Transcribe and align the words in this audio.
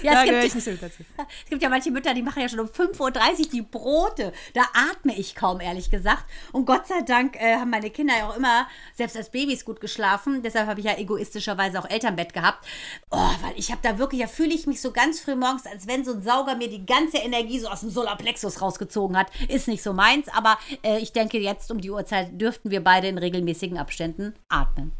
Ja, 0.02 0.14
da 0.14 0.24
es, 0.24 0.30
gehöre 0.30 0.44
ich 0.44 0.54
gibt, 0.54 0.84
dazu. 0.84 1.04
es 1.44 1.50
gibt 1.50 1.62
ja 1.62 1.70
manche 1.70 1.92
Mütter, 1.92 2.14
die 2.14 2.22
machen 2.22 2.42
ja 2.42 2.50
schon 2.50 2.60
um 2.60 2.68
5.30 2.68 3.00
Uhr 3.00 3.50
die 3.52 3.62
Brote. 3.62 4.34
Da 4.54 4.62
atme 4.74 5.16
ich 5.18 5.36
kaum, 5.36 5.60
ehrlich 5.62 5.92
gesagt. 5.92 6.26
Und 6.52 6.66
Gott 6.66 6.88
sei 6.88 7.02
Dank 7.02 7.36
äh, 7.42 7.56
haben 7.56 7.70
meine 7.70 7.90
Kinder 7.90 8.14
ja 8.18 8.28
auch 8.30 8.38
immer, 8.38 8.68
selbst 8.96 9.16
als 9.16 9.30
Babys, 9.30 9.64
gut 9.66 9.80
geschlafen. 9.82 10.42
Deshalb 10.42 10.68
habe 10.68 10.80
ich 10.80 10.86
ja 10.86 10.98
egoistischerweise 10.98 11.80
auch 11.80 11.90
Elternbett 11.90 12.34
gehabt. 12.34 12.66
Oh, 13.12 13.18
weil 13.42 13.54
ich 13.58 13.72
habe 13.72 13.82
da 13.84 13.98
wirklich, 13.98 14.22
da 14.22 14.28
fühle 14.28 14.54
ich 14.54 14.68
mich 14.68 14.82
so 14.82 14.92
ganz 14.92 15.20
früh 15.20 15.36
morgens, 15.36 15.66
als 15.66 15.88
wenn 15.88 16.04
so 16.04 16.14
ein 16.14 16.24
Sauger 16.24 16.56
mir 16.56 16.70
die 16.70 16.86
ganze 16.86 17.18
Energie 17.18 17.60
so 17.60 17.68
aus 17.68 17.82
dem 17.82 17.90
Solarplexus 17.90 18.62
rausgezogen 18.62 19.18
hat. 19.18 19.28
Ist 19.50 19.68
nicht 19.68 19.84
so 19.84 19.94
meins, 19.94 20.28
aber 20.30 20.58
äh, 20.84 21.00
ich 21.00 21.12
denke, 21.14 21.40
jetzt 21.40 21.72
um 21.72 21.82
die 21.82 21.92
Uhrzeit 21.92 22.40
dürften 22.40 22.72
wir 22.72 22.84
beide 22.84 23.08
in 23.08 23.18
regelmäßigen 23.18 23.78
Abständen 23.78 24.34
atmen. 24.50 24.92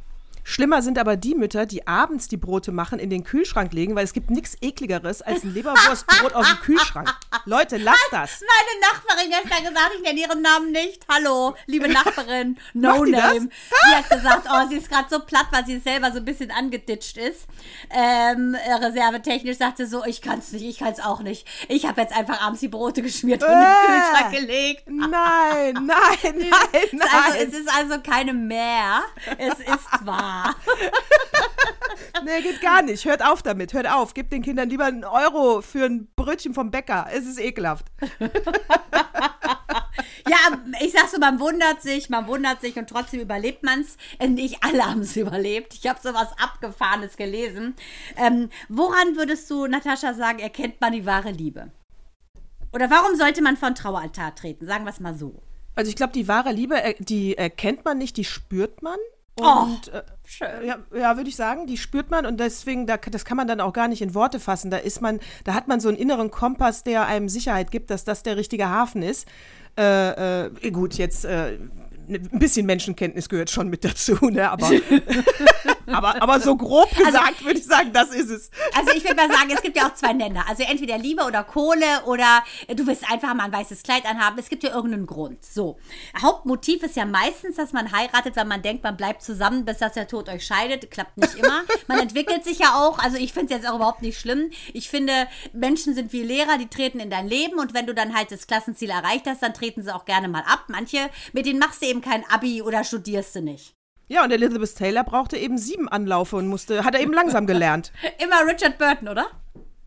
Schlimmer 0.46 0.82
sind 0.82 1.00
aber 1.00 1.16
die 1.16 1.36
Mütter, 1.36 1.66
die 1.66 1.88
abends 1.88 2.28
die 2.28 2.38
Brote 2.38 2.72
machen, 2.72 3.00
in 3.00 3.10
den 3.10 3.24
Kühlschrank 3.24 3.72
legen, 3.74 3.96
weil 3.96 4.04
es 4.04 4.14
gibt 4.14 4.30
nichts 4.30 4.58
ekligeres 4.62 5.22
als 5.22 5.44
ein 5.44 5.54
Leberwurstbrot 5.54 6.34
aus 6.36 6.48
dem 6.48 6.58
Kühlschrank. 6.60 7.10
Leute, 7.46 7.78
lasst 7.78 8.08
das. 8.12 8.42
Meine 8.42 8.80
Nachbarin 8.82 9.30
gestern 9.30 9.64
gesagt, 9.74 9.92
ich 9.98 10.02
nenne 10.04 10.20
ihren 10.20 10.42
Namen 10.42 10.72
nicht. 10.72 11.06
Hallo, 11.10 11.56
liebe 11.66 11.88
Nachbarin, 11.92 12.58
no 12.74 13.06
die 13.06 13.12
das? 13.14 13.34
name. 13.34 13.50
Die 13.90 13.96
hat 13.96 14.10
gesagt, 14.10 14.48
oh, 14.52 14.68
sie 14.70 14.76
ist 14.78 14.90
gerade 14.90 15.08
so 15.10 15.20
platt, 15.20 15.48
weil 15.52 15.66
sie 15.66 15.80
selber 15.80 16.12
so 16.12 16.18
ein 16.18 16.26
bisschen 16.26 16.52
angeditscht 16.52 17.18
ist. 17.18 17.46
Ähm, 17.90 18.54
äh, 18.56 18.74
reservetechnisch 18.74 19.58
sagte 19.58 19.88
so, 19.88 20.04
ich 20.06 20.22
kann 20.22 20.40
es 20.40 20.52
nicht, 20.52 20.64
ich 20.66 20.80
kann 20.80 20.92
es 20.92 21.00
auch 21.00 21.22
nicht. 21.22 21.48
Ich 21.70 21.86
habe 21.86 22.02
jetzt 22.02 22.14
einfach 22.16 22.42
abends 22.42 22.60
die 22.60 22.68
Brote 22.68 23.02
geschmiert 23.02 23.42
und 23.44 23.50
in 23.50 23.56
den 23.60 23.64
Äh. 23.64 23.86
Kühlschrank 23.88 24.32
gelegt. 24.36 24.84
Nein, 24.88 25.74
nein, 25.74 25.86
nein, 25.88 26.52
Es 26.74 26.92
ist 26.92 27.02
also, 27.02 27.30
nein. 27.30 27.48
es 27.48 27.54
ist 27.60 27.70
also 27.76 28.02
keine 28.02 28.34
mehr. 28.34 29.04
Es 29.38 29.60
ist 29.60 30.06
wahr. 30.06 30.33
Nee, 32.26 32.42
geht 32.42 32.62
gar 32.62 32.82
nicht. 32.82 33.06
Hört 33.06 33.24
auf 33.24 33.42
damit, 33.42 33.74
hört 33.74 33.90
auf. 33.90 34.14
Gebt 34.14 34.32
den 34.32 34.44
Kindern 34.44 34.70
lieber 34.70 34.86
einen 34.86 35.04
Euro 35.04 35.62
für 35.62 35.86
ein 35.86 36.08
Brötchen 36.16 36.54
vom 36.54 36.72
Bäcker. 36.72 37.08
Es 37.12 37.26
ist 37.26 37.40
ekelhaft. 37.40 37.86
Ja, 40.26 40.58
ich 40.82 40.94
sag 40.94 41.10
so, 41.10 41.20
man 41.20 41.40
wundert 41.40 41.82
sich, 41.82 42.10
man 42.10 42.28
wundert 42.28 42.62
sich 42.62 42.78
und 42.78 42.90
trotzdem 42.90 43.20
überlebt 43.20 43.64
man 43.64 43.82
es. 43.82 43.98
Nicht 44.26 44.64
alle 44.64 44.86
haben 44.86 45.02
es 45.02 45.16
überlebt. 45.18 45.74
Ich 45.74 45.88
habe 45.88 46.00
sowas 46.02 46.30
Abgefahrenes 46.42 47.18
gelesen. 47.18 47.76
Ähm, 48.16 48.50
woran 48.70 49.18
würdest 49.18 49.50
du, 49.52 49.68
Natascha, 49.68 50.14
sagen, 50.14 50.40
erkennt 50.40 50.80
man 50.80 50.94
die 50.94 51.06
wahre 51.06 51.32
Liebe? 51.32 51.72
Oder 52.72 52.90
warum 52.90 53.16
sollte 53.16 53.42
man 53.42 53.58
von 53.58 53.76
Traualtar 53.76 54.34
treten? 54.34 54.66
Sagen 54.66 54.86
wir 54.86 54.92
es 54.92 55.00
mal 55.00 55.14
so. 55.14 55.44
Also 55.76 55.90
ich 55.90 55.96
glaube, 55.96 56.14
die 56.14 56.28
wahre 56.28 56.52
Liebe, 56.52 56.82
äh, 56.82 56.96
die 57.00 57.38
erkennt 57.38 57.84
man 57.86 57.98
nicht, 57.98 58.18
die 58.18 58.26
spürt 58.26 58.82
man. 58.82 58.98
Oh, 59.36 59.64
Und 59.64 59.92
äh, 59.92 60.04
ja, 60.66 60.78
ja 60.96 61.18
würde 61.18 61.30
ich 61.30 61.36
sagen, 61.36 61.66
die 61.66 61.78
spürt 61.78 62.12
man 62.12 62.26
und 62.26 62.40
deswegen, 62.40 62.86
da, 62.86 62.98
das 62.98 63.26
kann 63.26 63.38
man 63.38 63.48
dann 63.48 63.62
auch 63.62 63.74
gar 63.74 63.88
nicht 63.88 64.02
in 64.02 64.14
Worte 64.14 64.40
fassen. 64.40 64.70
Da 64.70 64.78
ist 64.78 65.02
man, 65.02 65.20
da 65.44 65.54
hat 65.54 65.68
man 65.68 65.80
so 65.80 65.90
einen 65.90 65.98
inneren 65.98 66.30
Kompass, 66.30 66.84
der 66.84 67.08
einem 67.08 67.30
Sicherheit 67.30 67.72
gibt, 67.72 67.90
dass 67.90 68.04
das 68.04 68.24
der 68.24 68.38
richtige 68.38 68.70
Hafen 68.70 69.02
ist. 69.02 69.28
Äh, 69.76 70.46
äh, 70.46 70.72
gut, 70.72 70.96
jetzt 70.96 71.26
äh, 71.26 71.58
ein 72.10 72.40
bisschen 72.40 72.66
Menschenkenntnis 72.66 73.30
gehört 73.30 73.50
schon 73.50 73.70
mit 73.70 73.84
dazu, 73.84 74.14
ne? 74.22 74.50
Aber, 74.50 74.70
aber, 75.88 76.22
aber 76.22 76.40
so 76.40 76.56
grob 76.56 76.90
gesagt 76.96 77.44
würde 77.44 77.60
ich 77.60 77.66
sagen, 77.66 77.92
das 77.94 78.10
ist 78.10 78.30
es. 78.30 78.52
Also 78.76 78.92
ich 78.96 79.04
würde 79.04 79.16
mal 79.16 79.30
sagen, 79.30 79.52
es 79.54 79.62
gibt 79.62 79.78
ja 79.78 79.88
auch 79.88 79.94
zwei 79.94 80.14
Nenner. 80.14 80.48
Also 80.48 80.64
entweder 80.64 80.98
Liebe 80.98 81.24
oder 81.24 81.44
Kohle 81.44 81.86
oder 82.06 82.44
du 82.68 82.86
willst 82.88 83.10
einfach 83.12 83.34
mal 83.34 83.46
ein 83.46 83.54
weißes 83.54 83.84
Kleid 83.84 84.06
anhaben. 84.06 84.38
Es 84.40 84.50
gibt 84.50 84.64
ja 84.64 84.74
irgendeinen 84.74 85.06
Grund. 85.06 85.44
So. 85.44 85.78
Hauptmotiv 86.22 86.84
ist 86.84 86.96
ja 86.96 87.06
meistens, 87.06 87.56
dass 87.56 87.74
man 87.74 87.92
heiratet, 87.92 88.36
weil 88.36 88.46
man 88.46 88.62
denkt, 88.62 88.84
man 88.84 88.98
bleibt 88.98 89.22
zusammen, 89.22 89.66
bis 89.66 89.78
dass 89.78 89.94
der 89.94 90.08
Tod 90.08 90.30
euch 90.30 90.46
scheidet. 90.46 90.92
Klappt 90.92 91.18
nicht 91.18 91.36
immer. 91.36 91.64
Man 91.88 92.00
entwickelt 92.00 92.44
sich 92.44 92.60
ja 92.60 92.76
auch. 92.76 93.00
Also 93.00 93.18
ich 93.18 93.34
finde 93.34 93.54
es 93.54 93.62
jetzt 93.62 93.70
auch 93.70 93.76
überhaupt 93.76 94.02
nicht 94.02 94.20
schlimm. 94.20 94.52
Ich 94.74 94.90
finde, 94.90 95.28
Menschen 95.54 95.94
sind 95.94 96.14
wie 96.14 96.24
Lehrer, 96.24 96.58
die 96.58 96.68
treten 96.68 97.00
in 97.00 97.10
dein 97.10 97.28
Leben 97.28 97.60
und 97.60 97.74
wenn 97.74 97.86
du 97.86 97.94
dann 97.94 98.16
halt 98.16 98.32
das 98.32 98.48
Klassenziel 98.48 98.90
erreicht 98.90 99.26
hast, 99.28 99.42
dann 99.44 99.54
treten 99.54 99.84
sie 99.84 99.94
auch 99.94 100.06
gerne 100.06 100.28
mal 100.28 100.44
ab. 100.46 100.66
Manche, 100.68 101.10
mit 101.34 101.46
denen 101.46 101.60
machst 101.60 101.82
du 101.82 101.88
eben 101.88 101.93
kein 102.02 102.24
Abi 102.30 102.62
oder 102.62 102.84
studierst 102.84 103.36
du 103.36 103.42
nicht. 103.42 103.76
Ja, 104.08 104.24
und 104.24 104.32
Elizabeth 104.32 104.76
Taylor 104.76 105.04
brauchte 105.04 105.38
eben 105.38 105.58
sieben 105.58 105.88
Anlaufe 105.90 106.36
und 106.36 106.48
musste, 106.48 106.84
hat 106.84 106.94
er 106.94 107.02
eben 107.02 107.14
langsam 107.14 107.48
gelernt. 107.48 107.92
Immer 108.24 108.46
Richard 108.46 108.78
Burton, 108.78 109.08
oder? 109.08 109.28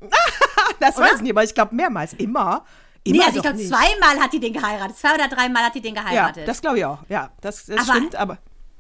Das 0.81 0.99
weiß 0.99 1.17
ich 1.17 1.21
nicht, 1.23 1.31
aber 1.33 1.43
ich 1.45 1.55
glaube 1.55 1.75
mehrmals. 1.75 2.13
Immer. 2.15 2.65
Immer 3.05 3.17
Nee, 3.19 3.23
also 3.25 3.37
ich 3.37 3.43
glaube, 3.43 3.59
zweimal 3.59 4.21
hat 4.23 4.33
die 4.33 4.41
den 4.41 4.53
geheiratet. 4.53 4.97
Zwei 4.99 5.15
oder 5.15 5.29
dreimal 5.29 5.65
hat 5.65 5.75
die 5.75 5.81
den 5.81 5.95
Ja, 5.95 6.03
geheiratet. 6.03 6.47
das 6.49 6.61
glaube 6.61 6.79
ich 6.79 6.85
auch. 6.85 6.99
Ja, 7.09 7.31
das, 7.41 7.65
das 7.67 7.81
Aber- 7.89 7.97
stimmt, 7.99 8.17
aber, 8.17 8.39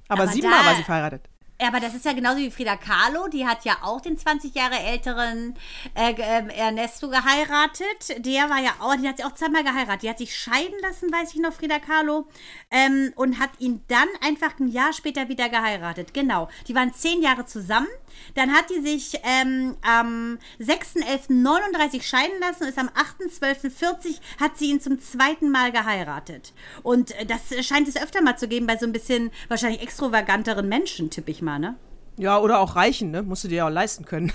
aber, 0.08 0.22
aber 0.24 0.32
siebenmal 0.32 0.64
war 0.66 0.74
sie 0.74 0.82
verheiratet. 0.82 1.22
Aber 1.58 1.80
das 1.80 1.94
ist 1.94 2.04
ja 2.04 2.12
genauso 2.12 2.38
wie 2.38 2.50
Frida 2.50 2.76
Kahlo. 2.76 3.28
Die 3.28 3.46
hat 3.46 3.64
ja 3.64 3.78
auch 3.82 4.00
den 4.00 4.18
20 4.18 4.54
Jahre 4.54 4.78
älteren 4.78 5.54
äh, 5.94 6.14
ähm, 6.18 6.50
Ernesto 6.50 7.08
geheiratet. 7.08 8.24
Der 8.24 8.50
war 8.50 8.60
ja 8.60 8.74
auch, 8.80 8.94
die 8.96 9.08
hat 9.08 9.16
sie 9.16 9.24
auch 9.24 9.34
zweimal 9.34 9.64
geheiratet. 9.64 10.02
Die 10.02 10.10
hat 10.10 10.18
sich 10.18 10.36
scheiden 10.36 10.78
lassen, 10.82 11.10
weiß 11.10 11.34
ich 11.34 11.40
noch, 11.40 11.54
Frida 11.54 11.78
Kahlo. 11.78 12.26
Ähm, 12.70 13.12
und 13.16 13.38
hat 13.38 13.50
ihn 13.58 13.82
dann 13.88 14.08
einfach 14.20 14.58
ein 14.58 14.68
Jahr 14.68 14.92
später 14.92 15.28
wieder 15.28 15.48
geheiratet. 15.48 16.12
Genau. 16.12 16.48
Die 16.68 16.74
waren 16.74 16.92
zehn 16.92 17.22
Jahre 17.22 17.46
zusammen. 17.46 17.88
Dann 18.34 18.52
hat 18.52 18.70
die 18.70 18.80
sich 18.80 19.20
ähm, 19.22 19.76
am 19.82 20.38
6.11.39 20.60 22.02
scheiden 22.02 22.38
lassen 22.40 22.64
und 22.64 22.68
ist 22.68 22.78
am 22.78 22.88
8.12.40 22.88 24.20
hat 24.40 24.58
sie 24.58 24.70
ihn 24.70 24.80
zum 24.80 25.00
zweiten 25.00 25.50
Mal 25.50 25.72
geheiratet. 25.72 26.52
Und 26.82 27.12
äh, 27.12 27.26
das 27.26 27.64
scheint 27.66 27.88
es 27.88 27.96
öfter 27.96 28.22
mal 28.22 28.36
zu 28.36 28.48
geben 28.48 28.66
bei 28.66 28.76
so 28.76 28.86
ein 28.86 28.92
bisschen 28.92 29.30
wahrscheinlich 29.48 29.82
extravaganteren 29.82 30.68
Menschen, 30.68 31.10
tippe 31.10 31.30
ich 31.30 31.42
mal, 31.42 31.58
ne? 31.58 31.76
Ja, 32.18 32.38
oder 32.38 32.60
auch 32.60 32.76
reichen, 32.76 33.10
ne? 33.10 33.22
Musst 33.22 33.44
du 33.44 33.48
dir 33.48 33.56
ja 33.56 33.66
auch 33.66 33.72
leisten 33.72 34.04
können. 34.04 34.32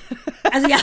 Also 0.52 0.68
ja. 0.68 0.78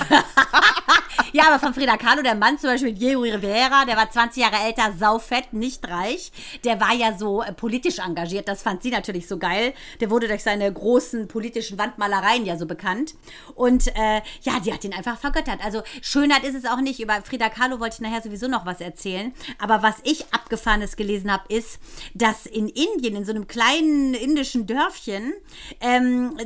ja, 1.33 1.45
aber 1.49 1.59
von 1.59 1.75
Frida 1.75 1.97
Kahlo, 1.97 2.23
der 2.23 2.35
Mann 2.35 2.59
zum 2.59 2.71
Beispiel, 2.71 2.93
Diego 2.93 3.21
Rivera, 3.21 3.85
der 3.85 3.97
war 3.97 4.11
20 4.11 4.43
Jahre 4.43 4.57
älter, 4.65 4.93
saufett, 4.99 5.53
nicht 5.53 5.89
reich. 5.89 6.33
Der 6.65 6.81
war 6.81 6.95
ja 6.95 7.17
so 7.17 7.43
äh, 7.43 7.53
politisch 7.53 7.99
engagiert. 7.99 8.49
Das 8.49 8.63
fand 8.63 8.83
sie 8.83 8.91
natürlich 8.91 9.29
so 9.29 9.39
geil. 9.39 9.75
Der 10.01 10.11
wurde 10.11 10.29
durch 10.29 10.43
seine 10.43 10.73
großen 10.73 11.29
politischen 11.29 11.79
Wandmalereien 11.79 12.47
ja 12.47 12.57
so 12.57 12.67
bekannt. 12.67 13.15
Und 13.55 13.89
äh, 13.89 14.23
ja, 14.43 14.61
die 14.65 14.73
hat 14.73 14.85
ihn 14.85 14.95
einfach 14.95 15.19
vergöttert. 15.19 15.65
Also 15.65 15.83
Schönheit 16.01 16.45
ist 16.45 16.55
es 16.55 16.65
auch 16.65 16.81
nicht. 16.81 17.01
Über 17.01 17.21
Frida 17.23 17.49
Kahlo 17.49 17.81
wollte 17.81 17.97
ich 17.97 18.01
nachher 18.01 18.23
sowieso 18.23 18.49
noch 18.49 18.65
was 18.65 18.81
erzählen. 18.81 19.35
Aber 19.59 19.83
was 19.83 19.97
ich 20.05 20.33
abgefahrenes 20.33 20.97
gelesen 20.97 21.33
habe, 21.33 21.45
ist, 21.53 21.79
dass 22.15 22.47
in 22.47 22.69
Indien, 22.69 23.17
in 23.17 23.25
so 23.25 23.33
einem 23.33 23.47
kleinen 23.47 24.15
indischen 24.15 24.67
Dörfchen, 24.67 25.35
ähm, 25.81 26.37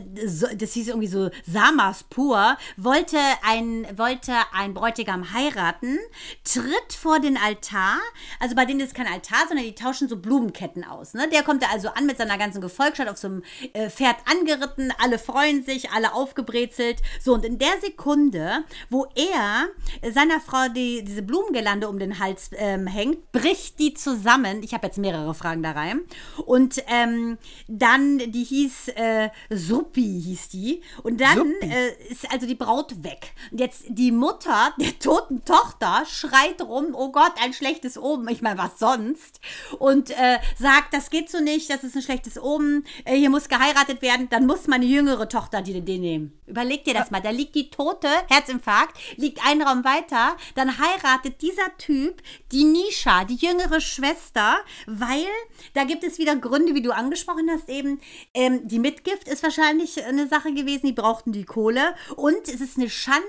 das 0.57 0.73
hieß 0.73 0.89
irgendwie 0.89 1.09
so 1.09 1.31
Samaspur, 1.47 2.57
wollte 2.77 3.19
ein, 3.43 3.87
wollte 3.97 4.33
ein 4.53 4.72
Bräutigam 4.75 5.33
heiraten, 5.33 5.99
tritt 6.45 6.93
vor 6.93 7.21
den 7.21 7.37
Altar. 7.37 7.99
Also 8.41 8.55
bei 8.55 8.65
denen 8.65 8.81
ist 8.81 8.95
kein 8.95 9.07
Altar, 9.07 9.47
sondern 9.49 9.67
die 9.67 9.75
tauschen 9.75 10.09
so 10.09 10.17
Blumenketten 10.17 10.85
aus. 10.85 11.15
Ne? 11.15 11.29
Der 11.33 11.43
kommt 11.43 11.63
da 11.63 11.67
also 11.73 11.89
an 11.91 12.07
mit 12.07 12.19
seiner 12.19 12.39
ganzen 12.39 12.61
Gefolgschaft 12.61 13.09
auf 13.09 13.19
so 13.19 13.29
einem 13.29 13.43
äh, 13.73 13.91
Pferd 13.91 14.17
angeritten. 14.31 14.93
Alle 14.99 15.19
freuen 15.19 15.65
sich, 15.65 15.91
alle 15.91 16.15
aufgebrezelt. 16.15 17.01
So, 17.21 17.35
und 17.35 17.45
in 17.45 17.59
der 17.59 17.81
Sekunde, 17.81 18.65
wo 18.91 19.07
er 19.15 19.69
seiner 20.13 20.41
Frau 20.41 20.69
die, 20.69 21.05
diese 21.05 21.23
Blumengirlande 21.23 21.89
um 21.89 21.99
den 21.99 22.19
Hals 22.19 22.51
ähm, 22.55 22.87
hängt, 22.87 23.33
bricht 23.33 23.79
die 23.79 23.95
zusammen. 23.95 24.63
Ich 24.63 24.75
habe 24.75 24.87
jetzt 24.87 24.99
mehrere 24.99 25.35
Fragen 25.35 25.63
da 25.63 25.73
rein. 25.73 26.03
Und 26.47 26.83
ähm, 26.89 27.39
dann, 27.69 28.19
die 28.19 28.45
hieß 28.45 28.89
äh, 28.89 29.31
Suppi, 29.51 30.21
hieß 30.25 30.49
die. 30.51 30.83
Und 31.03 31.21
dann 31.21 31.53
äh, 31.61 31.91
ist 32.11 32.31
also 32.31 32.47
die 32.47 32.55
Braut 32.55 33.03
weg. 33.03 33.33
Und 33.51 33.61
jetzt 33.61 33.85
die 33.89 34.13
Mutter 34.13 34.62
Mutter 34.63 34.75
der 34.79 34.99
toten 34.99 35.45
Tochter 35.45 36.05
schreit 36.07 36.61
rum, 36.61 36.89
oh 36.93 37.11
Gott, 37.11 37.33
ein 37.43 37.53
schlechtes 37.53 37.99
Omen. 37.99 38.29
Ich 38.29 38.43
meine, 38.43 38.59
was 38.59 38.79
sonst? 38.79 39.41
Und 39.79 40.11
äh, 40.11 40.39
sagt, 40.59 40.95
das 40.95 41.11
geht 41.11 41.31
so 41.31 41.41
nicht, 41.41 41.71
das 41.71 41.85
ist 41.85 41.97
ein 41.97 42.03
schlechtes 42.03 42.41
Omen, 42.41 42.85
äh, 43.05 43.17
hier 43.17 43.31
muss 43.31 43.49
geheiratet 43.49 44.03
werden, 44.03 44.29
dann 44.31 44.47
muss 44.47 44.67
meine 44.67 44.85
jüngere 44.85 45.29
Tochter 45.29 45.63
die, 45.63 45.81
den 45.81 46.01
nehmen. 46.01 46.41
Überleg 46.47 46.85
dir 46.85 46.95
das 46.95 47.11
mal, 47.11 47.21
da 47.21 47.31
liegt 47.31 47.55
die 47.55 47.71
Tote, 47.71 48.09
Herzinfarkt, 48.29 48.99
liegt 49.17 49.45
einen 49.47 49.63
Raum 49.63 49.85
weiter, 49.85 50.37
dann 50.55 50.79
heiratet 50.79 51.41
dieser 51.41 51.77
Typ 51.79 52.23
die 52.51 52.65
Nisha, 52.65 53.25
die 53.25 53.37
jüngere 53.37 53.81
Schwester, 53.81 54.57
weil 54.87 55.27
da 55.75 55.85
gibt 55.85 56.05
es 56.05 56.19
wieder 56.19 56.37
Gründe, 56.37 56.75
wie 56.75 56.83
du 56.83 56.93
angesprochen 56.93 57.49
hast, 57.51 57.69
eben. 57.69 58.01
Ähm, 58.35 58.67
die 58.69 58.79
Mitgift 58.79 59.29
ist 59.29 59.43
wahrscheinlich 59.43 60.05
eine 60.05 60.29
Sache 60.29 60.53
gewesen, 60.53 60.87
die 60.87 60.93
brauchten 60.93 61.33
die 61.33 61.45
Kohle. 61.45 61.95
Und 62.17 62.49
es 62.49 62.61
ist 62.61 62.77
eine 62.77 62.91
Schande, 62.91 63.23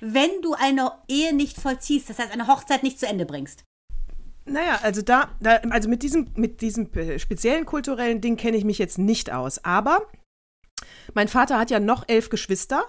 wenn 0.00 0.30
du 0.42 0.54
eine 0.72 0.92
Ehe 1.08 1.34
nicht 1.34 1.60
vollziehst, 1.60 2.08
das 2.10 2.18
heißt 2.18 2.32
eine 2.32 2.46
Hochzeit 2.46 2.82
nicht 2.82 2.98
zu 2.98 3.06
Ende 3.06 3.26
bringst. 3.26 3.64
Naja, 4.44 4.80
also 4.82 5.02
da, 5.02 5.30
da 5.40 5.56
also 5.70 5.88
mit 5.88 6.02
diesem, 6.02 6.28
mit 6.34 6.60
diesem 6.60 6.90
speziellen 7.18 7.64
kulturellen 7.64 8.20
Ding 8.20 8.36
kenne 8.36 8.56
ich 8.56 8.64
mich 8.64 8.78
jetzt 8.78 8.98
nicht 8.98 9.32
aus. 9.32 9.64
Aber 9.64 10.08
mein 11.14 11.28
Vater 11.28 11.58
hat 11.58 11.70
ja 11.70 11.78
noch 11.78 12.08
elf 12.08 12.28
Geschwister. 12.28 12.84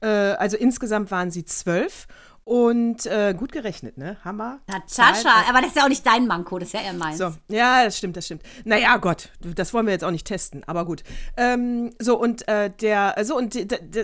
Äh, 0.00 0.06
also 0.06 0.56
insgesamt 0.56 1.10
waren 1.10 1.30
sie 1.30 1.44
zwölf. 1.44 2.06
Und 2.44 3.06
äh, 3.06 3.34
gut 3.38 3.52
gerechnet, 3.52 3.98
ne? 3.98 4.16
Hammer. 4.24 4.60
Natascha, 4.66 5.44
aber 5.48 5.60
das 5.60 5.68
ist 5.68 5.76
ja 5.76 5.84
auch 5.84 5.88
nicht 5.88 6.04
dein 6.04 6.26
Manko, 6.26 6.58
das 6.58 6.68
ist 6.68 6.74
ja 6.74 6.80
eher 6.80 6.92
meins. 6.92 7.18
So, 7.18 7.32
ja, 7.48 7.84
das 7.84 7.98
stimmt, 7.98 8.16
das 8.16 8.24
stimmt. 8.26 8.42
Naja, 8.64 8.96
Gott, 8.96 9.30
das 9.40 9.72
wollen 9.72 9.86
wir 9.86 9.92
jetzt 9.92 10.04
auch 10.04 10.10
nicht 10.10 10.26
testen, 10.26 10.64
aber 10.66 10.84
gut. 10.84 11.04
Ähm, 11.36 11.92
so, 12.00 12.18
und 12.18 12.46
äh, 12.48 12.70
der, 12.70 13.14
so, 13.22 13.36
und 13.36 13.56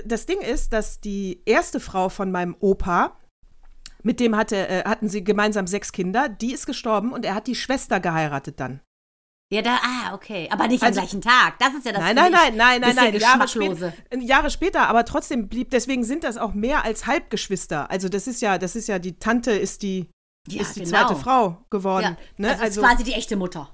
das 0.07 0.27
Ding 0.27 0.41
ist, 0.41 0.73
dass 0.73 1.01
die 1.01 1.43
erste 1.47 1.81
Frau 1.81 2.09
von 2.09 2.31
meinem 2.31 2.57
Opa, 2.61 3.17
mit 4.05 4.21
dem 4.21 4.37
hatte, 4.37 4.69
äh, 4.69 4.85
hatten 4.85 5.09
sie 5.09 5.25
gemeinsam 5.25 5.67
sechs 5.67 5.91
Kinder, 5.91 6.29
die 6.29 6.53
ist 6.53 6.67
gestorben 6.67 7.13
und 7.13 7.25
er 7.25 7.35
hat 7.35 7.49
die 7.49 7.57
Schwester 7.57 7.99
geheiratet 7.99 8.61
dann. 8.61 8.81
Ja, 9.51 9.63
da, 9.63 9.79
ah, 9.83 10.15
okay. 10.15 10.47
Aber 10.51 10.69
nicht 10.69 10.83
also, 10.83 11.01
am 11.01 11.07
gleichen 11.07 11.23
Tag. 11.23 11.59
Das 11.59 11.73
ist 11.73 11.87
ja 11.87 11.93
das 11.93 12.03
Nein, 12.03 12.15
nein, 12.15 12.33
nein, 12.33 12.57
nein, 12.57 12.81
nein, 12.83 12.95
nein. 12.95 13.19
Jahre, 13.19 13.49
spät, 13.49 13.79
Jahre 14.21 14.51
später, 14.51 14.89
aber 14.89 15.07
trotzdem 15.07 15.49
blieb, 15.49 15.71
deswegen 15.71 16.05
sind 16.05 16.25
das 16.25 16.37
auch 16.37 16.53
mehr 16.53 16.85
als 16.85 17.07
Halbgeschwister. 17.07 17.91
Also 17.91 18.11
das 18.11 18.27
ist 18.27 18.43
ja, 18.43 18.59
das 18.59 18.77
ist 18.77 18.89
ja, 18.89 18.99
die 18.99 19.19
Tante 19.19 19.53
ist 19.53 19.83
die, 19.83 20.07
ja, 20.49 20.61
ist 20.61 20.77
die 20.77 20.81
genau. 20.81 20.91
zweite 20.91 21.17
Frau 21.17 21.57
geworden. 21.71 22.05
Ja, 22.05 22.17
ne? 22.37 22.49
Das 22.49 22.61
also, 22.61 22.83
ist 22.83 22.87
quasi 22.87 23.05
die 23.05 23.15
echte 23.15 23.37
Mutter. 23.37 23.71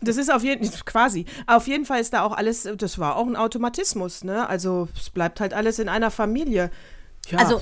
Das 0.00 0.16
ist 0.16 0.32
auf 0.32 0.42
jeden 0.42 0.70
quasi. 0.86 1.26
Auf 1.46 1.66
jeden 1.66 1.84
Fall 1.84 2.00
ist 2.00 2.14
da 2.14 2.22
auch 2.22 2.32
alles, 2.32 2.66
das 2.76 2.98
war 2.98 3.16
auch 3.16 3.26
ein 3.26 3.36
Automatismus, 3.36 4.24
ne? 4.24 4.48
Also 4.48 4.88
es 4.98 5.10
bleibt 5.10 5.40
halt 5.40 5.52
alles 5.52 5.78
in 5.78 5.90
einer 5.90 6.10
Familie. 6.10 6.70
Ja. 7.28 7.38
Also 7.38 7.60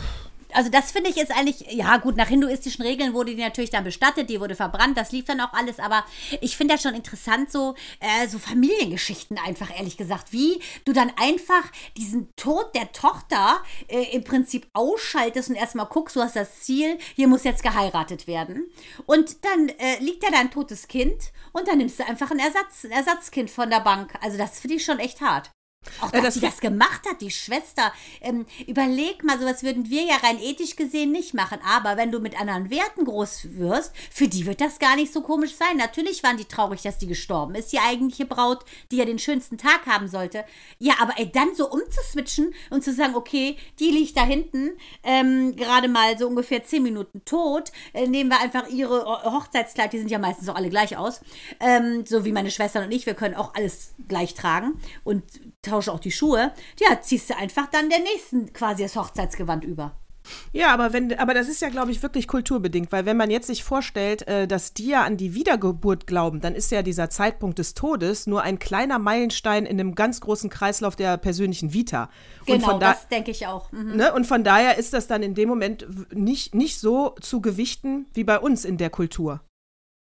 also 0.54 0.70
das 0.70 0.92
finde 0.92 1.10
ich 1.10 1.16
ist 1.16 1.30
eigentlich, 1.30 1.72
ja 1.72 1.96
gut, 1.98 2.16
nach 2.16 2.28
hinduistischen 2.28 2.84
Regeln 2.84 3.14
wurde 3.14 3.34
die 3.34 3.42
natürlich 3.42 3.70
dann 3.70 3.84
bestattet, 3.84 4.30
die 4.30 4.40
wurde 4.40 4.54
verbrannt, 4.54 4.96
das 4.96 5.12
lief 5.12 5.24
dann 5.24 5.40
auch 5.40 5.52
alles, 5.52 5.78
aber 5.78 6.04
ich 6.40 6.56
finde 6.56 6.74
das 6.74 6.82
schon 6.82 6.94
interessant, 6.94 7.50
so, 7.50 7.74
äh, 8.00 8.28
so 8.28 8.38
Familiengeschichten 8.38 9.38
einfach, 9.38 9.70
ehrlich 9.76 9.96
gesagt, 9.96 10.32
wie 10.32 10.60
du 10.84 10.92
dann 10.92 11.12
einfach 11.16 11.64
diesen 11.96 12.34
Tod 12.36 12.74
der 12.74 12.92
Tochter 12.92 13.62
äh, 13.88 14.14
im 14.14 14.24
Prinzip 14.24 14.68
ausschaltest 14.72 15.50
und 15.50 15.56
erstmal 15.56 15.86
guckst, 15.86 16.16
du 16.16 16.20
hast 16.20 16.36
das 16.36 16.60
Ziel, 16.60 16.98
hier 17.14 17.28
muss 17.28 17.44
jetzt 17.44 17.62
geheiratet 17.62 18.26
werden. 18.26 18.66
Und 19.06 19.44
dann 19.44 19.68
äh, 19.68 19.98
liegt 20.00 20.22
da 20.22 20.30
dein 20.30 20.50
totes 20.50 20.88
Kind 20.88 21.32
und 21.52 21.68
dann 21.68 21.78
nimmst 21.78 21.98
du 21.98 22.06
einfach 22.06 22.30
ein, 22.30 22.38
Ersatz, 22.38 22.84
ein 22.84 22.90
Ersatzkind 22.90 23.50
von 23.50 23.70
der 23.70 23.80
Bank. 23.80 24.14
Also 24.20 24.38
das 24.38 24.60
finde 24.60 24.76
ich 24.76 24.84
schon 24.84 24.98
echt 24.98 25.20
hart. 25.20 25.50
Auch 26.00 26.10
dass 26.10 26.22
das 26.22 26.34
sie 26.34 26.40
das 26.40 26.60
gemacht 26.60 27.02
hat, 27.08 27.20
die 27.20 27.30
Schwester. 27.30 27.92
Ähm, 28.20 28.46
überleg 28.66 29.24
mal, 29.24 29.38
sowas 29.38 29.62
würden 29.62 29.90
wir 29.90 30.02
ja 30.04 30.16
rein 30.16 30.38
ethisch 30.40 30.76
gesehen 30.76 31.12
nicht 31.12 31.34
machen. 31.34 31.58
Aber 31.66 31.96
wenn 31.96 32.12
du 32.12 32.20
mit 32.20 32.40
anderen 32.40 32.70
Werten 32.70 33.04
groß 33.04 33.58
wirst, 33.58 33.92
für 34.10 34.28
die 34.28 34.46
wird 34.46 34.60
das 34.60 34.78
gar 34.78 34.96
nicht 34.96 35.12
so 35.12 35.22
komisch 35.22 35.54
sein. 35.54 35.76
Natürlich 35.76 36.22
waren 36.22 36.36
die 36.36 36.44
traurig, 36.44 36.82
dass 36.82 36.98
die 36.98 37.06
gestorben 37.06 37.54
ist, 37.54 37.72
die 37.72 37.78
eigentliche 37.78 38.26
Braut, 38.26 38.64
die 38.90 38.96
ja 38.96 39.04
den 39.04 39.18
schönsten 39.18 39.58
Tag 39.58 39.86
haben 39.86 40.08
sollte. 40.08 40.44
Ja, 40.78 40.94
aber 41.00 41.14
ey, 41.18 41.30
dann 41.30 41.54
so 41.54 41.68
umzuswitchen 41.70 42.54
und 42.70 42.84
zu 42.84 42.92
sagen, 42.92 43.14
okay, 43.14 43.56
die 43.78 43.90
liegt 43.90 44.16
da 44.16 44.24
hinten, 44.24 44.70
ähm, 45.02 45.56
gerade 45.56 45.88
mal 45.88 46.18
so 46.18 46.26
ungefähr 46.28 46.64
zehn 46.64 46.82
Minuten 46.82 47.24
tot, 47.24 47.72
äh, 47.92 48.06
nehmen 48.06 48.30
wir 48.30 48.40
einfach 48.40 48.68
ihre 48.68 49.04
Hochzeitskleid, 49.04 49.92
die 49.92 49.98
sind 49.98 50.10
ja 50.10 50.18
meistens 50.18 50.48
auch 50.48 50.54
alle 50.54 50.70
gleich 50.70 50.96
aus, 50.96 51.20
ähm, 51.60 52.04
so 52.06 52.24
wie 52.24 52.32
meine 52.32 52.50
Schwestern 52.50 52.84
und 52.84 52.92
ich, 52.92 53.06
wir 53.06 53.14
können 53.14 53.34
auch 53.34 53.54
alles 53.54 53.94
gleich 54.08 54.34
tragen 54.34 54.80
und 55.04 55.22
tausche 55.62 55.92
auch 55.92 56.00
die 56.00 56.10
Schuhe, 56.10 56.52
ja, 56.80 57.00
ziehst 57.00 57.30
du 57.30 57.36
einfach 57.36 57.68
dann 57.68 57.88
der 57.88 58.00
nächsten 58.00 58.52
quasi 58.52 58.82
das 58.82 58.96
Hochzeitsgewand 58.96 59.64
über. 59.64 59.96
Ja, 60.52 60.72
aber 60.72 60.92
wenn, 60.92 61.18
aber 61.18 61.34
das 61.34 61.48
ist 61.48 61.62
ja, 61.62 61.68
glaube 61.68 61.90
ich, 61.90 62.02
wirklich 62.02 62.28
kulturbedingt, 62.28 62.92
weil 62.92 63.06
wenn 63.06 63.16
man 63.16 63.30
jetzt 63.30 63.46
sich 63.46 63.64
vorstellt, 63.64 64.26
äh, 64.28 64.46
dass 64.46 64.72
die 64.72 64.86
ja 64.86 65.02
an 65.02 65.16
die 65.16 65.34
Wiedergeburt 65.34 66.06
glauben, 66.06 66.40
dann 66.40 66.54
ist 66.54 66.70
ja 66.70 66.82
dieser 66.82 67.10
Zeitpunkt 67.10 67.58
des 67.58 67.74
Todes 67.74 68.26
nur 68.26 68.42
ein 68.42 68.58
kleiner 68.58 68.98
Meilenstein 68.98 69.66
in 69.66 69.80
einem 69.80 69.94
ganz 69.94 70.20
großen 70.20 70.50
Kreislauf 70.50 70.96
der 70.96 71.16
persönlichen 71.16 71.72
Vita. 71.72 72.08
Genau, 72.46 72.78
da, 72.78 72.92
das 72.92 73.08
denke 73.08 73.30
ich 73.30 73.46
auch. 73.46 73.72
Mhm. 73.72 73.96
Ne, 73.96 74.12
und 74.12 74.26
von 74.26 74.44
daher 74.44 74.78
ist 74.78 74.92
das 74.92 75.06
dann 75.06 75.22
in 75.22 75.34
dem 75.34 75.48
Moment 75.48 75.86
nicht, 76.14 76.54
nicht 76.54 76.78
so 76.78 77.16
zu 77.20 77.40
gewichten 77.40 78.06
wie 78.14 78.24
bei 78.24 78.38
uns 78.38 78.64
in 78.64 78.76
der 78.76 78.90
Kultur. 78.90 79.40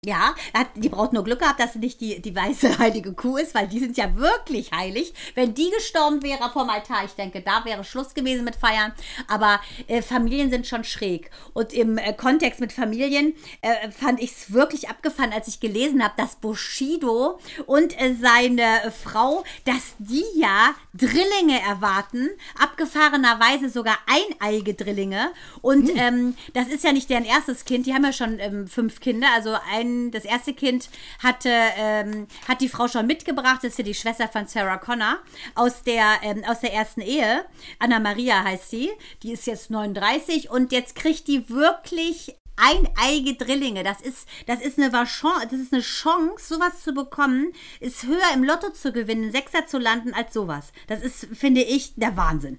Ja, 0.04 0.34
die 0.74 0.88
braucht 0.88 1.12
nur 1.12 1.22
Glück 1.22 1.38
gehabt, 1.38 1.60
dass 1.60 1.74
sie 1.74 1.78
nicht 1.78 2.00
die, 2.00 2.20
die 2.20 2.34
weiße 2.34 2.76
heilige 2.80 3.12
Kuh 3.12 3.36
ist, 3.36 3.54
weil 3.54 3.68
die 3.68 3.78
sind 3.78 3.96
ja 3.96 4.16
wirklich 4.16 4.72
heilig. 4.72 5.14
Wenn 5.36 5.54
die 5.54 5.70
gestorben 5.70 6.24
wäre 6.24 6.50
vom 6.52 6.68
Altar, 6.70 7.04
ich 7.04 7.12
denke, 7.12 7.40
da 7.40 7.64
wäre 7.64 7.84
Schluss 7.84 8.12
gewesen 8.12 8.44
mit 8.44 8.56
Feiern. 8.56 8.92
Aber 9.28 9.60
äh, 9.86 10.02
Familien 10.02 10.50
sind 10.50 10.66
schon 10.66 10.82
schräg. 10.82 11.30
Und 11.52 11.72
im 11.72 11.98
äh, 11.98 12.14
Kontext 12.14 12.58
mit 12.58 12.72
Familien 12.72 13.34
äh, 13.60 13.92
fand 13.92 14.20
ich 14.20 14.32
es 14.32 14.52
wirklich 14.52 14.88
abgefahren, 14.88 15.32
als 15.32 15.46
ich 15.46 15.60
gelesen 15.60 16.02
habe, 16.02 16.14
dass 16.16 16.34
Bushido 16.34 17.38
und 17.66 17.96
äh, 18.00 18.16
seine 18.20 18.90
Frau, 19.04 19.44
dass 19.66 19.94
die 20.00 20.24
ja 20.34 20.74
Drillinge 20.94 21.60
erwarten, 21.60 22.28
abgefahrenerweise 22.58 23.68
sogar 23.68 23.98
eineige 24.08 24.74
Drillinge. 24.74 25.30
Und 25.60 25.90
hm. 25.90 25.96
ähm, 25.96 26.36
das 26.54 26.66
ist 26.66 26.82
ja 26.82 26.92
nicht 26.92 27.08
deren 27.08 27.24
erstes 27.24 27.64
Kind, 27.64 27.86
die 27.86 27.94
haben 27.94 28.04
ja 28.04 28.12
schon 28.12 28.40
ähm, 28.40 28.66
fünf 28.66 28.98
Kinder, 28.98 29.28
also 29.32 29.54
ein 29.72 29.91
das 30.10 30.24
erste 30.24 30.54
Kind 30.54 30.88
hatte, 31.22 31.50
ähm, 31.76 32.26
hat 32.48 32.60
die 32.60 32.68
Frau 32.68 32.88
schon 32.88 33.06
mitgebracht. 33.06 33.58
Das 33.62 33.72
ist 33.72 33.78
ja 33.78 33.84
die 33.84 33.94
Schwester 33.94 34.28
von 34.28 34.46
Sarah 34.46 34.78
Connor 34.78 35.18
aus 35.54 35.82
der, 35.82 36.04
ähm, 36.22 36.44
aus 36.46 36.60
der 36.60 36.72
ersten 36.72 37.00
Ehe. 37.00 37.44
Anna 37.78 37.98
Maria 37.98 38.44
heißt 38.44 38.70
sie. 38.70 38.90
Die 39.22 39.32
ist 39.32 39.46
jetzt 39.46 39.70
39 39.70 40.50
und 40.50 40.72
jetzt 40.72 40.94
kriegt 40.94 41.28
die 41.28 41.48
wirklich 41.48 42.36
eineige 42.56 43.34
Drillinge. 43.34 43.82
Das 43.82 44.00
ist, 44.00 44.28
das 44.46 44.60
ist 44.60 44.78
eine 44.78 44.90
Chance, 45.04 45.48
das 45.50 45.60
ist 45.60 45.72
eine 45.72 45.82
Chance, 45.82 46.54
sowas 46.54 46.82
zu 46.82 46.92
bekommen, 46.92 47.52
ist 47.80 48.04
höher 48.04 48.34
im 48.34 48.44
Lotto 48.44 48.70
zu 48.70 48.92
gewinnen, 48.92 49.32
Sechser 49.32 49.66
zu 49.66 49.78
landen 49.78 50.14
als 50.14 50.32
sowas. 50.32 50.72
Das 50.86 51.02
ist, 51.02 51.26
finde 51.32 51.62
ich, 51.62 51.94
der 51.96 52.16
Wahnsinn. 52.16 52.58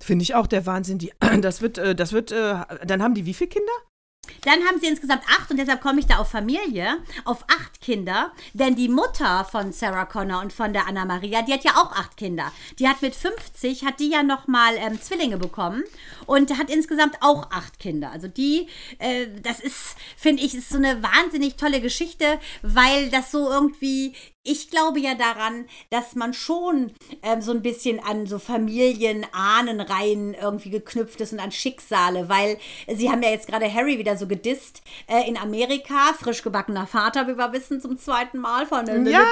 Finde 0.00 0.22
ich 0.24 0.34
auch 0.34 0.46
der 0.46 0.66
Wahnsinn. 0.66 0.98
Die, 0.98 1.12
das 1.40 1.62
wird, 1.62 1.78
äh, 1.78 1.94
das 1.94 2.12
wird, 2.12 2.32
äh, 2.32 2.64
dann 2.84 3.02
haben 3.02 3.14
die 3.14 3.26
wie 3.26 3.34
viele 3.34 3.50
Kinder? 3.50 3.72
Dann 4.42 4.64
haben 4.66 4.80
sie 4.80 4.86
insgesamt 4.86 5.22
acht 5.28 5.50
und 5.50 5.58
deshalb 5.58 5.80
komme 5.80 6.00
ich 6.00 6.06
da 6.06 6.18
auf 6.18 6.30
Familie, 6.30 6.98
auf 7.24 7.44
acht 7.48 7.80
Kinder. 7.80 8.32
Denn 8.52 8.74
die 8.74 8.88
Mutter 8.88 9.44
von 9.44 9.72
Sarah 9.72 10.06
Connor 10.06 10.40
und 10.40 10.52
von 10.52 10.72
der 10.72 10.86
Anna 10.86 11.04
Maria, 11.04 11.42
die 11.42 11.52
hat 11.52 11.64
ja 11.64 11.72
auch 11.76 11.92
acht 11.92 12.16
Kinder. 12.16 12.52
Die 12.78 12.88
hat 12.88 13.02
mit 13.02 13.14
50, 13.14 13.84
hat 13.84 14.00
die 14.00 14.10
ja 14.10 14.22
nochmal 14.22 14.74
ähm, 14.76 15.00
Zwillinge 15.00 15.38
bekommen 15.38 15.82
und 16.26 16.56
hat 16.58 16.70
insgesamt 16.70 17.16
auch 17.20 17.50
acht 17.50 17.78
Kinder. 17.78 18.10
Also 18.10 18.28
die, 18.28 18.68
äh, 18.98 19.26
das 19.42 19.60
ist, 19.60 19.96
finde 20.16 20.42
ich, 20.42 20.54
ist 20.54 20.70
so 20.70 20.76
eine 20.76 21.02
wahnsinnig 21.02 21.56
tolle 21.56 21.80
Geschichte, 21.80 22.38
weil 22.62 23.10
das 23.10 23.30
so 23.30 23.50
irgendwie 23.50 24.14
ich 24.44 24.70
glaube 24.70 24.98
ja 24.98 25.14
daran, 25.14 25.66
dass 25.90 26.16
man 26.16 26.34
schon 26.34 26.90
ähm, 27.22 27.40
so 27.40 27.52
ein 27.52 27.62
bisschen 27.62 28.00
an 28.00 28.26
so 28.26 28.40
Familienahnenreihen 28.40 30.34
irgendwie 30.34 30.70
geknüpft 30.70 31.20
ist 31.20 31.32
und 31.32 31.38
an 31.38 31.52
Schicksale, 31.52 32.28
weil 32.28 32.58
sie 32.92 33.08
haben 33.08 33.22
ja 33.22 33.30
jetzt 33.30 33.46
gerade 33.46 33.72
Harry 33.72 33.98
wieder 33.98 34.16
so 34.16 34.26
gedisst 34.26 34.82
äh, 35.06 35.28
in 35.28 35.36
Amerika, 35.36 36.12
frisch 36.18 36.42
gebackener 36.42 36.88
Vater, 36.88 37.28
wie 37.28 37.38
wir 37.38 37.52
wissen, 37.52 37.80
zum 37.80 37.96
zweiten 37.98 38.38
Mal 38.38 38.66
von 38.66 38.84
der 38.84 39.00
ja. 39.02 39.22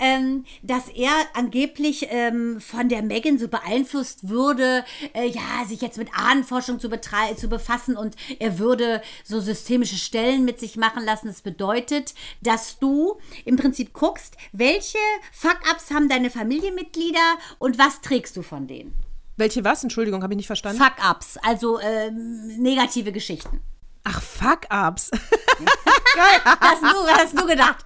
ähm, 0.00 0.44
dass 0.62 0.88
er 0.88 1.12
angeblich 1.34 2.08
ähm, 2.10 2.60
von 2.60 2.88
der 2.88 3.02
Megan 3.02 3.38
so 3.38 3.46
beeinflusst 3.46 4.28
würde, 4.28 4.84
äh, 5.12 5.28
ja, 5.28 5.64
sich 5.64 5.80
jetzt 5.80 5.96
mit 5.96 6.08
Ahnenforschung 6.12 6.80
zu, 6.80 6.90
zu 6.90 7.48
befassen 7.48 7.96
und 7.96 8.16
er 8.40 8.58
würde 8.58 9.00
so 9.22 9.38
systemische 9.38 9.96
Stellen 9.96 10.44
mit 10.44 10.58
sich 10.58 10.76
machen 10.76 11.04
lassen. 11.04 11.28
Das 11.28 11.42
bedeutet, 11.42 12.14
dass 12.40 12.80
du 12.80 13.18
im 13.44 13.56
Prinzip 13.56 13.92
guckst, 13.92 14.07
guckst, 14.08 14.36
welche 14.52 14.98
Fuck-Ups 15.32 15.90
haben 15.90 16.08
deine 16.08 16.30
Familienmitglieder 16.30 17.36
und 17.58 17.78
was 17.78 18.00
trägst 18.00 18.34
du 18.36 18.42
von 18.42 18.66
denen? 18.66 18.94
Welche 19.36 19.64
was? 19.64 19.82
Entschuldigung, 19.82 20.22
habe 20.22 20.32
ich 20.32 20.38
nicht 20.38 20.46
verstanden. 20.46 20.82
Fuck-Ups, 20.82 21.36
also 21.42 21.78
äh, 21.78 22.10
negative 22.10 23.12
Geschichten. 23.12 23.60
Ach, 24.04 24.22
Fuck-Ups. 24.22 25.10
Geil. 25.10 26.40
hast, 26.44 26.82
du, 26.82 26.88
hast 26.88 27.38
du 27.38 27.46
gedacht? 27.46 27.84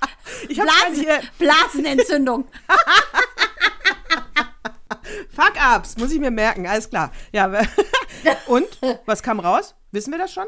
Ich 0.49 0.59
Blasen, 0.59 1.07
Blasenentzündung. 1.39 2.47
Fuck-Ups, 5.35 5.97
muss 5.97 6.13
ich 6.13 6.21
mir 6.21 6.31
merken, 6.31 6.69
alles 6.69 6.89
klar. 6.89 7.11
Ja, 7.33 7.51
und? 8.47 8.69
Was 9.07 9.25
kam 9.25 9.41
raus? 9.41 9.75
Wissen 9.91 10.13
wir 10.13 10.19
das 10.19 10.33
schon? 10.33 10.47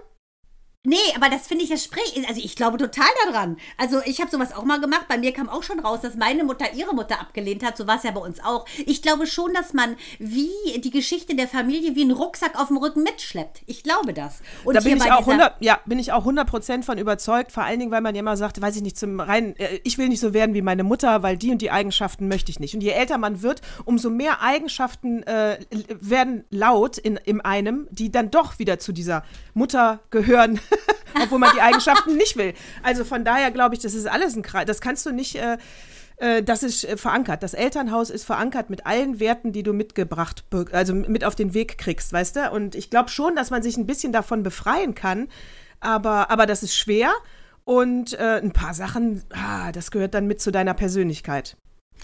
Nee, 0.87 0.97
aber 1.17 1.31
das 1.31 1.47
finde 1.47 1.65
ich 1.65 1.71
das 1.71 1.83
Sprich. 1.83 2.23
Also 2.29 2.43
ich 2.45 2.57
glaube 2.57 2.77
total 2.77 3.07
daran. 3.25 3.57
Also 3.79 4.03
ich 4.05 4.21
habe 4.21 4.31
sowas 4.31 4.55
auch 4.55 4.65
mal 4.65 4.79
gemacht. 4.81 5.07
Bei 5.09 5.17
mir 5.17 5.33
kam 5.33 5.49
auch 5.49 5.63
schon 5.63 5.81
raus, 5.81 6.01
dass 6.03 6.15
meine 6.15 6.45
Mutter 6.45 6.75
ihre 6.75 6.95
Mutter 6.95 7.19
abgelehnt 7.19 7.65
hat. 7.65 7.79
So 7.79 7.87
war 7.87 7.97
es 7.97 8.03
ja 8.03 8.11
bei 8.11 8.21
uns 8.21 8.39
auch. 8.45 8.67
Ich 8.85 9.01
glaube 9.01 9.27
schon, 9.27 9.55
dass 9.55 9.73
man 9.73 9.97
wie 10.19 10.51
die 10.77 10.91
Geschichte 10.91 11.35
der 11.37 11.49
Familie 11.49 11.97
wie 11.97 12.03
einen 12.03 12.11
Rucksack 12.11 12.61
auf 12.61 12.69
dem 12.69 12.77
Rücken 12.77 13.03
mitschleppt. 13.03 13.63
Ich 13.65 13.83
glaube 13.83 14.13
das. 14.13 14.43
Und 14.65 14.75
da 14.75 14.81
bin 14.81 14.99
ich 14.99 15.11
auch 15.11 15.27
100, 15.27 15.55
ja, 15.61 15.81
bin 15.87 15.99
ich 15.99 16.13
auch 16.13 16.19
100 16.19 16.47
Prozent 16.47 16.85
von 16.85 16.99
überzeugt. 16.99 17.51
Vor 17.51 17.63
allen 17.63 17.79
Dingen, 17.79 17.91
weil 17.91 18.03
man 18.03 18.15
ja 18.15 18.21
immer 18.21 18.37
sagt, 18.37 18.61
weiß 18.61 18.77
ich 18.77 18.83
nicht, 18.83 18.99
zum 18.99 19.21
rein, 19.21 19.57
äh, 19.57 19.81
ich 19.85 19.97
will 19.97 20.11
nicht 20.11 20.21
so 20.21 20.35
werden 20.35 20.55
wie 20.55 20.61
meine 20.61 20.85
Mutter, 20.85 21.23
weil 21.23 21.39
die 21.39 21.51
und 21.51 21.63
die 21.63 21.71
Eigenschaften 21.71 22.29
möchte 22.29 22.51
ich 22.51 22.61
nicht. 22.61 22.75
Und 22.75 22.83
je 22.83 22.91
älter 22.91 23.17
man 23.17 23.41
wird, 23.41 23.63
umso 23.87 24.11
mehr 24.11 24.43
Eigenschaften 24.43 25.23
äh, 25.23 25.61
werden 25.89 26.45
laut 26.51 26.99
in, 26.99 27.17
in 27.17 27.41
einem, 27.41 27.89
die 27.91 28.13
dann 28.13 28.31
doch 28.31 28.59
wieder 28.59 28.79
zu 28.79 28.93
dieser 28.93 29.25
Mutter 29.55 30.01
gehören. 30.11 30.61
obwohl 31.23 31.39
man 31.39 31.51
die 31.55 31.61
Eigenschaften 31.61 32.17
nicht 32.17 32.37
will. 32.37 32.55
Also 32.83 33.05
von 33.05 33.25
daher 33.25 33.51
glaube 33.51 33.75
ich, 33.75 33.81
das 33.81 33.95
ist 33.95 34.07
alles 34.07 34.37
ein 34.37 34.43
Kreis. 34.43 34.67
Das 34.67 34.81
kannst 34.81 35.07
du 35.07 35.13
nicht. 35.13 35.37
Äh, 35.37 35.59
äh, 36.17 36.43
das 36.43 36.63
ist 36.63 36.85
äh, 36.85 36.97
verankert. 36.97 37.43
Das 37.43 37.55
Elternhaus 37.55 38.11
ist 38.11 38.25
verankert 38.25 38.71
mit 38.71 38.87
allen 38.87 39.21
Werten, 39.21 39.53
die 39.53 39.63
du 39.63 39.73
mitgebracht, 39.73 40.45
also 40.73 40.95
mit 40.95 41.25
auf 41.25 41.35
den 41.35 41.55
Weg 41.55 41.79
kriegst, 41.79 42.13
weißt 42.13 42.37
du? 42.37 42.51
Und 42.51 42.75
ich 42.75 42.91
glaube 42.91 43.11
schon, 43.11 43.37
dass 43.37 43.51
man 43.51 43.63
sich 43.63 43.77
ein 43.77 43.87
bisschen 43.87 44.13
davon 44.13 44.43
befreien 44.43 44.95
kann, 44.95 45.29
aber, 45.81 46.31
aber 46.31 46.47
das 46.47 46.63
ist 46.63 46.77
schwer. 46.77 47.13
Und 47.65 48.13
äh, 48.19 48.41
ein 48.43 48.53
paar 48.53 48.75
Sachen, 48.75 49.23
ah, 49.31 49.73
das 49.73 49.91
gehört 49.91 50.15
dann 50.15 50.27
mit 50.27 50.41
zu 50.41 50.53
deiner 50.53 50.75
Persönlichkeit. 50.75 51.57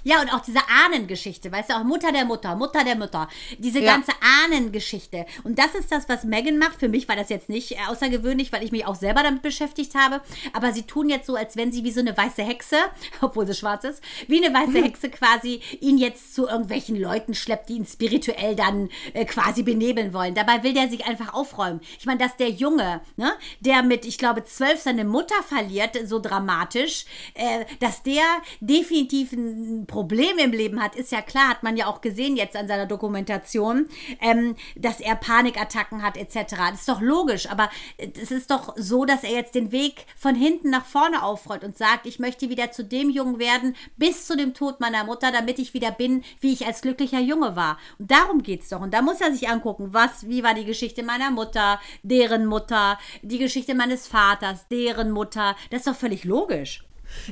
Ja, 0.04 0.20
und 0.20 0.32
auch 0.32 0.40
diese 0.40 0.60
Ahnengeschichte, 0.84 1.52
weißt 1.52 1.70
du, 1.70 1.74
auch 1.74 1.84
Mutter 1.84 2.12
der 2.12 2.24
Mutter, 2.24 2.54
Mutter 2.56 2.84
der 2.84 2.96
Mutter, 2.96 3.28
diese 3.58 3.80
ja. 3.80 3.92
ganze 3.92 4.12
Ahnengeschichte. 4.44 5.26
Und 5.44 5.58
das 5.58 5.74
ist 5.74 5.92
das, 5.92 6.08
was 6.08 6.24
Megan 6.24 6.58
macht. 6.58 6.78
Für 6.78 6.88
mich 6.88 7.08
war 7.08 7.16
das 7.16 7.28
jetzt 7.28 7.48
nicht 7.48 7.76
außergewöhnlich, 7.88 8.52
weil 8.52 8.62
ich 8.62 8.72
mich 8.72 8.86
auch 8.86 8.94
selber 8.94 9.22
damit 9.22 9.42
beschäftigt 9.42 9.94
habe. 9.94 10.20
Aber 10.52 10.72
sie 10.72 10.82
tun 10.82 11.08
jetzt 11.08 11.26
so, 11.26 11.34
als 11.34 11.56
wenn 11.56 11.72
sie 11.72 11.84
wie 11.84 11.92
so 11.92 12.00
eine 12.00 12.16
weiße 12.16 12.42
Hexe, 12.42 12.76
obwohl 13.20 13.46
sie 13.46 13.54
schwarz 13.54 13.84
ist, 13.84 14.02
wie 14.28 14.44
eine 14.44 14.54
weiße 14.54 14.78
mhm. 14.78 14.84
Hexe 14.84 15.10
quasi 15.10 15.60
ihn 15.80 15.98
jetzt 15.98 16.34
zu 16.34 16.46
irgendwelchen 16.46 16.96
Leuten 17.00 17.34
schleppt, 17.34 17.68
die 17.68 17.74
ihn 17.74 17.86
spirituell 17.86 18.56
dann 18.56 18.88
äh, 19.14 19.24
quasi 19.24 19.62
benebeln 19.62 20.12
wollen. 20.12 20.34
Dabei 20.34 20.62
will 20.62 20.74
der 20.74 20.88
sich 20.88 21.06
einfach 21.06 21.34
aufräumen. 21.34 21.80
Ich 21.98 22.06
meine, 22.06 22.18
dass 22.18 22.36
der 22.36 22.50
Junge, 22.50 23.00
ne, 23.16 23.32
der 23.60 23.82
mit, 23.82 24.04
ich 24.04 24.18
glaube, 24.18 24.44
zwölf 24.44 24.80
seine 24.80 25.04
Mutter 25.04 25.42
verliert, 25.46 25.98
so 26.04 26.18
dramatisch, 26.18 27.04
äh, 27.34 27.64
dass 27.80 28.02
der 28.02 28.22
definitiv 28.60 29.32
ein 29.32 29.86
Problem 29.90 30.38
im 30.38 30.52
Leben 30.52 30.80
hat, 30.80 30.94
ist 30.94 31.10
ja 31.10 31.20
klar, 31.20 31.48
hat 31.48 31.62
man 31.64 31.76
ja 31.76 31.86
auch 31.86 32.00
gesehen 32.00 32.36
jetzt 32.36 32.56
an 32.56 32.68
seiner 32.68 32.86
Dokumentation, 32.86 33.88
ähm, 34.20 34.54
dass 34.76 35.00
er 35.00 35.16
Panikattacken 35.16 36.02
hat 36.02 36.16
etc. 36.16 36.54
Das 36.70 36.80
ist 36.80 36.88
doch 36.88 37.00
logisch, 37.00 37.50
aber 37.50 37.68
es 37.98 38.30
ist 38.30 38.52
doch 38.52 38.74
so, 38.76 39.04
dass 39.04 39.24
er 39.24 39.32
jetzt 39.32 39.56
den 39.56 39.72
Weg 39.72 40.06
von 40.16 40.36
hinten 40.36 40.70
nach 40.70 40.84
vorne 40.84 41.24
aufrollt 41.24 41.64
und 41.64 41.76
sagt, 41.76 42.06
ich 42.06 42.20
möchte 42.20 42.48
wieder 42.48 42.70
zu 42.70 42.84
dem 42.84 43.10
Jungen 43.10 43.40
werden, 43.40 43.74
bis 43.96 44.26
zu 44.26 44.36
dem 44.36 44.54
Tod 44.54 44.78
meiner 44.78 45.02
Mutter, 45.02 45.32
damit 45.32 45.58
ich 45.58 45.74
wieder 45.74 45.90
bin, 45.90 46.22
wie 46.40 46.52
ich 46.52 46.66
als 46.66 46.82
glücklicher 46.82 47.20
Junge 47.20 47.56
war. 47.56 47.76
Und 47.98 48.12
darum 48.12 48.42
geht 48.42 48.62
es 48.62 48.68
doch. 48.68 48.80
Und 48.80 48.94
da 48.94 49.02
muss 49.02 49.20
er 49.20 49.32
sich 49.32 49.48
angucken, 49.48 49.88
was, 49.92 50.28
wie 50.28 50.44
war 50.44 50.54
die 50.54 50.64
Geschichte 50.64 51.02
meiner 51.02 51.32
Mutter, 51.32 51.80
deren 52.04 52.46
Mutter, 52.46 52.96
die 53.22 53.38
Geschichte 53.38 53.74
meines 53.74 54.06
Vaters, 54.06 54.68
deren 54.68 55.10
Mutter. 55.10 55.56
Das 55.70 55.80
ist 55.80 55.88
doch 55.88 55.96
völlig 55.96 56.22
logisch. 56.22 56.84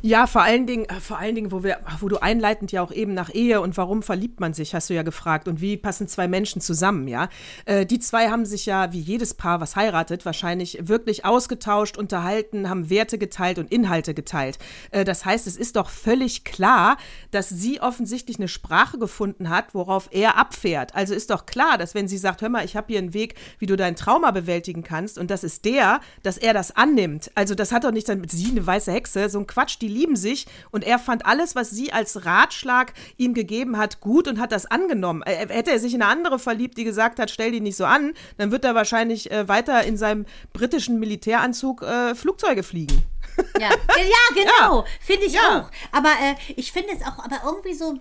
Ja, 0.03 0.27
vor 0.27 0.43
allen 0.43 0.67
Dingen, 0.67 0.85
äh, 0.87 1.01
vor 1.01 1.19
allen 1.19 1.35
Dingen, 1.35 1.53
wo 1.53 1.63
wir, 1.63 1.79
wo 2.01 2.09
du 2.09 2.19
einleitend 2.19 2.73
ja 2.73 2.83
auch 2.83 2.93
eben 2.93 3.15
nach 3.15 3.33
Ehe 3.33 3.61
und 3.61 3.77
warum 3.77 4.03
verliebt 4.03 4.41
man 4.41 4.55
sich, 4.55 4.75
hast 4.75 4.91
du 4.91 4.95
ja 4.95 5.03
gefragt 5.03 5.49
und 5.49 5.61
wie 5.61 5.77
passen 5.77 6.09
zwei 6.09 6.29
Menschen 6.29 6.61
zusammen, 6.61 7.09
ja? 7.09 7.29
Äh, 7.65 7.87
die 7.87 7.99
zwei 7.99 8.29
haben 8.29 8.47
sich 8.47 8.67
ja 8.67 8.93
wie 8.93 9.01
jedes 9.01 9.35
Paar, 9.35 9.61
was 9.61 9.77
heiratet, 9.77 10.25
wahrscheinlich 10.25 10.79
wirklich 10.83 11.25
ausgetauscht, 11.25 11.97
unterhalten, 11.97 12.69
haben 12.69 12.91
Werte 12.91 13.19
geteilt 13.19 13.59
und 13.59 13.73
Inhalte 13.73 14.15
geteilt. 14.15 14.59
Äh, 14.91 15.05
das 15.05 15.25
heißt, 15.25 15.47
es 15.47 15.57
ist 15.57 15.77
doch 15.77 15.91
völlig 15.91 16.45
klar, 16.45 16.97
dass 17.31 17.49
sie 17.49 17.81
offensichtlich 17.81 18.39
eine 18.39 18.49
Sprache 18.49 18.99
gefunden 18.99 19.49
hat, 19.51 19.75
worauf 19.75 20.09
er 20.13 20.37
abfährt. 20.37 20.95
Also 20.95 21.15
ist 21.15 21.31
doch 21.31 21.47
klar, 21.47 21.79
dass 21.79 21.95
wenn 21.95 22.09
sie 22.09 22.19
sagt, 22.19 22.43
hör 22.43 22.49
mal, 22.49 22.65
ich 22.65 22.77
habe 22.77 22.89
hier 22.89 22.99
einen 22.99 23.15
Weg, 23.15 23.35
wie 23.59 23.67
du 23.67 23.77
dein 23.77 23.97
Trauma 23.97 24.31
bewältigen 24.31 24.83
kannst 24.83 25.19
und 25.19 25.31
das 25.31 25.45
ist 25.45 25.65
der, 25.65 26.01
dass 26.23 26.39
er 26.39 26.55
das 26.55 26.77
annimmt. 26.77 27.31
Also 27.35 27.55
das 27.55 27.73
hat 27.73 27.85
doch 27.85 27.93
nicht 27.93 28.09
dann 28.09 28.21
mit 28.21 28.31
sie 28.31 28.51
eine 28.51 28.67
weiße 28.67 28.93
Hexe, 28.93 29.29
so 29.29 29.39
ein 29.39 29.47
Quatsch 29.47 29.68
Quatsch, 29.69 29.79
die 29.81 29.89
lieben 29.89 30.17
sich 30.17 30.47
und 30.71 30.85
er 30.85 30.99
fand 30.99 31.27
alles, 31.27 31.55
was 31.55 31.71
sie 31.71 31.93
als 31.93 32.25
Ratschlag 32.25 32.93
ihm 33.17 33.35
gegeben 33.35 33.77
hat, 33.77 34.01
gut 34.01 34.27
und 34.29 34.41
hat 34.41 34.53
das 34.53 34.67
angenommen. 34.67 35.23
Hätte 35.25 35.71
er 35.71 35.79
sich 35.79 35.95
in 35.95 36.03
eine 36.03 36.11
andere 36.11 36.39
verliebt, 36.39 36.79
die 36.79 36.85
gesagt 36.85 37.19
hat, 37.19 37.31
stell 37.31 37.53
die 37.53 37.61
nicht 37.61 37.77
so 37.77 37.85
an, 37.85 38.15
dann 38.39 38.51
wird 38.51 38.65
er 38.65 38.75
wahrscheinlich 38.75 39.31
äh, 39.31 39.47
weiter 39.49 39.85
in 39.85 39.97
seinem 39.97 40.25
britischen 40.53 40.99
Militäranzug 40.99 41.83
äh, 41.83 42.15
Flugzeuge 42.15 42.63
fliegen. 42.63 43.03
Ja, 43.59 43.71
ja 43.71 44.35
genau. 44.35 44.81
Ja. 44.81 44.85
Finde 45.01 45.27
ich 45.27 45.33
ja. 45.33 45.41
auch. 45.61 45.71
Aber 45.91 46.11
äh, 46.11 46.35
ich 46.55 46.71
finde 46.71 46.91
es 46.95 47.03
auch 47.03 47.19
aber 47.25 47.41
irgendwie 47.45 47.75
so 47.75 47.99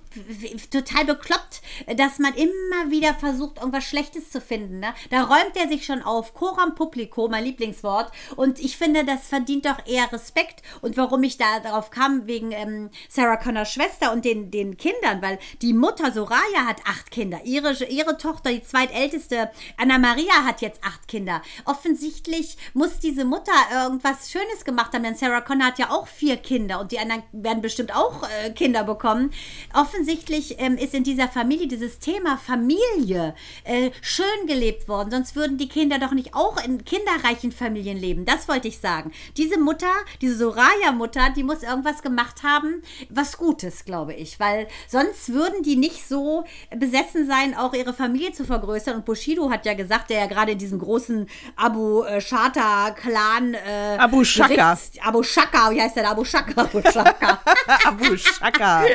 total 0.69 1.05
bekloppt, 1.05 1.61
dass 1.95 2.19
man 2.19 2.35
immer 2.35 2.91
wieder 2.91 3.15
versucht, 3.15 3.57
irgendwas 3.57 3.85
Schlechtes 3.85 4.29
zu 4.29 4.39
finden. 4.39 4.79
Ne? 4.79 4.93
Da 5.09 5.23
räumt 5.23 5.55
er 5.55 5.67
sich 5.67 5.85
schon 5.85 6.03
auf. 6.03 6.33
Coram 6.33 6.75
publico, 6.75 7.27
mein 7.27 7.43
Lieblingswort. 7.43 8.11
Und 8.35 8.59
ich 8.59 8.77
finde, 8.77 9.03
das 9.03 9.27
verdient 9.27 9.65
doch 9.65 9.85
eher 9.87 10.11
Respekt. 10.11 10.61
Und 10.81 10.97
warum 10.97 11.23
ich 11.23 11.37
da 11.37 11.59
darauf 11.59 11.89
kam, 11.89 12.27
wegen 12.27 12.51
ähm, 12.51 12.89
Sarah 13.09 13.37
Connors 13.37 13.71
Schwester 13.71 14.11
und 14.11 14.25
den, 14.25 14.51
den 14.51 14.77
Kindern, 14.77 15.21
weil 15.21 15.39
die 15.61 15.73
Mutter 15.73 16.11
Soraya 16.11 16.67
hat 16.67 16.81
acht 16.85 17.11
Kinder. 17.11 17.41
Ihre, 17.43 17.73
ihre 17.85 18.17
Tochter, 18.17 18.51
die 18.51 18.63
zweitälteste, 18.63 19.49
Anna 19.77 19.97
Maria, 19.97 20.45
hat 20.45 20.61
jetzt 20.61 20.83
acht 20.83 21.07
Kinder. 21.07 21.41
Offensichtlich 21.65 22.57
muss 22.73 22.99
diese 22.99 23.25
Mutter 23.25 23.51
irgendwas 23.71 24.31
Schönes 24.31 24.65
gemacht 24.65 24.93
haben, 24.93 25.03
denn 25.03 25.15
Sarah 25.15 25.26
Sarah 25.27 25.41
Connor 25.41 25.67
hat 25.67 25.79
ja 25.79 25.89
auch 25.89 26.07
vier 26.07 26.37
Kinder 26.37 26.79
und 26.79 26.93
die 26.93 26.99
anderen 26.99 27.21
werden 27.33 27.61
bestimmt 27.61 27.93
auch 27.93 28.23
äh, 28.23 28.51
Kinder 28.51 28.85
bekommen. 28.85 29.31
Offensichtlich 29.73 30.55
ähm, 30.59 30.77
ist 30.77 30.93
in 30.93 31.03
dieser 31.03 31.27
Familie 31.27 31.67
dieses 31.67 31.99
Thema 31.99 32.37
Familie 32.37 33.35
äh, 33.65 33.91
schön 34.01 34.25
gelebt 34.47 34.87
worden, 34.87 35.11
sonst 35.11 35.35
würden 35.35 35.57
die 35.57 35.67
Kinder 35.67 35.99
doch 35.99 36.13
nicht 36.13 36.33
auch 36.33 36.63
in 36.63 36.85
kinderreichen 36.85 37.51
Familien 37.51 37.97
leben. 37.97 38.23
Das 38.23 38.47
wollte 38.47 38.69
ich 38.69 38.79
sagen. 38.79 39.11
Diese 39.35 39.59
Mutter, 39.59 39.91
diese 40.21 40.37
Soraya-Mutter, 40.37 41.31
die 41.35 41.43
muss 41.43 41.61
irgendwas 41.61 42.01
gemacht 42.01 42.43
haben, 42.43 42.81
was 43.09 43.37
Gutes, 43.37 43.83
glaube 43.83 44.13
ich, 44.13 44.39
weil 44.39 44.67
sonst 44.87 45.33
würden 45.33 45.61
die 45.61 45.75
nicht 45.75 46.07
so 46.07 46.45
besessen 46.73 47.27
sein, 47.27 47.53
auch 47.53 47.73
ihre 47.73 47.93
Familie 47.93 48.31
zu 48.31 48.45
vergrößern. 48.45 48.95
Und 48.95 49.05
Bushido 49.05 49.49
hat 49.49 49.65
ja 49.65 49.73
gesagt, 49.73 50.09
der 50.09 50.19
ja 50.19 50.27
gerade 50.27 50.53
in 50.53 50.57
diesem 50.57 50.79
großen 50.79 51.27
Abu 51.57 52.03
äh, 52.03 52.21
Shata-Clan 52.21 53.55
äh, 53.55 53.97
Abu 53.97 54.23
Shaka. 54.23 54.77
Abu 55.03 55.16
Abu 55.17 55.23
Shaka, 55.23 55.71
wie 55.71 55.81
heißt 55.81 55.95
der? 55.95 56.11
Abu 56.11 56.23
Shaka. 56.23 56.61
Abu 56.61 56.79
Shaka. 56.79 57.39
Abu 57.85 58.15
Shaka. 58.15 58.85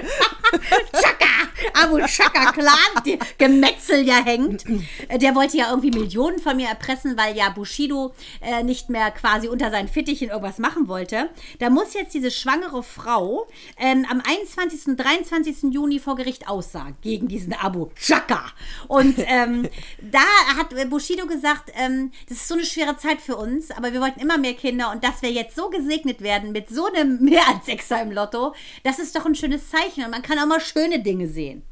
Shaka. 0.94 1.32
Abu 1.74 2.06
Shaka 2.06 2.52
Clan, 2.52 3.18
Gemetzel 3.38 4.06
ja 4.06 4.22
hängt. 4.24 4.64
Der 5.10 5.34
wollte 5.34 5.56
ja 5.56 5.70
irgendwie 5.70 5.90
Millionen 5.90 6.38
von 6.38 6.56
mir 6.56 6.68
erpressen, 6.68 7.16
weil 7.16 7.36
ja 7.36 7.50
Bushido 7.50 8.14
äh, 8.40 8.62
nicht 8.62 8.88
mehr 8.88 9.10
quasi 9.10 9.48
unter 9.48 9.70
seinen 9.70 9.88
Fittichen 9.88 10.28
irgendwas 10.28 10.58
machen 10.58 10.88
wollte. 10.88 11.30
Da 11.58 11.70
muss 11.70 11.94
jetzt 11.94 12.14
diese 12.14 12.30
schwangere 12.30 12.82
Frau 12.82 13.48
ähm, 13.78 14.06
am 14.08 14.20
21. 14.24 14.88
und 14.88 14.96
23. 14.96 15.72
Juni 15.72 15.98
vor 15.98 16.16
Gericht 16.16 16.48
aussagen 16.48 16.96
gegen 17.02 17.28
diesen 17.28 17.52
Abu 17.52 17.88
Shaka. 17.94 18.44
Und 18.88 19.16
ähm, 19.18 19.68
da 20.00 20.20
hat 20.56 20.68
Bushido 20.90 21.26
gesagt, 21.26 21.72
ähm, 21.74 22.12
das 22.28 22.38
ist 22.38 22.48
so 22.48 22.54
eine 22.54 22.64
schwere 22.64 22.96
Zeit 22.96 23.20
für 23.20 23.36
uns, 23.36 23.70
aber 23.70 23.92
wir 23.92 24.00
wollten 24.00 24.20
immer 24.20 24.38
mehr 24.38 24.54
Kinder 24.54 24.90
und 24.92 25.02
dass 25.02 25.22
wir 25.22 25.30
jetzt 25.30 25.56
so 25.56 25.68
gesegnet 25.68 26.01
gesegnet 26.02 26.22
werden 26.22 26.52
mit 26.52 26.68
so 26.68 26.86
einem 26.86 27.18
mehr 27.20 27.46
als 27.48 27.66
Sechser 27.66 28.02
im 28.02 28.12
Lotto, 28.12 28.54
das 28.82 28.98
ist 28.98 29.16
doch 29.16 29.26
ein 29.26 29.34
schönes 29.34 29.70
Zeichen 29.70 30.04
und 30.04 30.10
man 30.10 30.22
kann 30.22 30.38
auch 30.38 30.46
mal 30.46 30.60
schöne 30.60 31.00
Dinge 31.00 31.28
sehen. 31.28 31.62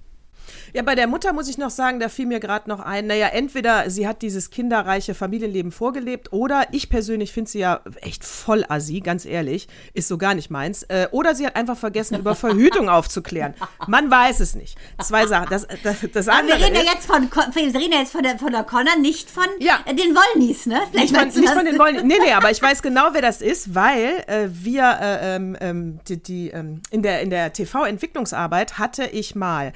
Ja, 0.73 0.83
bei 0.83 0.95
der 0.95 1.07
Mutter 1.07 1.33
muss 1.33 1.49
ich 1.49 1.59
noch 1.59 1.71
sagen, 1.71 2.01
da 2.01 2.09
fiel 2.09 2.27
mir 2.27 2.41
gerade 2.41 2.69
noch 2.69 2.81
ein, 2.81 3.07
naja, 3.07 3.29
entweder 3.29 3.91
sie 3.91 4.07
hat 4.07 4.23
dieses 4.23 4.51
kinderreiche 4.51 5.15
Familienleben 5.15 5.73
vorgelebt 5.73 6.33
oder 6.33 6.67
ich 6.73 6.89
persönlich 6.89 7.33
finde 7.33 7.51
sie 7.51 7.61
ja 7.61 7.81
echt 8.01 8.25
voll 8.25 8.65
assi, 8.69 9.01
ganz 9.01 9.25
ehrlich, 9.25 9.69
ist 9.95 10.09
so 10.09 10.19
gar 10.19 10.35
nicht 10.35 10.51
meins. 10.51 10.85
Äh, 10.85 11.09
oder 11.11 11.35
sie 11.35 11.47
hat 11.47 11.57
einfach 11.57 11.77
vergessen, 11.77 12.19
über 12.19 12.35
Verhütung 12.35 12.89
aufzuklären. 12.91 13.55
Man 13.87 14.11
weiß 14.11 14.41
es 14.41 14.55
nicht. 14.55 14.77
Zwei 15.03 15.27
Sachen. 15.27 15.49
Das, 15.51 15.67
das, 15.83 15.97
das 16.13 16.29
andere 16.29 16.59
wir 16.59 16.67
reden 16.67 16.77
ja 16.77 16.93
jetzt 16.93 17.07
von, 17.07 17.31
wir 17.31 17.63
reden 17.63 17.93
ja 17.93 18.01
jetzt 18.01 18.13
von 18.13 18.23
der, 18.23 18.39
von 18.39 18.53
der 18.53 18.65
Connor, 18.65 18.97
nicht 19.01 19.31
von 19.31 19.47
ja. 19.59 19.79
den 19.89 20.15
Wollnies, 20.15 20.67
ne? 20.67 20.81
Vielleicht 20.91 21.13
nicht, 21.13 21.33
von, 21.33 21.41
nicht 21.41 21.53
von 21.53 21.65
den 21.65 21.79
Wollnies. 21.79 22.03
Nee, 22.03 22.19
nee, 22.25 22.33
aber 22.33 22.51
ich 22.51 22.63
weiß 22.63 22.83
genau, 22.83 23.09
wer 23.13 23.23
das 23.23 23.41
ist, 23.41 23.75
weil 23.75 24.25
äh, 24.27 24.49
wir 24.51 24.99
äh, 25.01 25.37
ähm, 25.37 25.57
ähm 25.61 26.01
die, 26.09 26.23
die 26.23 26.51
ähm, 26.51 26.81
in 26.91 27.03
der, 27.03 27.21
in 27.23 27.31
der 27.31 27.53
TV-Entwicklungsarbeit 27.53 28.79
hatte 28.79 29.07
ich 29.07 29.35
mal 29.35 29.73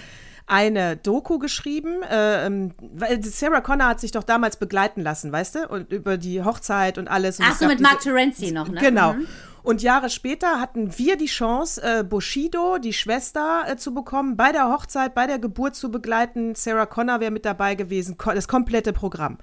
eine 0.46 0.96
Doku 0.96 1.38
geschrieben, 1.38 2.02
äh, 2.02 2.46
ähm, 2.46 2.72
weil 2.78 3.22
Sarah 3.24 3.60
Connor 3.60 3.88
hat 3.88 4.00
sich 4.00 4.10
doch 4.10 4.24
damals 4.24 4.56
begleiten 4.56 5.00
lassen, 5.00 5.32
weißt 5.32 5.54
du, 5.54 5.68
und 5.68 5.90
über 5.90 6.18
die 6.18 6.42
Hochzeit 6.42 6.98
und 6.98 7.08
alles. 7.08 7.38
Und 7.38 7.46
Ach 7.48 7.56
so, 7.56 7.66
mit 7.66 7.80
Mark 7.80 8.00
Terenzi 8.00 8.52
noch, 8.52 8.68
ne? 8.68 8.80
Genau. 8.80 9.14
Mhm. 9.14 9.26
Und 9.62 9.80
Jahre 9.80 10.10
später 10.10 10.60
hatten 10.60 10.98
wir 10.98 11.16
die 11.16 11.24
Chance, 11.24 11.82
äh, 11.82 12.04
Bushido, 12.04 12.76
die 12.76 12.92
Schwester, 12.92 13.64
äh, 13.66 13.76
zu 13.76 13.94
bekommen, 13.94 14.36
bei 14.36 14.52
der 14.52 14.68
Hochzeit, 14.70 15.14
bei 15.14 15.26
der 15.26 15.38
Geburt 15.38 15.74
zu 15.74 15.90
begleiten. 15.90 16.54
Sarah 16.54 16.84
Connor 16.84 17.20
wäre 17.20 17.30
mit 17.30 17.46
dabei 17.46 17.74
gewesen, 17.74 18.18
das 18.22 18.46
komplette 18.46 18.92
Programm. 18.92 19.38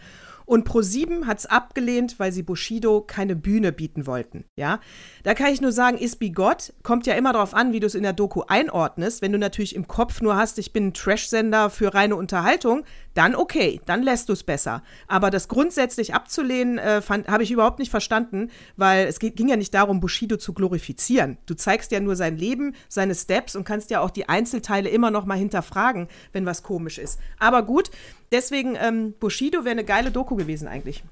Und 0.51 0.67
Pro7 0.67 1.27
hat 1.27 1.39
es 1.39 1.45
abgelehnt, 1.45 2.19
weil 2.19 2.33
sie 2.33 2.43
Bushido 2.43 2.99
keine 2.99 3.37
Bühne 3.37 3.71
bieten 3.71 4.05
wollten. 4.05 4.43
Ja, 4.57 4.81
da 5.23 5.33
kann 5.33 5.53
ich 5.53 5.61
nur 5.61 5.71
sagen, 5.71 5.97
ist 5.97 6.19
be 6.19 6.29
God, 6.29 6.73
kommt 6.83 7.07
ja 7.07 7.13
immer 7.13 7.31
darauf 7.31 7.53
an, 7.53 7.71
wie 7.71 7.79
du 7.79 7.87
es 7.87 7.95
in 7.95 8.03
der 8.03 8.11
Doku 8.11 8.41
einordnest. 8.45 9.21
Wenn 9.21 9.31
du 9.31 9.37
natürlich 9.37 9.73
im 9.73 9.87
Kopf 9.87 10.19
nur 10.19 10.35
hast, 10.35 10.59
ich 10.59 10.73
bin 10.73 10.87
ein 10.87 10.93
Trash-Sender 10.93 11.69
für 11.69 11.93
reine 11.93 12.17
Unterhaltung, 12.17 12.83
dann 13.13 13.33
okay, 13.33 13.79
dann 13.85 14.03
lässt 14.03 14.27
du 14.27 14.33
es 14.33 14.43
besser. 14.43 14.83
Aber 15.07 15.31
das 15.31 15.47
grundsätzlich 15.47 16.13
abzulehnen, 16.13 16.79
äh, 16.79 17.01
habe 17.07 17.43
ich 17.43 17.51
überhaupt 17.51 17.79
nicht 17.79 17.89
verstanden, 17.89 18.49
weil 18.75 19.07
es 19.07 19.19
ging 19.19 19.47
ja 19.47 19.55
nicht 19.55 19.73
darum, 19.73 20.01
Bushido 20.01 20.35
zu 20.35 20.51
glorifizieren. 20.51 21.37
Du 21.45 21.53
zeigst 21.53 21.93
ja 21.93 22.01
nur 22.01 22.17
sein 22.17 22.35
Leben, 22.35 22.75
seine 22.89 23.15
Steps 23.15 23.55
und 23.55 23.63
kannst 23.63 23.89
ja 23.89 24.01
auch 24.01 24.11
die 24.11 24.27
Einzelteile 24.27 24.89
immer 24.89 25.11
noch 25.11 25.25
mal 25.25 25.37
hinterfragen, 25.37 26.09
wenn 26.33 26.45
was 26.45 26.61
komisch 26.61 26.97
ist. 26.97 27.21
Aber 27.39 27.63
gut, 27.63 27.89
deswegen 28.31 28.75
ähm, 28.79 29.13
Bushido 29.19 29.63
wäre 29.65 29.71
eine 29.71 29.83
geile 29.83 30.11
Doku 30.11 30.35
gewesen 30.35 30.67
eigentlich. 30.67 31.03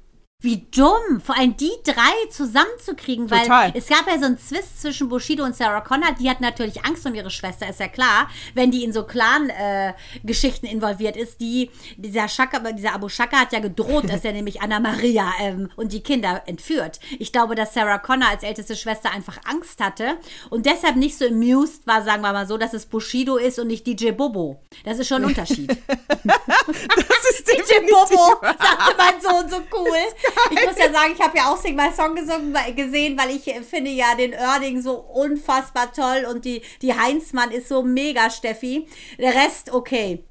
Wie 0.41 0.65
dumm, 0.71 1.19
vor 1.21 1.37
allem 1.37 1.57
die 1.57 1.69
drei 1.83 2.29
zusammenzukriegen, 2.31 3.27
Total. 3.27 3.49
weil 3.49 3.71
es 3.75 3.87
gab 3.87 4.07
ja 4.07 4.17
so 4.17 4.23
einen 4.23 4.37
Zwist 4.37 4.81
zwischen 4.81 5.09
Bushido 5.09 5.43
und 5.43 5.53
Sarah 5.53 5.81
Connor. 5.81 6.13
Die 6.17 6.29
hat 6.29 6.39
natürlich 6.39 6.85
Angst 6.85 7.05
um 7.05 7.13
ihre 7.13 7.29
Schwester, 7.29 7.67
ist 7.67 7.81
ja 7.81 7.89
klar, 7.89 8.29
wenn 8.53 8.71
die 8.71 8.85
in 8.85 8.93
so 8.93 9.03
Clan-Geschichten 9.03 10.65
äh, 10.65 10.71
involviert 10.71 11.17
ist. 11.17 11.41
Die, 11.41 11.69
dieser, 11.97 12.29
Shaka, 12.29 12.71
dieser 12.71 12.93
Abu 12.93 13.09
Shaka 13.09 13.41
hat 13.41 13.51
ja 13.51 13.59
gedroht, 13.59 14.05
dass 14.09 14.23
er 14.23 14.31
nämlich 14.31 14.61
Anna 14.61 14.79
Maria 14.79 15.29
ähm, 15.41 15.69
und 15.75 15.91
die 15.91 16.03
Kinder 16.03 16.43
entführt. 16.45 17.01
Ich 17.19 17.33
glaube, 17.33 17.55
dass 17.55 17.73
Sarah 17.73 17.97
Connor 17.97 18.29
als 18.29 18.43
älteste 18.43 18.77
Schwester 18.77 19.11
einfach 19.11 19.39
Angst 19.43 19.83
hatte 19.83 20.19
und 20.49 20.65
deshalb 20.65 20.95
nicht 20.95 21.17
so 21.17 21.25
amused 21.25 21.85
war, 21.85 22.01
sagen 22.01 22.21
wir 22.21 22.31
mal 22.31 22.47
so, 22.47 22.57
dass 22.57 22.73
es 22.73 22.85
Bushido 22.85 23.35
ist 23.35 23.59
und 23.59 23.67
nicht 23.67 23.85
DJ 23.85 24.11
Bobo. 24.11 24.61
Das 24.85 24.99
ist 24.99 25.09
schon 25.09 25.21
ein 25.23 25.31
Unterschied. 25.31 25.69
das 26.23 27.29
ist 27.29 27.45
DJ 27.45 27.91
Bobo, 27.91 28.39
sagte 28.41 28.95
mein 28.97 29.19
Sohn 29.19 29.49
so 29.49 29.57
cool. 29.77 29.97
Ich 30.51 30.65
muss 30.65 30.77
ja 30.77 30.91
sagen, 30.91 31.13
ich 31.13 31.21
habe 31.21 31.37
ja 31.37 31.51
auch 31.51 31.57
Sing 31.57 31.75
My 31.75 31.91
Song 31.95 32.15
gesungen, 32.15 32.55
gesehen, 32.75 33.17
weil 33.17 33.29
ich 33.31 33.43
finde 33.65 33.91
ja 33.91 34.15
den 34.15 34.33
Oerding 34.33 34.81
so 34.81 34.93
unfassbar 34.93 35.93
toll 35.93 36.25
und 36.29 36.45
die, 36.45 36.61
die 36.81 36.93
Heinzmann 36.93 37.51
ist 37.51 37.67
so 37.67 37.83
mega, 37.83 38.29
Steffi. 38.29 38.87
Der 39.17 39.33
Rest, 39.35 39.71
okay. 39.71 40.23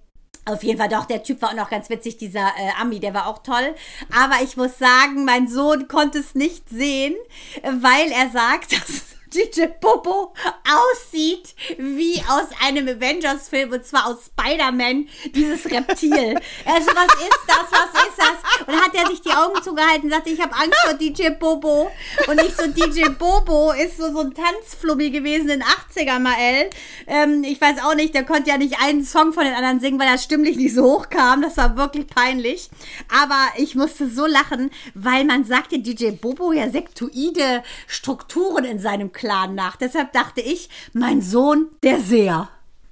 Auf 0.44 0.62
jeden 0.62 0.78
Fall 0.78 0.88
doch, 0.88 1.04
der 1.04 1.22
Typ 1.22 1.42
war 1.42 1.50
auch 1.50 1.54
noch 1.54 1.68
ganz 1.68 1.90
witzig, 1.90 2.16
dieser 2.16 2.46
äh, 2.56 2.70
Ami, 2.80 3.00
der 3.00 3.12
war 3.12 3.26
auch 3.26 3.42
toll. 3.42 3.74
Aber 4.16 4.42
ich 4.42 4.56
muss 4.56 4.78
sagen, 4.78 5.24
mein 5.24 5.46
Sohn 5.46 5.88
konnte 5.88 6.18
es 6.18 6.34
nicht 6.34 6.70
sehen, 6.70 7.14
weil 7.62 8.10
er 8.10 8.30
sagt, 8.30 8.72
dass 8.88 9.17
DJ 9.32 9.66
Bobo 9.80 10.32
aussieht 10.64 11.54
wie 11.76 12.20
aus 12.28 12.46
einem 12.64 12.88
Avengers-Film 12.88 13.72
und 13.72 13.84
zwar 13.84 14.06
aus 14.06 14.26
Spider-Man, 14.26 15.08
dieses 15.34 15.64
Reptil. 15.66 16.38
Also, 16.64 16.90
was 16.94 17.14
ist 17.14 17.40
das? 17.46 17.66
Was 17.70 18.02
ist 18.02 18.18
das? 18.18 18.66
Und 18.66 18.80
hat 18.80 18.94
er 18.94 19.06
sich 19.08 19.20
die 19.20 19.30
Augen 19.30 19.62
zugehalten 19.62 20.04
und 20.04 20.10
sagte, 20.10 20.30
ich 20.30 20.40
habe 20.40 20.54
Angst 20.54 20.78
vor 20.84 20.94
DJ 20.94 21.30
Bobo. 21.30 21.90
Und 22.26 22.40
ich 22.40 22.54
so, 22.54 22.66
DJ 22.66 23.08
Bobo 23.10 23.72
ist 23.72 23.98
so, 23.98 24.12
so 24.12 24.20
ein 24.20 24.34
Tanzflummi 24.34 25.10
gewesen 25.10 25.50
in 25.50 25.62
80er 25.62 26.18
Mael. 26.18 26.70
Ähm, 27.06 27.44
ich 27.44 27.60
weiß 27.60 27.82
auch 27.82 27.94
nicht, 27.94 28.14
der 28.14 28.24
konnte 28.24 28.50
ja 28.50 28.58
nicht 28.58 28.80
einen 28.80 29.04
Song 29.04 29.32
von 29.32 29.44
den 29.44 29.54
anderen 29.54 29.80
singen, 29.80 29.98
weil 29.98 30.08
er 30.08 30.18
stimmlich 30.18 30.56
nicht 30.56 30.74
so 30.74 30.84
hoch 30.84 31.08
kam. 31.10 31.42
Das 31.42 31.56
war 31.56 31.76
wirklich 31.76 32.06
peinlich. 32.06 32.70
Aber 33.08 33.48
ich 33.56 33.74
musste 33.74 34.08
so 34.08 34.26
lachen, 34.26 34.70
weil 34.94 35.24
man 35.24 35.44
sagte 35.44 35.78
DJ 35.78 36.10
Bobo 36.12 36.52
ja 36.52 36.70
sektoide 36.70 37.62
Strukturen 37.86 38.64
in 38.64 38.78
seinem 38.78 39.12
Clan 39.18 39.54
nach. 39.54 39.76
Deshalb 39.76 40.12
dachte 40.12 40.40
ich, 40.40 40.70
mein 40.92 41.20
Sohn, 41.20 41.68
der 41.82 42.00
Seher. 42.00 42.48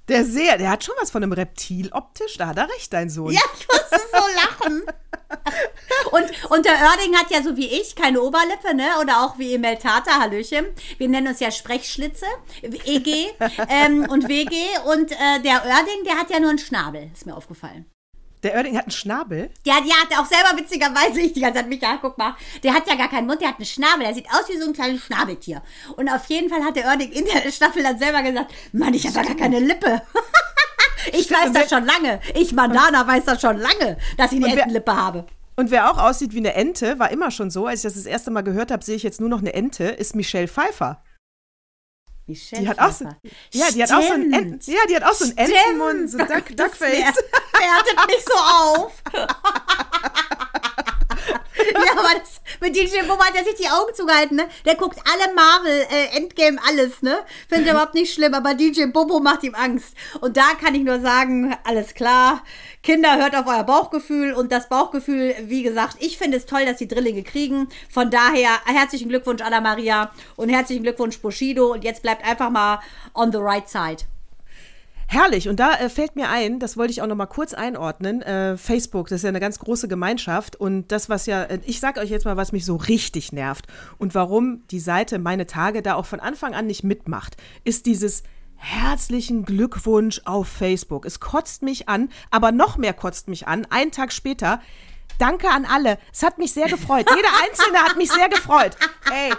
Der 0.09 0.23
Seher, 0.23 0.57
der 0.57 0.69
hat 0.69 0.83
schon 0.83 0.95
was 0.99 1.11
von 1.11 1.23
einem 1.23 1.33
Reptil 1.33 1.89
optisch. 1.91 2.37
Da 2.37 2.47
hat 2.47 2.57
er 2.57 2.69
recht, 2.69 2.93
dein 2.93 3.09
Sohn. 3.09 3.33
Ja, 3.33 3.41
ich 3.59 3.67
musste 3.67 3.99
so 4.11 4.23
lachen. 4.35 4.83
und, 6.11 6.51
und 6.51 6.65
der 6.65 6.73
Oerding 6.73 7.15
hat 7.15 7.29
ja 7.29 7.41
so 7.41 7.57
wie 7.57 7.67
ich 7.67 7.95
keine 7.95 8.21
Oberlippe, 8.21 8.73
ne? 8.75 8.87
Oder 9.01 9.23
auch 9.23 9.37
wie 9.37 9.53
Emel 9.53 9.77
Tata, 9.77 10.19
Hallöchen. 10.19 10.65
Wir 10.97 11.09
nennen 11.09 11.27
uns 11.27 11.39
ja 11.39 11.51
Sprechschlitze, 11.51 12.25
EG 12.61 13.33
ähm, 13.69 14.07
und 14.09 14.27
WG. 14.27 14.55
Und 14.85 15.11
äh, 15.11 15.41
der 15.43 15.65
Oerding, 15.65 16.03
der 16.05 16.17
hat 16.17 16.29
ja 16.29 16.39
nur 16.39 16.51
einen 16.51 16.59
Schnabel, 16.59 17.09
ist 17.13 17.25
mir 17.25 17.35
aufgefallen. 17.35 17.85
Der 18.43 18.55
Oerding 18.55 18.77
hat 18.77 18.83
einen 18.83 18.91
Schnabel? 18.91 19.49
Ja, 19.65 19.81
die 19.81 19.91
hat 19.91 20.17
auch 20.19 20.25
selber 20.25 20.57
witzigerweise, 20.57 21.21
ich 21.21 21.33
die 21.33 21.41
ganze 21.41 21.59
Zeit, 21.59 21.69
Micha, 21.69 21.97
guck 22.01 22.17
mal, 22.17 22.35
der 22.63 22.73
hat 22.73 22.87
ja 22.87 22.95
gar 22.95 23.09
keinen 23.09 23.25
Mund, 23.25 23.41
der 23.41 23.49
hat 23.49 23.57
einen 23.57 23.65
Schnabel, 23.65 24.05
der 24.05 24.13
sieht 24.13 24.27
aus 24.29 24.47
wie 24.47 24.57
so 24.57 24.67
ein 24.67 24.73
kleines 24.73 25.01
Schnabeltier. 25.01 25.61
Und 25.95 26.07
auf 26.09 26.25
jeden 26.27 26.49
Fall 26.49 26.63
hat 26.63 26.75
der 26.75 26.85
Oerding 26.85 27.11
in 27.11 27.25
der 27.25 27.51
Staffel 27.51 27.81
dann 27.81 27.97
selber 27.97 28.21
gesagt, 28.21 28.53
Mann, 28.73 28.93
ich 28.93 29.07
habe 29.07 29.15
ja 29.15 29.23
gar 29.23 29.35
keine 29.35 29.59
Lippe. 29.59 30.01
ich 31.13 31.31
weiß 31.31 31.51
das 31.51 31.69
schon 31.69 31.85
lange. 31.85 32.19
Ich, 32.35 32.53
Mandana, 32.53 33.07
weiß 33.07 33.25
das 33.25 33.41
schon 33.41 33.57
lange, 33.57 33.97
dass 34.17 34.31
ich 34.31 34.43
eine 34.43 34.53
Entenlippe 34.53 34.95
habe. 34.95 35.25
Und 35.55 35.71
wer 35.71 35.91
auch 35.91 35.97
aussieht 35.97 36.33
wie 36.33 36.37
eine 36.37 36.53
Ente, 36.53 36.99
war 36.99 37.09
immer 37.09 37.31
schon 37.31 37.49
so, 37.49 37.65
als 37.65 37.79
ich 37.79 37.83
das 37.83 37.95
das 37.95 38.05
erste 38.05 38.29
Mal 38.29 38.43
gehört 38.43 38.69
habe, 38.69 38.85
sehe 38.85 38.95
ich 38.95 39.01
jetzt 39.01 39.19
nur 39.19 39.29
noch 39.29 39.39
eine 39.39 39.55
Ente, 39.55 39.85
ist 39.85 40.15
Michelle 40.15 40.47
Pfeiffer. 40.47 41.01
Michelle 42.27 42.61
die 42.61 42.67
hat 42.67 42.79
auch 42.79 42.91
so, 42.91 43.05
ja, 43.53 43.71
die 43.73 43.81
hat 43.83 43.91
auch 43.93 44.01
so 44.01 44.13
einen 44.13 44.33
Enten, 44.33 44.71
ja, 44.71 44.81
die 44.89 44.95
hat 44.97 45.03
auch 45.03 45.13
so 45.13 45.25
einen 45.25 45.37
Entenmund, 45.37 46.11
so 46.11 46.17
Duck, 46.17 46.45
Duckface. 46.55 47.15
Wertet 47.15 48.07
mich 48.07 48.25
so 48.25 48.33
auf. 48.37 49.03
ja, 51.73 51.91
aber 51.91 52.19
das, 52.19 52.41
mit 52.61 52.75
DJ 52.75 53.01
Bobo 53.07 53.23
hat 53.23 53.35
er 53.35 53.43
sich 53.43 53.55
die 53.55 53.67
Augen 53.67 53.93
zugehalten, 53.93 54.37
ne? 54.37 54.47
Der 54.65 54.75
guckt 54.75 54.99
alle 55.05 55.33
Marvel, 55.33 55.85
äh, 55.91 56.17
Endgame, 56.17 56.59
alles, 56.67 57.01
ne? 57.01 57.19
Findet 57.49 57.67
er 57.67 57.73
überhaupt 57.73 57.93
nicht 57.93 58.13
schlimm, 58.13 58.33
aber 58.33 58.53
DJ 58.53 58.85
Bobo 58.85 59.19
macht 59.19 59.43
ihm 59.43 59.55
Angst. 59.55 59.95
Und 60.21 60.37
da 60.37 60.53
kann 60.59 60.75
ich 60.75 60.83
nur 60.83 60.99
sagen, 60.99 61.55
alles 61.63 61.93
klar. 61.93 62.43
Kinder, 62.83 63.17
hört 63.17 63.35
auf 63.35 63.47
euer 63.47 63.63
Bauchgefühl 63.63 64.33
und 64.33 64.51
das 64.51 64.69
Bauchgefühl, 64.69 65.35
wie 65.41 65.63
gesagt, 65.63 65.97
ich 65.99 66.17
finde 66.17 66.37
es 66.37 66.45
toll, 66.45 66.65
dass 66.65 66.77
die 66.77 66.87
Drillinge 66.87 67.23
kriegen. 67.23 67.67
Von 67.89 68.09
daher 68.09 68.49
herzlichen 68.65 69.09
Glückwunsch 69.09 69.41
Anna 69.41 69.61
Maria 69.61 70.11
und 70.35 70.49
herzlichen 70.49 70.83
Glückwunsch 70.83 71.19
Bushido 71.19 71.73
und 71.73 71.83
jetzt 71.83 72.01
bleibt 72.01 72.25
einfach 72.25 72.49
mal 72.49 72.79
on 73.13 73.31
the 73.31 73.39
right 73.39 73.67
side. 73.67 74.03
Herrlich. 75.09 75.47
Und 75.47 75.59
da 75.59 75.73
äh, 75.73 75.89
fällt 75.89 76.17
mir 76.17 76.29
ein, 76.29 76.59
das 76.59 76.75
wollte 76.75 76.91
ich 76.91 77.01
auch 77.01 77.07
noch 77.07 77.15
mal 77.15 77.27
kurz 77.27 77.53
einordnen. 77.53 78.21
Äh, 78.21 78.57
Facebook, 78.57 79.07
das 79.07 79.17
ist 79.17 79.23
ja 79.23 79.29
eine 79.29 79.39
ganz 79.39 79.57
große 79.57 79.87
Gemeinschaft. 79.87 80.57
Und 80.57 80.89
das, 80.89 81.07
was 81.07 81.25
ja, 81.27 81.43
äh, 81.43 81.59
ich 81.65 81.79
sage 81.79 82.01
euch 82.01 82.09
jetzt 82.09 82.25
mal, 82.25 82.35
was 82.35 82.51
mich 82.51 82.65
so 82.65 82.75
richtig 82.75 83.31
nervt 83.31 83.67
und 83.97 84.15
warum 84.15 84.67
die 84.69 84.81
Seite 84.81 85.17
Meine 85.17 85.45
Tage 85.47 85.81
da 85.81 85.95
auch 85.95 86.05
von 86.05 86.19
Anfang 86.19 86.53
an 86.53 86.67
nicht 86.67 86.83
mitmacht, 86.83 87.37
ist 87.63 87.85
dieses 87.85 88.23
herzlichen 88.57 89.45
Glückwunsch 89.45 90.21
auf 90.25 90.49
Facebook. 90.49 91.05
Es 91.05 91.21
kotzt 91.21 91.61
mich 91.61 91.87
an, 91.87 92.09
aber 92.29 92.51
noch 92.51 92.77
mehr 92.77 92.93
kotzt 92.93 93.29
mich 93.29 93.47
an. 93.47 93.65
Einen 93.69 93.91
Tag 93.91 94.11
später. 94.11 94.59
Danke 95.19 95.49
an 95.49 95.65
alle. 95.65 95.99
Es 96.11 96.21
hat 96.21 96.37
mich 96.37 96.51
sehr 96.51 96.67
gefreut. 96.67 97.07
Jeder 97.09 97.29
Einzelne 97.43 97.79
hat 97.79 97.97
mich 97.97 98.11
sehr 98.11 98.27
gefreut. 98.27 98.75
Ey, 99.11 99.33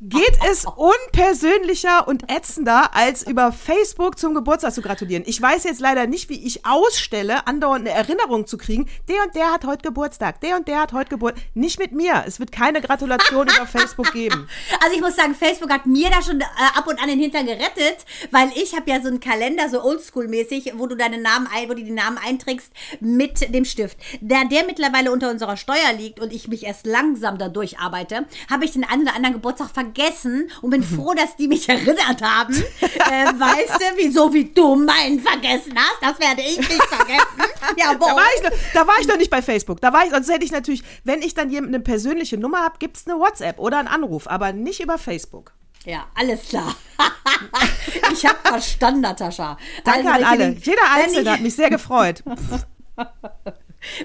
geht 0.00 0.38
es 0.50 0.64
unpersönlicher 0.64 2.06
und 2.08 2.30
ätzender, 2.30 2.94
als 2.94 3.26
über 3.26 3.52
Facebook 3.52 4.18
zum 4.18 4.34
Geburtstag 4.34 4.74
zu 4.74 4.82
gratulieren. 4.82 5.24
Ich 5.26 5.40
weiß 5.40 5.64
jetzt 5.64 5.80
leider 5.80 6.06
nicht, 6.06 6.28
wie 6.28 6.46
ich 6.46 6.66
ausstelle, 6.66 7.46
andauernd 7.46 7.86
eine 7.86 7.96
Erinnerung 7.96 8.46
zu 8.46 8.58
kriegen. 8.58 8.88
Der 9.08 9.22
und 9.24 9.34
der 9.34 9.52
hat 9.52 9.64
heute 9.64 9.82
Geburtstag, 9.82 10.40
der 10.40 10.56
und 10.56 10.68
der 10.68 10.80
hat 10.80 10.92
heute 10.92 11.10
Geburtstag. 11.10 11.44
Nicht 11.54 11.78
mit 11.78 11.92
mir. 11.92 12.24
Es 12.26 12.40
wird 12.40 12.52
keine 12.52 12.80
Gratulation 12.80 13.48
über 13.48 13.66
Facebook 13.66 14.12
geben. 14.12 14.48
Also 14.82 14.96
ich 14.96 15.02
muss 15.02 15.16
sagen, 15.16 15.34
Facebook 15.34 15.70
hat 15.70 15.86
mir 15.86 16.10
da 16.10 16.20
schon 16.20 16.40
äh, 16.40 16.44
ab 16.74 16.86
und 16.86 17.00
an 17.00 17.08
den 17.08 17.18
Hintern 17.18 17.46
gerettet, 17.46 18.04
weil 18.30 18.50
ich 18.54 18.74
habe 18.74 18.90
ja 18.90 19.00
so 19.00 19.08
einen 19.08 19.20
Kalender, 19.20 19.68
so 19.70 19.82
oldschool-mäßig, 19.82 20.72
wo 20.76 20.86
du 20.86 20.94
deine 20.94 21.18
Namen 21.18 21.48
wo 21.68 21.74
du 21.74 21.82
die 21.82 21.90
Namen 21.90 22.18
einträgst 22.18 22.70
mit 23.00 23.54
dem 23.54 23.64
Stift. 23.64 23.96
Da 24.20 24.44
der 24.44 24.64
mittlerweile 24.66 25.10
unter 25.10 25.30
unserer 25.30 25.56
Steuer 25.56 25.92
liegt 25.96 26.20
und 26.20 26.32
ich 26.32 26.48
mich 26.48 26.64
erst 26.64 26.86
langsam 26.86 27.38
da 27.38 27.48
durcharbeite, 27.48 28.26
habe 28.50 28.64
ich 28.64 28.72
den 28.72 28.84
einen 28.84 29.02
oder 29.02 29.14
anderen 29.14 29.34
Geburtstag 29.34 29.70
vergessen 29.70 29.83
vergessen 29.84 30.50
und 30.62 30.70
bin 30.70 30.82
froh, 30.82 31.14
dass 31.14 31.36
die 31.36 31.48
mich 31.48 31.68
erinnert 31.68 32.22
haben. 32.22 32.54
äh, 32.82 33.26
weißt 33.26 33.80
du, 33.80 33.84
wieso, 33.96 34.32
wie 34.32 34.44
du 34.44 34.76
meinen 34.76 35.20
vergessen 35.20 35.74
hast? 35.76 35.98
Das 36.00 36.20
werde 36.20 36.42
ich 36.42 36.58
nicht 36.58 36.82
vergessen. 36.82 37.26
Jawohl. 37.76 37.98
Da 38.00 38.16
war, 38.16 38.26
ich 38.36 38.42
noch, 38.42 38.50
da 38.72 38.86
war 38.86 38.94
ich 39.00 39.08
noch 39.08 39.16
nicht 39.16 39.30
bei 39.30 39.42
Facebook. 39.42 39.80
Da 39.80 39.92
war 39.92 40.04
ich, 40.04 40.10
sonst 40.10 40.30
hätte 40.30 40.44
ich 40.44 40.52
natürlich, 40.52 40.82
wenn 41.04 41.22
ich 41.22 41.34
dann 41.34 41.50
jemand 41.50 41.74
eine 41.74 41.82
persönliche 41.82 42.38
Nummer 42.38 42.62
habe, 42.62 42.78
gibt 42.78 42.96
es 42.96 43.06
eine 43.06 43.18
WhatsApp 43.18 43.58
oder 43.58 43.78
einen 43.78 43.88
Anruf, 43.88 44.26
aber 44.26 44.52
nicht 44.52 44.80
über 44.80 44.98
Facebook. 44.98 45.52
Ja, 45.84 46.06
alles 46.14 46.48
klar. 46.48 46.74
ich 48.12 48.24
habe 48.24 48.38
verstanden, 48.42 49.02
Natascha. 49.02 49.58
Danke 49.84 50.10
also, 50.10 50.24
an 50.24 50.24
alle. 50.24 50.50
Den, 50.52 50.62
Jeder 50.62 50.90
Einzelne 50.94 51.32
hat 51.32 51.40
mich 51.40 51.54
sehr 51.54 51.68
gefreut. 51.68 52.22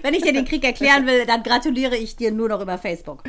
wenn 0.02 0.14
ich 0.14 0.24
dir 0.24 0.34
den 0.34 0.44
Krieg 0.44 0.64
erklären 0.66 1.06
will, 1.06 1.26
dann 1.26 1.42
gratuliere 1.42 1.96
ich 1.96 2.18
dir 2.18 2.32
nur 2.32 2.50
noch 2.50 2.60
über 2.60 2.78
Facebook. 2.78 3.24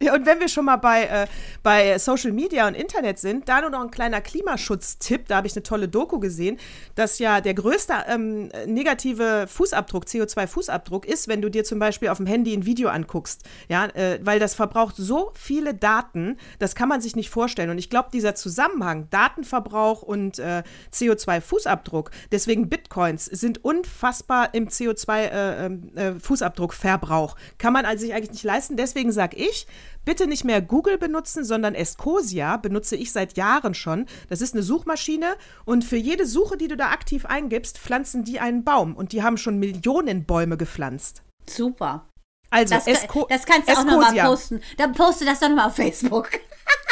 Ja, 0.00 0.14
und 0.14 0.26
wenn 0.26 0.38
wir 0.38 0.46
schon 0.46 0.64
mal 0.64 0.76
bei, 0.76 1.06
äh, 1.06 1.26
bei 1.64 1.98
Social 1.98 2.30
Media 2.30 2.68
und 2.68 2.76
Internet 2.76 3.18
sind, 3.18 3.48
da 3.48 3.60
nur 3.60 3.70
noch 3.70 3.80
ein 3.80 3.90
kleiner 3.90 4.20
Klimaschutztipp. 4.20 5.26
Da 5.26 5.38
habe 5.38 5.48
ich 5.48 5.56
eine 5.56 5.64
tolle 5.64 5.88
Doku 5.88 6.20
gesehen, 6.20 6.56
dass 6.94 7.18
ja 7.18 7.40
der 7.40 7.54
größte 7.54 7.94
ähm, 8.06 8.48
negative 8.66 9.48
Fußabdruck, 9.48 10.04
CO2-Fußabdruck 10.04 11.04
ist, 11.04 11.26
wenn 11.26 11.42
du 11.42 11.48
dir 11.48 11.64
zum 11.64 11.80
Beispiel 11.80 12.10
auf 12.10 12.18
dem 12.18 12.26
Handy 12.26 12.56
ein 12.56 12.64
Video 12.64 12.90
anguckst. 12.90 13.42
Ja, 13.68 13.86
äh, 13.86 14.20
weil 14.22 14.38
das 14.38 14.54
verbraucht 14.54 14.94
so 14.96 15.32
viele 15.34 15.74
Daten, 15.74 16.36
das 16.60 16.76
kann 16.76 16.88
man 16.88 17.00
sich 17.00 17.16
nicht 17.16 17.30
vorstellen. 17.30 17.70
Und 17.70 17.78
ich 17.78 17.90
glaube, 17.90 18.10
dieser 18.12 18.36
Zusammenhang, 18.36 19.08
Datenverbrauch 19.10 20.02
und 20.02 20.38
äh, 20.38 20.62
CO2-Fußabdruck, 20.92 22.12
deswegen 22.30 22.68
Bitcoins, 22.68 23.24
sind 23.24 23.64
unfassbar 23.64 24.54
im 24.54 24.68
CO2-Fußabdruckverbrauch. 24.68 27.34
Äh, 27.34 27.38
kann 27.58 27.72
man 27.72 27.84
also 27.84 28.02
sich 28.02 28.14
eigentlich 28.14 28.30
nicht 28.30 28.44
leisten. 28.44 28.76
Deswegen 28.76 29.10
sage 29.10 29.36
ich, 29.36 29.66
Bitte 30.04 30.26
nicht 30.26 30.44
mehr 30.44 30.62
Google 30.62 30.98
benutzen, 30.98 31.44
sondern 31.44 31.74
Escosia 31.74 32.56
benutze 32.56 32.96
ich 32.96 33.12
seit 33.12 33.36
Jahren 33.36 33.74
schon. 33.74 34.06
Das 34.28 34.40
ist 34.40 34.54
eine 34.54 34.62
Suchmaschine 34.62 35.36
und 35.64 35.84
für 35.84 35.96
jede 35.96 36.26
Suche, 36.26 36.56
die 36.56 36.68
du 36.68 36.76
da 36.76 36.90
aktiv 36.90 37.26
eingibst, 37.26 37.78
pflanzen 37.78 38.24
die 38.24 38.40
einen 38.40 38.64
Baum 38.64 38.94
und 38.94 39.12
die 39.12 39.22
haben 39.22 39.36
schon 39.36 39.58
Millionen 39.58 40.24
Bäume 40.24 40.56
gepflanzt. 40.56 41.22
Super. 41.48 42.06
Also, 42.50 42.74
Das, 42.74 42.86
Esco 42.86 43.26
das 43.28 43.44
kannst 43.44 43.68
du 43.68 43.74
auch 43.74 43.84
nochmal 43.84 44.14
posten. 44.14 44.60
Dann 44.76 44.92
poste 44.92 45.24
das 45.24 45.40
doch 45.40 45.48
nochmal 45.48 45.68
auf 45.68 45.76
Facebook. 45.76 46.30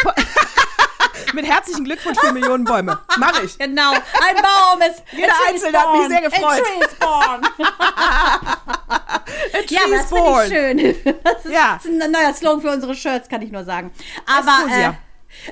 Mit 1.35 1.47
herzlichen 1.47 1.85
Glückwunsch 1.85 2.19
für 2.19 2.33
Millionen 2.33 2.65
Bäume. 2.65 2.99
Mach 3.19 3.43
ich. 3.43 3.59
Genau. 3.59 3.93
Ein 3.93 4.37
Baum 4.37 4.81
ist. 4.91 5.03
Jeder 5.13 5.33
Einzelne 5.49 5.79
hat 5.79 5.93
mich 5.97 6.09
sehr 6.09 6.21
gefreut. 6.23 6.63
A 7.01 7.39
tree 9.61 9.67
Ja, 9.75 9.81
das 9.91 10.09
finde 10.09 10.43
ich 10.43 10.49
schön. 10.49 11.15
Das 11.25 11.45
ist, 11.45 11.53
Ja. 11.53 11.77
ist 11.83 11.87
ein 11.87 12.11
neuer 12.11 12.33
Slogan 12.35 12.61
für 12.61 12.71
unsere 12.71 12.95
Shirts, 12.95 13.29
kann 13.29 13.43
ich 13.43 13.51
nur 13.53 13.65
sagen. 13.65 13.91
Aber 14.27 14.73
äh, 14.73 14.93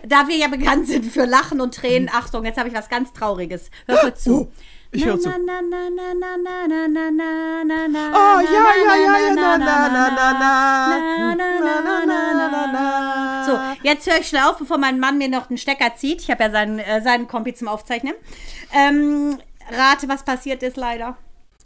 da 0.07 0.29
wir 0.29 0.37
ja 0.37 0.49
bekannt 0.49 0.87
sind 0.87 1.05
für 1.11 1.25
Lachen 1.25 1.61
und 1.61 1.75
Tränen, 1.75 2.09
Achtung, 2.13 2.45
jetzt 2.45 2.59
habe 2.59 2.69
ich 2.69 2.75
was 2.75 2.89
ganz 2.89 3.13
Trauriges. 3.13 3.71
Hör 3.87 3.99
kurz 3.99 4.25
zu. 4.25 4.41
Oh, 4.43 4.53
ich 4.95 5.05
höre 5.05 5.19
zu. 5.21 5.29
Na, 5.29 5.37
na, 5.39 5.61
na, 5.61 5.91
na, 5.91 6.15
na, 6.15 6.37
na, 6.37 6.89
na, 6.89 6.89
na, 6.89 7.11
na, 7.11 7.65
na, 7.65 7.89
na, 7.89 8.11
Oh, 8.13 8.41
ja, 8.41 8.61
na, 8.63 8.73
ja, 8.77 8.97
ja, 8.97 9.19
ja, 9.19 9.35
na, 9.35 9.59
na, 9.59 9.89
na, 9.89 9.89
na, 9.89 10.11
na, 10.11 10.33
na, 10.33 11.35
na, 11.35 11.61
na, 11.61 12.07
na, 12.07 12.35
na, 12.35 12.49
na, 12.49 12.73
na. 12.73 13.45
So, 13.45 13.59
jetzt 13.83 14.07
höre 14.07 14.21
ich 14.21 14.29
schnell 14.29 14.45
auf, 14.45 14.59
bevor 14.59 14.79
mein 14.79 14.99
Mann 15.01 15.19
mir 15.19 15.29
noch 15.29 15.47
den 15.47 15.59
Stecker 15.59 15.97
zieht. 15.97 16.23
Ich 16.23 16.31
habe 16.31 16.45
ja 16.45 16.51
seinen, 16.51 16.79
äh, 16.79 17.03
seinen 17.03 17.29
Kompi 17.29 17.55
zum 17.55 17.69
Aufzeichnen. 17.69 18.15
Ähm, 18.73 19.39
rate, 19.71 20.09
was 20.09 20.25
passiert 20.25 20.63
ist 20.63 20.77
leider. 20.77 21.17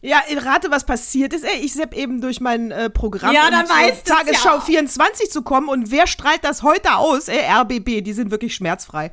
Ja, 0.00 0.22
rate, 0.44 0.70
was 0.70 0.84
passiert 0.84 1.32
ist. 1.32 1.44
Ey, 1.44 1.58
ich 1.60 1.72
sepp 1.72 1.92
eben 1.92 2.20
durch 2.20 2.40
mein 2.40 2.70
äh, 2.70 2.88
Programm, 2.88 3.34
Ja, 3.34 3.48
um 3.48 3.66
zur 3.66 4.04
Tagesschau 4.04 4.54
ja. 4.54 4.60
24 4.60 5.28
zu 5.28 5.42
kommen. 5.42 5.68
Und 5.68 5.90
wer 5.90 6.06
strahlt 6.06 6.44
das 6.44 6.62
heute 6.62 6.94
aus? 6.94 7.26
Ey, 7.26 7.40
RBB, 7.40 8.02
die 8.02 8.12
sind 8.12 8.30
wirklich 8.30 8.54
schmerzfrei. 8.54 9.10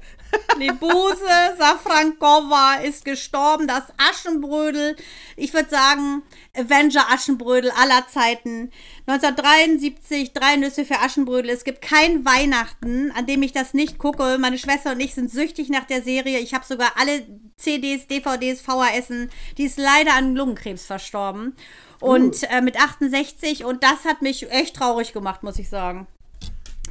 Nebuse 0.58 1.56
Safrankova 1.58 2.76
ist 2.84 3.06
gestorben, 3.06 3.67
das 3.67 3.84
Aschenbrödel. 3.98 4.95
Ich 5.36 5.54
würde 5.54 5.69
sagen, 5.69 6.24
Avenger 6.56 7.12
Aschenbrödel 7.12 7.71
aller 7.71 8.08
Zeiten. 8.08 8.71
1973, 9.08 10.34
drei 10.34 10.56
Nüsse 10.56 10.86
für 10.86 11.00
Aschenbrödel. 11.00 11.50
Es 11.52 11.63
gibt 11.63 11.82
kein 11.82 12.26
Weihnachten, 12.26 13.12
an 13.12 13.26
dem 13.26 13.43
ich 13.43 13.52
das 13.52 13.74
nicht 13.74 13.98
gucke. 13.98 14.38
Meine 14.39 14.58
Schwester 14.58 14.93
und 14.93 15.00
ich 15.00 15.13
sind 15.13 15.32
süchtig 15.32 15.69
nach 15.69 15.86
der 15.86 16.02
Serie. 16.02 16.39
Ich 16.39 16.54
habe 16.54 16.65
sogar 16.65 16.93
alle 16.98 17.26
CDs, 17.58 18.08
DVDs, 18.08 18.62
VHSen. 18.62 19.30
Die 19.58 19.65
ist 19.65 19.78
leider 19.78 20.13
an 20.13 20.36
Lungenkrebs 20.36 20.86
verstorben. 20.86 21.56
Und 22.00 22.43
äh, 22.50 22.62
mit 22.62 22.80
68. 22.80 23.65
Und 23.65 23.84
das 23.84 24.06
hat 24.06 24.21
mich 24.21 24.50
echt 24.52 24.76
traurig 24.78 25.13
gemacht, 25.13 25.43
muss 25.43 25.60
ich 25.60 25.69
sagen. 25.69 26.08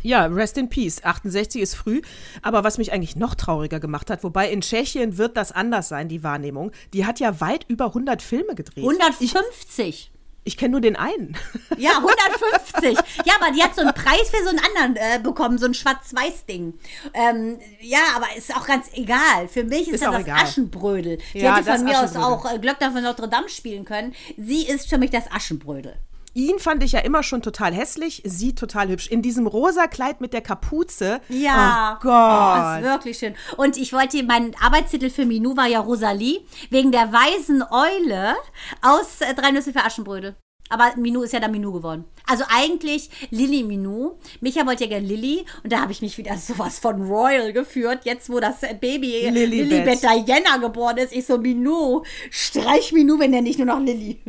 Ja, 0.04 0.26
rest 0.26 0.58
in 0.58 0.68
peace. 0.68 1.02
68 1.02 1.62
ist 1.62 1.74
früh. 1.74 2.02
Aber 2.42 2.62
was 2.62 2.76
mich 2.76 2.92
eigentlich 2.92 3.16
noch 3.16 3.34
trauriger 3.34 3.80
gemacht 3.80 4.10
hat, 4.10 4.22
wobei 4.22 4.50
in 4.50 4.60
Tschechien 4.60 5.16
wird 5.16 5.36
das 5.36 5.50
anders 5.50 5.88
sein, 5.88 6.08
die 6.08 6.22
Wahrnehmung. 6.22 6.72
Die 6.92 7.06
hat 7.06 7.20
ja 7.20 7.40
weit 7.40 7.64
über 7.68 7.86
100 7.86 8.20
Filme 8.20 8.54
gedreht. 8.54 8.84
150. 8.84 10.10
Ich 10.46 10.58
kenne 10.58 10.72
nur 10.72 10.82
den 10.82 10.96
einen. 10.96 11.36
Ja, 11.78 11.92
150. 11.96 12.98
ja, 13.24 13.32
aber 13.40 13.50
die 13.52 13.62
hat 13.62 13.74
so 13.74 13.80
einen 13.80 13.94
Preis 13.94 14.28
für 14.30 14.44
so 14.44 14.50
einen 14.50 14.60
anderen 14.60 14.96
äh, 14.96 15.18
bekommen, 15.18 15.58
so 15.58 15.66
ein 15.66 15.74
Schwarz-Weiß-Ding. 15.74 16.74
Ähm, 17.14 17.58
ja, 17.80 17.98
aber 18.14 18.26
ist 18.36 18.54
auch 18.54 18.66
ganz 18.66 18.90
egal. 18.92 19.48
Für 19.48 19.64
mich 19.64 19.88
ist, 19.88 19.94
Ist 19.94 20.04
das 20.04 20.12
das 20.12 20.20
egal. 20.22 20.38
Aschenbrödel. 20.42 21.18
Die 21.32 21.38
Ja, 21.38 21.56
hätte 21.56 21.72
von 21.72 21.84
mir 21.84 22.00
aus 22.00 22.14
auch 22.14 22.44
äh, 22.52 22.58
Glöckner 22.58 22.92
von 22.92 23.02
Notre 23.02 23.28
Dame 23.28 23.48
spielen 23.48 23.84
können. 23.86 24.14
Sie 24.36 24.66
ist 24.66 24.88
für 24.88 24.98
mich 24.98 25.10
das 25.10 25.24
Aschenbrödel. 25.32 25.96
Ihn 26.34 26.58
fand 26.58 26.82
ich 26.82 26.92
ja 26.92 27.00
immer 27.00 27.22
schon 27.22 27.42
total 27.42 27.72
hässlich, 27.72 28.22
sie 28.24 28.56
total 28.56 28.88
hübsch. 28.88 29.06
In 29.06 29.22
diesem 29.22 29.46
rosa 29.46 29.86
Kleid 29.86 30.20
mit 30.20 30.32
der 30.32 30.40
Kapuze. 30.40 31.20
Ja. 31.28 31.96
Oh 31.96 32.02
Gott. 32.02 32.74
Oh, 32.74 32.78
ist 32.78 32.92
wirklich 32.92 33.18
schön. 33.18 33.34
Und 33.56 33.76
ich 33.76 33.92
wollte, 33.92 34.22
mein 34.24 34.54
Arbeitstitel 34.60 35.10
für 35.10 35.26
Minou 35.26 35.56
war 35.56 35.68
ja 35.68 35.78
Rosalie, 35.78 36.40
wegen 36.70 36.90
der 36.90 37.12
weisen 37.12 37.62
Eule 37.62 38.34
aus 38.82 39.20
äh, 39.20 39.32
Drei 39.34 39.52
Nüsse 39.52 39.72
für 39.72 39.84
Aschenbrödel. 39.84 40.34
Aber 40.70 40.92
Minou 40.96 41.22
ist 41.22 41.32
ja 41.32 41.40
dann 41.40 41.52
Minou 41.52 41.72
geworden. 41.72 42.04
Also 42.26 42.44
eigentlich 42.48 43.10
Lilly 43.30 43.62
Minou. 43.64 44.18
Micha 44.40 44.66
wollte 44.66 44.84
ja 44.84 44.90
gerne 44.90 45.06
Lilly 45.06 45.44
und 45.62 45.72
da 45.72 45.80
habe 45.80 45.92
ich 45.92 46.00
mich 46.00 46.16
wieder 46.16 46.36
sowas 46.38 46.78
von 46.78 47.02
Royal 47.02 47.52
geführt. 47.52 48.00
Jetzt, 48.04 48.30
wo 48.30 48.40
das 48.40 48.60
Baby 48.80 49.28
Lilibet. 49.30 50.02
Diana 50.02 50.56
geboren 50.56 50.96
ist, 50.96 51.12
ich 51.12 51.26
so 51.26 51.36
Minou, 51.38 52.02
streich 52.30 52.92
Minou, 52.92 53.18
wenn 53.18 53.32
der 53.32 53.42
nicht 53.42 53.58
nur 53.58 53.66
noch 53.66 53.80
Lilly. 53.80 54.20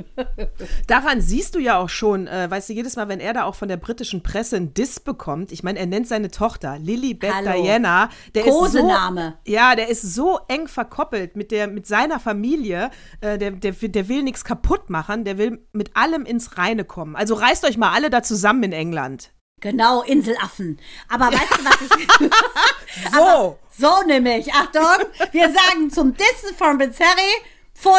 Daran 0.88 1.22
siehst 1.22 1.56
du 1.56 1.60
ja 1.60 1.78
auch 1.78 1.90
schon, 1.90 2.28
äh, 2.28 2.50
weißt 2.50 2.70
du, 2.70 2.74
jedes 2.74 2.96
Mal, 2.98 3.08
wenn 3.08 3.20
er 3.20 3.34
da 3.34 3.46
auch 3.46 3.56
von 3.56 3.70
der 3.70 3.78
britischen 3.78 4.24
Presse 4.24 4.58
einen 4.58 4.74
Diss 4.74 5.00
bekommt, 5.00 5.52
ich 5.52 5.64
meine, 5.64 5.80
er 5.80 5.86
nennt 5.86 6.08
seine 6.08 6.32
Tochter 6.32 6.78
Lilibet. 6.80 7.34
Diana, 7.44 8.10
der 8.34 8.44
Kosename. 8.44 9.28
ist 9.28 9.48
so, 9.48 9.54
ja, 9.54 9.76
der 9.76 9.88
ist 9.90 10.02
so 10.02 10.40
eng 10.48 10.68
verkoppelt 10.68 11.36
mit 11.36 11.52
der, 11.52 11.68
mit 11.68 11.88
seiner 11.88 12.20
Familie, 12.20 12.92
äh, 13.22 13.38
der, 13.38 13.52
der, 13.52 13.72
der 13.72 14.10
will 14.10 14.24
nichts 14.24 14.44
kaputt 14.44 14.90
machen, 14.90 15.24
der 15.24 15.38
will 15.38 15.66
mit 15.72 15.96
allem 15.96 16.26
ins 16.26 16.58
Reine 16.58 16.84
kommen. 16.84 17.16
Also 17.16 17.36
reißt 17.36 17.64
euch 17.66 17.78
mal 17.78 17.85
alle 17.92 18.10
da 18.10 18.24
zusammen 18.24 18.64
in 18.64 18.74
England. 18.74 19.32
Genau, 19.62 20.02
Inselaffen. 20.04 20.80
Aber 21.10 21.28
weißt 21.28 21.58
du, 21.58 21.66
was 21.66 21.82
ich... 21.82 22.32
So. 23.14 23.58
So 23.78 24.04
nämlich, 24.08 24.54
Achtung, 24.54 25.08
wir 25.32 25.52
sagen 25.52 25.90
zum 25.92 26.16
Dissen 26.16 26.56
von 26.58 26.80
Harry, 26.80 27.44
pfui, 27.74 27.92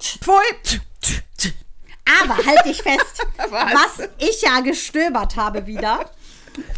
Pfui. 0.00 0.80
aber 2.22 2.36
halt 2.36 2.64
dich 2.64 2.82
fest, 2.82 3.26
was 3.36 4.08
ich 4.18 4.40
ja 4.40 4.60
gestöbert 4.60 5.36
habe 5.36 5.66
wieder. 5.66 6.10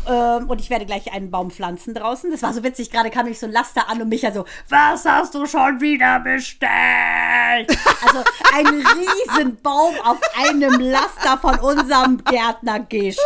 Ähm, 0.08 0.48
und 0.48 0.60
ich 0.60 0.70
werde 0.70 0.86
gleich 0.86 1.12
einen 1.12 1.30
Baum 1.30 1.50
pflanzen 1.50 1.94
draußen. 1.94 2.30
Das 2.30 2.42
war 2.42 2.52
so 2.52 2.62
witzig. 2.62 2.90
Gerade 2.90 3.10
kam 3.10 3.26
ich 3.26 3.38
so 3.38 3.46
ein 3.46 3.52
Laster 3.52 3.88
an 3.88 4.00
und 4.02 4.08
mich 4.08 4.22
ja 4.22 4.32
so, 4.32 4.44
was 4.68 5.04
hast 5.04 5.34
du 5.34 5.46
schon 5.46 5.80
wieder 5.80 6.20
bestellt? 6.20 6.68
Also 8.04 8.22
ein 8.54 8.66
Riesenbaum 8.66 9.94
auf 10.04 10.18
einem 10.36 10.80
Laster 10.80 11.38
von 11.38 11.58
unserem 11.58 12.22
Gärtner 12.24 12.80
Gesche. 12.80 13.20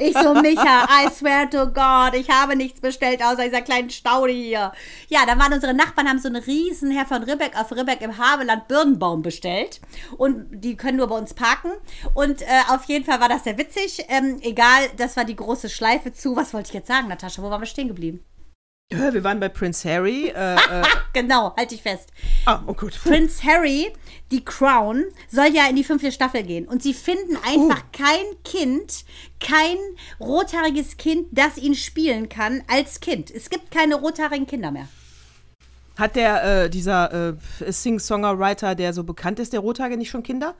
Ich 0.00 0.16
so, 0.16 0.34
Micha, 0.34 0.86
I 0.90 1.10
swear 1.10 1.48
to 1.48 1.66
God, 1.66 2.14
ich 2.14 2.28
habe 2.30 2.56
nichts 2.56 2.80
bestellt 2.80 3.22
außer 3.22 3.44
dieser 3.44 3.62
kleinen 3.62 3.90
Staude 3.90 4.32
hier. 4.32 4.72
Ja, 5.08 5.20
da 5.26 5.38
waren 5.38 5.52
unsere 5.52 5.74
Nachbarn, 5.74 6.08
haben 6.08 6.18
so 6.18 6.28
einen 6.28 6.42
riesen 6.42 6.90
Herr 6.90 7.06
von 7.06 7.22
Ribbeck 7.22 7.58
auf 7.58 7.72
Ribbeck 7.72 8.02
im 8.02 8.18
Havelland 8.18 8.68
Birnenbaum 8.68 9.22
bestellt. 9.22 9.80
Und 10.16 10.46
die 10.50 10.76
können 10.76 10.98
nur 10.98 11.08
bei 11.08 11.16
uns 11.16 11.34
parken. 11.34 11.72
Und 12.14 12.42
äh, 12.42 12.46
auf 12.70 12.84
jeden 12.84 13.04
Fall 13.04 13.20
war 13.20 13.28
das 13.28 13.44
sehr 13.44 13.56
witzig. 13.58 14.04
Ähm, 14.08 14.38
egal, 14.42 14.88
das 14.96 15.16
war 15.16 15.24
die 15.24 15.36
große 15.36 15.68
Schleife 15.68 15.93
zu. 16.12 16.36
Was 16.36 16.52
wollte 16.54 16.68
ich 16.68 16.74
jetzt 16.74 16.88
sagen, 16.88 17.08
Natascha? 17.08 17.42
Wo 17.42 17.50
waren 17.50 17.60
wir 17.60 17.66
stehen 17.66 17.88
geblieben? 17.88 18.24
Ja, 18.92 19.14
Wir 19.14 19.24
waren 19.24 19.40
bei 19.40 19.48
Prince 19.48 19.88
Harry. 19.88 20.28
Äh, 20.28 20.54
äh, 20.54 20.82
Genau, 21.14 21.54
halt 21.56 21.70
dich 21.70 21.82
fest. 21.82 22.10
ah, 22.44 22.60
oh 22.66 22.74
gut. 22.74 23.00
Prince 23.02 23.42
Harry, 23.44 23.92
die 24.30 24.44
Crown, 24.44 25.04
soll 25.30 25.46
ja 25.54 25.68
in 25.68 25.76
die 25.76 25.84
fünfte 25.84 26.12
Staffel 26.12 26.42
gehen. 26.42 26.66
Und 26.66 26.82
sie 26.82 26.92
finden 26.92 27.36
einfach 27.46 27.82
kein 27.92 28.24
Kind, 28.44 29.04
kein 29.40 29.76
rothaariges 30.20 30.96
Kind, 30.96 31.28
das 31.32 31.56
ihn 31.56 31.74
spielen 31.74 32.28
kann 32.28 32.62
als 32.68 33.00
Kind. 33.00 33.30
Es 33.30 33.48
gibt 33.48 33.70
keine 33.70 33.94
rothaarigen 33.94 34.46
Kinder 34.46 34.70
mehr. 34.70 34.88
Hat 35.96 36.16
der, 36.16 36.64
äh, 36.64 36.70
dieser 36.70 37.30
äh, 37.30 37.34
Sing-Songwriter, 37.70 38.74
der 38.74 38.92
so 38.92 39.04
bekannt 39.04 39.38
ist, 39.38 39.52
der 39.52 39.60
Rothaarige, 39.60 39.96
nicht 39.96 40.10
schon 40.10 40.24
Kinder? 40.24 40.54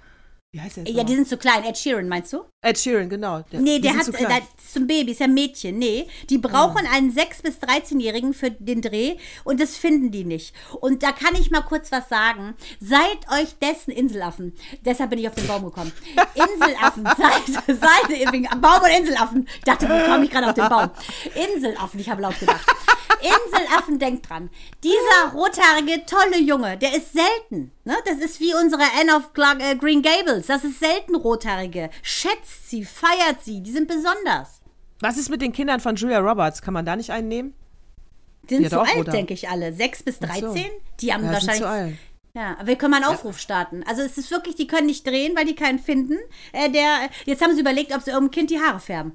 Wie 0.55 0.61
heißt 0.61 0.77
der? 0.77 0.89
Ja, 0.89 1.03
die 1.03 1.17
sind 1.17 1.27
zu 1.27 1.37
klein. 1.37 1.65
Ed 1.65 1.77
Sheeran, 1.77 2.07
meinst 2.07 2.33
du? 2.33 2.45
Ed 2.63 2.79
Sheeran, 2.79 3.09
genau. 3.09 3.41
Der, 3.51 3.59
Nee, 3.59 3.81
der 3.81 3.97
hat 3.97 4.07
äh, 4.07 4.41
zum 4.73 4.87
Baby, 4.87 5.11
ist 5.11 5.19
ja 5.19 5.27
ein 5.27 5.35
Mädchen. 5.35 5.81
Nee, 5.81 6.07
die 6.31 6.39
brauchen 6.39 6.87
einen 6.87 7.13
6- 7.13 7.43
bis 7.43 7.57
13-Jährigen 7.59 8.33
für 8.35 8.53
den 8.53 8.81
Dreh 8.81 9.17
und 9.43 9.61
das 9.61 9.75
finden 9.77 10.13
die 10.13 10.23
nicht. 10.23 10.55
Und 10.81 11.03
da 11.03 11.11
kann 11.11 11.35
ich 11.35 11.51
mal 11.51 11.63
kurz 11.63 11.91
was 11.91 12.09
sagen. 12.09 12.55
Seid 12.79 13.19
euch 13.33 13.59
dessen 13.61 13.91
Inselaffen. 13.91 14.55
Deshalb 14.85 15.11
bin 15.11 15.19
ich 15.19 15.27
auf 15.27 15.35
den 15.35 15.49
Baum 15.49 15.65
gekommen. 15.65 15.91
Inselaffen, 16.37 17.05
seid, 17.05 17.67
seid 17.67 18.33
wegen 18.33 18.49
Baum 18.61 18.81
und 18.81 18.97
Inselaffen. 18.97 19.49
Ich 19.59 19.65
dachte, 19.65 19.89
wo 19.89 20.09
komme 20.09 20.25
ich 20.25 20.31
gerade 20.31 20.47
auf 20.47 20.55
den 20.55 20.69
Baum? 20.69 20.89
Inselaffen, 21.35 21.99
ich 21.99 22.09
habe 22.09 22.23
laut 22.23 22.39
gedacht. 22.39 22.65
Inselaffen, 23.25 23.99
denkt 23.99 24.29
dran. 24.29 24.51
Dieser 24.83 25.33
rothaarige, 25.33 26.05
tolle 26.07 26.39
Junge, 26.39 26.77
der 26.79 26.95
ist 26.97 27.13
selten. 27.13 27.73
Ne? 27.85 27.97
Das 28.05 28.19
ist 28.19 28.41
wie 28.41 28.55
unsere 28.55 28.83
Anne 29.01 29.17
of 29.17 29.33
Clark, 29.33 29.61
äh, 29.63 29.77
Green 29.77 30.03
Gables. 30.03 30.47
Das 30.47 30.65
ist 30.65 30.79
selten 30.81 31.15
rothaarige. 31.15 31.91
Schätzt 32.03 32.69
sie, 32.71 32.85
feiert 32.85 33.43
sie, 33.43 33.63
die 33.63 33.73
sind 33.73 33.89
besonders. 33.89 34.61
Was 35.01 35.17
ist 35.17 35.29
mit 35.31 35.43
den 35.43 35.53
Kindern 35.53 35.81
von 35.81 35.97
Julia 35.97 36.19
Roberts? 36.21 36.63
Kann 36.63 36.75
man 36.75 36.85
da 36.87 36.97
nicht 36.97 37.11
einen 37.11 37.29
nehmen? 37.29 37.55
Sind 38.49 38.63
Ja, 38.63 38.71
zu 38.71 38.81
alt, 38.81 39.13
denke 39.13 39.35
ich 39.35 39.49
alle. 39.49 39.73
Sechs 39.73 40.03
bis. 40.03 40.19
13? 40.19 40.67
Die 41.01 41.13
haben 41.13 41.25
Ja, 41.25 41.41
sind 41.41 41.49
wahrscheinlich. 41.49 41.63
zu 41.63 41.69
alt. 41.69 41.95
Ja, 42.37 42.57
aber 42.59 42.67
wir 42.67 42.77
können 42.77 42.91
mal 42.91 42.97
einen 43.03 43.07
Aufruf 43.15 43.39
starten. 43.39 43.85
Also 43.89 44.03
es 44.03 44.19
ist 44.19 44.31
wirklich, 44.31 44.57
die 44.57 44.67
können 44.67 44.87
nicht 44.87 45.07
drehen, 45.07 45.37
weil 45.37 45.45
die 45.47 45.55
keinen 45.55 45.79
finden. 45.79 46.19
Äh, 46.53 46.69
der, 46.71 47.09
jetzt 47.27 47.43
haben 47.43 47.55
sie 47.55 47.61
überlegt, 47.61 47.95
ob 47.95 48.03
sie 48.03 48.11
irgendeinem 48.11 48.33
Kind 48.33 48.51
die 48.51 48.61
Haare 48.61 48.81
färben. 48.81 49.13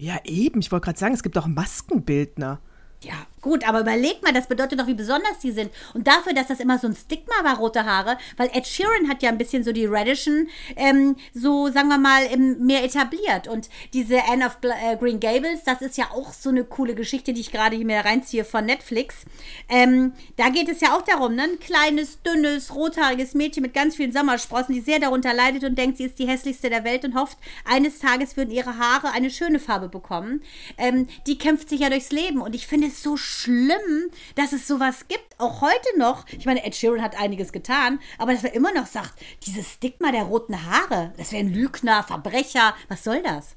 Ja, 0.00 0.18
eben. 0.24 0.60
Ich 0.60 0.70
wollte 0.70 0.84
gerade 0.84 0.98
sagen, 0.98 1.14
es 1.14 1.22
gibt 1.22 1.38
auch 1.38 1.46
Maskenbildner. 1.46 2.60
Ja, 3.02 3.26
gut, 3.46 3.66
aber 3.66 3.80
überleg 3.80 4.22
mal, 4.22 4.32
das 4.32 4.48
bedeutet 4.48 4.80
doch, 4.80 4.86
wie 4.86 4.94
besonders 4.94 5.38
die 5.42 5.52
sind. 5.52 5.70
Und 5.94 6.06
dafür, 6.06 6.34
dass 6.34 6.48
das 6.48 6.60
immer 6.60 6.78
so 6.78 6.88
ein 6.88 6.96
Stigma 6.96 7.44
war, 7.44 7.58
rote 7.58 7.84
Haare, 7.84 8.18
weil 8.36 8.50
Ed 8.52 8.66
Sheeran 8.66 9.08
hat 9.08 9.22
ja 9.22 9.30
ein 9.30 9.38
bisschen 9.38 9.64
so 9.64 9.72
die 9.72 9.86
Radischen, 9.86 10.48
ähm, 10.76 11.16
so 11.32 11.68
sagen 11.68 11.88
wir 11.88 11.98
mal, 11.98 12.24
mehr 12.36 12.84
etabliert. 12.84 13.48
Und 13.48 13.68
diese 13.92 14.24
Anne 14.28 14.46
of 14.46 14.58
äh, 14.62 14.96
Green 14.96 15.20
Gables, 15.20 15.64
das 15.64 15.80
ist 15.80 15.96
ja 15.96 16.06
auch 16.12 16.32
so 16.32 16.50
eine 16.50 16.64
coole 16.64 16.94
Geschichte, 16.94 17.32
die 17.32 17.40
ich 17.40 17.52
gerade 17.52 17.76
hier 17.76 17.86
mir 17.86 18.04
reinziehe 18.04 18.44
von 18.44 18.66
Netflix. 18.66 19.14
Ähm, 19.68 20.12
da 20.36 20.48
geht 20.48 20.68
es 20.68 20.80
ja 20.80 20.96
auch 20.96 21.02
darum, 21.02 21.34
ne? 21.34 21.44
ein 21.44 21.60
kleines, 21.60 22.22
dünnes, 22.22 22.74
rothaariges 22.74 23.34
Mädchen 23.34 23.62
mit 23.62 23.74
ganz 23.74 23.96
vielen 23.96 24.12
Sommersprossen, 24.12 24.74
die 24.74 24.80
sehr 24.80 24.98
darunter 24.98 25.32
leidet 25.32 25.64
und 25.64 25.76
denkt, 25.76 25.98
sie 25.98 26.04
ist 26.04 26.18
die 26.18 26.26
hässlichste 26.26 26.68
der 26.68 26.84
Welt 26.84 27.04
und 27.04 27.14
hofft, 27.14 27.38
eines 27.64 28.00
Tages 28.00 28.36
würden 28.36 28.50
ihre 28.50 28.78
Haare 28.78 29.12
eine 29.12 29.30
schöne 29.30 29.60
Farbe 29.60 29.88
bekommen. 29.88 30.42
Ähm, 30.78 31.06
die 31.26 31.38
kämpft 31.38 31.68
sich 31.68 31.80
ja 31.80 31.90
durchs 31.90 32.10
Leben 32.10 32.40
und 32.40 32.54
ich 32.54 32.66
finde 32.66 32.88
es 32.88 33.02
so 33.02 33.16
schlimm, 33.36 34.10
dass 34.34 34.52
es 34.52 34.66
sowas 34.66 35.08
gibt, 35.08 35.38
auch 35.38 35.60
heute 35.60 35.98
noch. 35.98 36.26
Ich 36.28 36.46
meine, 36.46 36.64
Ed 36.64 36.74
Sheeran 36.74 37.02
hat 37.02 37.18
einiges 37.18 37.52
getan, 37.52 37.98
aber 38.18 38.32
dass 38.32 38.42
man 38.42 38.52
immer 38.52 38.72
noch 38.72 38.86
sagt, 38.86 39.14
dieses 39.46 39.70
Stigma 39.72 40.12
der 40.12 40.24
roten 40.24 40.56
Haare, 40.64 41.12
das 41.16 41.32
wäre 41.32 41.44
ein 41.44 41.52
Lügner, 41.52 42.02
Verbrecher, 42.02 42.74
was 42.88 43.04
soll 43.04 43.22
das? 43.22 43.56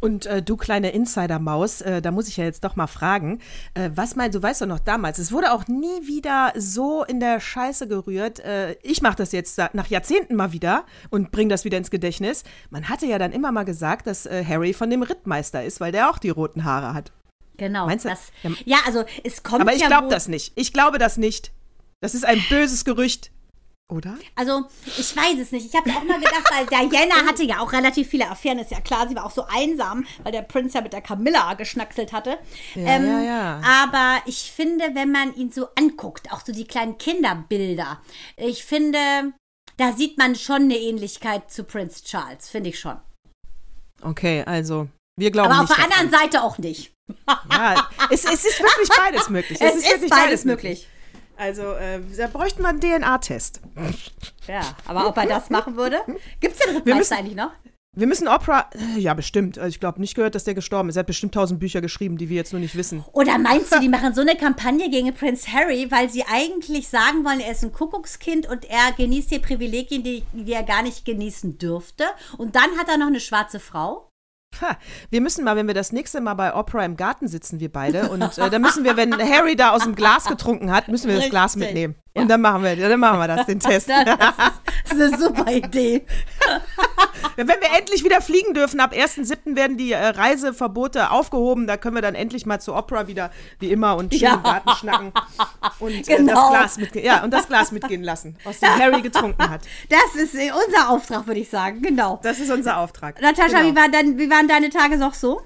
Und 0.00 0.26
äh, 0.26 0.42
du 0.42 0.56
kleine 0.56 0.90
Insider-Maus, 0.90 1.80
äh, 1.80 2.02
da 2.02 2.10
muss 2.10 2.28
ich 2.28 2.36
ja 2.36 2.44
jetzt 2.44 2.64
doch 2.64 2.76
mal 2.76 2.86
fragen, 2.86 3.40
äh, 3.74 3.90
was 3.94 4.16
meinst 4.16 4.36
du, 4.36 4.42
weißt 4.42 4.62
du 4.62 4.66
noch 4.66 4.78
damals, 4.78 5.18
es 5.18 5.32
wurde 5.32 5.52
auch 5.52 5.66
nie 5.66 6.06
wieder 6.06 6.52
so 6.56 7.04
in 7.04 7.20
der 7.20 7.40
Scheiße 7.40 7.88
gerührt. 7.88 8.40
Äh, 8.40 8.76
ich 8.82 9.02
mache 9.02 9.16
das 9.16 9.32
jetzt 9.32 9.58
nach 9.72 9.86
Jahrzehnten 9.86 10.36
mal 10.36 10.52
wieder 10.52 10.84
und 11.10 11.30
bringe 11.30 11.50
das 11.50 11.64
wieder 11.64 11.78
ins 11.78 11.90
Gedächtnis. 11.90 12.44
Man 12.70 12.88
hatte 12.88 13.06
ja 13.06 13.18
dann 13.18 13.32
immer 13.32 13.52
mal 13.52 13.64
gesagt, 13.64 14.06
dass 14.06 14.26
äh, 14.26 14.44
Harry 14.46 14.74
von 14.74 14.90
dem 14.90 15.02
Rittmeister 15.02 15.64
ist, 15.64 15.80
weil 15.80 15.92
der 15.92 16.10
auch 16.10 16.18
die 16.18 16.30
roten 16.30 16.64
Haare 16.64 16.94
hat. 16.94 17.12
Genau. 17.56 17.86
Meinst 17.86 18.04
du? 18.04 18.08
Das, 18.08 18.32
Ja. 18.42 18.50
ja, 18.64 18.78
also 18.86 19.04
es 19.22 19.42
kommt 19.42 19.60
Aber 19.62 19.72
ich 19.74 19.80
ja 19.82 19.86
glaube 19.88 20.08
das 20.08 20.28
nicht. 20.28 20.52
Ich 20.56 20.72
glaube 20.72 20.98
das 20.98 21.16
nicht. 21.16 21.52
Das 22.00 22.14
ist 22.14 22.24
ein 22.24 22.42
böses 22.48 22.84
Gerücht. 22.84 23.30
Oder? 23.92 24.16
Also, 24.34 24.64
ich 24.86 25.14
weiß 25.14 25.38
es 25.38 25.52
nicht. 25.52 25.66
Ich 25.66 25.74
habe 25.74 25.90
auch 25.90 26.02
mal 26.04 26.18
gedacht, 26.18 26.50
weil 26.50 26.88
Diana 26.88 27.26
hatte 27.26 27.44
ja 27.44 27.60
auch 27.60 27.72
relativ 27.72 28.08
viele 28.08 28.30
Affären, 28.30 28.58
ist 28.58 28.70
ja 28.70 28.80
klar. 28.80 29.06
Sie 29.08 29.14
war 29.14 29.26
auch 29.26 29.30
so 29.30 29.44
einsam, 29.46 30.06
weil 30.22 30.32
der 30.32 30.40
Prinz 30.40 30.72
ja 30.72 30.80
mit 30.80 30.94
der 30.94 31.02
Camilla 31.02 31.52
geschnackselt 31.52 32.12
hatte. 32.14 32.38
Ähm, 32.74 33.04
Ja, 33.06 33.20
ja, 33.20 33.20
ja. 33.20 33.60
Aber 33.82 34.22
ich 34.24 34.50
finde, 34.50 34.94
wenn 34.94 35.12
man 35.12 35.34
ihn 35.36 35.52
so 35.52 35.68
anguckt, 35.78 36.32
auch 36.32 36.40
so 36.44 36.52
die 36.52 36.64
kleinen 36.64 36.96
Kinderbilder, 36.96 38.00
ich 38.38 38.64
finde, 38.64 38.98
da 39.76 39.92
sieht 39.92 40.16
man 40.16 40.34
schon 40.34 40.62
eine 40.62 40.78
Ähnlichkeit 40.78 41.50
zu 41.50 41.64
Prinz 41.64 42.02
Charles, 42.04 42.48
finde 42.48 42.70
ich 42.70 42.78
schon. 42.80 42.96
Okay, 44.02 44.42
also 44.46 44.88
wir 45.20 45.30
glauben 45.30 45.52
Aber 45.52 45.62
auf 45.62 45.68
nicht 45.68 45.78
der 45.78 45.86
daran. 45.88 46.04
anderen 46.06 46.20
Seite 46.22 46.42
auch 46.42 46.56
nicht. 46.58 46.93
Ja, 47.50 47.88
es, 48.10 48.24
es 48.24 48.44
ist 48.44 48.60
wirklich 48.60 48.88
beides 48.96 49.28
möglich. 49.28 49.60
Es, 49.60 49.74
ist, 49.76 49.88
wirklich 49.90 50.10
beides 50.10 50.44
möglich. 50.44 50.88
Also, 51.36 51.62
äh, 51.72 52.00
da 52.16 52.26
bräuchte 52.28 52.62
man 52.62 52.80
einen 52.80 53.00
DNA-Test. 53.00 53.60
Ja, 54.46 54.60
aber 54.86 55.08
ob 55.08 55.16
er 55.16 55.26
das 55.26 55.50
machen 55.50 55.76
würde? 55.76 55.98
Gibt 56.40 56.54
es 56.54 56.60
den 56.60 56.70
Wir 56.70 56.76
Rittmeister 56.76 56.96
müssen- 56.98 57.14
eigentlich 57.14 57.36
noch? 57.36 57.50
Wir 57.96 58.08
müssen 58.08 58.26
Oprah. 58.26 58.68
äh, 58.74 58.98
Ja, 58.98 59.14
bestimmt. 59.14 59.56
Also 59.56 59.68
ich 59.68 59.78
glaube 59.78 60.00
nicht 60.00 60.16
gehört, 60.16 60.34
dass 60.34 60.42
der 60.42 60.54
gestorben 60.54 60.88
ist. 60.88 60.96
Er 60.96 61.00
hat 61.00 61.06
bestimmt 61.06 61.32
tausend 61.34 61.60
Bücher 61.60 61.80
geschrieben, 61.80 62.18
die 62.18 62.28
wir 62.28 62.34
jetzt 62.36 62.52
nur 62.52 62.58
nicht 62.60 62.74
wissen. 62.74 63.04
Oder 63.12 63.38
meinst 63.38 63.72
du, 63.72 63.78
die 63.78 63.88
machen 63.88 64.12
so 64.14 64.20
eine 64.20 64.34
Kampagne 64.36 64.90
gegen 64.90 65.14
Prince 65.14 65.52
Harry, 65.52 65.86
weil 65.92 66.10
sie 66.10 66.24
eigentlich 66.24 66.88
sagen 66.88 67.24
wollen, 67.24 67.38
er 67.38 67.52
ist 67.52 67.62
ein 67.62 67.72
Kuckuckskind 67.72 68.48
und 68.48 68.64
er 68.68 68.90
genießt 68.96 69.28
hier 69.28 69.40
Privilegien, 69.40 70.02
die, 70.02 70.24
die 70.32 70.52
er 70.52 70.64
gar 70.64 70.82
nicht 70.82 71.04
genießen 71.04 71.58
dürfte? 71.58 72.04
Und 72.36 72.56
dann 72.56 72.76
hat 72.78 72.88
er 72.88 72.96
noch 72.98 73.06
eine 73.06 73.20
schwarze 73.20 73.60
Frau? 73.60 74.10
Ha, 74.60 74.76
wir 75.10 75.20
müssen 75.20 75.44
mal, 75.44 75.56
wenn 75.56 75.66
wir 75.66 75.74
das 75.74 75.92
nächste 75.92 76.20
Mal 76.20 76.34
bei 76.34 76.54
Oprah 76.54 76.84
im 76.84 76.96
Garten 76.96 77.28
sitzen, 77.28 77.60
wir 77.60 77.72
beide, 77.72 78.08
und 78.08 78.22
äh, 78.38 78.50
dann 78.50 78.62
müssen 78.62 78.84
wir, 78.84 78.96
wenn 78.96 79.12
Harry 79.18 79.56
da 79.56 79.70
aus 79.70 79.84
dem 79.84 79.94
Glas 79.94 80.26
getrunken 80.26 80.72
hat, 80.72 80.88
müssen 80.88 81.08
wir 81.08 81.16
das 81.16 81.30
Glas 81.30 81.56
mitnehmen. 81.56 81.96
Und 82.14 82.28
dann 82.28 82.40
machen 82.40 82.62
wir, 82.62 82.76
dann 82.76 83.00
machen 83.00 83.18
wir 83.18 83.28
das, 83.28 83.46
den 83.46 83.58
Test. 83.60 83.88
Das 83.88 84.04
ist 84.92 85.00
eine 85.00 85.18
super 85.18 85.50
Idee. 85.50 86.06
Wenn 87.36 87.48
wir 87.48 87.56
endlich 87.78 88.04
wieder 88.04 88.20
fliegen 88.20 88.54
dürfen, 88.54 88.80
ab 88.80 88.92
1.7. 88.92 89.56
werden 89.56 89.76
die 89.76 89.92
äh, 89.92 89.98
Reiseverbote 90.06 91.10
aufgehoben. 91.10 91.66
Da 91.66 91.76
können 91.76 91.94
wir 91.96 92.02
dann 92.02 92.14
endlich 92.14 92.46
mal 92.46 92.60
zu 92.60 92.74
Opera 92.74 93.08
wieder, 93.08 93.30
wie 93.58 93.70
immer, 93.70 93.96
und 93.96 94.12
schön 94.12 94.22
Ja. 94.22 94.34
im 94.34 94.42
Garten 94.42 94.70
schnacken. 94.70 95.12
Und 95.80 95.92
äh, 95.92 95.98
das, 95.98 96.06
Genau. 96.16 96.50
Glas 96.50 96.78
ja, 96.94 97.24
und 97.24 97.30
das 97.32 97.48
Glas 97.48 97.72
mitgehen 97.72 98.02
lassen, 98.02 98.36
aus 98.44 98.60
dem 98.60 98.70
Harry 98.78 99.02
getrunken 99.02 99.48
hat. 99.50 99.62
Das 99.88 100.14
ist 100.20 100.34
äh, 100.34 100.50
unser 100.66 100.90
Auftrag, 100.90 101.26
würde 101.26 101.40
ich 101.40 101.48
sagen. 101.50 101.82
Genau. 101.82 102.20
Das 102.22 102.38
ist 102.40 102.50
unser 102.50 102.78
Auftrag. 102.78 103.20
Natascha, 103.20 103.58
Genau. 103.60 103.70
wie, 103.72 103.76
war 103.76 103.88
dein, 103.88 104.18
wie 104.18 104.30
waren 104.30 104.48
deine 104.48 104.70
Tage 104.70 104.96
noch 104.96 105.14
so? 105.14 105.40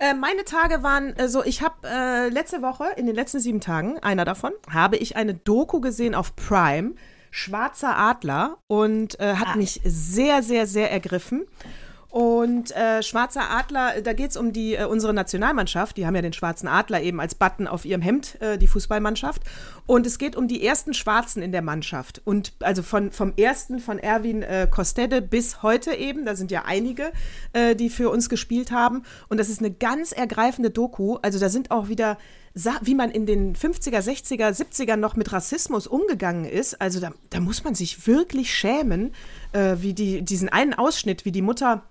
Äh, 0.00 0.14
meine 0.14 0.44
Tage 0.44 0.82
waren 0.82 1.16
äh, 1.16 1.28
so, 1.28 1.42
ich 1.44 1.62
habe 1.62 1.74
äh, 1.88 2.28
letzte 2.28 2.62
Woche, 2.62 2.84
in 2.96 3.06
den 3.06 3.14
letzten 3.16 3.40
sieben 3.40 3.60
Tagen, 3.60 3.98
einer 3.98 4.24
davon, 4.24 4.52
habe 4.72 4.96
ich 4.96 5.16
eine 5.16 5.34
Doku 5.34 5.80
gesehen 5.80 6.14
auf 6.14 6.36
Prime, 6.36 6.92
Schwarzer 7.38 7.96
Adler, 7.96 8.58
und 8.66 9.20
äh, 9.20 9.34
hat 9.34 9.54
mich 9.54 9.80
sehr, 9.84 10.42
sehr, 10.42 10.66
sehr 10.66 10.90
ergriffen. 10.90 11.46
Und 12.10 12.74
äh, 12.74 13.02
Schwarzer 13.02 13.50
Adler, 13.50 13.96
äh, 13.96 14.02
da 14.02 14.12
geht 14.12 14.30
es 14.30 14.36
um 14.36 14.52
die 14.52 14.74
äh, 14.74 14.86
unsere 14.86 15.12
Nationalmannschaft. 15.12 15.96
Die 15.96 16.06
haben 16.06 16.16
ja 16.16 16.22
den 16.22 16.32
Schwarzen 16.32 16.66
Adler 16.66 17.02
eben 17.02 17.20
als 17.20 17.34
Button 17.34 17.68
auf 17.68 17.84
ihrem 17.84 18.00
Hemd, 18.00 18.40
äh, 18.40 18.56
die 18.56 18.66
Fußballmannschaft. 18.66 19.42
Und 19.86 20.06
es 20.06 20.18
geht 20.18 20.34
um 20.34 20.48
die 20.48 20.66
ersten 20.66 20.94
Schwarzen 20.94 21.42
in 21.42 21.52
der 21.52 21.62
Mannschaft. 21.62 22.22
Und 22.24 22.54
also 22.60 22.82
von, 22.82 23.12
vom 23.12 23.34
ersten, 23.36 23.78
von 23.78 23.98
Erwin 23.98 24.42
äh, 24.42 24.66
Kostede 24.68 25.20
bis 25.20 25.62
heute 25.62 25.92
eben, 25.92 26.24
da 26.24 26.34
sind 26.34 26.50
ja 26.50 26.64
einige, 26.66 27.12
äh, 27.52 27.76
die 27.76 27.90
für 27.90 28.10
uns 28.10 28.28
gespielt 28.28 28.72
haben. 28.72 29.04
Und 29.28 29.38
das 29.38 29.50
ist 29.50 29.60
eine 29.60 29.70
ganz 29.70 30.10
ergreifende 30.10 30.70
Doku. 30.70 31.18
Also 31.22 31.38
da 31.38 31.50
sind 31.50 31.70
auch 31.70 31.88
wieder, 31.88 32.16
wie 32.82 32.94
man 32.94 33.10
in 33.10 33.26
den 33.26 33.54
50er, 33.54 34.00
60er, 34.00 34.50
70er 34.50 34.96
noch 34.96 35.16
mit 35.16 35.32
Rassismus 35.32 35.86
umgegangen 35.86 36.44
ist. 36.44 36.80
Also 36.80 37.00
da, 37.00 37.12
da 37.30 37.40
muss 37.40 37.64
man 37.64 37.74
sich 37.74 38.06
wirklich 38.06 38.52
schämen, 38.52 39.12
äh, 39.52 39.76
wie 39.78 39.94
die, 39.94 40.22
diesen 40.22 40.48
einen 40.48 40.74
Ausschnitt, 40.74 41.24
wie 41.24 41.32
die 41.32 41.42
Mutter 41.42 41.84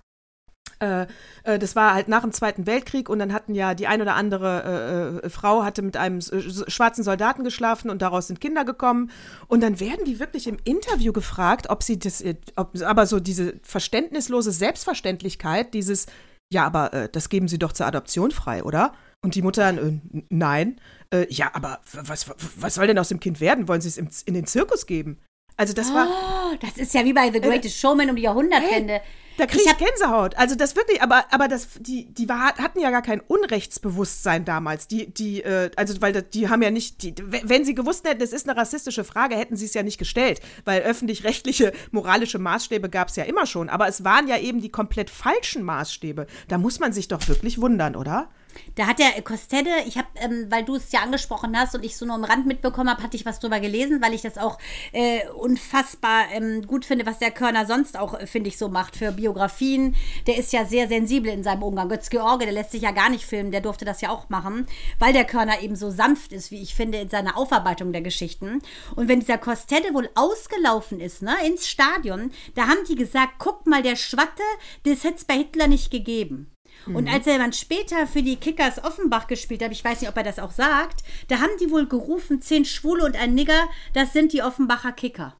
äh, 0.79 1.07
äh, 1.43 1.57
das 1.57 1.75
war 1.75 1.93
halt 1.93 2.07
nach 2.07 2.21
dem 2.21 2.31
Zweiten 2.31 2.67
Weltkrieg 2.67 3.09
und 3.09 3.19
dann 3.19 3.33
hatten 3.33 3.55
ja 3.55 3.73
die 3.73 3.87
ein 3.87 4.01
oder 4.01 4.15
andere 4.15 5.21
äh, 5.23 5.25
äh, 5.25 5.29
Frau 5.29 5.63
hatte 5.63 5.81
mit 5.81 5.97
einem 5.97 6.21
schwarzen 6.21 7.03
Soldaten 7.03 7.43
geschlafen 7.43 7.89
und 7.89 8.01
daraus 8.01 8.27
sind 8.27 8.39
Kinder 8.39 8.63
gekommen 8.63 9.09
und 9.47 9.63
dann 9.63 9.79
werden 9.79 10.05
die 10.05 10.19
wirklich 10.19 10.47
im 10.47 10.57
Interview 10.65 11.13
gefragt, 11.13 11.69
ob 11.69 11.81
sie 11.81 11.97
das, 11.97 12.21
äh, 12.21 12.35
ob, 12.55 12.79
aber 12.81 13.07
so 13.07 13.19
diese 13.19 13.55
verständnislose 13.63 14.51
Selbstverständlichkeit, 14.51 15.73
dieses 15.73 16.05
ja, 16.51 16.65
aber 16.65 16.93
äh, 16.93 17.09
das 17.09 17.29
geben 17.29 17.47
Sie 17.47 17.59
doch 17.59 17.73
zur 17.73 17.85
Adoption 17.85 18.31
frei, 18.31 18.63
oder? 18.63 18.93
Und 19.23 19.35
die 19.35 19.41
Mutter 19.41 19.69
äh, 19.69 19.99
nein. 20.29 20.79
Äh, 21.13 21.25
ja, 21.29 21.53
aber 21.53 21.81
was, 21.93 22.29
was 22.57 22.75
soll 22.75 22.87
denn 22.87 22.99
aus 22.99 23.09
dem 23.09 23.19
Kind 23.19 23.39
werden? 23.39 23.67
Wollen 23.67 23.81
Sie 23.81 23.89
es 23.89 24.21
in 24.21 24.33
den 24.33 24.45
Zirkus 24.45 24.85
geben? 24.85 25.19
Also 25.57 25.73
das 25.73 25.93
war, 25.93 26.07
Oh, 26.07 26.55
das 26.61 26.77
ist 26.77 26.93
ja 26.93 27.03
wie 27.03 27.13
bei 27.13 27.31
The 27.31 27.41
Greatest 27.41 27.77
Showman 27.77 28.09
um 28.09 28.15
die 28.15 28.21
Jahrhundertwende. 28.21 29.01
da 29.37 29.45
kriege 29.47 29.63
Ich 29.65 29.71
ich, 29.71 29.77
Gänsehaut. 29.77 30.35
Also 30.37 30.55
das 30.55 30.75
wirklich, 30.75 31.01
aber, 31.01 31.25
aber 31.31 31.47
das, 31.47 31.67
die, 31.79 32.05
die 32.05 32.29
war, 32.29 32.55
hatten 32.57 32.79
ja 32.79 32.91
gar 32.91 33.01
kein 33.01 33.21
Unrechtsbewusstsein 33.21 34.45
damals. 34.45 34.87
Die, 34.87 35.07
die, 35.11 35.41
äh, 35.43 35.71
also 35.75 35.99
weil 36.01 36.21
die 36.21 36.47
haben 36.49 36.61
ja 36.61 36.69
nicht, 36.69 37.01
die, 37.01 37.15
wenn 37.17 37.65
sie 37.65 37.73
gewusst 37.73 38.07
hätten, 38.07 38.21
es 38.21 38.33
ist 38.33 38.47
eine 38.47 38.57
rassistische 38.57 39.03
Frage, 39.03 39.35
hätten 39.35 39.55
sie 39.55 39.65
es 39.65 39.73
ja 39.73 39.81
nicht 39.83 39.97
gestellt, 39.97 40.41
weil 40.63 40.81
öffentlich-rechtliche 40.81 41.73
moralische 41.91 42.37
Maßstäbe 42.39 42.89
gab 42.89 43.09
es 43.09 43.15
ja 43.15 43.23
immer 43.23 43.45
schon. 43.47 43.69
Aber 43.69 43.87
es 43.87 44.03
waren 44.03 44.27
ja 44.27 44.37
eben 44.37 44.61
die 44.61 44.69
komplett 44.69 45.09
falschen 45.09 45.63
Maßstäbe. 45.63 46.27
Da 46.47 46.57
muss 46.59 46.79
man 46.79 46.93
sich 46.93 47.07
doch 47.07 47.27
wirklich 47.27 47.59
wundern, 47.59 47.95
oder? 47.95 48.29
Da 48.75 48.87
hat 48.87 48.99
der 48.99 49.21
Kostede, 49.21 49.69
ich 49.85 49.97
habe, 49.97 50.07
ähm, 50.15 50.47
weil 50.49 50.63
du 50.63 50.75
es 50.75 50.91
ja 50.91 51.01
angesprochen 51.01 51.57
hast 51.57 51.75
und 51.75 51.83
ich 51.83 51.97
so 51.97 52.05
nur 52.05 52.15
am 52.15 52.23
Rand 52.23 52.45
mitbekommen 52.45 52.89
habe, 52.89 53.03
hatte 53.03 53.17
ich 53.17 53.25
was 53.25 53.39
drüber 53.39 53.59
gelesen, 53.59 54.01
weil 54.01 54.13
ich 54.13 54.21
das 54.21 54.37
auch 54.37 54.57
äh, 54.91 55.27
unfassbar 55.29 56.25
ähm, 56.31 56.65
gut 56.65 56.85
finde, 56.85 57.05
was 57.05 57.19
der 57.19 57.31
Körner 57.31 57.65
sonst 57.65 57.97
auch, 57.97 58.19
äh, 58.19 58.27
finde 58.27 58.49
ich, 58.49 58.57
so 58.57 58.69
macht 58.69 58.95
für 58.95 59.11
Biografien. 59.11 59.95
Der 60.27 60.37
ist 60.37 60.53
ja 60.53 60.65
sehr 60.65 60.87
sensibel 60.87 61.31
in 61.31 61.43
seinem 61.43 61.63
Umgang. 61.63 61.89
Götz 61.89 62.09
George, 62.09 62.45
der 62.45 62.53
lässt 62.53 62.71
sich 62.71 62.81
ja 62.81 62.91
gar 62.91 63.09
nicht 63.09 63.25
filmen, 63.25 63.51
der 63.51 63.61
durfte 63.61 63.85
das 63.85 64.01
ja 64.01 64.09
auch 64.09 64.29
machen, 64.29 64.67
weil 64.99 65.13
der 65.13 65.25
Körner 65.25 65.61
eben 65.61 65.75
so 65.75 65.89
sanft 65.89 66.33
ist, 66.33 66.51
wie 66.51 66.61
ich 66.61 66.75
finde, 66.75 66.99
in 66.99 67.09
seiner 67.09 67.37
Aufarbeitung 67.37 67.91
der 67.91 68.01
Geschichten. 68.01 68.61
Und 68.95 69.07
wenn 69.07 69.19
dieser 69.19 69.37
Kostede 69.37 69.93
wohl 69.93 70.09
ausgelaufen 70.15 70.99
ist, 70.99 71.21
ne, 71.21 71.35
ins 71.45 71.67
Stadion, 71.67 72.31
da 72.55 72.67
haben 72.67 72.85
die 72.87 72.95
gesagt, 72.95 73.33
guck 73.39 73.65
mal, 73.67 73.81
der 73.81 73.95
Schwatte, 73.95 74.43
das 74.83 75.03
hätte 75.03 75.17
es 75.17 75.25
bei 75.25 75.35
Hitler 75.35 75.67
nicht 75.67 75.91
gegeben. 75.91 76.51
Und 76.95 77.07
als 77.07 77.27
er 77.27 77.37
dann 77.37 77.53
später 77.53 78.07
für 78.07 78.23
die 78.23 78.35
Kickers 78.35 78.83
Offenbach 78.83 79.27
gespielt 79.27 79.63
hat, 79.63 79.71
ich 79.71 79.83
weiß 79.83 80.01
nicht, 80.01 80.09
ob 80.09 80.17
er 80.17 80.23
das 80.23 80.39
auch 80.39 80.51
sagt, 80.51 81.03
da 81.27 81.39
haben 81.39 81.51
die 81.59 81.71
wohl 81.71 81.87
gerufen, 81.87 82.41
zehn 82.41 82.65
Schwule 82.65 83.03
und 83.05 83.15
ein 83.15 83.33
Nigger, 83.33 83.67
das 83.93 84.13
sind 84.13 84.33
die 84.33 84.41
Offenbacher 84.41 84.91
Kicker. 84.91 85.35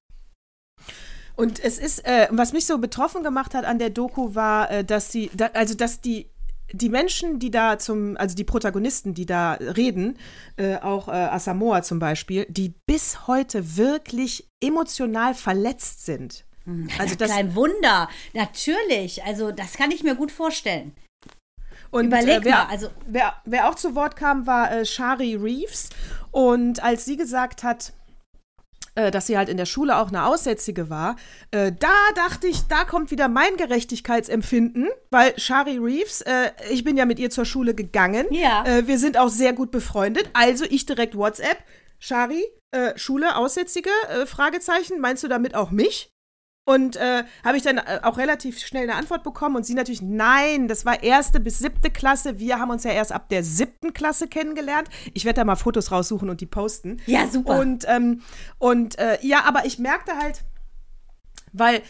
Und 1.35 1.63
es 1.63 1.77
ist, 1.77 2.03
äh, 2.05 2.27
was 2.31 2.51
mich 2.51 2.65
so 2.65 2.79
betroffen 2.79 3.23
gemacht 3.23 3.53
hat 3.53 3.63
an 3.63 3.77
der 3.77 3.91
Doku, 3.91 4.33
war, 4.33 4.71
äh, 4.71 4.83
dass 4.83 5.11
sie, 5.11 5.29
da, 5.35 5.47
also 5.53 5.75
dass 5.75 6.01
die 6.01 6.29
die 6.73 6.89
Menschen, 6.89 7.39
die 7.39 7.51
da 7.51 7.79
zum, 7.79 8.17
also 8.17 8.35
die 8.35 8.43
Protagonisten, 8.43 9.13
die 9.13 9.25
da 9.25 9.53
reden, 9.53 10.17
äh, 10.57 10.75
auch 10.75 11.07
äh, 11.07 11.11
Asamoah 11.11 11.81
zum 11.81 11.99
Beispiel, 11.99 12.45
die 12.49 12.73
bis 12.85 13.27
heute 13.27 13.77
wirklich 13.77 14.49
emotional 14.61 15.33
verletzt 15.33 16.05
sind. 16.05 16.45
Also 16.99 17.15
das 17.17 17.31
kein 17.31 17.55
Wunder, 17.55 18.09
natürlich. 18.33 19.23
Also 19.23 19.51
das 19.51 19.73
kann 19.73 19.91
ich 19.91 20.03
mir 20.03 20.15
gut 20.15 20.31
vorstellen. 20.31 20.93
Und 21.91 22.07
Überleg 22.07 22.41
äh, 22.41 22.45
wer, 22.45 22.55
mal, 22.55 22.67
also 22.69 22.89
wer, 23.05 23.33
wer 23.45 23.69
auch 23.69 23.75
zu 23.75 23.95
Wort 23.95 24.15
kam, 24.15 24.45
war 24.47 24.71
äh, 24.71 24.85
Shari 24.85 25.35
Reeves. 25.35 25.89
Und 26.31 26.83
als 26.83 27.05
sie 27.05 27.17
gesagt 27.17 27.63
hat, 27.63 27.93
äh, 28.95 29.11
dass 29.11 29.27
sie 29.27 29.37
halt 29.37 29.47
in 29.47 29.57
der 29.57 29.65
Schule 29.65 29.97
auch 29.97 30.09
eine 30.09 30.25
Aussätzige 30.25 30.89
war, 30.89 31.15
äh, 31.51 31.71
da 31.71 31.93
dachte 32.15 32.47
ich, 32.47 32.67
da 32.67 32.83
kommt 32.83 33.11
wieder 33.11 33.27
mein 33.27 33.55
Gerechtigkeitsempfinden, 33.55 34.89
weil 35.11 35.37
Shari 35.39 35.77
Reeves, 35.77 36.21
äh, 36.21 36.51
ich 36.71 36.83
bin 36.83 36.97
ja 36.97 37.05
mit 37.05 37.19
ihr 37.19 37.29
zur 37.29 37.45
Schule 37.45 37.75
gegangen. 37.75 38.25
Ja. 38.31 38.65
Äh, 38.65 38.87
wir 38.87 38.97
sind 38.97 39.17
auch 39.17 39.29
sehr 39.29 39.53
gut 39.53 39.71
befreundet. 39.71 40.29
Also 40.33 40.65
ich 40.65 40.85
direkt 40.85 41.15
WhatsApp. 41.15 41.57
Shari, 41.99 42.43
äh, 42.71 42.97
Schule, 42.97 43.35
Aussätzige, 43.35 43.89
Fragezeichen, 44.25 44.99
meinst 44.99 45.23
du 45.23 45.27
damit 45.27 45.55
auch 45.55 45.71
mich? 45.71 46.11
Und 46.67 46.97
äh, 46.97 47.23
habe 47.45 47.55
ich 47.55 47.63
dann 47.63 47.77
äh, 47.77 48.01
auch 48.03 48.17
relativ 48.17 48.59
schnell 48.59 48.83
eine 48.83 48.95
Antwort 48.95 49.23
bekommen 49.23 49.55
und 49.55 49.65
sie 49.65 49.73
natürlich, 49.73 50.01
nein, 50.01 50.67
das 50.67 50.85
war 50.85 51.01
erste 51.01 51.39
bis 51.39 51.59
siebte 51.59 51.89
Klasse. 51.89 52.39
Wir 52.39 52.59
haben 52.59 52.71
uns 52.71 52.83
ja 52.83 52.91
erst 52.91 53.13
ab 53.13 53.29
der 53.29 53.41
siebten 53.45 53.93
Klasse 53.93 54.27
kennengelernt. 54.27 54.89
Ich 55.13 55.23
werde 55.23 55.37
da 55.37 55.45
mal 55.45 55.55
Fotos 55.55 55.93
raussuchen 55.93 56.29
und 56.29 56.41
die 56.41 56.45
posten. 56.45 56.97
Ja, 57.05 57.25
super. 57.27 57.57
Und, 57.57 57.85
ähm, 57.87 58.21
und 58.59 58.99
äh, 58.99 59.17
ja, 59.21 59.45
aber 59.45 59.65
ich 59.65 59.79
merkte 59.79 60.17
halt, 60.17 60.43
weil 61.53 61.81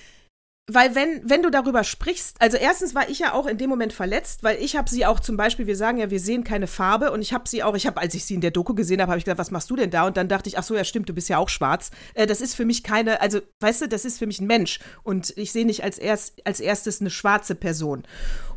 weil 0.69 0.95
wenn, 0.95 1.21
wenn 1.23 1.41
du 1.41 1.49
darüber 1.49 1.85
sprichst, 1.85 2.41
also 2.41 2.57
erstens 2.57 2.93
war 2.93 3.07
ich 3.09 3.19
ja 3.19 3.31
auch 3.31 3.47
in 3.47 3.57
dem 3.57 3.69
Moment 3.69 3.93
verletzt, 3.93 4.43
weil 4.43 4.61
ich 4.61 4.75
habe 4.75 4.89
sie 4.89 5.05
auch 5.05 5.21
zum 5.21 5.37
Beispiel, 5.37 5.65
wir 5.65 5.77
sagen 5.77 5.97
ja, 5.97 6.09
wir 6.09 6.19
sehen 6.19 6.43
keine 6.43 6.67
Farbe 6.67 7.11
und 7.13 7.21
ich 7.21 7.31
habe 7.31 7.47
sie 7.47 7.63
auch, 7.63 7.73
ich 7.73 7.87
habe, 7.87 8.01
als 8.01 8.13
ich 8.15 8.25
sie 8.25 8.33
in 8.33 8.41
der 8.41 8.51
Doku 8.51 8.73
gesehen 8.73 9.01
habe, 9.01 9.11
habe 9.11 9.17
ich 9.17 9.23
gedacht, 9.23 9.39
was 9.39 9.49
machst 9.49 9.69
du 9.69 9.77
denn 9.77 9.91
da? 9.91 10.05
Und 10.05 10.17
dann 10.17 10.27
dachte 10.27 10.49
ich, 10.49 10.57
ach 10.57 10.63
so, 10.63 10.75
ja 10.75 10.83
stimmt, 10.83 11.07
du 11.07 11.13
bist 11.13 11.29
ja 11.29 11.37
auch 11.37 11.47
schwarz. 11.47 11.91
Äh, 12.15 12.27
das 12.27 12.41
ist 12.41 12.53
für 12.53 12.65
mich 12.65 12.83
keine, 12.83 13.21
also 13.21 13.39
weißt 13.61 13.83
du, 13.83 13.87
das 13.87 14.03
ist 14.03 14.19
für 14.19 14.27
mich 14.27 14.41
ein 14.41 14.47
Mensch 14.47 14.79
und 15.03 15.33
ich 15.37 15.53
sehe 15.53 15.65
nicht 15.65 15.85
als, 15.85 15.97
erst, 15.97 16.45
als 16.45 16.59
erstes 16.59 16.99
eine 16.99 17.11
schwarze 17.11 17.55
Person. 17.55 18.03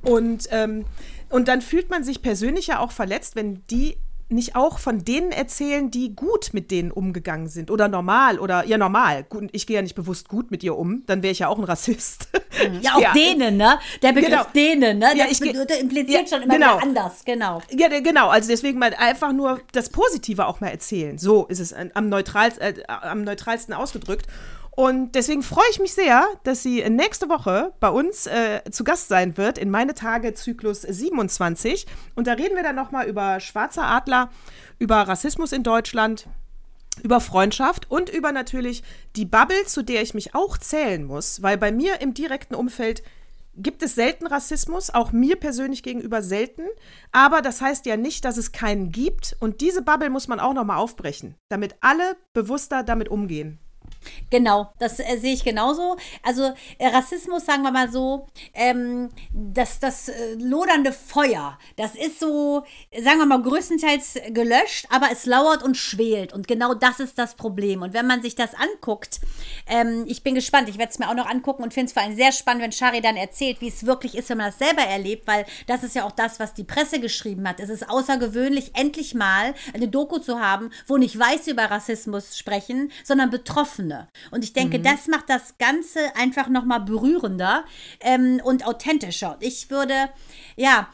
Und, 0.03 0.49
ähm, 0.51 0.87
und 1.29 1.47
dann 1.47 1.63
fühlt 1.63 1.91
man 1.91 2.03
sich 2.03 2.23
persönlich 2.23 2.67
ja 2.67 2.81
auch 2.81 2.91
verletzt, 2.91 3.37
wenn 3.37 3.65
die 3.69 3.97
nicht 4.31 4.57
auch 4.57 4.79
von 4.79 5.05
denen 5.05 5.33
erzählen, 5.33 5.91
die 5.91 6.15
gut 6.15 6.51
mit 6.53 6.71
denen 6.71 6.91
umgegangen 6.91 7.49
sind 7.49 7.71
oder 7.71 7.89
normal 7.89 8.39
oder 8.39 8.65
ja 8.67 8.79
normal. 8.79 9.27
Ich 9.53 9.67
gehe 9.67 9.77
ja 9.77 9.83
nicht 9.83 9.95
bewusst 9.95 10.29
gut 10.29 10.51
mit 10.51 10.63
ihr 10.63 10.77
um, 10.77 11.05
dann 11.07 11.23
wäre 11.23 11.33
ich 11.33 11.41
ja 11.41 11.49
auch 11.49 11.59
ein 11.59 11.65
Rassist. 11.65 12.29
Ja, 12.83 12.97
auch 12.97 13.01
ja. 13.01 13.13
denen, 13.15 13.57
ne? 13.57 13.79
Der 14.03 14.13
Begriff 14.13 14.31
genau. 14.31 14.47
denen, 14.55 14.99
ne? 14.99 15.15
Das 15.17 15.17
ja, 15.17 15.27
ich, 15.31 15.41
impliziert 15.81 16.29
ja, 16.31 16.37
schon 16.37 16.43
immer 16.43 16.55
genau. 16.55 16.77
anders, 16.77 17.25
genau. 17.25 17.63
Ja, 17.71 17.89
genau. 17.89 18.29
Also 18.29 18.49
deswegen 18.49 18.79
mal 18.79 18.93
einfach 18.93 19.33
nur 19.33 19.61
das 19.73 19.89
Positive 19.89 20.47
auch 20.47 20.61
mal 20.61 20.69
erzählen. 20.69 21.17
So 21.17 21.47
ist 21.47 21.61
es 21.61 21.73
am, 21.73 22.09
neutral, 22.09 22.53
äh, 22.59 22.75
am 22.87 23.23
neutralsten 23.23 23.73
ausgedrückt. 23.73 24.27
Und 24.71 25.13
deswegen 25.15 25.43
freue 25.43 25.69
ich 25.73 25.81
mich 25.81 25.93
sehr, 25.93 26.27
dass 26.45 26.63
sie 26.63 26.89
nächste 26.89 27.29
Woche 27.29 27.73
bei 27.81 27.89
uns 27.89 28.27
äh, 28.27 28.63
zu 28.71 28.85
Gast 28.85 29.09
sein 29.09 29.37
wird 29.37 29.59
in 29.59 29.71
meine 29.71 29.95
Tage 29.95 30.33
Zyklus 30.35 30.83
27. 30.83 31.87
Und 32.15 32.27
da 32.27 32.35
reden 32.35 32.57
wir 32.57 32.63
dann 32.63 32.77
nochmal 32.77 33.07
über 33.07 33.41
Schwarzer 33.41 33.85
Adler, 33.85 34.31
über 34.79 34.97
Rassismus 34.97 35.53
in 35.53 35.65
Deutschland, 35.65 36.29
über 37.03 37.21
Freundschaft 37.21 37.91
und 37.91 38.11
über 38.11 38.33
natürlich 38.33 38.83
die 39.17 39.25
Bubble, 39.25 39.65
zu 39.67 39.83
der 39.83 40.03
ich 40.03 40.15
mich 40.15 40.35
auch 40.35 40.57
zählen 40.57 41.05
muss, 41.05 41.43
weil 41.43 41.59
bei 41.59 41.73
mir 41.73 42.01
im 42.01 42.15
direkten 42.15 42.55
Umfeld 42.55 43.03
gibt 43.57 43.83
es 43.83 43.95
selten 43.95 44.27
Rassismus, 44.27 44.91
auch 44.91 45.13
mir 45.13 45.37
persönlich 45.37 45.83
gegenüber 45.83 46.23
selten. 46.23 46.63
Aber 47.13 47.43
das 47.43 47.61
heißt 47.61 47.87
ja 47.87 47.97
nicht, 47.97 48.25
dass 48.25 48.37
es 48.37 48.53
keinen 48.53 48.91
gibt. 48.91 49.37
Und 49.41 49.61
diese 49.61 49.83
Bubble 49.83 50.11
muss 50.11 50.29
man 50.29 50.41
auch 50.41 50.55
nochmal 50.55 50.79
aufbrechen, 50.79 51.35
damit 51.49 51.75
alle 51.81 52.17
bewusster 52.33 52.83
damit 52.83 53.09
umgehen. 53.09 53.59
Genau, 54.31 54.73
das 54.79 54.99
äh, 55.01 55.19
sehe 55.19 55.35
ich 55.35 55.45
genauso. 55.45 55.97
Also 56.23 56.53
äh, 56.79 56.87
Rassismus, 56.89 57.45
sagen 57.45 57.63
wir 57.63 57.73
mal 57.73 57.91
so, 57.91 58.29
ähm, 58.55 59.11
das, 59.33 59.81
das 59.81 60.09
äh, 60.09 60.35
lodernde 60.35 60.93
Feuer, 60.93 61.59
das 61.77 61.95
ist 61.95 62.21
so, 62.21 62.65
sagen 63.03 63.19
wir 63.19 63.27
mal, 63.27 63.43
größtenteils 63.43 64.19
gelöscht, 64.29 64.87
aber 64.91 65.09
es 65.11 65.27
lauert 65.27 65.63
und 65.63 65.77
schwelt. 65.77 66.33
Und 66.33 66.47
genau 66.49 66.75
das 66.75 67.01
ist 67.01 67.19
das 67.19 67.35
Problem. 67.35 67.83
Und 67.83 67.93
wenn 67.93 68.07
man 68.07 68.23
sich 68.23 68.35
das 68.35 68.51
anguckt, 68.55 69.21
ähm, 69.67 70.05
ich 70.07 70.23
bin 70.23 70.35
gespannt, 70.35 70.69
ich 70.69 70.79
werde 70.79 70.93
es 70.93 70.99
mir 70.99 71.09
auch 71.09 71.15
noch 71.15 71.29
angucken 71.29 71.63
und 71.63 71.75
finde 71.75 71.87
es 71.87 71.93
vor 71.93 72.03
allem 72.03 72.17
sehr 72.17 72.33
spannend, 72.33 72.63
wenn 72.63 72.73
Shari 72.73 73.01
dann 73.01 73.17
erzählt, 73.17 73.61
wie 73.61 73.69
es 73.69 73.85
wirklich 73.85 74.17
ist, 74.17 74.31
wenn 74.31 74.39
man 74.39 74.47
das 74.47 74.59
selber 74.59 74.83
erlebt, 74.83 75.27
weil 75.27 75.45
das 75.67 75.83
ist 75.83 75.95
ja 75.95 76.05
auch 76.05 76.13
das, 76.13 76.39
was 76.39 76.55
die 76.55 76.65
Presse 76.65 77.01
geschrieben 77.01 77.49
hat. 77.49 77.61
Es 77.61 77.69
ist 77.69 77.89
außergewöhnlich, 77.89 78.73
endlich 78.75 79.15
mal 79.15 79.55
eine 79.75 79.89
Doku 79.89 80.19
zu 80.19 80.41
haben, 80.41 80.71
wo 80.87 80.97
nicht 80.97 81.19
Weiße 81.19 81.51
über 81.51 81.65
Rassismus 81.65 82.39
sprechen, 82.39 82.93
sondern 83.05 83.31
Betroffene. 83.31 83.90
Ebene. 83.91 84.09
Und 84.31 84.45
ich 84.45 84.53
denke, 84.53 84.79
mhm. 84.79 84.83
das 84.83 85.09
macht 85.09 85.29
das 85.29 85.59
Ganze 85.59 86.01
einfach 86.17 86.49
nochmal 86.49 86.81
berührender 86.81 87.65
ähm, 88.01 88.41
und 88.45 88.67
authentischer. 88.67 89.37
Ich 89.41 89.71
würde, 89.71 89.95
ja, 90.57 90.89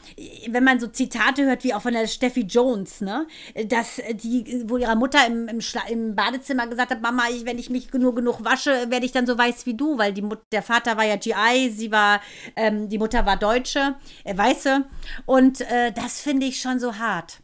wenn 0.49 0.63
man 0.63 0.79
so 0.79 0.87
Zitate 0.87 1.45
hört, 1.45 1.63
wie 1.63 1.73
auch 1.73 1.81
von 1.81 1.93
der 1.93 2.07
Steffi 2.07 2.41
Jones, 2.41 3.01
ne, 3.01 3.27
dass 3.67 4.01
die, 4.13 4.63
wo 4.67 4.77
ihre 4.77 4.95
Mutter 4.95 5.25
im, 5.25 5.47
im, 5.47 5.59
im 5.89 6.15
Badezimmer 6.15 6.67
gesagt 6.67 6.91
hat, 6.91 7.01
Mama, 7.01 7.23
ich, 7.29 7.45
wenn 7.45 7.59
ich 7.59 7.69
mich 7.69 7.91
nur 7.93 8.15
genug 8.15 8.43
wasche, 8.43 8.89
werde 8.89 9.05
ich 9.05 9.11
dann 9.11 9.27
so 9.27 9.37
weiß 9.37 9.65
wie 9.65 9.75
du, 9.75 9.97
weil 9.97 10.13
die 10.13 10.21
Mut 10.21 10.39
der 10.51 10.63
Vater 10.63 10.97
war 10.97 11.05
ja 11.05 11.15
GI, 11.15 11.69
sie 11.69 11.91
war, 11.91 12.21
ähm, 12.55 12.89
die 12.89 12.97
Mutter 12.97 13.25
war 13.25 13.37
Deutsche, 13.37 13.95
äh, 14.23 14.37
Weiße. 14.37 14.85
Und 15.25 15.61
äh, 15.61 15.91
das 15.91 16.21
finde 16.21 16.45
ich 16.45 16.61
schon 16.61 16.79
so 16.79 16.97
hart. 16.97 17.39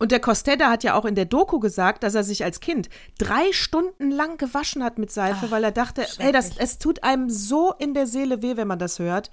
Und 0.00 0.12
der 0.12 0.20
Costetta 0.20 0.70
hat 0.70 0.82
ja 0.82 0.94
auch 0.94 1.04
in 1.04 1.14
der 1.14 1.26
Doku 1.26 1.60
gesagt, 1.60 2.02
dass 2.02 2.14
er 2.14 2.24
sich 2.24 2.42
als 2.42 2.60
Kind 2.60 2.88
drei 3.18 3.52
Stunden 3.52 4.10
lang 4.10 4.38
gewaschen 4.38 4.82
hat 4.82 4.98
mit 4.98 5.12
Seife, 5.12 5.46
Ach, 5.46 5.50
weil 5.50 5.62
er 5.62 5.72
dachte, 5.72 6.06
ey, 6.18 6.32
das, 6.32 6.56
es 6.56 6.78
tut 6.78 7.04
einem 7.04 7.28
so 7.28 7.74
in 7.78 7.92
der 7.92 8.06
Seele 8.06 8.40
weh, 8.40 8.56
wenn 8.56 8.66
man 8.66 8.78
das 8.78 8.98
hört. 8.98 9.30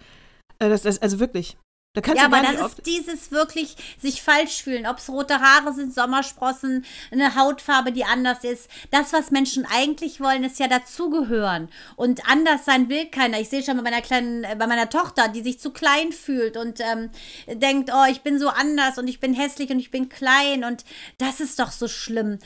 Äh, 0.60 0.67
das, 0.67 0.82
das, 0.82 1.01
also 1.01 1.21
wirklich. 1.21 1.58
Da 1.98 2.02
kannst 2.02 2.22
ja, 2.22 2.30
du 2.30 2.36
aber 2.36 2.46
das 2.46 2.74
ist 2.74 2.86
dieses 2.86 3.32
wirklich 3.32 3.76
sich 4.00 4.22
falsch 4.22 4.62
fühlen, 4.62 4.86
ob 4.86 5.00
es 5.00 5.10
rote 5.10 5.40
Haare 5.40 5.74
sind, 5.74 5.96
Sommersprossen, 5.96 6.86
eine 7.10 7.34
Hautfarbe, 7.34 7.92
die 7.92 8.06
anders 8.06 8.44
ist. 8.44 8.70
Das, 8.92 9.14
was 9.14 9.32
Menschen 9.32 9.66
eigentlich 9.66 10.22
wollen, 10.22 10.44
ist 10.44 10.60
ja 10.60 10.68
dazugehören. 10.68 11.70
Und 11.96 12.30
anders 12.30 12.66
sein 12.66 12.90
will 12.90 13.08
keiner. 13.08 13.40
Ich 13.40 13.50
sehe 13.50 13.64
schon 13.64 13.78
bei 13.78 13.82
meiner 13.82 14.04
kleinen, 14.04 14.44
äh, 14.44 14.56
bei 14.56 14.68
meiner 14.68 14.92
Tochter, 14.92 15.28
die 15.28 15.42
sich 15.42 15.60
zu 15.60 15.72
klein 15.72 16.12
fühlt 16.12 16.56
und 16.56 16.82
ähm, 16.82 17.10
denkt, 17.48 17.90
oh, 17.92 18.06
ich 18.12 18.22
bin 18.22 18.38
so 18.38 18.50
anders 18.50 19.00
und 19.00 19.08
ich 19.08 19.20
bin 19.20 19.34
hässlich 19.34 19.72
und 19.72 19.80
ich 19.80 19.90
bin 19.90 20.08
klein 20.08 20.66
und 20.66 20.86
das 21.18 21.40
ist 21.40 21.58
doch 21.58 21.72
so 21.72 21.88
schlimm. 21.88 22.38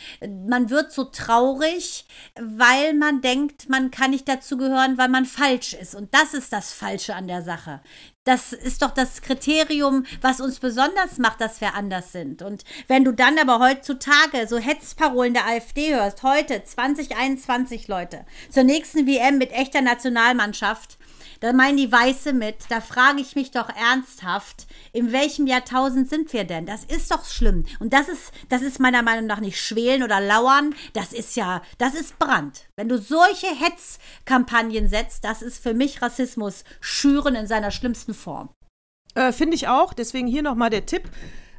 Man 0.48 0.70
wird 0.70 0.94
so 0.94 1.04
traurig, 1.04 2.06
weil 2.40 2.94
man 2.94 3.20
denkt, 3.20 3.68
man 3.68 3.92
kann 3.92 4.12
nicht 4.12 4.30
dazugehören, 4.30 4.98
weil 4.98 5.10
man 5.10 5.26
falsch 5.26 5.74
ist. 5.74 5.94
Und 5.94 6.14
das 6.14 6.34
ist 6.34 6.54
das 6.54 6.72
Falsche 6.72 7.16
an 7.16 7.28
der 7.28 7.42
Sache. 7.42 7.82
Das 8.24 8.54
ist 8.54 8.84
doch 8.84 8.92
das 8.92 9.24
Kriterium, 9.24 10.06
was 10.22 10.42
uns 10.42 10.60
besonders 10.60 11.18
macht, 11.18 11.42
dass 11.42 11.60
wir 11.60 11.74
anders 11.74 12.12
sind. 12.12 12.44
Und 12.44 12.64
wenn 12.88 13.04
du 13.04 13.14
dann 13.14 13.40
aber 13.40 13.58
heutzutage 13.58 14.48
so 14.48 14.60
Hetzparolen 14.60 15.34
der 15.34 15.48
AfD 15.48 15.96
hörst, 15.96 16.22
heute 16.22 16.64
2021 16.64 17.88
Leute, 17.88 18.24
zur 18.52 18.62
nächsten 18.62 19.08
WM 19.08 19.40
mit 19.40 19.52
echter 19.52 19.82
Nationalmannschaft, 19.82 21.00
da 21.42 21.54
meinen 21.54 21.78
die 21.78 21.92
Weiße 21.92 22.34
mit. 22.34 22.56
Da 22.70 22.80
frage 22.80 23.20
ich 23.20 23.36
mich 23.36 23.52
doch 23.52 23.68
ernsthaft, 23.70 24.68
in 24.94 25.12
welchem 25.12 25.48
Jahrtausend 25.48 26.10
sind 26.10 26.32
wir 26.32 26.46
denn? 26.46 26.66
Das 26.66 26.86
ist 26.86 27.12
doch 27.12 27.26
schlimm. 27.26 27.66
Und 27.80 27.94
das 27.94 28.08
ist, 28.08 28.32
das 28.48 28.62
ist 28.62 28.80
meiner 28.80 29.02
Meinung 29.02 29.26
nach 29.26 29.42
nicht 29.42 29.60
schwelen 29.60 30.04
oder 30.04 30.22
lauern. 30.22 30.74
Das 30.94 31.12
ist 31.12 31.36
ja, 31.36 31.62
das 31.78 31.96
ist 31.96 32.18
Brand. 32.20 32.70
Wenn 32.78 32.88
du 32.88 32.98
solche 32.98 33.48
Hetzkampagnen 33.48 34.88
setzt, 34.88 35.26
das 35.26 35.42
ist 35.42 35.62
für 35.62 35.74
mich 35.74 36.02
Rassismus 36.02 36.64
schüren 36.80 37.36
in 37.36 37.48
seiner 37.48 37.72
schlimmsten 37.72 38.14
Form. 38.14 38.50
Äh, 39.16 39.32
Finde 39.32 39.56
ich 39.56 39.68
auch. 39.68 39.94
Deswegen 39.94 40.28
hier 40.28 40.44
nochmal 40.44 40.70
der 40.70 40.86
Tipp. 40.86 41.10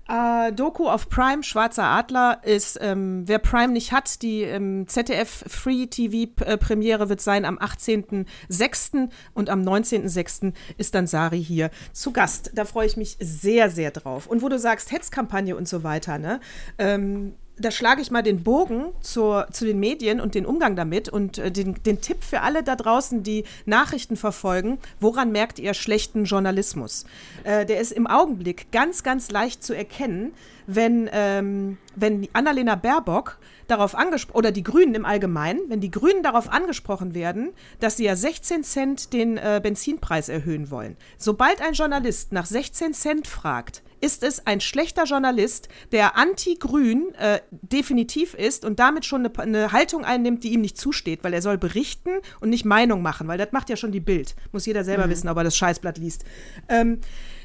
Äh, 0.09 0.53
Doku 0.53 0.89
auf 0.89 1.09
Prime, 1.09 1.43
Schwarzer 1.43 1.85
Adler, 1.85 2.41
ist, 2.43 2.79
ähm, 2.81 3.23
wer 3.27 3.39
Prime 3.39 3.73
nicht 3.73 3.93
hat, 3.93 4.23
die 4.23 4.43
ähm, 4.43 4.87
ZDF 4.89 5.45
Free 5.47 5.87
TV 5.87 6.31
äh, 6.45 6.57
Premiere 6.57 7.09
wird 7.09 7.21
sein 7.21 7.45
am 7.45 7.59
18.06. 7.59 9.09
und 9.35 9.49
am 9.49 9.63
19.06. 9.63 10.53
ist 10.77 10.95
dann 10.95 11.07
Sari 11.07 11.43
hier 11.43 11.71
zu 11.93 12.13
Gast. 12.13 12.51
Da 12.55 12.65
freue 12.65 12.87
ich 12.87 12.97
mich 12.97 13.17
sehr, 13.21 13.71
sehr 13.71 13.93
drauf. 13.93 14.27
Und 14.27 14.43
wo 14.43 14.49
du 14.49 14.59
sagst, 14.59 14.91
Hetzkampagne 14.91 15.57
und 15.57 15.69
so 15.69 15.85
weiter, 15.85 16.19
ne? 16.19 16.41
Ähm, 16.79 17.35
da 17.59 17.71
schlage 17.71 18.01
ich 18.01 18.11
mal 18.11 18.23
den 18.23 18.43
Bogen 18.43 18.87
zur, 19.01 19.47
zu 19.51 19.65
den 19.65 19.79
Medien 19.79 20.21
und 20.21 20.35
den 20.35 20.47
Umgang 20.47 20.75
damit 20.77 21.09
und 21.09 21.39
äh, 21.39 21.51
den, 21.51 21.83
den 21.85 22.01
Tipp 22.01 22.25
für 22.25 22.41
alle 22.41 22.63
da 22.63 22.77
draußen, 22.77 23.23
die 23.23 23.45
Nachrichten 23.67 24.17
verfolgen, 24.17 24.79
woran 25.01 25.33
merkt 25.33 25.59
ihr 25.59 25.75
schlechten 25.75 26.25
Journalismus? 26.25 27.05
Äh, 27.45 27.67
der 27.67 27.81
ist 27.81 27.93
im 27.93 28.07
Augenblick 28.07 28.71
ganz, 28.73 29.03
ganz 29.03 29.31
leicht 29.31 29.63
zu 29.63 29.75
erkennen, 29.75 30.33
wenn, 30.67 31.11
ähm, 31.13 31.79
wenn 31.95 32.29
Annalena 32.33 32.75
Baerbock 32.75 33.39
darauf 33.67 33.95
angesprochen, 33.95 34.39
oder 34.39 34.53
die 34.53 34.63
Grünen 34.63 34.95
im 34.95 35.05
Allgemeinen, 35.05 35.61
wenn 35.69 35.81
die 35.81 35.91
Grünen 35.91 36.23
darauf 36.23 36.51
angesprochen 36.51 37.15
werden, 37.15 37.51
dass 37.81 37.97
sie 37.97 38.05
ja 38.05 38.17
16 38.17 38.65
Cent 38.65 39.13
den 39.13 39.37
äh, 39.37 39.61
Benzinpreis 39.63 40.29
erhöhen 40.29 40.71
wollen. 40.71 40.97
Sobald 41.19 41.61
ein 41.61 41.75
Journalist 41.75 42.33
nach 42.33 42.47
16 42.47 42.95
Cent 42.95 43.27
fragt, 43.27 43.83
ist 44.03 44.25
es 44.25 44.47
ein 44.47 44.61
schlechter 44.61 45.05
Journalist, 45.05 45.69
der 45.93 46.17
anti-grün 46.17 47.15
äh, 47.15 47.41
definitiv 47.51 48.35
ist 48.35 48.65
und 48.65 48.81
damit 48.81 49.07
schon 49.07 49.25
eine, 49.25 49.39
eine, 49.39 49.73
Haltung 49.73 50.05
einnimmt, 50.05 50.43
die 50.45 50.53
ihm 50.53 50.61
nicht 50.61 50.77
zusteht, 50.77 51.23
weil 51.23 51.33
er 51.33 51.41
soll 51.41 51.57
berichten 51.57 52.11
und 52.41 52.51
nicht 52.51 52.65
Meinung 52.65 53.01
machen, 53.01 53.29
weil 53.29 53.39
das 53.39 53.53
macht 53.53 53.71
ja 53.71 53.77
schon 53.77 53.93
die 53.93 54.01
Bild. 54.01 54.35
Muss 54.51 54.67
jeder 54.67 54.85
selber 54.85 55.07
mhm. 55.07 55.11
wissen, 55.11 55.29
ob 55.29 55.37
er 55.37 55.45
das 55.45 55.57
Scheißblatt 55.57 55.99
liest. 55.99 56.25
Ähm, 56.69 57.01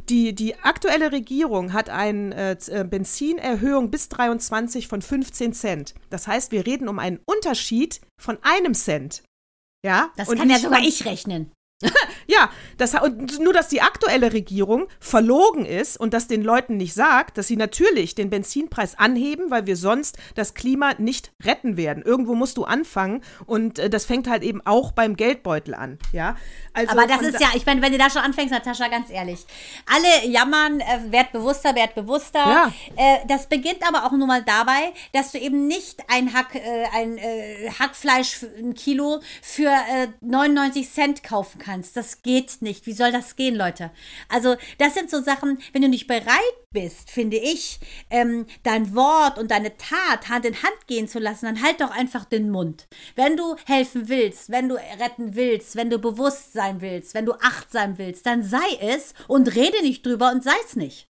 die, 0.09 0.33
die 0.33 0.55
aktuelle 0.55 1.11
Regierung 1.11 1.73
hat 1.73 1.89
eine 1.89 2.35
äh, 2.35 2.57
äh 2.71 2.83
Benzinerhöhung 2.83 3.91
bis 3.91 4.09
23 4.09 4.87
von 4.87 5.01
15 5.01 5.53
Cent. 5.53 5.93
Das 6.09 6.27
heißt, 6.27 6.51
wir 6.51 6.65
reden 6.65 6.87
um 6.87 6.97
einen 6.97 7.19
Unterschied 7.25 8.01
von 8.19 8.37
einem 8.41 8.73
Cent. 8.73 9.23
Ja? 9.85 10.11
Das 10.17 10.29
und 10.29 10.37
kann 10.37 10.49
ja 10.49 10.57
sogar 10.57 10.81
ich 10.81 11.05
rechnen. 11.05 11.51
ja, 12.27 12.49
das, 12.77 12.93
und 12.93 13.39
nur, 13.39 13.53
dass 13.53 13.69
die 13.69 13.81
aktuelle 13.81 14.33
Regierung 14.33 14.87
verlogen 14.99 15.65
ist 15.65 15.97
und 15.97 16.13
das 16.13 16.27
den 16.27 16.43
Leuten 16.43 16.77
nicht 16.77 16.93
sagt, 16.93 17.37
dass 17.37 17.47
sie 17.47 17.55
natürlich 17.55 18.15
den 18.15 18.29
Benzinpreis 18.29 18.97
anheben, 18.99 19.49
weil 19.49 19.65
wir 19.65 19.77
sonst 19.77 20.17
das 20.35 20.53
Klima 20.53 20.93
nicht 20.97 21.31
retten 21.43 21.77
werden. 21.77 22.03
Irgendwo 22.03 22.35
musst 22.35 22.57
du 22.57 22.65
anfangen 22.65 23.23
und 23.45 23.79
äh, 23.79 23.89
das 23.89 24.05
fängt 24.05 24.29
halt 24.29 24.43
eben 24.43 24.61
auch 24.65 24.91
beim 24.91 25.15
Geldbeutel 25.15 25.73
an, 25.73 25.97
ja. 26.11 26.35
Also 26.73 26.91
Aber 26.91 27.07
das 27.07 27.21
ist 27.21 27.39
ja, 27.39 27.49
ich 27.55 27.65
meine, 27.65 27.81
wenn 27.81 27.91
du 27.91 27.97
da 27.97 28.09
schon 28.09 28.21
anfängst, 28.21 28.51
Natascha, 28.51 28.87
ganz 28.87 29.09
ehrlich, 29.09 29.45
alle 29.87 30.29
jammern, 30.29 30.79
äh, 30.81 31.11
werd 31.11 31.31
bewusster, 31.31 31.75
werd 31.75 31.95
bewusster. 31.95 32.39
Ja. 32.39 32.73
Äh, 32.95 33.19
das 33.27 33.47
beginnt 33.47 33.87
aber 33.87 34.05
auch 34.05 34.11
nur 34.11 34.27
mal 34.27 34.43
dabei, 34.43 34.93
dass 35.13 35.31
du 35.31 35.39
eben 35.39 35.67
nicht 35.67 36.03
ein 36.09 36.33
Hack, 36.33 36.55
äh, 36.55 36.85
ein 36.93 37.17
äh, 37.17 37.69
Hackfleisch, 37.79 38.45
ein 38.59 38.73
Kilo 38.73 39.21
für 39.41 39.71
99 40.21 40.83
äh, 40.83 40.89
Cent 40.89 41.23
kaufen 41.23 41.59
kannst. 41.59 41.95
Das 41.97 42.16
geht 42.23 42.61
nicht. 42.61 42.85
Wie 42.85 42.93
soll 42.93 43.11
das 43.11 43.35
gehen, 43.35 43.55
Leute? 43.55 43.91
Also, 44.29 44.55
das 44.77 44.93
sind 44.93 45.09
so 45.09 45.21
Sachen, 45.21 45.59
wenn 45.73 45.81
du 45.81 45.89
nicht 45.89 46.07
bereit 46.07 46.27
bist, 46.71 47.09
finde 47.09 47.37
ich, 47.37 47.79
ähm, 48.09 48.45
dein 48.63 48.95
Wort 48.95 49.39
und 49.39 49.51
deine 49.51 49.77
Tat 49.77 50.29
Hand 50.29 50.45
in 50.45 50.61
Hand 50.61 50.87
gehen 50.87 51.07
zu 51.07 51.19
lassen, 51.19 51.45
dann 51.45 51.63
halt 51.63 51.81
doch 51.81 51.91
einfach 51.91 52.25
den 52.25 52.49
Mund. 52.49 52.87
Wenn 53.15 53.37
du 53.37 53.55
helfen 53.65 54.09
willst, 54.09 54.49
wenn 54.49 54.69
du 54.69 54.75
retten 54.75 55.35
willst, 55.35 55.75
wenn 55.75 55.89
du 55.89 55.99
bewusst 55.99 56.53
sein 56.53 56.81
willst, 56.81 57.13
wenn 57.13 57.25
du 57.25 57.33
achtsam 57.33 57.97
willst, 57.97 58.25
dann 58.25 58.43
sei 58.43 58.67
es 58.79 59.13
und 59.27 59.55
rede 59.55 59.81
nicht 59.81 60.05
drüber 60.05 60.31
und 60.31 60.43
sei 60.43 60.55
es 60.65 60.75
nicht. 60.75 61.07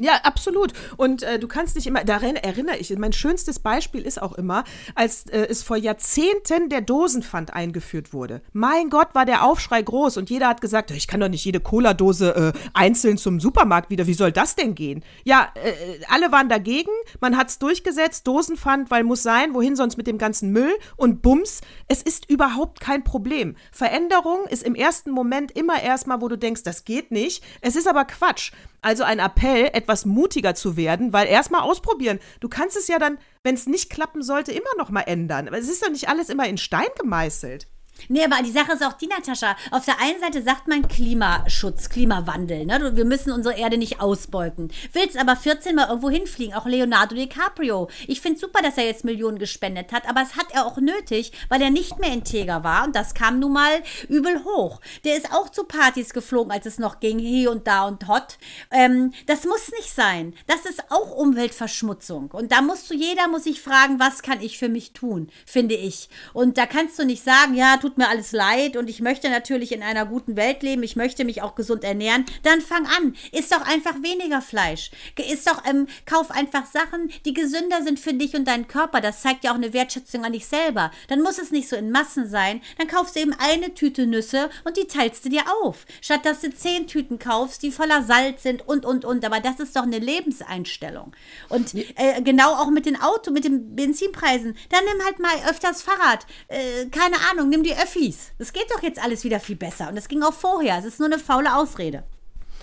Ja, 0.00 0.14
absolut. 0.24 0.72
Und 0.96 1.22
äh, 1.22 1.38
du 1.38 1.46
kannst 1.46 1.76
dich 1.76 1.86
immer, 1.86 2.02
daran 2.02 2.34
erinnere 2.34 2.76
ich, 2.78 2.96
mein 2.98 3.12
schönstes 3.12 3.60
Beispiel 3.60 4.02
ist 4.02 4.20
auch 4.20 4.32
immer, 4.32 4.64
als 4.96 5.26
äh, 5.26 5.46
es 5.48 5.62
vor 5.62 5.76
Jahrzehnten 5.76 6.70
der 6.70 6.80
Dosenpfand 6.80 7.52
eingeführt 7.52 8.12
wurde. 8.12 8.40
Mein 8.52 8.90
Gott, 8.90 9.14
war 9.14 9.26
der 9.26 9.44
Aufschrei 9.44 9.80
groß 9.80 10.16
und 10.16 10.28
jeder 10.28 10.48
hat 10.48 10.60
gesagt, 10.60 10.90
ich 10.90 11.06
kann 11.06 11.20
doch 11.20 11.28
nicht 11.28 11.44
jede 11.44 11.60
Cola-Dose 11.60 12.52
äh, 12.54 12.58
einzeln 12.74 13.16
zum 13.16 13.38
Supermarkt 13.38 13.90
wieder, 13.90 14.08
wie 14.08 14.14
soll 14.14 14.32
das 14.32 14.56
denn 14.56 14.74
gehen? 14.74 15.04
Ja, 15.24 15.52
äh, 15.54 16.00
alle 16.08 16.32
waren 16.32 16.48
dagegen, 16.48 16.90
man 17.20 17.36
hat 17.36 17.50
es 17.50 17.60
durchgesetzt, 17.60 18.26
Dosenpfand, 18.26 18.90
weil 18.90 19.04
muss 19.04 19.22
sein, 19.22 19.54
wohin 19.54 19.76
sonst 19.76 19.98
mit 19.98 20.08
dem 20.08 20.18
ganzen 20.18 20.50
Müll 20.50 20.72
und 20.96 21.22
Bums, 21.22 21.60
es 21.86 22.02
ist 22.02 22.28
überhaupt 22.28 22.80
kein 22.80 23.04
Problem. 23.04 23.54
Veränderung 23.70 24.46
ist 24.48 24.64
im 24.64 24.74
ersten 24.74 25.12
Moment 25.12 25.52
immer 25.52 25.80
erstmal, 25.80 26.20
wo 26.22 26.28
du 26.28 26.36
denkst, 26.36 26.64
das 26.64 26.84
geht 26.84 27.12
nicht. 27.12 27.44
Es 27.60 27.76
ist 27.76 27.86
aber 27.86 28.04
Quatsch. 28.04 28.50
Also 28.84 29.04
ein 29.04 29.20
Appell, 29.20 29.70
etwas 29.82 30.04
mutiger 30.04 30.54
zu 30.54 30.76
werden, 30.76 31.12
weil 31.12 31.26
erstmal 31.26 31.62
ausprobieren. 31.62 32.18
Du 32.40 32.48
kannst 32.48 32.76
es 32.76 32.88
ja 32.88 32.98
dann, 32.98 33.18
wenn 33.42 33.54
es 33.54 33.66
nicht 33.66 33.90
klappen 33.90 34.22
sollte, 34.22 34.52
immer 34.52 34.74
noch 34.78 34.90
mal 34.90 35.02
ändern. 35.02 35.48
Aber 35.48 35.58
es 35.58 35.68
ist 35.68 35.82
doch 35.82 35.90
nicht 35.90 36.08
alles 36.08 36.28
immer 36.28 36.48
in 36.48 36.58
Stein 36.58 36.88
gemeißelt. 36.98 37.68
Nee, 38.08 38.24
aber 38.24 38.42
die 38.42 38.50
Sache 38.50 38.72
ist 38.72 38.84
auch 38.84 38.94
die, 38.94 39.06
Natascha. 39.06 39.56
Auf 39.70 39.84
der 39.84 40.00
einen 40.00 40.20
Seite 40.20 40.42
sagt 40.42 40.68
man 40.68 40.88
Klimaschutz, 40.88 41.88
Klimawandel. 41.88 42.64
Ne? 42.66 42.96
Wir 42.96 43.04
müssen 43.04 43.32
unsere 43.32 43.56
Erde 43.56 43.78
nicht 43.78 44.00
ausbeuten. 44.00 44.72
Willst 44.92 45.18
aber 45.18 45.36
14 45.36 45.74
Mal 45.74 45.88
irgendwo 45.88 46.10
hinfliegen, 46.10 46.54
auch 46.54 46.66
Leonardo 46.66 47.14
DiCaprio. 47.14 47.88
Ich 48.06 48.20
finde 48.20 48.40
super, 48.40 48.62
dass 48.62 48.78
er 48.78 48.86
jetzt 48.86 49.04
Millionen 49.04 49.38
gespendet 49.38 49.92
hat, 49.92 50.08
aber 50.08 50.22
es 50.22 50.36
hat 50.36 50.46
er 50.52 50.66
auch 50.66 50.78
nötig, 50.78 51.32
weil 51.48 51.62
er 51.62 51.70
nicht 51.70 51.98
mehr 51.98 52.12
integer 52.12 52.64
war 52.64 52.84
und 52.84 52.96
das 52.96 53.14
kam 53.14 53.38
nun 53.38 53.52
mal 53.52 53.82
übel 54.08 54.44
hoch. 54.44 54.80
Der 55.04 55.16
ist 55.16 55.32
auch 55.32 55.48
zu 55.48 55.64
Partys 55.64 56.12
geflogen, 56.12 56.52
als 56.52 56.66
es 56.66 56.78
noch 56.78 57.00
ging, 57.00 57.18
hier 57.18 57.50
und 57.50 57.66
da 57.66 57.86
und 57.86 58.08
hot. 58.08 58.38
Ähm, 58.70 59.12
das 59.26 59.44
muss 59.44 59.70
nicht 59.72 59.94
sein. 59.94 60.34
Das 60.46 60.64
ist 60.64 60.90
auch 60.90 61.10
Umweltverschmutzung. 61.10 62.30
Und 62.30 62.52
da 62.52 62.62
musst 62.62 62.90
du, 62.90 62.94
jeder 62.94 63.28
muss 63.28 63.44
sich 63.44 63.60
fragen, 63.60 64.00
was 64.00 64.22
kann 64.22 64.40
ich 64.40 64.58
für 64.58 64.68
mich 64.68 64.92
tun, 64.92 65.30
finde 65.46 65.74
ich. 65.74 66.08
Und 66.32 66.58
da 66.58 66.66
kannst 66.66 66.98
du 66.98 67.04
nicht 67.04 67.22
sagen, 67.22 67.54
ja, 67.54 67.76
tut 67.82 67.98
mir 67.98 68.08
alles 68.08 68.30
leid 68.30 68.76
und 68.76 68.88
ich 68.88 69.00
möchte 69.00 69.28
natürlich 69.28 69.72
in 69.72 69.82
einer 69.82 70.06
guten 70.06 70.36
Welt 70.36 70.62
leben, 70.62 70.84
ich 70.84 70.94
möchte 70.94 71.24
mich 71.24 71.42
auch 71.42 71.56
gesund 71.56 71.82
ernähren, 71.82 72.24
dann 72.44 72.60
fang 72.60 72.86
an. 72.86 73.16
Isst 73.32 73.52
doch 73.52 73.66
einfach 73.66 73.96
weniger 74.02 74.40
Fleisch. 74.40 74.92
Isst 75.18 75.48
doch, 75.48 75.64
ähm, 75.66 75.88
kauf 76.06 76.30
einfach 76.30 76.64
Sachen, 76.66 77.10
die 77.24 77.34
gesünder 77.34 77.82
sind 77.82 77.98
für 77.98 78.14
dich 78.14 78.36
und 78.36 78.46
deinen 78.46 78.68
Körper. 78.68 79.00
Das 79.00 79.22
zeigt 79.22 79.42
ja 79.42 79.50
auch 79.50 79.56
eine 79.56 79.72
Wertschätzung 79.72 80.24
an 80.24 80.32
dich 80.32 80.46
selber. 80.46 80.92
Dann 81.08 81.22
muss 81.22 81.38
es 81.38 81.50
nicht 81.50 81.68
so 81.68 81.74
in 81.74 81.90
Massen 81.90 82.28
sein. 82.28 82.60
Dann 82.78 82.86
kaufst 82.86 83.16
du 83.16 83.20
eben 83.20 83.34
eine 83.36 83.74
Tüte 83.74 84.06
Nüsse 84.06 84.48
und 84.62 84.76
die 84.76 84.86
teilst 84.86 85.24
du 85.24 85.28
dir 85.28 85.42
auf. 85.64 85.84
Statt 86.00 86.24
dass 86.24 86.40
du 86.40 86.54
zehn 86.54 86.86
Tüten 86.86 87.18
kaufst, 87.18 87.64
die 87.64 87.72
voller 87.72 88.04
Salz 88.04 88.44
sind 88.44 88.68
und, 88.68 88.86
und, 88.86 89.04
und. 89.04 89.24
Aber 89.24 89.40
das 89.40 89.58
ist 89.58 89.74
doch 89.74 89.82
eine 89.82 89.98
Lebenseinstellung. 89.98 91.16
Und 91.48 91.74
äh, 91.74 92.22
genau 92.22 92.54
auch 92.54 92.70
mit 92.70 92.86
den 92.86 93.00
Auto, 93.00 93.32
mit 93.32 93.42
den 93.42 93.74
Benzinpreisen. 93.74 94.56
Dann 94.70 94.84
nimm 94.84 95.04
halt 95.04 95.18
mal 95.18 95.50
öfters 95.50 95.82
Fahrrad. 95.82 96.26
Äh, 96.46 96.86
keine 96.92 97.16
Ahnung, 97.32 97.48
nimm 97.48 97.64
die 97.64 97.71
die 97.72 97.82
Öffis. 97.82 98.32
Das 98.38 98.52
geht 98.52 98.70
doch 98.70 98.82
jetzt 98.82 99.02
alles 99.02 99.24
wieder 99.24 99.40
viel 99.40 99.56
besser. 99.56 99.88
Und 99.88 99.96
das 99.96 100.08
ging 100.08 100.22
auch 100.22 100.32
vorher. 100.32 100.78
Es 100.78 100.84
ist 100.84 100.98
nur 100.98 101.08
eine 101.08 101.18
faule 101.18 101.54
Ausrede. 101.56 102.04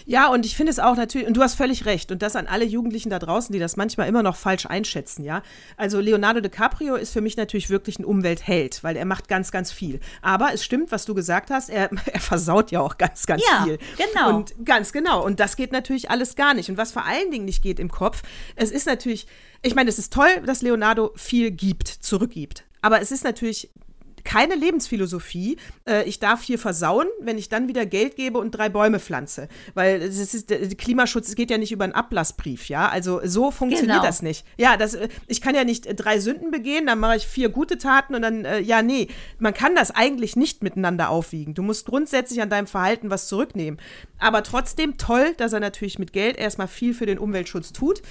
Ja, 0.05 0.30
und 0.30 0.45
ich 0.45 0.55
finde 0.55 0.72
es 0.72 0.80
auch 0.80 0.95
natürlich, 0.95 1.28
und 1.28 1.36
du 1.36 1.41
hast 1.41 1.55
völlig 1.55 1.86
recht, 1.86 2.12
und 2.12 2.22
das 2.22 2.36
an 2.36 2.47
alle 2.47 2.66
Jugendlichen 2.66 3.10
da 3.10 3.20
draußen, 3.20 3.53
die 3.53 3.60
das 3.60 3.76
manchmal 3.76 4.07
immer 4.07 4.24
noch 4.24 4.36
falsch 4.36 4.66
einschätzen, 4.66 5.24
ja. 5.24 5.43
Also 5.78 5.99
Leonardo 5.99 6.39
DiCaprio 6.39 6.95
ist 6.95 7.12
für 7.12 7.22
mich 7.22 7.38
natürlich 7.38 7.70
wirklich 7.70 7.99
ein 7.99 8.05
Umweltheld, 8.05 8.84
weil 8.84 8.95
er 8.95 9.05
macht 9.05 9.28
ganz, 9.28 9.51
ganz 9.51 9.72
viel. 9.72 9.99
Aber 10.22 10.51
es 10.53 10.64
stimmt, 10.64 10.91
was 10.91 11.05
du 11.05 11.14
gesagt 11.14 11.51
hast, 11.51 11.70
er, 11.70 11.91
er 12.12 12.20
versaut 12.20 12.72
ja 12.72 12.80
auch 12.82 12.97
ganz, 12.97 13.28
ganz 13.28 13.43
ja, 13.45 13.66
viel. 13.66 13.78
genau. 13.97 14.38
Und 14.38 14.53
ganz 14.66 14.93
genau. 14.93 15.24
Und 15.24 15.39
das 15.39 15.55
geht 15.55 15.72
natürlich 15.72 16.10
alles 16.10 16.36
gar 16.36 16.53
nicht. 16.53 16.70
Und 16.70 16.78
was 16.78 16.91
vor 16.91 17.05
allen 17.05 17.30
Dingen 17.30 17.45
nicht 17.45 17.62
geht 17.62 17.80
im 17.80 17.91
Kopf, 17.91 18.24
es 18.55 18.72
ist 18.72 18.88
natürlich, 18.88 19.28
ich 19.62 19.76
meine, 19.76 19.89
es 19.89 19.99
ist 19.99 20.14
toll, 20.14 20.41
dass 20.45 20.62
Leonardo 20.62 21.12
viel 21.16 21.51
gibt, 21.51 21.88
zurückgibt. 21.88 22.64
Aber 22.82 23.01
es 23.01 23.12
ist 23.12 23.24
natürlich 23.24 23.70
keine 24.24 24.55
Lebensphilosophie. 24.55 25.57
Äh, 25.88 26.03
ich 26.03 26.20
darf 26.20 26.43
hier 26.43 26.59
versauen, 26.59 27.07
wenn 27.22 27.38
ich 27.38 27.49
dann 27.49 27.67
wieder 27.67 27.86
Geld 27.86 28.15
gebe 28.15 28.38
und 28.38 28.51
drei 28.51 28.70
Bäume 28.70 28.99
pflanze. 28.99 29.47
Weil 29.74 30.01
es 30.01 30.34
ist, 30.34 30.49
der 30.49 30.67
Klimaschutz 30.70 31.36
geht 31.36 31.51
ja 31.51 31.57
nicht 31.57 31.72
über 31.72 31.84
einen 31.84 31.93
Ablassbrief, 31.93 32.70
ja. 32.70 32.89
Also 32.89 33.22
so 33.24 33.51
funktioniert 33.51 33.97
genau. 33.97 34.05
das 34.05 34.22
nicht. 34.22 34.45
Ja, 34.57 34.78
das, 34.78 34.95
äh, 34.95 35.09
ich 35.28 35.41
kann 35.41 35.55
ja 35.55 35.63
nicht 35.63 35.88
drei 35.95 36.20
Sünden 36.20 36.51
begehen, 36.51 36.86
dann 36.88 36.99
mache 36.99 37.17
ich 37.17 37.28
vier 37.28 37.49
gute 37.49 37.78
Taten 37.78 38.15
und 38.15 38.22
dann, 38.22 38.45
äh, 38.45 38.59
ja, 38.59 38.82
nee. 38.82 39.07
Man 39.38 39.53
kann 39.53 39.76
das 39.76 39.91
eigentlich 39.91 40.36
nicht 40.36 40.63
miteinander 40.63 41.09
aufwiegen. 41.09 41.53
Du 41.53 41.63
musst 41.63 41.86
grundsätzlich 41.86 42.41
an 42.41 42.49
deinem 42.49 42.67
Verhalten 42.67 43.09
was 43.09 43.28
zurücknehmen. 43.28 43.80
Aber 44.20 44.43
trotzdem 44.43 44.97
toll, 44.97 45.34
dass 45.38 45.53
er 45.53 45.59
natürlich 45.59 45.99
mit 45.99 46.13
Geld 46.13 46.38
erstmal 46.38 46.67
viel 46.67 46.93
für 46.93 47.05
den 47.05 47.20
Umweltschutz 47.20 47.74
tut. 47.74 48.01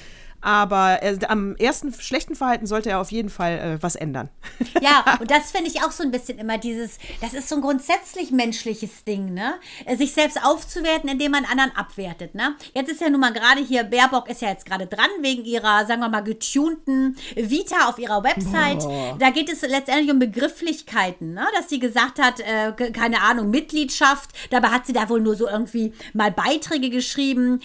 Aber 0.41 1.03
äh, 1.03 1.19
am 1.29 1.57
ersten 1.57 1.93
schlechten 1.93 2.35
Verhalten 2.35 2.67
sollte 2.67 2.91
er 2.91 3.01
auf 3.01 3.11
jeden 3.11 3.29
Fall 3.29 3.59
äh, 3.59 3.83
was 3.83 3.97
ändern. 3.97 4.29
Ja, 4.81 5.19
und 5.19 5.29
das 5.31 5.51
finde 5.51 5.69
ich 5.69 5.83
auch 5.83 5.91
so 5.91 6.05
ein 6.05 6.13
bisschen 6.13 6.39
immer 6.39 6.57
dieses, 6.57 6.99
das 7.21 7.35
ist 7.35 7.49
so 7.49 7.57
ein 7.57 7.63
grundsätzlich 7.63 8.31
menschliches 8.31 9.03
Ding, 9.05 9.35
ne? 9.35 9.55
Äh, 9.87 9.97
sich 9.97 10.13
selbst 10.13 10.39
aufzuwerten, 10.45 11.09
indem 11.09 11.33
man 11.33 11.45
anderen 11.45 11.75
abwertet, 11.75 12.37
ne? 12.37 12.55
Jetzt 12.75 12.91
ist 12.91 13.01
ja 13.01 13.11
nun 13.11 13.21
mal 13.21 13.33
gerade 13.33 13.61
hier, 13.61 13.83
Baerbock 13.83 14.31
ist 14.31 14.41
ja 14.41 14.51
jetzt 14.51 14.67
gerade 14.67 14.87
dran, 14.87 15.09
wegen 15.21 15.45
ihrer, 15.45 15.85
sagen 15.87 16.01
wir 16.01 16.09
mal, 16.09 16.21
getunten 16.21 17.17
Vita 17.35 17.89
auf 17.89 17.99
ihrer 17.99 18.23
Website. 18.23 18.85
Oh. 18.85 19.17
Da 19.19 19.31
geht 19.31 19.51
es 19.51 19.63
letztendlich 19.63 20.13
um 20.13 20.21
Begrifflichkeiten, 20.21 21.35
ne? 21.35 21.47
Dass 21.57 21.69
sie 21.69 21.81
gesagt 21.81 22.21
hat, 22.21 22.41
äh, 22.41 22.73
keine 22.93 23.23
Ahnung, 23.23 23.51
Mitgliedschaft. 23.51 24.31
Dabei 24.51 24.69
hat 24.69 24.87
sie 24.87 24.93
da 24.93 25.09
wohl 25.09 25.21
nur 25.21 25.35
so 25.35 25.49
irgendwie 25.49 25.93
mal 26.13 26.31
Beiträge 26.31 26.91
geschrieben, 26.91 27.61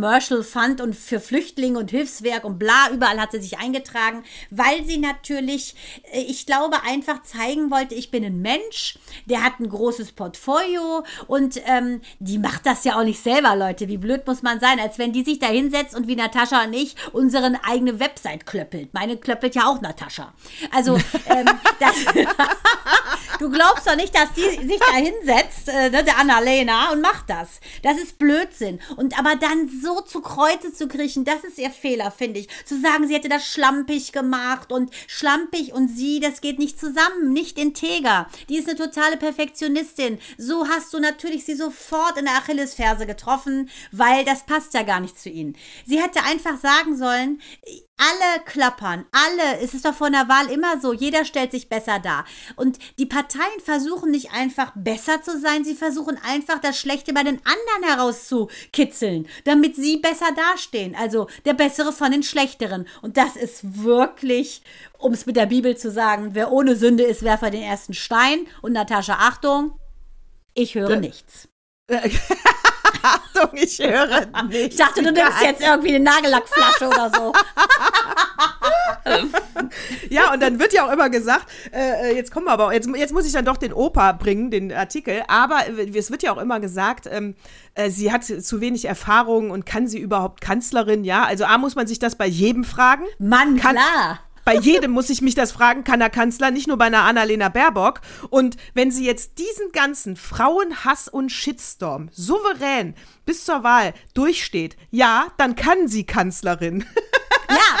Marshall 0.00 0.44
Fund 0.44 0.80
und 0.80 0.94
für 0.94 1.20
Flüchtlinge 1.20 1.78
und 1.78 1.92
Hilfswerk 1.96 2.44
und 2.44 2.58
bla, 2.58 2.90
überall 2.92 3.20
hat 3.20 3.32
sie 3.32 3.40
sich 3.40 3.58
eingetragen, 3.58 4.22
weil 4.50 4.84
sie 4.84 4.98
natürlich, 4.98 5.74
äh, 6.12 6.20
ich 6.20 6.46
glaube, 6.46 6.82
einfach 6.82 7.22
zeigen 7.22 7.70
wollte, 7.70 7.94
ich 7.94 8.10
bin 8.10 8.24
ein 8.24 8.40
Mensch, 8.42 8.98
der 9.24 9.42
hat 9.42 9.60
ein 9.60 9.68
großes 9.68 10.12
Portfolio 10.12 11.04
und 11.26 11.60
ähm, 11.66 12.00
die 12.18 12.38
macht 12.38 12.66
das 12.66 12.84
ja 12.84 12.98
auch 12.98 13.04
nicht 13.04 13.22
selber, 13.22 13.56
Leute. 13.56 13.88
Wie 13.88 13.98
blöd 13.98 14.26
muss 14.26 14.42
man 14.42 14.60
sein, 14.60 14.78
als 14.78 14.98
wenn 14.98 15.12
die 15.12 15.24
sich 15.24 15.38
da 15.38 15.46
hinsetzt 15.46 15.94
und 15.94 16.06
wie 16.08 16.16
Natascha 16.16 16.64
und 16.64 16.72
ich 16.72 16.94
unsere 17.12 17.52
eigene 17.64 17.98
Website 17.98 18.46
klöppelt. 18.46 18.92
Meine 18.92 19.16
klöppelt 19.16 19.54
ja 19.54 19.66
auch 19.66 19.80
Natascha. 19.80 20.32
Also, 20.72 20.96
ähm, 21.28 21.46
das, 21.80 21.94
du 23.38 23.50
glaubst 23.50 23.86
doch 23.86 23.96
nicht, 23.96 24.14
dass 24.14 24.32
die 24.34 24.66
sich 24.66 24.78
da 24.78 24.96
hinsetzt, 24.96 25.68
äh, 25.68 25.90
ne, 25.90 26.04
der 26.04 26.18
Annalena, 26.18 26.92
und 26.92 27.00
macht 27.00 27.30
das. 27.30 27.60
Das 27.82 27.98
ist 27.98 28.18
Blödsinn. 28.18 28.80
Und 28.96 29.18
aber 29.18 29.36
dann 29.36 29.70
so 29.82 30.00
zu 30.00 30.20
Kreuze 30.20 30.72
zu 30.72 30.88
kriechen, 30.88 31.24
das 31.24 31.44
ist 31.44 31.58
ihr 31.58 31.70
Fehler, 31.70 31.85
finde 32.10 32.40
ich. 32.40 32.48
Zu 32.64 32.80
sagen, 32.80 33.06
sie 33.06 33.14
hätte 33.14 33.28
das 33.28 33.46
schlampig 33.46 34.12
gemacht 34.12 34.72
und 34.72 34.90
schlampig 35.06 35.72
und 35.72 35.88
sie, 35.88 36.20
das 36.20 36.40
geht 36.40 36.58
nicht 36.58 36.78
zusammen, 36.78 37.32
nicht 37.32 37.58
integer. 37.58 38.28
Die 38.48 38.56
ist 38.56 38.68
eine 38.68 38.78
totale 38.78 39.16
Perfektionistin. 39.16 40.18
So 40.38 40.66
hast 40.68 40.92
du 40.92 40.98
natürlich 40.98 41.44
sie 41.44 41.54
sofort 41.54 42.18
in 42.18 42.24
der 42.24 42.34
Achillesferse 42.34 43.06
getroffen, 43.06 43.70
weil 43.92 44.24
das 44.24 44.44
passt 44.44 44.74
ja 44.74 44.82
gar 44.82 45.00
nicht 45.00 45.18
zu 45.18 45.30
ihnen. 45.30 45.56
Sie 45.84 46.00
hätte 46.00 46.22
einfach 46.24 46.58
sagen 46.60 46.96
sollen, 46.96 47.40
alle 47.98 48.44
klappern, 48.44 49.06
alle. 49.10 49.58
Es 49.60 49.72
ist 49.72 49.84
doch 49.84 49.94
vor 49.94 50.08
einer 50.08 50.28
Wahl 50.28 50.50
immer 50.50 50.80
so. 50.80 50.92
Jeder 50.92 51.24
stellt 51.24 51.50
sich 51.50 51.68
besser 51.68 51.98
dar. 51.98 52.24
Und 52.56 52.78
die 52.98 53.06
Parteien 53.06 53.60
versuchen 53.64 54.10
nicht 54.10 54.32
einfach 54.32 54.72
besser 54.74 55.22
zu 55.22 55.38
sein, 55.40 55.64
sie 55.64 55.74
versuchen 55.74 56.18
einfach 56.22 56.60
das 56.60 56.78
Schlechte 56.78 57.14
bei 57.14 57.22
den 57.22 57.40
anderen 57.44 57.96
herauszukitzeln, 57.96 59.26
damit 59.44 59.76
sie 59.76 59.96
besser 59.96 60.28
dastehen. 60.36 60.94
Also 60.94 61.28
der 61.44 61.54
Bessere 61.54 61.92
von 61.92 62.12
den 62.12 62.22
Schlechteren. 62.22 62.86
Und 63.00 63.16
das 63.16 63.36
ist 63.36 63.82
wirklich, 63.82 64.62
um 64.98 65.12
es 65.12 65.26
mit 65.26 65.36
der 65.36 65.46
Bibel 65.46 65.76
zu 65.76 65.90
sagen, 65.90 66.30
wer 66.32 66.52
ohne 66.52 66.76
Sünde 66.76 67.04
ist, 67.04 67.22
werfe 67.22 67.50
den 67.50 67.62
ersten 67.62 67.94
Stein. 67.94 68.46
Und 68.60 68.72
Natascha, 68.72 69.14
Achtung, 69.14 69.78
ich 70.54 70.74
höre 70.74 70.90
ja. 70.90 70.96
nichts. 70.96 71.48
Achtung, 73.06 73.50
ich 73.52 73.78
höre 73.78 74.26
nicht. 74.48 74.72
Ich 74.72 74.76
dachte, 74.76 75.02
du 75.02 75.12
nimmst 75.12 75.40
jetzt 75.42 75.62
irgendwie 75.62 75.94
eine 75.94 76.04
Nagellackflasche 76.04 76.88
oder 76.88 77.10
so. 77.14 77.32
ja, 80.10 80.32
und 80.32 80.40
dann 80.42 80.58
wird 80.58 80.72
ja 80.72 80.86
auch 80.86 80.92
immer 80.92 81.08
gesagt, 81.10 81.46
äh, 81.72 82.10
äh, 82.10 82.16
jetzt 82.16 82.32
kommen 82.32 82.46
wir 82.46 82.52
aber, 82.52 82.72
jetzt, 82.72 82.88
jetzt 82.96 83.12
muss 83.12 83.26
ich 83.26 83.32
dann 83.32 83.44
doch 83.44 83.56
den 83.56 83.72
Opa 83.72 84.12
bringen, 84.12 84.50
den 84.50 84.72
Artikel, 84.72 85.22
aber 85.28 85.60
es 85.94 86.10
wird 86.10 86.22
ja 86.22 86.32
auch 86.32 86.38
immer 86.38 86.60
gesagt, 86.60 87.08
ähm, 87.10 87.34
äh, 87.74 87.90
sie 87.90 88.12
hat 88.12 88.24
zu 88.24 88.60
wenig 88.60 88.86
Erfahrung 88.86 89.50
und 89.50 89.66
kann 89.66 89.86
sie 89.86 89.98
überhaupt 89.98 90.40
Kanzlerin, 90.40 91.04
ja? 91.04 91.24
Also 91.24 91.44
A, 91.44 91.58
muss 91.58 91.76
man 91.76 91.86
sich 91.86 91.98
das 91.98 92.16
bei 92.16 92.26
jedem 92.26 92.64
fragen. 92.64 93.04
Mann, 93.18 93.56
kann, 93.56 93.76
klar 93.76 94.20
bei 94.46 94.54
jedem 94.54 94.92
muss 94.92 95.10
ich 95.10 95.22
mich 95.22 95.34
das 95.34 95.50
fragen, 95.50 95.82
kann 95.82 95.98
der 95.98 96.08
Kanzler, 96.08 96.52
nicht 96.52 96.68
nur 96.68 96.78
bei 96.78 96.84
einer 96.84 97.02
Annalena 97.02 97.48
Baerbock. 97.48 98.00
Und 98.30 98.56
wenn 98.74 98.92
sie 98.92 99.04
jetzt 99.04 99.38
diesen 99.38 99.72
ganzen 99.72 100.14
Frauenhass 100.14 101.08
und 101.08 101.32
Shitstorm 101.32 102.10
souverän 102.12 102.94
bis 103.24 103.44
zur 103.44 103.64
Wahl 103.64 103.92
durchsteht, 104.14 104.76
ja, 104.92 105.26
dann 105.36 105.56
kann 105.56 105.88
sie 105.88 106.04
Kanzlerin. 106.04 106.86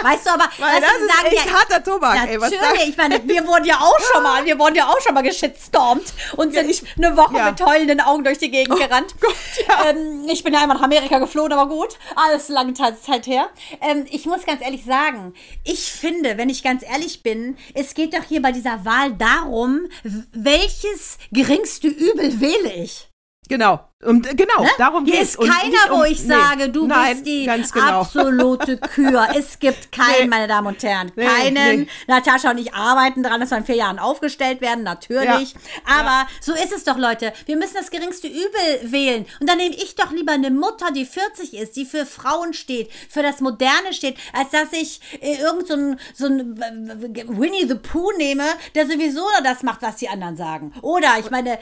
Weißt 0.02 0.26
du, 0.26 0.30
aber 0.30 0.44
Weil 0.58 0.80
das 0.80 0.92
ist 0.92 1.16
sagen, 1.16 1.26
echt 1.26 1.46
ja, 1.46 1.52
harter 1.52 1.82
Tobak. 1.82 2.28
Ey, 2.28 2.40
was 2.40 2.50
natürlich, 2.50 2.88
ich 2.88 2.96
meine, 2.96 3.20
wir 3.26 3.46
wurden 3.46 3.64
ja 3.64 3.76
auch 3.76 3.98
schon 4.12 4.22
mal, 4.22 4.44
wir 4.44 4.58
wurden 4.58 4.74
ja 4.74 4.86
auch 4.88 5.00
schon 5.00 5.14
mal 5.14 5.22
geschitstormt 5.22 6.12
und 6.36 6.52
sind 6.52 6.70
ich, 6.70 6.82
eine 6.96 7.16
Woche 7.16 7.42
mit 7.42 7.64
heulenden 7.64 8.00
Augen 8.00 8.24
durch 8.24 8.38
die 8.38 8.50
Gegend 8.50 8.74
oh, 8.74 8.78
gerannt. 8.78 9.14
Gott, 9.20 9.34
ähm, 9.88 10.26
ich 10.28 10.42
bin 10.44 10.52
ja 10.54 10.60
einmal 10.60 10.76
nach 10.76 10.84
Amerika 10.84 11.18
geflohen, 11.18 11.52
aber 11.52 11.68
gut, 11.68 11.98
alles 12.14 12.48
lange 12.48 12.74
Zeit 12.74 13.26
her. 13.26 13.48
Ähm, 13.80 14.06
ich 14.10 14.26
muss 14.26 14.44
ganz 14.44 14.62
ehrlich 14.62 14.84
sagen, 14.84 15.34
ich 15.64 15.92
finde, 15.92 16.36
wenn 16.38 16.48
ich 16.48 16.62
ganz 16.62 16.82
ehrlich 16.82 17.22
bin, 17.22 17.56
es 17.74 17.94
geht 17.94 18.14
doch 18.14 18.24
hier 18.24 18.42
bei 18.42 18.52
dieser 18.52 18.84
Wahl 18.84 19.12
darum, 19.12 19.86
welches 20.32 21.18
geringste 21.32 21.88
Übel 21.88 22.40
wähle 22.40 22.72
ich. 22.72 23.08
Genau. 23.48 23.80
Und 24.04 24.36
genau, 24.36 24.62
ne? 24.62 24.68
darum 24.76 25.04
geht 25.04 25.22
es. 25.22 25.36
Hier 25.36 25.46
ist 25.46 25.50
keiner, 25.50 25.94
um, 25.94 26.00
wo 26.00 26.04
ich 26.04 26.20
nee, 26.22 26.34
sage, 26.34 26.68
du 26.68 26.86
nein, 26.86 27.14
bist 27.14 27.26
die 27.26 27.46
genau. 27.46 28.00
absolute 28.00 28.76
Kür. 28.94 29.28
es 29.34 29.58
gibt 29.58 29.90
keinen, 29.90 30.24
nee. 30.24 30.26
meine 30.26 30.46
Damen 30.46 30.66
und 30.66 30.82
Herren, 30.82 31.12
nee, 31.16 31.24
keinen. 31.24 31.88
Natascha 32.06 32.50
und 32.50 32.58
ich 32.58 32.74
arbeiten 32.74 33.22
daran, 33.22 33.40
dass 33.40 33.50
wir 33.50 33.58
in 33.58 33.64
vier 33.64 33.76
Jahren 33.76 33.98
aufgestellt 33.98 34.60
werden, 34.60 34.84
natürlich. 34.84 35.54
Ja. 35.54 35.98
Aber 35.98 36.08
ja. 36.08 36.28
so 36.40 36.52
ist 36.52 36.72
es 36.72 36.84
doch, 36.84 36.98
Leute. 36.98 37.32
Wir 37.46 37.56
müssen 37.56 37.74
das 37.74 37.90
geringste 37.90 38.28
Übel 38.28 38.92
wählen. 38.92 39.24
Und 39.40 39.48
dann 39.48 39.56
nehme 39.56 39.74
ich 39.74 39.94
doch 39.94 40.12
lieber 40.12 40.32
eine 40.32 40.50
Mutter, 40.50 40.90
die 40.92 41.06
40 41.06 41.54
ist, 41.54 41.76
die 41.76 41.86
für 41.86 42.04
Frauen 42.04 42.52
steht, 42.52 42.90
für 43.08 43.22
das 43.22 43.40
Moderne 43.40 43.92
steht, 43.92 44.18
als 44.34 44.50
dass 44.50 44.72
ich 44.72 45.00
äh, 45.22 45.40
irgend 45.40 45.68
so 45.68 45.74
ein, 45.74 46.00
so 46.14 46.26
ein 46.26 46.60
äh, 46.60 47.24
Winnie 47.28 47.66
the 47.66 47.76
Pooh 47.76 48.12
nehme, 48.18 48.44
der 48.74 48.86
sowieso 48.86 49.26
nur 49.36 49.42
das 49.42 49.62
macht, 49.62 49.82
was 49.82 49.96
die 49.96 50.08
anderen 50.08 50.36
sagen. 50.36 50.72
Oder, 50.82 51.18
ich 51.18 51.30
meine, 51.30 51.54
äh, 51.54 51.58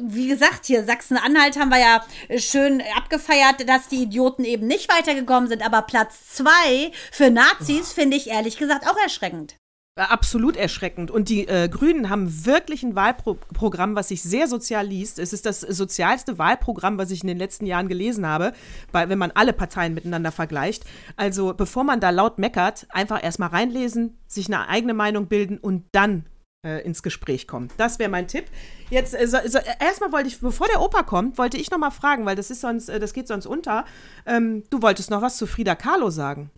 wie 0.00 0.26
gesagt, 0.26 0.66
hier 0.66 0.84
Sachsen-Anhalt 0.84 1.59
haben 1.60 1.70
wir 1.70 1.78
ja 1.78 2.02
schön 2.38 2.82
abgefeiert, 2.96 3.68
dass 3.68 3.88
die 3.88 4.02
Idioten 4.02 4.44
eben 4.44 4.66
nicht 4.66 4.92
weitergekommen 4.92 5.48
sind. 5.48 5.64
Aber 5.64 5.82
Platz 5.82 6.34
zwei 6.34 6.90
für 7.12 7.30
Nazis 7.30 7.92
finde 7.92 8.16
ich 8.16 8.28
ehrlich 8.28 8.56
gesagt 8.56 8.88
auch 8.88 8.96
erschreckend. 9.02 9.56
Absolut 9.96 10.56
erschreckend. 10.56 11.10
Und 11.10 11.28
die 11.28 11.46
äh, 11.46 11.68
Grünen 11.68 12.08
haben 12.08 12.46
wirklich 12.46 12.82
ein 12.82 12.94
Wahlprogramm, 12.94 13.96
was 13.96 14.08
sich 14.08 14.22
sehr 14.22 14.46
sozial 14.46 14.86
liest. 14.86 15.18
Es 15.18 15.32
ist 15.32 15.44
das 15.44 15.60
sozialste 15.60 16.38
Wahlprogramm, 16.38 16.96
was 16.96 17.10
ich 17.10 17.22
in 17.22 17.28
den 17.28 17.36
letzten 17.36 17.66
Jahren 17.66 17.88
gelesen 17.88 18.26
habe, 18.26 18.52
bei, 18.92 19.08
wenn 19.08 19.18
man 19.18 19.32
alle 19.32 19.52
Parteien 19.52 19.92
miteinander 19.92 20.32
vergleicht. 20.32 20.84
Also 21.16 21.52
bevor 21.54 21.84
man 21.84 22.00
da 22.00 22.10
laut 22.10 22.38
meckert, 22.38 22.86
einfach 22.88 23.22
erstmal 23.22 23.50
reinlesen, 23.50 24.16
sich 24.26 24.46
eine 24.46 24.68
eigene 24.68 24.94
Meinung 24.94 25.26
bilden 25.26 25.58
und 25.58 25.84
dann 25.92 26.24
äh, 26.66 26.84
ins 26.84 27.02
Gespräch 27.02 27.46
kommen. 27.46 27.68
Das 27.76 27.98
wäre 27.98 28.10
mein 28.10 28.28
Tipp. 28.28 28.44
Jetzt 28.90 29.14
äh, 29.14 29.26
so, 29.26 29.38
so, 29.46 29.58
erstmal 29.78 30.12
wollte 30.12 30.28
ich, 30.28 30.40
bevor 30.40 30.68
der 30.68 30.80
Opa 30.80 31.02
kommt, 31.02 31.38
wollte 31.38 31.56
ich 31.56 31.70
noch 31.70 31.78
mal 31.78 31.90
fragen, 31.90 32.26
weil 32.26 32.36
das 32.36 32.50
ist 32.50 32.60
sonst, 32.60 32.88
äh, 32.88 33.00
das 33.00 33.12
geht 33.12 33.28
sonst 33.28 33.46
unter. 33.46 33.84
Ähm, 34.26 34.64
du 34.70 34.82
wolltest 34.82 35.10
noch 35.10 35.22
was 35.22 35.36
zu 35.36 35.46
Frida 35.46 35.74
Kahlo 35.74 36.10
sagen. 36.10 36.50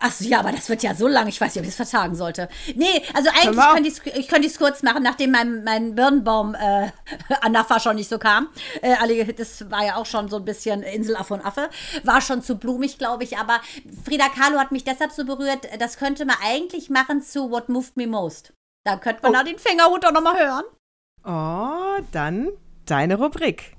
Ach 0.00 0.10
so, 0.10 0.24
ja, 0.24 0.40
aber 0.40 0.50
das 0.50 0.68
wird 0.68 0.82
ja 0.82 0.96
so 0.96 1.06
lang, 1.06 1.28
ich 1.28 1.40
weiß 1.40 1.54
nicht, 1.54 1.60
ob 1.60 1.62
ich 1.62 1.70
es 1.70 1.76
vertagen 1.76 2.16
sollte. 2.16 2.48
Nee, 2.74 3.02
also 3.14 3.30
eigentlich 3.32 4.02
könnte 4.28 4.46
ich 4.46 4.52
es 4.52 4.58
kurz 4.58 4.82
machen, 4.82 5.02
nachdem 5.04 5.30
mein, 5.30 5.62
mein 5.62 5.94
Birnenbaum 5.94 6.56
äh, 6.56 6.90
Anafa 7.40 7.78
schon 7.78 7.94
nicht 7.94 8.10
so 8.10 8.18
kam. 8.18 8.48
Äh, 8.82 9.32
das 9.34 9.70
war 9.70 9.86
ja 9.86 9.96
auch 9.96 10.06
schon 10.06 10.28
so 10.28 10.36
ein 10.36 10.44
bisschen 10.44 10.82
Inselaffe 10.82 11.34
und 11.34 11.46
Affe. 11.46 11.70
War 12.02 12.20
schon 12.20 12.42
zu 12.42 12.56
blumig, 12.56 12.98
glaube 12.98 13.22
ich, 13.22 13.38
aber 13.38 13.60
Frida 14.04 14.28
Kahlo 14.28 14.58
hat 14.58 14.72
mich 14.72 14.82
deshalb 14.82 15.12
so 15.12 15.24
berührt, 15.24 15.68
das 15.78 15.98
könnte 15.98 16.24
man 16.24 16.36
eigentlich 16.44 16.90
machen 16.90 17.22
zu 17.22 17.50
What 17.52 17.68
Moved 17.68 17.96
Me 17.96 18.08
Most. 18.08 18.52
Da 18.86 18.96
könnte 18.96 19.22
man 19.22 19.32
oh. 19.32 19.34
da 19.34 19.42
den 19.42 19.58
Fingerhut 19.58 20.06
auch 20.06 20.12
nochmal 20.12 20.38
hören. 20.38 20.64
Oh, 21.24 22.00
dann 22.12 22.52
deine 22.84 23.16
Rubrik. 23.16 23.76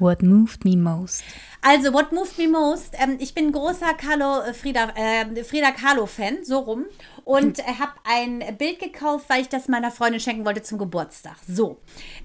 What 0.00 0.22
moved 0.22 0.64
me 0.64 0.76
most? 0.76 1.22
Also, 1.66 1.94
What 1.94 2.12
Moved 2.12 2.36
Me 2.36 2.46
Most, 2.46 2.94
ähm, 2.98 3.16
ich 3.18 3.32
bin 3.32 3.50
großer 3.50 3.94
Carlo, 3.94 4.42
äh, 4.42 4.52
Frida, 4.52 4.90
äh, 4.96 5.44
Frida 5.44 5.70
Kahlo-Fan, 5.70 6.44
so 6.44 6.58
rum 6.58 6.84
und 7.24 7.58
hm. 7.58 7.78
habe 7.78 7.92
ein 8.04 8.56
Bild 8.58 8.78
gekauft, 8.78 9.26
weil 9.28 9.40
ich 9.40 9.48
das 9.48 9.68
meiner 9.68 9.90
Freundin 9.90 10.20
schenken 10.20 10.44
wollte 10.44 10.62
zum 10.62 10.78
Geburtstag. 10.78 11.36
So. 11.48 11.78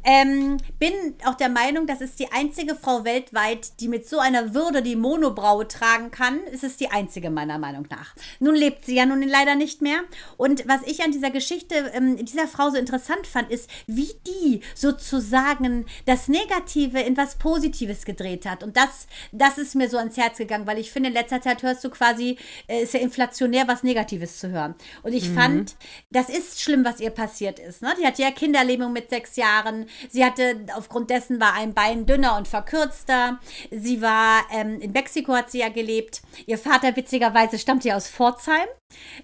Ähm, 0.04 0.58
bin 0.78 0.92
auch 1.26 1.36
der 1.36 1.50
Meinung, 1.50 1.88
das 1.88 2.02
ist 2.02 2.20
die 2.20 2.32
einzige 2.32 2.76
Frau 2.76 3.06
weltweit, 3.06 3.80
die 3.80 3.88
mit 3.88 4.08
so 4.08 4.20
einer 4.20 4.54
Würde 4.54 4.82
die 4.82 4.96
Monobraue 4.96 5.68
tragen 5.68 6.12
kann. 6.12 6.40
Es 6.52 6.64
ist 6.64 6.80
die 6.82 6.92
einzige 6.92 7.30
meiner 7.30 7.58
Meinung 7.58 7.88
nach. 7.90 8.14
Nun 8.40 8.56
lebt 8.56 8.86
sie 8.86 8.96
ja 8.96 9.06
nun 9.06 9.22
leider 9.22 9.56
nicht 9.56 9.82
mehr. 9.82 10.02
Und 10.36 10.68
was 10.68 10.82
ich 10.86 11.02
an 11.02 11.12
dieser 11.12 11.32
Geschichte 11.32 11.76
ähm, 11.94 12.18
dieser 12.18 12.48
Frau 12.48 12.70
so 12.70 12.78
interessant 12.78 13.26
fand, 13.26 13.50
ist, 13.52 13.70
wie 13.88 14.12
die 14.28 14.62
sozusagen 14.76 15.86
das 16.06 16.28
Negative 16.28 17.00
in 17.00 17.16
was 17.16 17.38
Positives 17.38 18.04
gedreht 18.04 18.46
hat. 18.46 18.64
Und 18.64 18.76
das, 18.76 19.08
das 19.32 19.58
ist 19.58 19.76
mir 19.76 19.90
so 19.90 19.98
ans 19.98 20.18
Herz 20.18 20.38
gegangen, 20.38 20.68
weil 20.68 20.78
ich 20.78 20.92
finde, 20.92 21.10
in 21.10 21.16
letzter 21.16 21.42
Zeit 21.42 21.64
hörst 21.64 21.84
du 21.84 21.90
quasi, 21.90 22.38
äh, 22.68 22.84
ist 22.84 22.94
ja 22.94 23.00
inflationär, 23.00 23.68
was 23.68 23.84
Negatives 23.84 24.40
zu 24.40 24.50
hören. 24.50 24.76
Und 25.04 25.14
ich 25.14 25.30
mhm. 25.30 25.36
fand, 25.36 25.76
das 26.12 26.30
ist 26.30 26.62
schlimm, 26.62 26.86
was 26.86 27.00
ihr 27.00 27.12
passiert 27.12 27.60
ist. 27.60 27.82
Ne? 27.82 27.94
Die 28.00 28.06
hatte 28.06 28.22
ja 28.22 28.32
Kinderlähmung 28.32 28.94
mit 28.94 29.10
sechs 29.10 29.36
Jahren. 29.36 29.86
Sie 30.10 30.24
hatte, 30.24 30.66
aufgrund 30.76 31.10
dessen 31.10 31.40
war 31.40 31.54
ein 31.54 31.74
Bein 31.74 32.06
dünner 32.06 32.38
und 32.38 32.48
verkürzter. 32.48 33.40
Sie 33.72 34.02
war, 34.02 34.44
ähm, 34.52 34.80
in 34.82 34.92
Mexiko 34.92 35.34
hat 35.34 35.52
sie 35.52 35.60
ja 35.60 35.70
gelebt. 35.70 36.22
Ihr 36.46 36.58
Vater, 36.58 36.96
witzigerweise, 36.96 37.60
stammt 37.60 37.86
ja 37.86 37.96
aus 37.96 38.08
Pforzheim. 38.08 38.68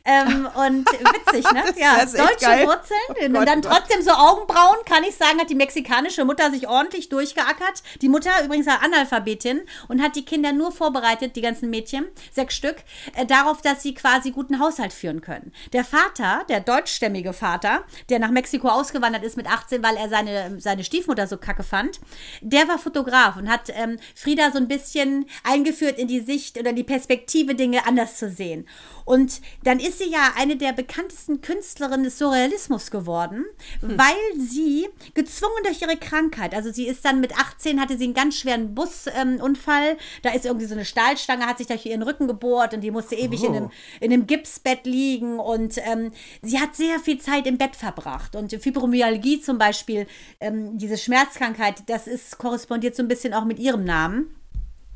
Ähm, 0.03 0.47
und 0.55 0.85
witzig, 0.91 1.51
ne? 1.51 1.63
Ja, 1.77 2.05
deutsche. 2.05 2.67
Wurzeln. 2.67 2.99
Oh 3.09 3.25
und 3.25 3.33
Gott, 3.33 3.47
dann 3.47 3.59
oh 3.59 3.69
trotzdem 3.69 4.01
so 4.01 4.11
Augenbrauen, 4.11 4.77
kann 4.85 5.03
ich 5.03 5.15
sagen, 5.15 5.39
hat 5.39 5.49
die 5.49 5.55
mexikanische 5.55 6.25
Mutter 6.25 6.51
sich 6.51 6.67
ordentlich 6.67 7.09
durchgeackert. 7.09 7.81
Die 8.01 8.09
Mutter 8.09 8.31
übrigens 8.43 8.67
war 8.67 8.83
Analphabetin 8.83 9.61
und 9.87 10.01
hat 10.01 10.15
die 10.15 10.23
Kinder 10.25 10.53
nur 10.53 10.71
vorbereitet, 10.71 11.35
die 11.35 11.41
ganzen 11.41 11.69
Mädchen, 11.69 12.05
sechs 12.31 12.55
Stück, 12.55 12.77
äh, 13.15 13.25
darauf, 13.25 13.61
dass 13.61 13.81
sie 13.81 13.95
quasi 13.95 14.31
guten 14.31 14.59
Haushalt 14.59 14.93
führen 14.93 15.21
können. 15.21 15.51
Der 15.73 15.83
Vater, 15.83 16.45
der 16.49 16.59
deutschstämmige 16.59 17.33
Vater, 17.33 17.83
der 18.09 18.19
nach 18.19 18.31
Mexiko 18.31 18.67
ausgewandert 18.67 19.23
ist 19.23 19.37
mit 19.37 19.47
18, 19.47 19.81
weil 19.81 19.97
er 19.97 20.09
seine, 20.09 20.61
seine 20.61 20.83
Stiefmutter 20.83 21.25
so 21.25 21.37
kacke 21.37 21.63
fand, 21.63 21.99
der 22.41 22.67
war 22.67 22.77
Fotograf 22.77 23.37
und 23.37 23.49
hat 23.49 23.71
ähm, 23.73 23.97
Frieda 24.13 24.51
so 24.51 24.57
ein 24.57 24.67
bisschen 24.67 25.25
eingeführt 25.43 25.97
in 25.97 26.07
die 26.07 26.19
Sicht 26.19 26.59
oder 26.59 26.73
die 26.73 26.83
Perspektive, 26.83 27.55
Dinge 27.55 27.87
anders 27.87 28.17
zu 28.17 28.29
sehen. 28.29 28.67
Und 29.05 29.41
dann 29.65 29.79
ist 29.79 29.97
sie 29.99 30.09
ja 30.09 30.33
eine 30.37 30.55
der 30.55 30.73
bekanntesten 30.73 31.41
Künstlerinnen 31.41 32.03
des 32.03 32.19
Surrealismus 32.19 32.91
geworden, 32.91 33.45
weil 33.81 34.15
sie 34.37 34.87
gezwungen 35.13 35.63
durch 35.63 35.81
ihre 35.81 35.97
Krankheit, 35.97 36.53
also 36.53 36.71
sie 36.71 36.87
ist 36.87 37.03
dann 37.03 37.19
mit 37.19 37.37
18, 37.37 37.81
hatte 37.81 37.97
sie 37.97 38.05
einen 38.05 38.13
ganz 38.13 38.37
schweren 38.37 38.75
Busunfall, 38.75 39.89
ähm, 39.89 39.97
da 40.21 40.31
ist 40.31 40.45
irgendwie 40.45 40.67
so 40.67 40.75
eine 40.75 40.85
Stahlstange, 40.85 41.47
hat 41.47 41.57
sich 41.57 41.67
durch 41.67 41.85
ihren 41.85 42.03
Rücken 42.03 42.27
gebohrt 42.27 42.73
und 42.73 42.81
die 42.81 42.91
musste 42.91 43.15
ewig 43.15 43.43
in, 43.43 43.55
einem, 43.55 43.71
in 43.99 44.13
einem 44.13 44.27
Gipsbett 44.27 44.85
liegen 44.85 45.39
und 45.39 45.79
ähm, 45.79 46.11
sie 46.43 46.59
hat 46.59 46.75
sehr 46.75 46.99
viel 46.99 47.19
Zeit 47.19 47.47
im 47.47 47.57
Bett 47.57 47.75
verbracht 47.75 48.35
und 48.35 48.51
Fibromyalgie 48.53 49.41
zum 49.41 49.57
Beispiel, 49.57 50.05
ähm, 50.39 50.77
diese 50.77 50.97
Schmerzkrankheit, 50.97 51.83
das 51.87 52.05
ist 52.07 52.37
korrespondiert 52.37 52.95
so 52.95 53.01
ein 53.01 53.07
bisschen 53.07 53.33
auch 53.33 53.45
mit 53.45 53.57
ihrem 53.57 53.83
Namen. 53.83 54.35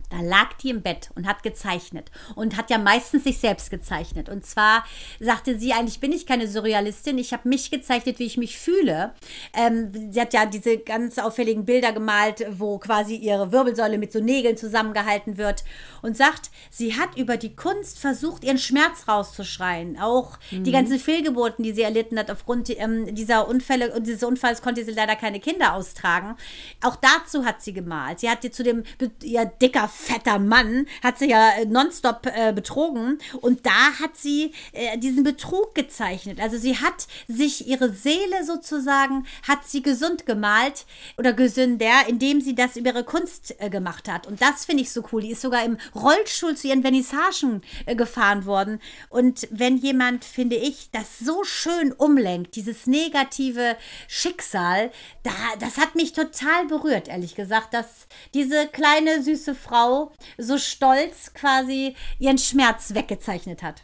Da 0.10 0.22
lag 0.22 0.54
die 0.54 0.72
im 0.72 0.82
Bett 0.82 1.10
und 1.16 1.28
hat 1.28 1.44
gezeichnet 1.44 2.12
und 2.36 2.58
hat 2.58 2.70
ja 2.70 2.78
meistens 2.78 3.24
sich 3.24 3.38
selbst 3.38 3.70
gezeichnet. 3.70 4.28
Und 4.28 4.46
zwar 4.46 4.84
sagte 5.20 5.60
sie, 5.60 5.74
eigentlich 5.74 6.00
bin 6.00 6.12
ich 6.12 6.26
keine 6.26 6.48
Surrealistin, 6.48 7.18
ich 7.18 7.32
habe 7.32 7.48
mich 7.48 7.70
gezeichnet, 7.70 8.18
wie 8.20 8.26
ich 8.26 8.38
mich 8.38 8.58
fühle. 8.58 9.14
Ähm, 9.54 10.12
sie 10.12 10.20
hat 10.20 10.34
ja 10.34 10.46
diese 10.46 10.78
ganz 10.80 11.20
auffälligen 11.20 11.66
Bilder 11.66 11.92
gemalt, 11.92 12.46
wo 12.52 12.80
quasi 12.80 13.16
ihre 13.16 13.52
Wirbelsäule 13.52 13.98
mit 13.98 14.12
so 14.12 14.20
Nägeln 14.20 14.58
zusammengehalten 14.58 15.38
wird 15.38 15.64
und 16.02 16.18
sagt, 16.18 16.50
sie 16.72 16.98
hat 16.98 17.16
über 17.16 17.38
die 17.38 17.56
Kunst 17.56 18.00
versucht, 18.00 18.44
ihren 18.44 18.58
Schmerz 18.58 19.08
rauszuschreien. 19.08 20.00
Auch 20.00 20.40
die 20.52 20.72
ganzen 20.72 21.00
Fehlgeburten, 21.00 21.64
die 21.64 21.74
sie 21.74 21.84
erlitten 21.84 22.18
hat 22.18 22.32
aufgrund 22.32 22.70
ähm, 22.70 23.14
dieser 23.14 23.48
Unfälle 23.48 23.94
und 23.94 24.08
dieses 24.08 24.24
Unfalls 24.24 24.62
konnte 24.62 24.84
sie 24.84 24.92
leider 24.92 25.16
keine 25.16 25.40
Kinder 25.40 25.76
austragen. 25.76 26.36
Auch 26.82 26.96
dazu 26.96 27.46
hat 27.46 27.62
sie 27.62 27.74
gemalt. 27.74 28.20
Sie 28.20 28.30
hatte 28.30 28.52
zu 28.52 28.64
dem, 28.64 28.84
ihr 29.24 29.46
dicker, 29.46 29.90
fetter 30.00 30.40
Mann, 30.40 30.88
hat 31.04 31.20
sie 31.20 31.30
ja 31.30 31.52
äh, 31.52 31.66
nonstop 31.66 32.26
äh, 32.26 32.54
betrogen 32.54 33.20
und 33.42 33.66
da 33.66 34.00
hat 34.00 34.16
sie 34.16 34.54
äh, 34.72 34.98
diesen 34.98 35.24
Betrug 35.24 35.76
gezeichnet. 35.76 36.40
Also 36.40 36.58
sie 36.58 36.78
hat 36.78 37.08
sich 37.28 37.68
ihre 37.68 37.92
Seele 37.92 38.46
sozusagen, 38.46 39.28
hat 39.48 39.66
sie 39.68 39.82
gesund 39.82 40.26
gemalt 40.26 40.86
oder 41.18 41.34
gesünder, 41.34 42.08
indem 42.08 42.40
sie 42.40 42.56
das 42.56 42.78
über 42.78 42.92
ihre 42.92 43.04
Kunst 43.04 43.56
äh, 43.60 43.70
gemacht 43.70 44.08
hat. 44.08 44.26
Und 44.26 44.42
das 44.42 44.66
finde 44.66 44.84
ich 44.84 44.92
so 44.92 45.04
cool. 45.12 45.22
Die 45.22 45.32
ist 45.32 45.42
sogar 45.42 45.66
im 45.66 45.78
Rollstuhl 45.94 46.56
zu 46.56 46.68
ihren 46.68 46.82
Vernissagen 46.82 47.62
äh, 47.86 47.96
gefahren 47.96 48.46
worden. 48.46 48.80
Und 49.10 49.48
wenn 49.52 49.78
jemand, 49.78 50.24
finde 50.24 50.56
ich, 50.56 50.90
das 50.92 51.20
so 51.20 51.44
schön 51.44 51.92
umlenkt, 51.92 52.56
dieses 52.56 52.88
negative 52.88 53.76
Schicksal, 54.08 54.92
da, 55.24 55.32
das 55.60 55.78
hat 55.78 55.96
mich 55.96 56.14
total 56.14 56.68
berührt, 56.68 57.10
ehrlich 57.10 57.36
gesagt, 57.36 57.74
dass 57.74 58.08
diese 58.34 58.68
kleine 58.68 59.22
süße 59.22 59.54
Frau 59.56 59.89
so 60.38 60.58
stolz 60.58 61.34
quasi 61.34 61.96
ihren 62.20 62.38
Schmerz 62.38 62.94
weggezeichnet 62.94 63.64
hat. 63.64 63.84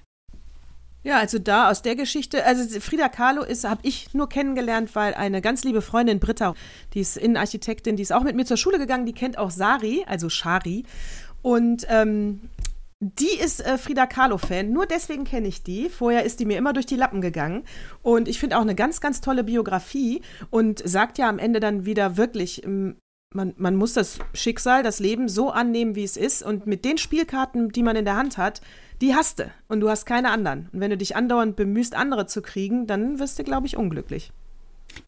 Ja, 1.05 1.19
also 1.19 1.37
da 1.37 1.69
aus 1.69 1.83
der 1.83 1.95
Geschichte, 1.95 2.43
also 2.45 2.79
Frida 2.79 3.09
Kahlo 3.09 3.43
ist, 3.43 3.63
habe 3.63 3.81
ich 3.83 4.15
nur 4.15 4.27
kennengelernt, 4.27 4.95
weil 4.95 5.13
eine 5.13 5.39
ganz 5.39 5.63
liebe 5.63 5.83
Freundin 5.83 6.19
Britta, 6.19 6.55
die 6.95 7.01
ist 7.01 7.15
Innenarchitektin, 7.15 7.95
die 7.95 8.01
ist 8.01 8.11
auch 8.11 8.23
mit 8.23 8.35
mir 8.35 8.45
zur 8.45 8.57
Schule 8.57 8.79
gegangen, 8.79 9.05
die 9.05 9.13
kennt 9.13 9.37
auch 9.37 9.51
Sari, 9.51 10.03
also 10.07 10.29
Shari. 10.29 10.83
Und 11.43 11.85
ähm, 11.89 12.49
die 12.99 13.37
ist 13.39 13.63
äh, 13.63 13.77
Frida 13.77 14.07
Kahlo-Fan, 14.07 14.71
nur 14.71 14.87
deswegen 14.87 15.25
kenne 15.25 15.47
ich 15.47 15.61
die. 15.61 15.89
Vorher 15.89 16.23
ist 16.23 16.39
die 16.39 16.45
mir 16.45 16.57
immer 16.57 16.73
durch 16.73 16.87
die 16.87 16.95
Lappen 16.95 17.21
gegangen. 17.21 17.65
Und 18.01 18.27
ich 18.27 18.39
finde 18.39 18.57
auch 18.57 18.61
eine 18.61 18.73
ganz, 18.73 18.99
ganz 18.99 19.21
tolle 19.21 19.43
Biografie 19.43 20.23
und 20.49 20.79
sagt 20.87 21.19
ja 21.19 21.29
am 21.29 21.37
Ende 21.37 21.59
dann 21.59 21.85
wieder 21.85 22.17
wirklich, 22.17 22.63
ähm, 22.63 22.97
man, 23.35 23.53
man 23.57 23.75
muss 23.75 23.93
das 23.93 24.19
Schicksal, 24.33 24.81
das 24.81 24.99
Leben 24.99 25.27
so 25.27 25.49
annehmen, 25.51 25.95
wie 25.95 26.03
es 26.03 26.17
ist. 26.17 26.41
Und 26.41 26.65
mit 26.65 26.85
den 26.85 26.97
Spielkarten, 26.97 27.69
die 27.69 27.83
man 27.83 27.95
in 27.95 28.05
der 28.05 28.15
Hand 28.15 28.37
hat, 28.37 28.61
die 29.01 29.13
hast 29.13 29.39
du. 29.39 29.51
Und 29.67 29.81
du 29.81 29.89
hast 29.89 30.05
keine 30.05 30.31
anderen. 30.31 30.69
Und 30.71 30.79
wenn 30.79 30.89
du 30.89 30.97
dich 30.97 31.15
andauernd 31.15 31.55
bemühst, 31.55 31.95
andere 31.95 32.25
zu 32.25 32.41
kriegen, 32.41 32.87
dann 32.87 33.19
wirst 33.19 33.37
du, 33.37 33.43
glaube 33.43 33.67
ich, 33.67 33.77
unglücklich. 33.77 34.31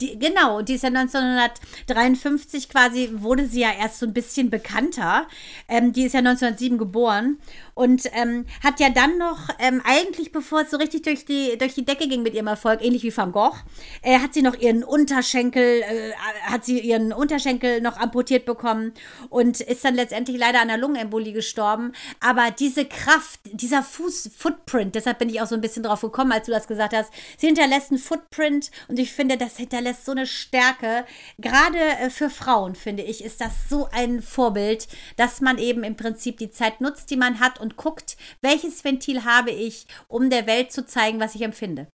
Die, 0.00 0.18
genau, 0.18 0.58
und 0.58 0.68
die 0.68 0.74
ist 0.74 0.82
ja 0.82 0.88
1953 0.88 2.68
quasi, 2.68 3.10
wurde 3.12 3.46
sie 3.46 3.60
ja 3.60 3.70
erst 3.78 3.98
so 3.98 4.06
ein 4.06 4.12
bisschen 4.12 4.50
bekannter. 4.50 5.26
Ähm, 5.68 5.92
die 5.92 6.04
ist 6.04 6.12
ja 6.12 6.20
1907 6.20 6.78
geboren 6.78 7.38
und 7.74 8.02
ähm, 8.12 8.44
hat 8.64 8.80
ja 8.80 8.90
dann 8.90 9.18
noch, 9.18 9.50
ähm, 9.60 9.80
eigentlich 9.84 10.32
bevor 10.32 10.62
es 10.62 10.70
so 10.70 10.76
richtig 10.78 11.02
durch 11.02 11.24
die, 11.24 11.56
durch 11.58 11.74
die 11.74 11.84
Decke 11.84 12.08
ging 12.08 12.22
mit 12.22 12.34
ihrem 12.34 12.48
Erfolg, 12.48 12.82
ähnlich 12.82 13.04
wie 13.04 13.16
Van 13.16 13.30
Gogh, 13.30 13.56
äh, 14.02 14.18
hat 14.18 14.34
sie 14.34 14.42
noch 14.42 14.56
ihren 14.56 14.82
Unterschenkel, 14.82 15.82
äh, 15.82 16.12
hat 16.42 16.64
sie 16.64 16.80
ihren 16.80 17.12
Unterschenkel 17.12 17.80
noch 17.80 17.96
amputiert 17.96 18.46
bekommen 18.46 18.92
und 19.30 19.60
ist 19.60 19.84
dann 19.84 19.94
letztendlich 19.94 20.38
leider 20.38 20.60
an 20.60 20.70
einer 20.70 20.78
Lungenembolie 20.78 21.32
gestorben. 21.32 21.92
Aber 22.18 22.50
diese 22.50 22.84
Kraft, 22.84 23.40
dieser 23.44 23.84
Fuß-Footprint, 23.84 24.96
deshalb 24.96 25.20
bin 25.20 25.28
ich 25.28 25.40
auch 25.40 25.46
so 25.46 25.54
ein 25.54 25.60
bisschen 25.60 25.84
drauf 25.84 26.00
gekommen, 26.00 26.32
als 26.32 26.46
du 26.46 26.52
das 26.52 26.66
gesagt 26.66 26.94
hast, 26.94 27.12
sie 27.36 27.46
hinterlässt 27.46 27.90
einen 27.90 28.00
Footprint 28.00 28.72
und 28.88 28.98
ich 28.98 29.12
finde, 29.12 29.36
das 29.36 29.56
hinterlässt 29.78 30.04
so 30.04 30.12
eine 30.12 30.26
Stärke. 30.26 31.04
Gerade 31.38 31.78
äh, 31.78 32.10
für 32.10 32.30
Frauen, 32.30 32.74
finde 32.74 33.02
ich, 33.02 33.24
ist 33.24 33.40
das 33.40 33.68
so 33.68 33.88
ein 33.92 34.20
Vorbild, 34.22 34.88
dass 35.16 35.40
man 35.40 35.58
eben 35.58 35.84
im 35.84 35.96
Prinzip 35.96 36.38
die 36.38 36.50
Zeit 36.50 36.80
nutzt, 36.80 37.10
die 37.10 37.16
man 37.16 37.40
hat 37.40 37.60
und 37.60 37.76
guckt, 37.76 38.16
welches 38.42 38.84
Ventil 38.84 39.24
habe 39.24 39.50
ich, 39.50 39.86
um 40.08 40.30
der 40.30 40.46
Welt 40.46 40.72
zu 40.72 40.84
zeigen, 40.86 41.20
was 41.20 41.34
ich 41.34 41.42
empfinde. 41.42 41.88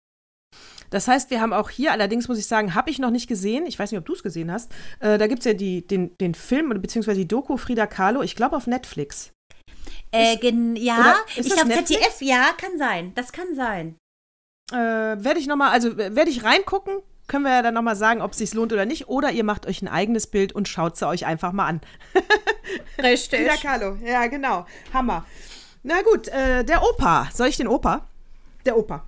Das 0.89 1.07
heißt, 1.07 1.29
wir 1.29 1.39
haben 1.39 1.53
auch 1.53 1.69
hier, 1.69 1.93
allerdings 1.93 2.27
muss 2.27 2.37
ich 2.37 2.47
sagen, 2.47 2.75
habe 2.75 2.89
ich 2.89 2.99
noch 2.99 3.11
nicht 3.11 3.27
gesehen, 3.27 3.65
ich 3.65 3.79
weiß 3.79 3.91
nicht, 3.91 3.99
ob 3.99 4.05
du 4.05 4.13
es 4.13 4.23
gesehen 4.23 4.51
hast, 4.51 4.71
äh, 4.99 5.17
da 5.17 5.27
gibt 5.27 5.39
es 5.39 5.45
ja 5.45 5.53
die, 5.53 5.87
den, 5.87 6.17
den 6.17 6.35
Film 6.35 6.69
beziehungsweise 6.81 7.19
die 7.19 7.27
Doku 7.27 7.55
Frida 7.55 7.87
Kahlo, 7.87 8.21
ich 8.21 8.35
glaube 8.35 8.57
auf 8.57 8.67
Netflix. 8.67 9.31
Äh, 10.11 10.35
gen, 10.35 10.75
ja, 10.75 11.15
ich 11.37 11.49
glaube? 11.49 11.69
ZDF, 11.69 12.17
ja, 12.19 12.49
kann 12.57 12.77
sein. 12.77 13.13
Das 13.15 13.31
kann 13.31 13.55
sein. 13.55 13.95
Äh, 14.73 14.75
werde 14.75 15.39
ich 15.39 15.47
nochmal, 15.47 15.69
also 15.69 15.95
werde 15.97 16.29
ich 16.29 16.43
reingucken, 16.43 17.01
können 17.31 17.45
wir 17.45 17.53
ja 17.53 17.61
dann 17.61 17.73
nochmal 17.73 17.95
sagen, 17.95 18.21
ob 18.21 18.33
es 18.33 18.39
sich 18.39 18.53
lohnt 18.53 18.73
oder 18.73 18.85
nicht. 18.85 19.07
Oder 19.07 19.31
ihr 19.31 19.45
macht 19.45 19.65
euch 19.65 19.81
ein 19.81 19.87
eigenes 19.87 20.27
Bild 20.27 20.51
und 20.51 20.67
schaut 20.67 20.97
sie 20.97 21.07
euch 21.07 21.25
einfach 21.25 21.53
mal 21.53 21.65
an. 21.65 21.81
Richtig. 23.01 23.39
Frida 23.39 23.55
Kahlo, 23.55 23.97
ja 24.05 24.27
genau, 24.27 24.65
Hammer. 24.93 25.25
Na 25.81 26.01
gut, 26.01 26.27
äh, 26.27 26.65
der 26.65 26.83
Opa, 26.83 27.29
soll 27.33 27.47
ich 27.47 27.55
den 27.55 27.69
Opa? 27.69 28.05
Der 28.65 28.77
Opa. 28.77 29.05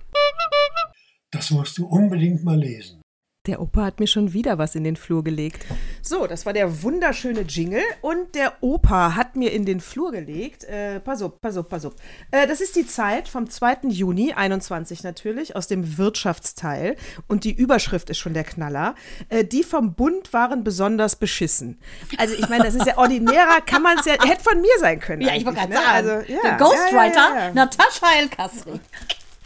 Das 1.30 1.50
musst 1.50 1.76
du 1.76 1.86
unbedingt 1.86 2.42
mal 2.42 2.58
lesen. 2.58 3.03
Der 3.46 3.60
Opa 3.60 3.84
hat 3.84 4.00
mir 4.00 4.06
schon 4.06 4.32
wieder 4.32 4.56
was 4.56 4.74
in 4.74 4.84
den 4.84 4.96
Flur 4.96 5.22
gelegt. 5.22 5.66
So, 6.00 6.26
das 6.26 6.46
war 6.46 6.54
der 6.54 6.82
wunderschöne 6.82 7.42
Jingle 7.42 7.82
und 8.00 8.34
der 8.34 8.54
Opa 8.62 9.16
hat 9.16 9.36
mir 9.36 9.52
in 9.52 9.66
den 9.66 9.80
Flur 9.80 10.12
gelegt. 10.12 10.64
Äh, 10.64 10.98
pass 11.00 11.20
auf, 11.20 11.42
pass 11.42 11.58
auf, 11.58 11.68
pass 11.68 11.84
auf. 11.84 11.92
Äh, 12.30 12.46
das 12.46 12.62
ist 12.62 12.74
die 12.74 12.86
Zeit 12.86 13.28
vom 13.28 13.50
2. 13.50 13.88
Juni 13.88 14.32
21 14.32 15.02
natürlich 15.02 15.56
aus 15.56 15.66
dem 15.66 15.98
Wirtschaftsteil 15.98 16.96
und 17.28 17.44
die 17.44 17.52
Überschrift 17.52 18.08
ist 18.08 18.16
schon 18.16 18.32
der 18.32 18.44
Knaller. 18.44 18.94
Äh, 19.28 19.44
die 19.44 19.62
vom 19.62 19.92
Bund 19.92 20.32
waren 20.32 20.64
besonders 20.64 21.16
beschissen. 21.16 21.78
Also 22.16 22.32
ich 22.32 22.48
meine, 22.48 22.64
das 22.64 22.74
ist 22.74 22.86
ja 22.86 22.96
ordinärer, 22.96 23.60
kann 23.60 23.82
man 23.82 23.98
es 23.98 24.06
ja, 24.06 24.14
hätte 24.24 24.42
von 24.42 24.58
mir 24.58 24.78
sein 24.78 25.00
können. 25.00 25.20
Ja, 25.20 25.34
ich 25.34 25.44
wollte 25.44 25.58
gerade 25.58 25.72
ne? 25.74 25.76
sagen. 25.76 26.08
Also, 26.08 26.32
ja, 26.32 26.40
der 26.42 26.56
Ghostwriter 26.56 27.14
ja, 27.14 27.34
ja, 27.34 27.46
ja. 27.48 27.52
Natascha 27.52 28.06
El-Kasri. 28.20 28.80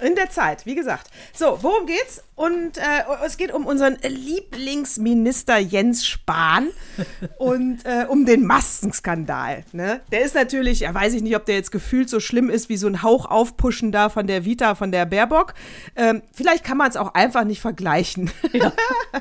In 0.00 0.14
der 0.14 0.30
Zeit, 0.30 0.64
wie 0.64 0.76
gesagt. 0.76 1.10
So, 1.34 1.58
worum 1.60 1.86
geht's? 1.86 2.22
Und 2.36 2.78
äh, 2.78 3.02
es 3.26 3.36
geht 3.36 3.52
um 3.52 3.66
unseren 3.66 3.96
Lieblingsminister 4.00 5.58
Jens 5.58 6.06
Spahn 6.06 6.68
und 7.38 7.84
äh, 7.84 8.06
um 8.08 8.24
den 8.24 8.46
Maskenskandal. 8.46 9.64
Ne? 9.72 10.02
Der 10.12 10.22
ist 10.22 10.36
natürlich, 10.36 10.80
ja, 10.80 10.94
weiß 10.94 11.14
ich 11.14 11.22
nicht, 11.22 11.34
ob 11.34 11.46
der 11.46 11.56
jetzt 11.56 11.72
gefühlt 11.72 12.08
so 12.08 12.20
schlimm 12.20 12.48
ist 12.48 12.68
wie 12.68 12.76
so 12.76 12.86
ein 12.86 13.02
Hauch 13.02 13.26
aufpushen 13.26 13.90
da 13.90 14.08
von 14.08 14.28
der 14.28 14.44
Vita, 14.44 14.76
von 14.76 14.92
der 14.92 15.04
Baerbock. 15.04 15.54
Ähm, 15.96 16.22
vielleicht 16.32 16.62
kann 16.62 16.76
man 16.76 16.88
es 16.88 16.96
auch 16.96 17.14
einfach 17.14 17.42
nicht 17.42 17.60
vergleichen. 17.60 18.30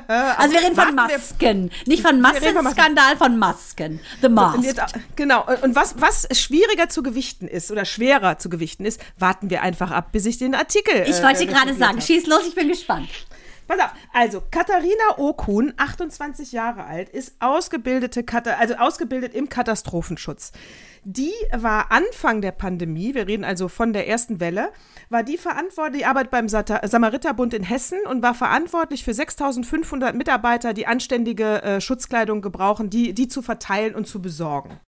Also 0.08 0.54
wir 0.54 0.60
reden 0.60 0.74
von 0.74 0.94
Masken. 0.94 1.70
Nicht 1.86 2.02
von. 2.02 2.20
Maskenskandal, 2.20 3.16
von 3.16 3.38
Masken. 3.38 4.00
The 4.20 4.28
Mask. 4.28 4.62
jetzt, 4.62 4.82
genau. 5.16 5.44
Und 5.62 5.74
was, 5.74 5.96
was 5.98 6.28
schwieriger 6.38 6.88
zu 6.88 7.02
gewichten 7.02 7.48
ist 7.48 7.70
oder 7.70 7.84
schwerer 7.84 8.38
zu 8.38 8.48
gewichten 8.48 8.84
ist, 8.84 9.00
warten 9.18 9.50
wir 9.50 9.62
einfach 9.62 9.90
ab, 9.90 10.12
bis 10.12 10.26
ich 10.26 10.38
den 10.38 10.54
Artikel. 10.54 10.67
Ich 11.06 11.18
äh, 11.18 11.22
wollte 11.22 11.44
äh, 11.44 11.46
gerade 11.46 11.74
sagen, 11.74 12.00
schieß 12.00 12.26
los, 12.26 12.46
ich 12.48 12.54
bin 12.54 12.68
gespannt. 12.68 13.08
Pass 13.68 13.80
auf, 13.80 13.90
also 14.14 14.42
Katharina 14.50 15.18
Okun, 15.18 15.74
28 15.76 16.52
Jahre 16.52 16.84
alt, 16.84 17.10
ist 17.10 17.34
ausgebildete, 17.38 18.24
Kata 18.24 18.52
also 18.52 18.74
ausgebildet 18.76 19.34
im 19.34 19.50
Katastrophenschutz. 19.50 20.52
Die 21.04 21.34
war 21.54 21.92
Anfang 21.92 22.40
der 22.40 22.52
Pandemie, 22.52 23.14
wir 23.14 23.26
reden 23.26 23.44
also 23.44 23.68
von 23.68 23.92
der 23.92 24.08
ersten 24.08 24.40
Welle, 24.40 24.70
war 25.10 25.22
die 25.22 25.36
verantwortlich, 25.36 26.00
die 26.00 26.06
arbeitet 26.06 26.30
beim 26.30 26.48
Samariterbund 26.48 27.52
in 27.52 27.62
Hessen 27.62 27.98
und 28.08 28.22
war 28.22 28.34
verantwortlich 28.34 29.04
für 29.04 29.12
6500 29.12 30.14
Mitarbeiter, 30.14 30.72
die 30.72 30.86
anständige 30.86 31.62
äh, 31.62 31.80
Schutzkleidung 31.82 32.40
gebrauchen, 32.40 32.88
die, 32.88 33.12
die 33.12 33.28
zu 33.28 33.42
verteilen 33.42 33.94
und 33.94 34.06
zu 34.06 34.22
besorgen. 34.22 34.80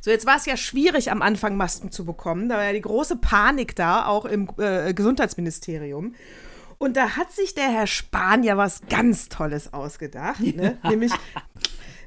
So, 0.00 0.10
jetzt 0.10 0.26
war 0.26 0.36
es 0.36 0.46
ja 0.46 0.56
schwierig, 0.56 1.10
am 1.10 1.22
Anfang 1.22 1.56
Masken 1.56 1.90
zu 1.90 2.04
bekommen. 2.04 2.48
Da 2.48 2.56
war 2.56 2.64
ja 2.64 2.72
die 2.72 2.80
große 2.80 3.16
Panik 3.16 3.76
da, 3.76 4.06
auch 4.06 4.24
im 4.24 4.48
äh, 4.58 4.94
Gesundheitsministerium. 4.94 6.14
Und 6.78 6.96
da 6.96 7.16
hat 7.16 7.32
sich 7.32 7.54
der 7.54 7.68
Herr 7.68 7.86
Spahn 7.88 8.44
ja 8.44 8.56
was 8.56 8.82
ganz 8.88 9.28
Tolles 9.28 9.72
ausgedacht, 9.72 10.40
ne? 10.40 10.78
nämlich 10.84 11.12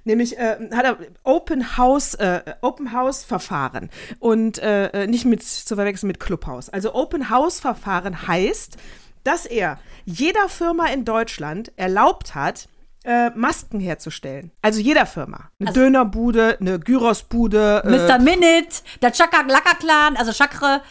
nämlich 0.06 0.38
äh, 0.38 0.58
hat 0.74 0.86
er 0.86 0.98
Open 1.24 1.78
House 1.78 2.16
äh, 2.16 2.42
Open 2.62 2.94
House 2.94 3.24
Verfahren 3.24 3.89
und 4.20 4.60
äh, 4.60 5.08
nicht 5.08 5.26
mit 5.26 5.44
zu 5.44 5.76
verwechseln 5.76 6.08
mit 6.08 6.20
Clubhouse. 6.20 6.70
Also 6.70 6.96
Open 6.96 7.30
House 7.30 7.60
Verfahren 7.60 8.28
heißt, 8.28 8.78
dass 9.24 9.46
er 9.46 9.78
jeder 10.06 10.50
Firma 10.50 10.88
in 10.88 11.06
Deutschland 11.06 11.72
erlaubt 11.76 12.34
hat, 12.34 12.68
äh, 13.04 13.30
Masken 13.32 13.80
herzustellen. 13.80 14.52
Also 14.62 14.80
jeder 14.80 15.06
Firma. 15.06 15.49
Eine 15.60 15.70
Also- 15.70 15.80
Dönerbude, 15.82 16.58
eine 16.60 16.80
Gyrosbude, 16.80 17.82
Mr. 17.86 18.16
äh, 18.16 18.20
Minute, 18.20 18.82
der 19.02 19.12
Chaka 19.12 19.41
Laka 19.41 19.76
Clan, 19.76 20.18
also 20.18 20.32
Chakre, 20.32 20.82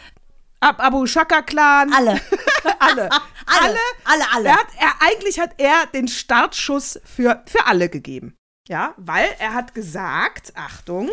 Ab 0.59 0.79
Abu 0.79 1.07
Shaka 1.07 1.41
Clan. 1.41 1.91
alle. 1.91 2.11
alle. 2.79 3.09
Alle, 3.47 3.77
alle, 4.05 4.23
alle. 4.35 4.49
Er 4.49 4.55
hat, 4.57 4.67
er, 4.77 4.91
eigentlich 4.99 5.39
hat 5.39 5.51
er 5.57 5.87
den 5.93 6.07
Startschuss 6.07 6.99
für, 7.03 7.41
für 7.47 7.65
alle 7.65 7.89
gegeben. 7.89 8.35
Ja, 8.67 8.93
weil 8.97 9.27
er 9.39 9.53
hat 9.55 9.73
gesagt, 9.73 10.53
Achtung, 10.55 11.09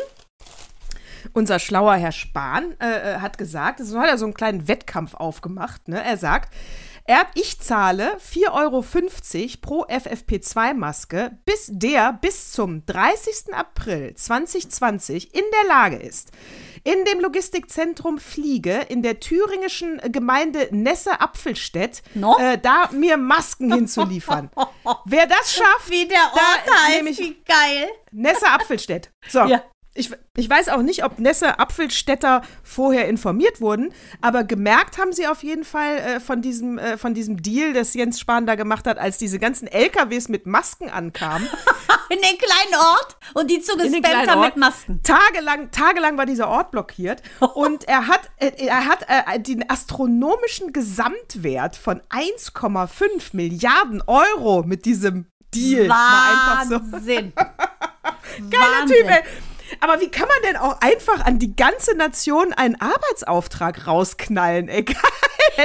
unser 1.32 1.58
schlauer 1.58 1.94
Herr 1.96 2.12
Spahn 2.12 2.74
äh, 2.80 3.14
äh, 3.14 3.20
hat 3.20 3.38
gesagt, 3.38 3.80
so 3.82 3.98
hat 3.98 4.08
er 4.08 4.18
so 4.18 4.26
einen 4.26 4.34
kleinen 4.34 4.68
Wettkampf 4.68 5.14
aufgemacht. 5.14 5.88
Ne? 5.88 6.02
Er 6.02 6.16
sagt, 6.16 6.52
er, 7.08 7.26
ich 7.34 7.58
zahle 7.58 8.16
4,50 8.18 8.52
Euro 8.52 8.82
pro 9.60 9.84
FFP2-Maske, 9.86 11.38
bis 11.44 11.68
der 11.72 12.12
bis 12.12 12.52
zum 12.52 12.84
30. 12.86 13.52
April 13.54 14.14
2020 14.14 15.34
in 15.34 15.44
der 15.52 15.68
Lage 15.68 15.96
ist, 15.96 16.30
in 16.84 17.04
dem 17.06 17.20
Logistikzentrum 17.20 18.18
Fliege 18.18 18.86
in 18.88 19.02
der 19.02 19.20
thüringischen 19.20 20.00
Gemeinde 20.12 20.68
Nesse-Apfelstedt 20.70 22.02
No? 22.14 22.36
äh, 22.38 22.58
da 22.58 22.90
mir 22.92 23.16
Masken 23.16 23.72
hinzuliefern. 23.72 24.50
Wer 25.06 25.26
das 25.26 25.54
schafft, 25.54 25.90
Wie 25.90 26.06
der 26.06 26.18
da 26.34 26.40
Ort 26.40 26.78
heißt, 26.84 26.96
nehme 26.96 27.10
ich- 27.10 27.18
wie 27.18 27.42
geil. 27.44 27.88
Nesse 28.12 28.46
Apfelstedt. 28.46 29.10
So. 29.28 29.40
Ja. 29.44 29.62
Ich, 29.98 30.10
ich 30.36 30.48
weiß 30.48 30.68
auch 30.68 30.82
nicht, 30.82 31.04
ob 31.04 31.18
Nesse 31.18 31.58
Apfelstädter 31.58 32.42
vorher 32.62 33.08
informiert 33.08 33.60
wurden, 33.60 33.92
aber 34.20 34.44
gemerkt 34.44 34.98
haben 34.98 35.12
sie 35.12 35.26
auf 35.26 35.42
jeden 35.42 35.64
Fall 35.64 35.96
äh, 35.98 36.20
von, 36.20 36.40
diesem, 36.40 36.78
äh, 36.78 36.96
von 36.96 37.14
diesem 37.14 37.42
Deal, 37.42 37.72
das 37.72 37.94
Jens 37.94 38.20
Spahn 38.20 38.46
da 38.46 38.54
gemacht 38.54 38.86
hat, 38.86 38.98
als 38.98 39.18
diese 39.18 39.38
ganzen 39.38 39.66
LKWs 39.66 40.28
mit 40.28 40.46
Masken 40.46 40.88
ankamen. 40.88 41.48
In 42.10 42.18
den 42.20 42.38
kleinen 42.38 42.74
Ort 42.74 43.16
und 43.34 43.50
die 43.50 43.60
zugespammt 43.60 44.30
haben 44.30 44.40
mit 44.40 44.56
Masken. 44.56 45.02
Tagelang, 45.02 45.70
tagelang 45.70 46.16
war 46.16 46.24
dieser 46.24 46.48
Ort 46.48 46.70
blockiert 46.70 47.22
und 47.54 47.86
er 47.88 48.06
hat, 48.06 48.30
äh, 48.36 48.52
er 48.56 48.86
hat 48.86 49.04
äh, 49.08 49.40
den 49.40 49.68
astronomischen 49.68 50.72
Gesamtwert 50.72 51.76
von 51.76 52.00
1,5 52.10 53.30
Milliarden 53.32 54.02
Euro 54.06 54.62
mit 54.62 54.84
diesem 54.84 55.26
Deal. 55.54 55.86
Mal 55.88 56.32
einfach 56.32 56.64
so. 56.64 56.92
Wahnsinn. 56.92 57.32
Geiler 58.50 58.80
Wahnsinn. 58.80 58.96
Typ, 58.96 59.10
ey. 59.10 59.22
Aber 59.80 60.00
wie 60.00 60.08
kann 60.10 60.28
man 60.28 60.36
denn 60.50 60.56
auch 60.56 60.80
einfach 60.80 61.24
an 61.24 61.38
die 61.38 61.54
ganze 61.56 61.94
Nation 61.96 62.52
einen 62.52 62.80
Arbeitsauftrag 62.80 63.86
rausknallen, 63.86 64.68
ey? 64.68 64.82
Geil. 64.84 64.96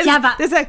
Ja, 0.06 0.16
aber- 0.18 0.36
das 0.38 0.48
ist, 0.48 0.54
ja, 0.54 0.66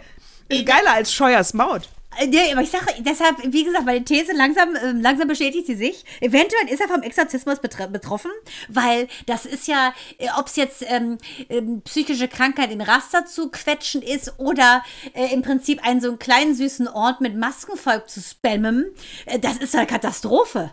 ist 0.48 0.66
geiler 0.66 0.92
als 0.94 1.12
Scheuers 1.12 1.54
Maut. 1.54 1.82
Äh, 2.18 2.26
Nee, 2.28 2.52
aber 2.52 2.60
ich 2.62 2.70
sage, 2.70 2.86
deshalb, 3.00 3.38
wie 3.44 3.64
gesagt, 3.64 3.84
meine 3.86 4.04
These 4.04 4.32
langsam, 4.36 4.76
ähm, 4.76 5.00
langsam 5.00 5.26
bestätigt 5.26 5.66
sie 5.66 5.74
sich. 5.74 6.04
Eventuell 6.20 6.68
ist 6.68 6.80
er 6.80 6.86
vom 6.86 7.02
Exorzismus 7.02 7.58
betr- 7.58 7.88
betroffen, 7.88 8.30
weil 8.68 9.08
das 9.26 9.46
ist 9.46 9.66
ja, 9.66 9.92
ob 10.38 10.46
es 10.46 10.54
jetzt 10.54 10.84
ähm, 10.86 11.18
ähm, 11.48 11.82
psychische 11.84 12.28
Krankheit 12.28 12.70
in 12.70 12.80
Raster 12.82 13.26
zu 13.26 13.50
quetschen 13.50 14.00
ist 14.00 14.34
oder 14.38 14.84
äh, 15.14 15.32
im 15.34 15.42
Prinzip 15.42 15.84
einen 15.84 16.00
so 16.00 16.06
einen 16.08 16.20
kleinen 16.20 16.54
süßen 16.54 16.86
Ort 16.86 17.20
mit 17.20 17.34
Maskenvolk 17.36 18.08
zu 18.08 18.20
spammen, 18.20 18.94
äh, 19.26 19.40
das 19.40 19.56
ist 19.56 19.74
eine 19.74 19.86
Katastrophe. 19.88 20.70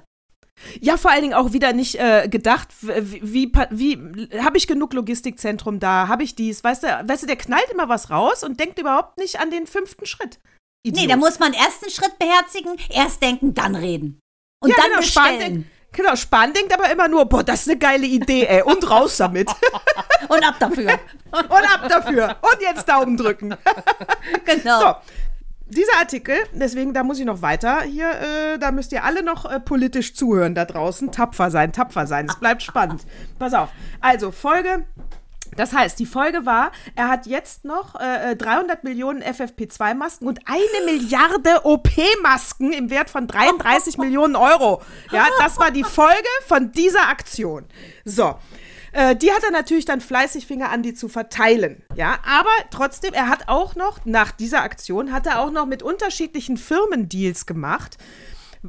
Ja, 0.80 0.97
vor 0.97 1.12
allen 1.12 1.22
Dingen 1.22 1.34
auch 1.34 1.53
wieder 1.53 1.74
nicht 1.74 1.95
äh, 1.95 2.28
gedacht, 2.28 2.70
wie, 2.82 3.22
wie, 3.24 3.51
wie 3.72 4.30
habe 4.39 4.57
ich 4.57 4.68
genug 4.68 4.93
Logistikzentrum 4.93 5.80
da, 5.80 6.07
habe 6.07 6.24
ich 6.24 6.36
dies, 6.36 6.64
weißt 6.64 6.84
du, 6.84 6.88
weißt 6.88 7.24
du, 7.24 7.28
der 7.28 7.36
knallt 7.36 7.70
immer 7.72 7.89
was 7.89 8.09
raus 8.09 8.43
und 8.43 8.59
denkt 8.59 8.80
überhaupt 8.80 9.18
nicht 9.18 9.39
an 9.39 9.51
den 9.51 9.68
fünften 9.68 10.05
Schritt. 10.05 10.39
Nee, 10.84 10.91
Idiot. 10.91 11.12
da 11.12 11.16
muss 11.18 11.39
man 11.39 11.53
erst 11.53 11.84
einen 11.84 11.91
Schritt 11.91 12.18
beherzigen, 12.18 12.76
erst 12.89 13.22
denken, 13.22 13.53
dann 13.53 13.76
reden. 13.76 14.20
Und 14.64 14.70
ja, 14.70 14.76
dann 14.78 14.91
genau, 14.91 15.01
Spahn 15.01 15.38
bestellen. 15.38 15.53
denkt, 15.53 15.70
genau, 15.91 16.16
Spahn 16.16 16.53
denkt 16.53 16.74
aber 16.74 16.91
immer 16.91 17.07
nur, 17.07 17.26
boah, 17.26 17.43
das 17.43 17.62
ist 17.62 17.70
eine 17.70 17.80
geile 17.80 18.05
Idee, 18.05 18.45
ey, 18.45 18.64
und 18.64 18.89
raus 18.89 19.18
damit. 19.18 19.49
Und 20.28 20.43
ab 20.47 20.55
dafür. 20.59 20.99
und 21.32 21.74
ab 21.74 21.89
dafür. 21.89 22.38
Und 22.41 22.62
jetzt 22.62 22.88
Daumen 22.88 23.18
drücken. 23.18 23.55
genau. 24.45 24.80
So, 24.80 24.95
dieser 25.72 25.98
Artikel, 26.00 26.36
deswegen, 26.54 26.94
da 26.94 27.04
muss 27.04 27.20
ich 27.20 27.26
noch 27.26 27.42
weiter 27.42 27.82
hier, 27.82 28.10
äh, 28.12 28.60
da 28.60 28.72
müsst 28.72 28.92
ihr 28.92 29.04
alle 29.04 29.24
noch 29.24 29.50
äh, 29.50 29.60
politisch 29.60 30.14
zuhören 30.14 30.56
da 30.56 30.66
draußen. 30.66 31.12
Tapfer 31.12 31.50
sein, 31.50 31.72
tapfer 31.72 32.08
sein. 32.08 32.28
Es 32.30 32.36
bleibt 32.36 32.62
spannend. 32.62 33.06
Pass 33.40 33.54
auf. 33.54 33.70
Also, 34.02 34.32
Folge. 34.32 34.86
Das 35.58 35.74
heißt, 35.74 36.00
die 36.00 36.06
Folge 36.06 36.46
war, 36.46 36.72
er 36.96 37.10
hat 37.10 37.26
jetzt 37.26 37.66
noch 37.66 38.00
äh, 38.00 38.32
äh, 38.32 38.36
300 38.38 38.86
Millionen 38.86 39.22
FFP2-Masken 39.22 40.26
und 40.26 40.40
eine 40.46 40.86
Milliarde 40.86 41.66
OP-Masken 41.66 42.72
im 42.72 42.90
Wert 42.90 43.10
von 43.10 43.28
33 43.28 43.98
Millionen 43.98 44.38
Euro. 44.38 44.82
Ja, 45.12 45.28
das 45.40 45.58
war 45.58 45.72
die 45.72 45.84
Folge 45.84 46.30
von 46.48 46.72
dieser 46.72 47.10
Aktion. 47.10 47.66
So. 48.06 48.36
Äh, 48.94 49.16
die 49.16 49.32
hat 49.32 49.44
er 49.44 49.52
natürlich 49.52 49.86
dann 49.86 50.02
fleißig 50.02 50.48
Finger 50.48 50.70
an 50.70 50.84
die 50.84 50.94
zu 50.94 51.08
verteilen. 51.08 51.84
Ja, 51.96 52.20
aber 52.26 52.52
trotzdem, 52.70 53.14
er 53.14 53.30
hat 53.30 53.48
auch 53.48 53.76
noch, 53.76 54.06
nach 54.06 54.32
dieser 54.32 54.62
Aktion, 54.64 55.12
hat 55.12 55.28
er 55.28 55.39
auch 55.39 55.52
noch 55.52 55.66
mit 55.66 55.84
unterschiedlichen 55.84 56.58
Firmen 56.58 57.10
Deals 57.10 57.46
gemacht, 57.46 57.98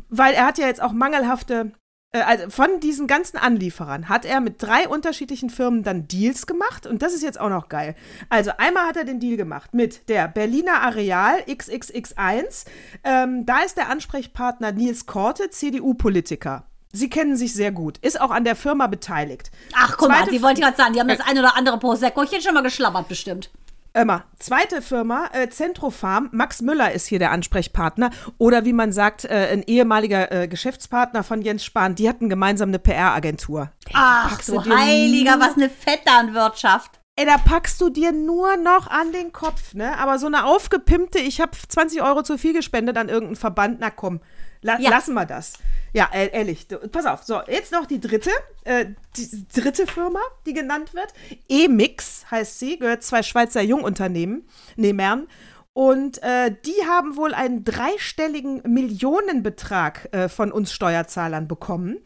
weil 0.08 0.34
er 0.34 0.46
hat 0.46 0.58
ja 0.58 0.66
jetzt 0.66 0.82
auch 0.82 0.92
mangelhafte, 0.92 1.72
äh, 2.12 2.20
also 2.20 2.50
von 2.50 2.80
diesen 2.80 3.06
ganzen 3.06 3.36
Anlieferern 3.36 4.08
hat 4.08 4.24
er 4.24 4.40
mit 4.40 4.62
drei 4.62 4.88
unterschiedlichen 4.88 5.50
Firmen 5.50 5.82
dann 5.82 6.06
Deals 6.06 6.46
gemacht 6.46 6.86
und 6.86 7.02
das 7.02 7.14
ist 7.14 7.22
jetzt 7.22 7.40
auch 7.40 7.50
noch 7.50 7.68
geil. 7.68 7.96
Also 8.28 8.52
einmal 8.58 8.86
hat 8.86 8.96
er 8.96 9.04
den 9.04 9.20
Deal 9.20 9.36
gemacht 9.36 9.74
mit 9.74 10.08
der 10.08 10.28
Berliner 10.28 10.82
Areal 10.82 11.40
XXX1. 11.48 12.66
Ähm, 13.04 13.44
da 13.44 13.60
ist 13.60 13.76
der 13.76 13.88
Ansprechpartner 13.88 14.72
Nils 14.72 15.06
Korte, 15.06 15.50
CDU-Politiker. 15.50 16.66
Sie 16.92 17.08
kennen 17.08 17.36
sich 17.36 17.54
sehr 17.54 17.72
gut, 17.72 17.98
ist 17.98 18.20
auch 18.20 18.30
an 18.30 18.44
der 18.44 18.54
Firma 18.54 18.86
beteiligt. 18.86 19.50
Ach, 19.74 19.96
guck 19.96 20.08
mal, 20.08 20.26
die 20.26 20.42
wollte 20.42 20.60
ich 20.60 20.66
gerade 20.66 20.76
sagen, 20.76 20.92
die 20.92 21.00
haben 21.00 21.08
das 21.08 21.20
ein 21.20 21.38
oder 21.38 21.56
andere 21.56 21.78
Proseccochen 21.78 22.42
schon 22.42 22.52
mal 22.52 22.62
geschlabbert 22.62 23.08
bestimmt. 23.08 23.50
Immer. 23.94 24.24
Zweite 24.38 24.80
Firma, 24.80 25.28
äh, 25.32 25.48
Zentrofarm. 25.48 26.30
Max 26.32 26.62
Müller 26.62 26.92
ist 26.92 27.06
hier 27.06 27.18
der 27.18 27.30
Ansprechpartner. 27.30 28.10
Oder 28.38 28.64
wie 28.64 28.72
man 28.72 28.90
sagt, 28.90 29.26
äh, 29.26 29.48
ein 29.52 29.62
ehemaliger 29.64 30.32
äh, 30.32 30.48
Geschäftspartner 30.48 31.22
von 31.22 31.42
Jens 31.42 31.64
Spahn. 31.64 31.94
Die 31.94 32.08
hatten 32.08 32.30
gemeinsam 32.30 32.70
eine 32.70 32.78
PR-Agentur. 32.78 33.70
Ach, 33.92 34.40
dir 34.40 34.64
Heiliger, 34.64 35.38
was 35.40 35.56
eine 35.56 35.68
Vetternwirtschaft. 35.68 37.00
Ey, 37.16 37.26
da 37.26 37.36
packst 37.36 37.78
du 37.82 37.90
dir 37.90 38.10
nur 38.10 38.56
noch 38.56 38.86
an 38.86 39.12
den 39.12 39.32
Kopf, 39.32 39.74
ne? 39.74 39.98
Aber 39.98 40.18
so 40.18 40.26
eine 40.26 40.46
aufgepimpte, 40.46 41.18
ich 41.18 41.42
habe 41.42 41.50
20 41.68 42.00
Euro 42.00 42.22
zu 42.22 42.38
viel 42.38 42.54
gespendet 42.54 42.96
an 42.96 43.10
irgendeinen 43.10 43.36
Verband, 43.36 43.80
na 43.80 43.90
komm, 43.90 44.20
la 44.62 44.78
Ja. 44.80 44.90
lassen 44.90 45.14
wir 45.14 45.26
das. 45.26 45.54
Ja, 45.92 46.08
äh, 46.12 46.30
ehrlich, 46.32 46.66
pass 46.90 47.04
auf. 47.04 47.22
So, 47.22 47.42
jetzt 47.46 47.70
noch 47.72 47.84
die 47.84 48.00
dritte, 48.00 48.30
äh, 48.64 48.86
die 49.16 49.46
dritte 49.54 49.86
Firma, 49.86 50.20
die 50.46 50.54
genannt 50.54 50.94
wird. 50.94 51.12
Emix 51.48 52.24
heißt 52.30 52.58
sie, 52.58 52.78
gehört 52.78 53.02
zwei 53.02 53.22
Schweizer 53.22 53.60
Jungunternehmen, 53.60 54.46
Nehmern. 54.76 55.26
Und 55.74 56.22
äh, 56.22 56.54
die 56.64 56.86
haben 56.86 57.16
wohl 57.16 57.34
einen 57.34 57.64
dreistelligen 57.64 58.62
Millionenbetrag 58.64 60.08
äh, 60.12 60.28
von 60.28 60.52
uns 60.52 60.72
Steuerzahlern 60.72 61.48
bekommen. 61.48 61.98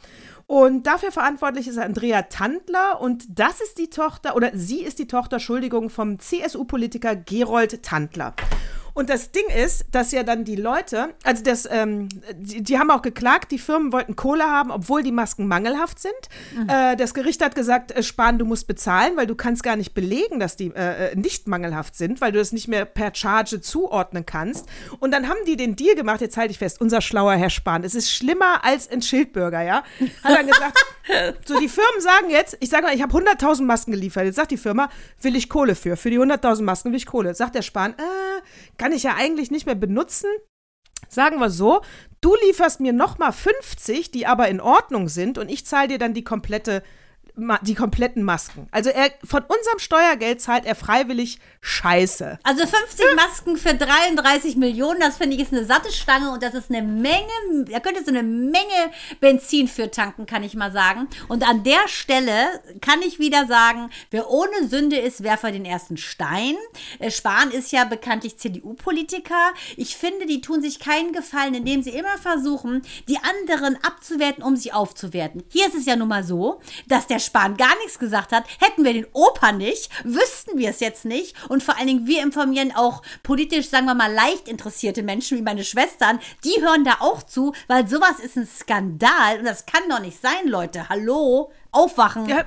Und 0.46 0.86
dafür 0.86 1.10
verantwortlich 1.10 1.66
ist 1.66 1.76
Andrea 1.78 2.22
Tandler 2.22 3.00
und 3.00 3.24
das 3.28 3.60
ist 3.60 3.78
die 3.78 3.90
Tochter, 3.90 4.36
oder 4.36 4.52
sie 4.54 4.82
ist 4.84 5.00
die 5.00 5.08
Tochter, 5.08 5.36
Entschuldigung, 5.36 5.90
vom 5.90 6.20
CSU-Politiker 6.20 7.16
Gerold 7.16 7.82
Tandler. 7.82 8.34
Und 8.96 9.10
das 9.10 9.30
Ding 9.30 9.44
ist, 9.54 9.84
dass 9.92 10.10
ja 10.10 10.22
dann 10.22 10.44
die 10.44 10.56
Leute, 10.56 11.10
also 11.22 11.42
das, 11.42 11.68
ähm, 11.70 12.08
die, 12.34 12.62
die 12.62 12.78
haben 12.78 12.90
auch 12.90 13.02
geklagt, 13.02 13.52
die 13.52 13.58
Firmen 13.58 13.92
wollten 13.92 14.16
Kohle 14.16 14.44
haben, 14.44 14.70
obwohl 14.70 15.02
die 15.02 15.12
Masken 15.12 15.46
mangelhaft 15.46 16.00
sind. 16.00 16.14
Mhm. 16.56 16.70
Äh, 16.70 16.96
das 16.96 17.12
Gericht 17.12 17.44
hat 17.44 17.54
gesagt, 17.54 17.92
äh, 17.92 18.02
Spahn, 18.02 18.38
du 18.38 18.46
musst 18.46 18.66
bezahlen, 18.66 19.14
weil 19.18 19.26
du 19.26 19.34
kannst 19.34 19.62
gar 19.62 19.76
nicht 19.76 19.92
belegen, 19.92 20.40
dass 20.40 20.56
die 20.56 20.68
äh, 20.68 21.12
äh, 21.12 21.14
nicht 21.14 21.46
mangelhaft 21.46 21.94
sind, 21.94 22.22
weil 22.22 22.32
du 22.32 22.38
das 22.38 22.52
nicht 22.52 22.68
mehr 22.68 22.86
per 22.86 23.14
Charge 23.14 23.60
zuordnen 23.60 24.24
kannst. 24.24 24.66
Und 24.98 25.10
dann 25.10 25.28
haben 25.28 25.40
die 25.46 25.56
den 25.56 25.76
Deal 25.76 25.94
gemacht, 25.94 26.22
jetzt 26.22 26.38
halte 26.38 26.52
ich 26.52 26.58
fest, 26.58 26.80
unser 26.80 27.02
schlauer 27.02 27.34
Herr 27.34 27.50
Spahn, 27.50 27.84
es 27.84 27.94
ist 27.94 28.10
schlimmer 28.10 28.64
als 28.64 28.90
ein 28.90 29.02
Schildbürger, 29.02 29.60
ja? 29.60 29.82
Hat 30.24 30.38
dann 30.38 30.46
gesagt, 30.46 30.78
so 31.44 31.60
die 31.60 31.68
Firmen 31.68 32.00
sagen 32.00 32.30
jetzt, 32.30 32.56
ich 32.60 32.70
sage 32.70 32.84
mal, 32.84 32.94
ich 32.94 33.02
habe 33.02 33.12
100.000 33.12 33.62
Masken 33.62 33.90
geliefert, 33.90 34.24
jetzt 34.24 34.36
sagt 34.36 34.52
die 34.52 34.56
Firma, 34.56 34.88
will 35.20 35.36
ich 35.36 35.50
Kohle 35.50 35.74
für, 35.74 35.98
für 35.98 36.08
die 36.08 36.18
100.000 36.18 36.62
Masken 36.62 36.92
will 36.92 36.96
ich 36.96 37.04
Kohle. 37.04 37.34
Sagt 37.34 37.54
der 37.54 37.62
Spahn, 37.62 37.92
äh, 37.92 38.82
kann 38.86 38.92
ich 38.92 39.02
ja 39.02 39.16
eigentlich 39.16 39.50
nicht 39.50 39.66
mehr 39.66 39.74
benutzen. 39.74 40.30
Sagen 41.08 41.40
wir 41.40 41.50
so, 41.50 41.80
du 42.20 42.36
lieferst 42.46 42.78
mir 42.78 42.92
nochmal 42.92 43.32
50, 43.32 44.12
die 44.12 44.28
aber 44.28 44.46
in 44.46 44.60
Ordnung 44.60 45.08
sind 45.08 45.38
und 45.38 45.48
ich 45.48 45.66
zahle 45.66 45.88
dir 45.88 45.98
dann 45.98 46.14
die 46.14 46.22
komplette 46.22 46.84
die 47.62 47.74
kompletten 47.74 48.22
Masken. 48.22 48.66
Also 48.70 48.90
er 48.90 49.10
von 49.22 49.42
unserem 49.42 49.78
Steuergeld 49.78 50.40
zahlt 50.40 50.64
er 50.64 50.74
freiwillig 50.74 51.38
Scheiße. 51.60 52.38
Also 52.42 52.66
50 52.66 53.14
Masken 53.14 53.56
für 53.56 53.74
33 53.74 54.56
Millionen, 54.56 55.00
das 55.00 55.18
finde 55.18 55.36
ich 55.36 55.42
ist 55.42 55.52
eine 55.52 55.64
satte 55.64 55.92
Stange 55.92 56.30
und 56.32 56.42
das 56.42 56.54
ist 56.54 56.70
eine 56.70 56.82
Menge, 56.82 57.26
da 57.70 57.80
könnte 57.80 58.02
so 58.02 58.10
eine 58.10 58.22
Menge 58.22 58.90
Benzin 59.20 59.68
für 59.68 59.90
tanken, 59.90 60.26
kann 60.26 60.42
ich 60.44 60.54
mal 60.54 60.72
sagen. 60.72 61.08
Und 61.28 61.46
an 61.46 61.62
der 61.62 61.88
Stelle 61.88 62.34
kann 62.80 63.02
ich 63.02 63.18
wieder 63.18 63.46
sagen, 63.46 63.90
wer 64.10 64.30
ohne 64.30 64.68
Sünde 64.68 64.96
ist, 64.96 65.22
werfe 65.22 65.52
den 65.52 65.64
ersten 65.64 65.96
Stein. 65.96 66.54
Äh, 66.98 67.10
Spahn 67.10 67.50
ist 67.50 67.72
ja 67.72 67.84
bekanntlich 67.84 68.38
CDU-Politiker. 68.38 69.52
Ich 69.76 69.96
finde, 69.96 70.26
die 70.26 70.40
tun 70.40 70.62
sich 70.62 70.80
keinen 70.80 71.12
Gefallen, 71.12 71.54
indem 71.54 71.82
sie 71.82 71.90
immer 71.90 72.16
versuchen, 72.18 72.82
die 73.08 73.18
anderen 73.18 73.76
abzuwerten, 73.82 74.42
um 74.42 74.56
sie 74.56 74.72
aufzuwerten. 74.72 75.44
Hier 75.48 75.66
ist 75.66 75.74
es 75.74 75.86
ja 75.86 75.96
nun 75.96 76.08
mal 76.08 76.24
so, 76.24 76.60
dass 76.86 77.06
der 77.06 77.18
Spahn 77.26 77.56
gar 77.56 77.76
nichts 77.78 77.98
gesagt 77.98 78.32
hat. 78.32 78.44
Hätten 78.60 78.84
wir 78.84 78.92
den 78.92 79.06
Opa 79.12 79.52
nicht, 79.52 79.90
wüssten 80.04 80.58
wir 80.58 80.70
es 80.70 80.80
jetzt 80.80 81.04
nicht. 81.04 81.34
Und 81.48 81.62
vor 81.62 81.76
allen 81.76 81.86
Dingen, 81.86 82.06
wir 82.06 82.22
informieren 82.22 82.72
auch 82.74 83.02
politisch, 83.22 83.68
sagen 83.68 83.86
wir 83.86 83.94
mal, 83.94 84.12
leicht 84.12 84.48
interessierte 84.48 85.02
Menschen 85.02 85.36
wie 85.38 85.42
meine 85.42 85.64
Schwestern. 85.64 86.20
Die 86.44 86.62
hören 86.62 86.84
da 86.84 86.98
auch 87.00 87.22
zu, 87.22 87.52
weil 87.68 87.86
sowas 87.88 88.18
ist 88.20 88.36
ein 88.36 88.46
Skandal. 88.46 89.38
Und 89.38 89.44
das 89.44 89.66
kann 89.66 89.82
doch 89.88 90.00
nicht 90.00 90.20
sein, 90.20 90.46
Leute. 90.46 90.88
Hallo? 90.88 91.50
Aufwachen. 91.72 92.28
Er, 92.28 92.46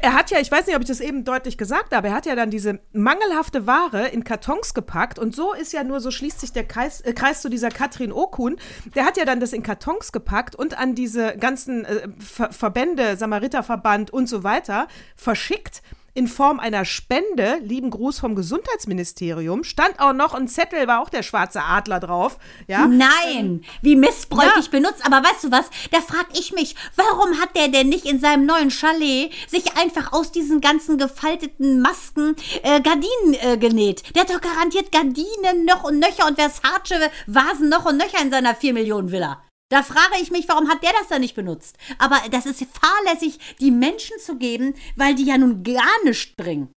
er 0.00 0.14
hat 0.14 0.30
ja, 0.30 0.38
ich 0.38 0.50
weiß 0.50 0.66
nicht, 0.66 0.76
ob 0.76 0.82
ich 0.82 0.88
das 0.88 1.00
eben 1.00 1.24
deutlich 1.24 1.58
gesagt 1.58 1.94
habe, 1.94 2.08
er 2.08 2.14
hat 2.14 2.26
ja 2.26 2.34
dann 2.34 2.50
diese 2.50 2.80
mangelhafte 2.92 3.66
Ware 3.66 4.08
in 4.08 4.24
Kartons 4.24 4.74
gepackt 4.74 5.18
und 5.18 5.34
so 5.34 5.52
ist 5.52 5.72
ja 5.72 5.84
nur, 5.84 6.00
so 6.00 6.10
schließt 6.10 6.40
sich 6.40 6.52
der 6.52 6.64
Kreis, 6.64 7.00
äh, 7.00 7.12
Kreis 7.12 7.42
zu 7.42 7.48
dieser 7.48 7.70
Katrin 7.70 8.12
Okun. 8.12 8.56
Der 8.94 9.04
hat 9.04 9.16
ja 9.16 9.24
dann 9.24 9.40
das 9.40 9.52
in 9.52 9.62
Kartons 9.62 10.12
gepackt 10.12 10.54
und 10.54 10.78
an 10.78 10.94
diese 10.94 11.36
ganzen 11.36 11.84
äh, 11.84 12.08
Ver 12.18 12.52
Verbände, 12.52 13.16
Samariterverband 13.16 14.10
und 14.10 14.28
so 14.28 14.44
weiter 14.44 14.86
verschickt 15.16 15.82
in 16.14 16.28
Form 16.28 16.60
einer 16.60 16.84
Spende, 16.84 17.58
lieben 17.62 17.90
Gruß 17.90 18.18
vom 18.18 18.34
Gesundheitsministerium, 18.34 19.64
stand 19.64 19.98
auch 19.98 20.12
noch 20.12 20.34
ein 20.34 20.48
Zettel, 20.48 20.86
war 20.86 21.00
auch 21.00 21.08
der 21.08 21.22
schwarze 21.22 21.62
Adler 21.62 22.00
drauf, 22.00 22.38
ja. 22.66 22.86
Nein, 22.86 23.64
wie 23.80 23.96
missbräuchlich 23.96 24.66
Ja. 24.66 24.70
benutzt. 24.70 25.04
Aber 25.06 25.22
weißt 25.26 25.44
du 25.44 25.50
was? 25.50 25.70
Da 25.90 26.00
frag 26.00 26.26
ich 26.38 26.52
mich, 26.52 26.74
warum 26.96 27.40
hat 27.40 27.56
der 27.56 27.68
denn 27.68 27.88
nicht 27.88 28.04
in 28.06 28.20
seinem 28.20 28.44
neuen 28.46 28.70
Chalet 28.70 29.32
sich 29.48 29.76
einfach 29.78 30.12
aus 30.12 30.32
diesen 30.32 30.60
ganzen 30.60 30.98
gefalteten 30.98 31.80
Masken 31.80 32.36
äh, 32.62 32.80
Gardinen 32.80 33.34
äh, 33.40 33.56
genäht? 33.56 34.14
Der 34.14 34.22
hat 34.22 34.30
doch 34.30 34.40
garantiert 34.40 34.92
Gardinen 34.92 35.64
noch 35.64 35.84
und 35.84 35.98
nöcher 35.98 36.26
und 36.28 36.36
Versace 36.38 37.10
Vasen 37.26 37.68
noch 37.68 37.86
und 37.86 37.96
nöcher 37.96 38.20
in 38.22 38.30
seiner 38.30 38.54
4 38.54 38.72
Millionen 38.74 39.10
Villa. 39.10 39.42
Da 39.72 39.82
frage 39.82 40.20
ich 40.20 40.30
mich, 40.30 40.46
warum 40.48 40.68
hat 40.68 40.82
der 40.82 40.92
das 40.92 41.08
da 41.08 41.18
nicht 41.18 41.34
benutzt? 41.34 41.78
Aber 41.96 42.20
das 42.30 42.44
ist 42.44 42.62
fahrlässig, 42.78 43.38
die 43.58 43.70
Menschen 43.70 44.18
zu 44.18 44.36
geben, 44.36 44.74
weil 44.96 45.14
die 45.14 45.24
ja 45.24 45.38
nun 45.38 45.62
gar 45.62 46.04
nichts 46.04 46.36
bringen. 46.36 46.68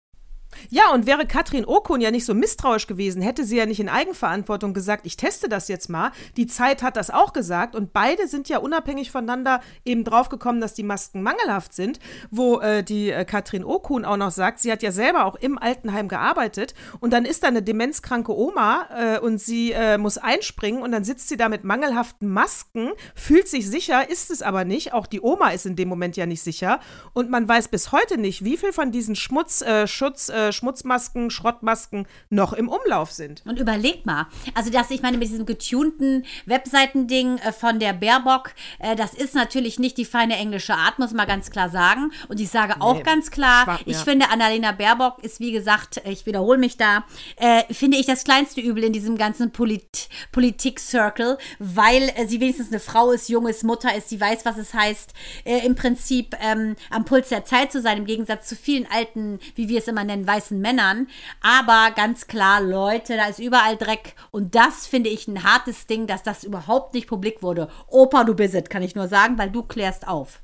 Ja, 0.70 0.92
und 0.94 1.06
wäre 1.06 1.26
Katrin 1.26 1.66
Okun 1.66 2.02
ja 2.02 2.12
nicht 2.12 2.26
so 2.26 2.34
misstrauisch 2.34 2.88
gewesen, 2.88 3.22
hätte 3.22 3.46
sie 3.46 3.58
ja 3.58 3.66
nicht 3.66 3.80
in 3.80 3.90
Eigenverantwortung 3.90 4.74
gesagt, 4.74 5.06
ich 5.06 5.18
teste 5.18 5.50
das 5.50 5.68
jetzt 5.68 5.90
mal. 5.90 6.12
Die 6.38 6.48
Zeit 6.48 6.82
hat 6.82 6.98
das 6.98 7.10
auch 7.10 7.34
gesagt. 7.34 7.76
Und 7.76 7.94
beide 7.94 8.28
sind 8.28 8.50
ja 8.50 8.60
unabhängig 8.60 9.12
voneinander 9.12 9.62
eben 9.84 10.04
draufgekommen, 10.04 10.62
dass 10.62 10.74
die 10.74 10.84
Masken 10.84 11.22
mangelhaft 11.22 11.74
sind, 11.74 12.00
wo 12.32 12.60
äh, 12.60 12.84
die 12.84 13.12
äh, 13.12 13.26
Katrin 13.26 13.64
Okun 13.64 14.06
auch 14.06 14.18
noch 14.18 14.32
sagt, 14.32 14.60
sie 14.60 14.72
hat 14.72 14.84
ja 14.84 14.92
selber 14.92 15.26
auch 15.26 15.36
im 15.36 15.58
Altenheim 15.58 16.08
gearbeitet. 16.08 16.74
Und 17.00 17.14
dann 17.14 17.26
ist 17.26 17.44
da 17.44 17.48
eine 17.48 17.62
demenzkranke 17.62 18.36
Oma 18.36 18.88
äh, 18.96 19.20
und 19.20 19.40
sie 19.40 19.72
äh, 19.72 19.98
muss 19.98 20.18
einspringen. 20.18 20.82
Und 20.82 20.92
dann 20.92 21.04
sitzt 21.04 21.30
sie 21.30 21.38
da 21.38 21.50
mit 21.50 21.64
mangelhaften 21.64 22.30
Masken, 22.30 22.92
fühlt 23.14 23.48
sich 23.48 23.70
sicher, 23.70 24.10
ist 24.10 24.32
es 24.32 24.42
aber 24.42 24.66
nicht. 24.66 24.94
Auch 24.94 25.08
die 25.08 25.22
Oma 25.22 25.50
ist 25.50 25.66
in 25.66 25.76
dem 25.76 25.90
Moment 25.90 26.18
ja 26.18 26.26
nicht 26.26 26.42
sicher. 26.42 26.80
Und 27.14 27.30
man 27.30 27.48
weiß 27.48 27.68
bis 27.70 27.92
heute 27.92 28.18
nicht, 28.18 28.44
wie 28.44 28.58
viel 28.58 28.74
von 28.74 28.92
diesen 28.92 29.16
Schmutz, 29.16 29.62
äh, 29.62 29.88
Schutz, 29.88 30.30
äh, 30.30 30.52
Schmutzmasken, 30.56 31.30
Schrottmasken 31.30 32.08
noch 32.30 32.54
im 32.54 32.70
Umlauf 32.70 33.12
sind. 33.12 33.44
Und 33.46 33.60
überleg 33.60 34.06
mal, 34.06 34.28
also 34.54 34.72
das, 34.72 34.90
ich 34.92 35.02
meine, 35.02 35.18
mit 35.18 35.30
diesem 35.30 35.46
getunten 35.46 36.26
Webseitending 36.46 37.38
äh, 37.38 37.52
von 37.52 37.80
der 37.80 37.94
Baerbock, 37.94 38.52
äh, 38.80 38.96
das 38.96 39.14
ist 39.14 39.36
natürlich 39.36 39.80
nicht 39.80 39.98
die 39.98 40.06
feine 40.06 40.38
englische 40.38 40.74
Art, 40.76 41.00
muss 41.00 41.14
man 41.14 41.28
ganz 41.28 41.52
klar 41.52 41.70
sagen. 41.70 42.12
Und 42.28 42.40
ich 42.40 42.50
sage 42.50 42.82
auch 42.82 42.96
Nee. 42.96 43.04
ganz 43.04 43.30
klar, 43.32 43.64
Schwach, 43.66 43.82
ich 43.86 43.98
ja. 43.98 44.04
finde, 44.04 44.30
Annalena 44.30 44.72
Baerbock 44.72 45.24
ist, 45.24 45.40
wie 45.40 45.52
gesagt, 45.52 46.02
ich 46.06 46.26
wiederhole 46.26 46.58
mich 46.58 46.78
da, 46.78 47.04
äh, 47.36 47.64
finde 47.74 47.98
ich 47.98 48.06
das 48.06 48.24
kleinste 48.24 48.62
Übel 48.62 48.84
in 48.84 48.94
diesem 48.94 49.18
ganzen 49.18 49.52
Polit 49.52 50.08
Politik-Circle, 50.32 51.38
weil 51.60 52.10
äh, 52.16 52.28
sie 52.28 52.40
wenigstens 52.40 52.70
eine 52.70 52.80
Frau 52.80 53.12
ist, 53.12 53.30
jung 53.30 53.48
ist, 53.48 53.64
Mutter 53.64 53.94
ist, 53.96 54.10
sie 54.10 54.20
weiß, 54.20 54.46
was 54.46 54.58
es 54.58 54.74
heißt, 54.74 55.14
äh, 55.44 55.66
im 55.66 55.76
Prinzip 55.76 56.36
ähm, 56.42 56.76
am 56.90 57.06
Puls 57.06 57.30
der 57.30 57.46
Zeit 57.46 57.72
zu 57.72 57.82
sein, 57.82 57.98
im 57.98 58.06
Gegensatz 58.06 58.48
zu 58.48 58.56
vielen 58.56 58.88
alten, 58.92 59.40
wie 59.56 59.70
wir 59.70 59.80
es 59.80 59.88
immer 59.88 60.04
nennen, 60.04 60.28
weißen 60.36 60.60
Männern. 60.60 61.08
Aber 61.42 61.92
ganz 61.96 62.28
klar, 62.28 62.62
Leute, 62.62 63.18
da 63.18 63.28
ist 63.28 63.40
überall 63.40 63.78
Dreck. 63.78 64.16
Und 64.32 64.56
das 64.56 64.88
finde 64.88 65.10
ich 65.10 65.28
ein 65.28 65.44
hartes 65.44 65.88
Ding, 65.88 66.08
dass 66.08 66.24
das 66.24 66.44
überhaupt 66.44 66.94
nicht 66.94 67.08
publik 67.08 67.42
wurde. 67.42 67.70
Opa, 67.88 68.24
du 68.24 68.36
bist 68.36 68.54
es, 68.54 68.70
kann 68.70 68.84
ich 68.84 68.96
nur 68.96 69.08
sagen, 69.08 69.38
weil 69.38 69.50
du 69.50 69.64
klärst 69.64 70.08
auf. 70.08 70.40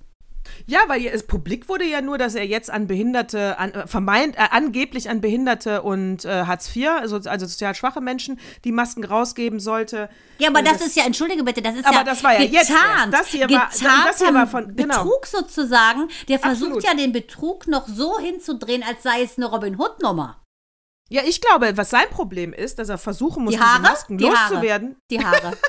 Ja, 0.65 0.79
weil 0.87 1.05
es 1.05 1.25
publik 1.27 1.67
wurde 1.69 1.85
ja 1.85 2.01
nur, 2.01 2.17
dass 2.17 2.35
er 2.35 2.45
jetzt 2.45 2.69
an 2.69 2.87
Behinderte, 2.87 3.57
an, 3.59 3.71
äh, 3.73 3.87
vermeint, 3.87 4.35
äh, 4.37 4.41
angeblich 4.51 5.09
an 5.09 5.21
Behinderte 5.21 5.81
und 5.81 6.25
äh, 6.25 6.43
Hartz 6.45 6.75
IV, 6.75 6.87
also, 6.99 7.17
also 7.17 7.45
sozial 7.45 7.75
schwache 7.75 8.01
Menschen, 8.01 8.39
die 8.63 8.71
Masken 8.71 9.03
rausgeben 9.03 9.59
sollte. 9.59 10.09
Ja, 10.37 10.49
aber 10.49 10.59
Äh, 10.59 10.63
das, 10.63 10.81
ist 10.81 10.95
ja, 10.95 11.03
entschuldige 11.05 11.43
bitte, 11.43 11.61
das 11.61 11.75
ist 11.75 11.85
Aber 11.85 11.97
ja 11.97 12.03
das 12.03 12.23
war 12.23 12.33
ja 12.33 12.41
jetzt 12.41 12.69
getarnt. 12.69 13.13
erst. 13.13 13.25
Das 13.25 13.27
hier 13.29 13.49
war- 13.49 13.69
das 14.05 14.17
hier 14.19 14.33
war 14.33 14.47
von- 14.47 14.75
genau. 14.75 15.03
Betrug 15.03 15.25
sozusagen. 15.25 16.07
Der 16.27 16.39
versucht 16.39 16.71
Absolut. 16.77 16.83
ja 16.83 16.93
den 16.95 17.11
Betrug 17.11 17.67
noch 17.67 17.87
so 17.87 18.19
hinzudrehen, 18.19 18.83
als 18.83 19.03
sei 19.03 19.21
es 19.23 19.37
eine 19.37 19.47
Robin 19.47 19.77
Hood 19.79 20.01
Nummer. 20.01 20.37
Ja, 21.09 21.23
ich 21.25 21.41
glaube, 21.41 21.75
was 21.75 21.89
sein 21.89 22.09
Problem 22.09 22.53
ist, 22.53 22.79
dass 22.79 22.87
er 22.87 22.97
versuchen 22.97 23.43
muss, 23.43 23.53
Die 23.53 23.59
Haare? 23.59 23.79
diese 23.79 23.91
Masken 23.91 24.17
die 24.17 24.29
Haare. 24.31 24.53
loszuwerden. 24.53 24.95
Die 25.11 25.23
Haare. 25.23 25.51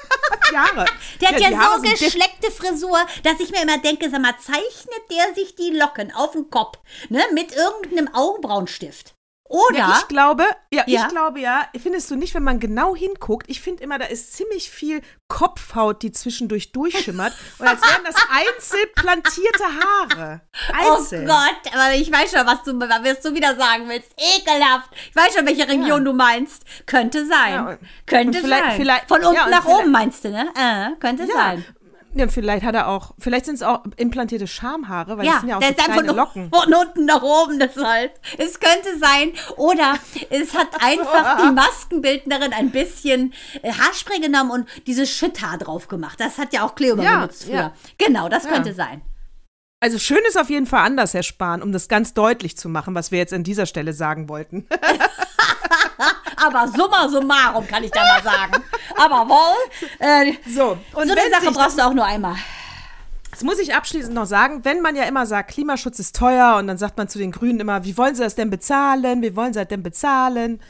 Die 0.52 0.58
Haare. 0.58 0.84
Der 1.20 1.28
hat 1.30 1.40
ja, 1.40 1.48
die 1.48 1.56
Haare 1.56 1.80
so 1.80 1.86
sind 1.86 1.98
geschleckte 2.42 2.50
Frisur, 2.50 2.98
dass 3.22 3.40
ich 3.40 3.50
mir 3.50 3.62
immer 3.62 3.78
denke, 3.78 4.10
sag 4.10 4.20
mal, 4.20 4.34
zeichnet 4.38 5.02
der 5.10 5.34
sich 5.34 5.54
die 5.54 5.70
Locken 5.70 6.12
auf 6.14 6.32
den 6.32 6.50
Kopf, 6.50 6.78
ne, 7.08 7.20
mit 7.32 7.54
irgendeinem 7.54 8.12
Augenbrauenstift. 8.14 9.14
Oder? 9.48 9.76
Ja, 9.80 9.98
ich 10.00 10.08
glaube, 10.08 10.44
ja, 10.72 10.82
Ja. 10.86 11.02
ich 11.02 11.08
glaube 11.08 11.38
ja, 11.38 11.66
findest 11.78 12.10
du 12.10 12.16
nicht, 12.16 12.32
wenn 12.34 12.42
man 12.42 12.58
genau 12.58 12.96
hinguckt, 12.96 13.50
ich 13.50 13.60
finde 13.60 13.82
immer, 13.82 13.98
da 13.98 14.06
ist 14.06 14.32
ziemlich 14.32 14.70
viel 14.70 15.02
Kopfhaut, 15.28 16.02
die 16.02 16.10
zwischendurch 16.10 16.72
durchschimmert 16.72 17.34
und 17.58 17.66
als 17.66 17.82
wären 17.82 18.02
das 18.06 18.14
einzeln 18.30 18.88
plantierte 18.94 19.64
Haare. 19.64 20.40
Einzeln. 20.72 21.28
Oh 21.28 21.34
Gott, 21.34 21.74
aber 21.74 21.92
ich 21.94 22.10
weiß 22.10 22.30
schon, 22.30 22.46
was 22.46 22.62
du, 22.62 22.80
was 22.80 23.20
du 23.20 23.34
wieder 23.34 23.54
sagen 23.56 23.90
willst. 23.90 24.08
Ekelhaft. 24.16 24.88
Ich 25.10 25.16
weiß 25.16 25.34
schon, 25.34 25.44
welche 25.46 25.68
Region 25.68 25.86
Ja. 25.86 25.98
du 26.00 26.12
meinst. 26.14 26.62
Könnte 26.86 27.26
sein. 27.26 27.52
Ja, 27.52 27.68
und- 27.68 27.78
könnte 28.06 28.38
und 28.38 28.44
vielleicht- 28.44 28.64
sein. 28.64 28.76
vielleicht- 28.76 29.08
Von 29.08 29.22
unten 29.22 29.50
nach 29.50 29.66
oben 29.66 29.90
meinst 29.90 30.24
du, 30.24 30.30
ne? 30.30 30.48
Äh, 30.56 30.98
könnte 30.98 31.26
sein. 31.26 31.62
Ja, 32.14 32.28
vielleicht 32.28 32.62
hat 32.64 32.74
er 32.74 32.88
auch, 32.88 33.12
vielleicht 33.18 33.46
sind 33.46 33.54
es 33.54 33.62
auch 33.62 33.80
implantierte 33.96 34.46
Schamhaare, 34.46 35.16
weil 35.16 35.24
das 35.26 35.40
sind 35.40 35.48
ja 35.48 35.56
auch 35.56 35.60
der 35.60 35.70
so 35.70 35.74
kleine 35.74 36.02
nur 36.04 36.16
Locken. 36.16 36.50
von 36.52 36.74
unten 36.74 37.06
nach 37.06 37.22
oben 37.22 37.58
deshalb. 37.58 38.12
Es 38.36 38.60
könnte 38.60 38.98
sein. 38.98 39.32
Oder 39.56 39.94
es 40.28 40.54
hat 40.54 40.68
einfach 40.82 41.46
die 41.46 41.52
Maskenbildnerin 41.52 42.52
ein 42.52 42.70
bisschen 42.70 43.32
äh, 43.62 43.72
Haarspray 43.72 44.20
genommen 44.20 44.50
und 44.50 44.68
dieses 44.86 45.10
Schütthaar 45.10 45.56
drauf 45.56 45.88
gemacht. 45.88 46.20
Das 46.20 46.36
hat 46.38 46.52
ja 46.52 46.64
auch 46.66 46.74
Cleo 46.74 46.96
Ja, 46.96 47.16
benutzt 47.20 47.44
früher. 47.44 47.54
ja. 47.54 47.72
Genau, 47.98 48.28
das 48.28 48.44
Ja. 48.44 48.50
könnte 48.50 48.74
sein. 48.74 49.00
Also 49.80 49.98
schön 49.98 50.20
ist 50.28 50.38
auf 50.38 50.50
jeden 50.50 50.66
Fall 50.66 50.84
anders, 50.84 51.12
Herr 51.14 51.22
Spahn, 51.24 51.60
um 51.62 51.72
das 51.72 51.88
ganz 51.88 52.14
deutlich 52.14 52.56
zu 52.56 52.68
machen, 52.68 52.94
was 52.94 53.10
wir 53.10 53.18
jetzt 53.18 53.32
an 53.32 53.42
dieser 53.42 53.66
Stelle 53.66 53.92
sagen 53.94 54.28
wollten. 54.28 54.66
Aber 56.44 56.68
summa 56.68 57.08
summarum 57.08 57.66
kann 57.66 57.84
ich 57.84 57.90
da 57.90 58.02
mal 58.02 58.22
sagen. 58.22 58.62
Aber 58.96 59.28
wohl, 59.28 59.70
äh, 59.98 60.32
So, 60.48 60.78
und 60.94 61.08
so 61.08 61.12
eine 61.14 61.30
Sache 61.30 61.52
brauchst 61.52 61.78
du 61.78 61.82
auch 61.82 61.94
nur 61.94 62.04
einmal. 62.04 62.36
Jetzt 63.30 63.44
muss 63.44 63.58
ich 63.58 63.74
abschließend 63.74 64.14
noch 64.14 64.26
sagen, 64.26 64.64
wenn 64.64 64.82
man 64.82 64.94
ja 64.94 65.04
immer 65.04 65.24
sagt, 65.24 65.52
Klimaschutz 65.52 65.98
ist 65.98 66.14
teuer 66.16 66.56
und 66.58 66.66
dann 66.66 66.76
sagt 66.78 66.98
man 66.98 67.08
zu 67.08 67.18
den 67.18 67.32
Grünen 67.32 67.60
immer, 67.60 67.84
wie 67.84 67.96
wollen 67.96 68.14
sie 68.14 68.22
das 68.22 68.34
denn 68.34 68.50
bezahlen? 68.50 69.22
Wie 69.22 69.34
wollen 69.34 69.54
sie 69.54 69.60
das 69.60 69.68
denn 69.68 69.82
bezahlen? 69.82 70.60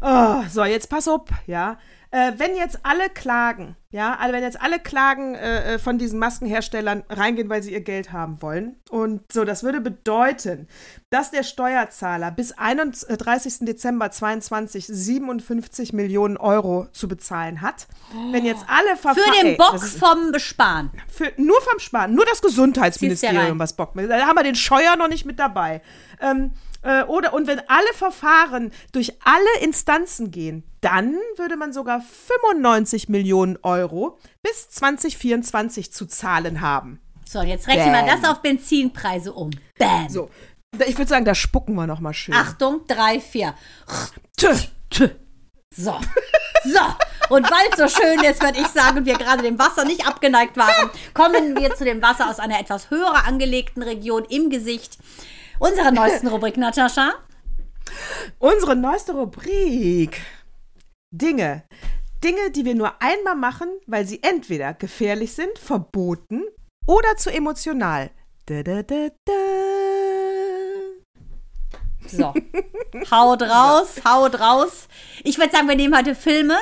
Oh, 0.00 0.42
so, 0.50 0.64
jetzt 0.64 0.88
pass 0.88 1.08
auf, 1.08 1.22
ja. 1.46 1.76
Äh, 2.10 2.32
wenn 2.36 2.54
jetzt 2.54 2.78
alle 2.84 3.08
klagen, 3.10 3.76
ja, 3.94 4.16
also 4.16 4.32
wenn 4.32 4.42
jetzt 4.42 4.60
alle 4.60 4.80
Klagen 4.80 5.36
äh, 5.36 5.74
äh 5.74 5.78
von 5.78 5.98
diesen 5.98 6.18
Maskenherstellern 6.18 7.04
reingehen, 7.08 7.48
weil 7.48 7.62
sie 7.62 7.72
ihr 7.72 7.80
Geld 7.80 8.10
haben 8.10 8.42
wollen, 8.42 8.74
und 8.90 9.20
so, 9.32 9.44
das 9.44 9.62
würde 9.62 9.80
bedeuten, 9.80 10.66
dass 11.10 11.30
der 11.30 11.44
Steuerzahler 11.44 12.32
bis 12.32 12.50
31. 12.50 13.58
Dezember 13.60 14.10
2022 14.10 14.88
57 14.88 15.92
Millionen 15.92 16.36
Euro 16.36 16.88
zu 16.90 17.06
bezahlen 17.06 17.60
hat. 17.60 17.86
Wenn 18.32 18.44
jetzt 18.44 18.64
alle 18.66 18.96
Für 18.96 19.14
den 19.44 19.56
Bock 19.56 19.80
vom 19.80 20.32
Besparen. 20.32 20.90
Für, 21.06 21.32
nur 21.36 21.60
vom 21.60 21.78
Sparen, 21.78 22.16
nur 22.16 22.26
das 22.26 22.42
Gesundheitsministerium, 22.42 23.60
was 23.60 23.74
Bock 23.74 23.94
mit. 23.94 24.10
Da 24.10 24.26
haben 24.26 24.34
wir 24.34 24.42
den 24.42 24.56
Scheuer 24.56 24.96
noch 24.96 25.08
nicht 25.08 25.24
mit 25.24 25.38
dabei. 25.38 25.82
Ähm, 26.20 26.50
äh, 26.84 27.02
oder, 27.04 27.32
und 27.32 27.46
wenn 27.46 27.60
alle 27.68 27.92
Verfahren 27.94 28.72
durch 28.92 29.12
alle 29.24 29.62
Instanzen 29.62 30.30
gehen, 30.30 30.64
dann 30.80 31.16
würde 31.36 31.56
man 31.56 31.72
sogar 31.72 32.00
95 32.00 33.08
Millionen 33.08 33.58
Euro 33.62 34.18
bis 34.42 34.68
2024 34.70 35.92
zu 35.92 36.06
zahlen 36.06 36.60
haben. 36.60 37.00
So, 37.26 37.42
jetzt 37.42 37.66
rechnen 37.66 37.92
wir 37.92 38.04
das 38.04 38.30
auf 38.30 38.42
Benzinpreise 38.42 39.32
um. 39.32 39.50
Bam. 39.78 40.08
So, 40.08 40.30
ich 40.86 40.98
würde 40.98 41.08
sagen, 41.08 41.24
da 41.24 41.34
spucken 41.34 41.74
wir 41.74 41.86
noch 41.86 42.00
mal 42.00 42.12
schön. 42.12 42.34
Achtung, 42.34 42.82
drei, 42.86 43.18
vier. 43.18 43.54
Tö, 44.36 44.54
tö. 44.90 45.08
So. 45.74 45.98
So. 46.64 46.80
Und 47.30 47.50
weil 47.50 47.66
es 47.70 47.78
so 47.78 48.00
schön 48.00 48.22
ist, 48.24 48.42
würde 48.42 48.58
ich 48.60 48.66
sagen, 48.68 48.98
und 48.98 49.06
wir 49.06 49.16
gerade 49.16 49.42
dem 49.42 49.58
Wasser 49.58 49.84
nicht 49.84 50.06
abgeneigt 50.06 50.56
waren, 50.56 50.90
kommen 51.14 51.58
wir 51.58 51.74
zu 51.74 51.84
dem 51.84 52.02
Wasser 52.02 52.28
aus 52.28 52.38
einer 52.38 52.60
etwas 52.60 52.90
höher 52.90 53.24
angelegten 53.26 53.82
Region 53.82 54.24
im 54.28 54.50
Gesicht. 54.50 54.98
Unsere 55.58 55.92
neuesten 55.92 56.28
Rubrik, 56.28 56.56
Natascha. 56.56 57.14
Unsere 58.38 58.76
neueste 58.76 59.12
Rubrik. 59.12 60.20
Dinge. 61.10 61.64
Dinge, 62.22 62.50
die 62.50 62.64
wir 62.64 62.74
nur 62.74 63.02
einmal 63.02 63.36
machen, 63.36 63.68
weil 63.86 64.06
sie 64.06 64.22
entweder 64.22 64.74
gefährlich 64.74 65.34
sind, 65.34 65.58
verboten 65.58 66.42
oder 66.86 67.16
zu 67.16 67.30
emotional. 67.30 68.10
Da, 68.46 68.62
da, 68.62 68.82
da, 68.82 69.08
so. 72.06 72.34
haut 73.10 73.42
raus, 73.42 74.00
haut 74.04 74.40
raus. 74.40 74.88
Ich 75.22 75.38
würde 75.38 75.52
sagen, 75.52 75.68
wir 75.68 75.76
nehmen 75.76 75.96
heute 75.96 76.14
Filme. 76.14 76.56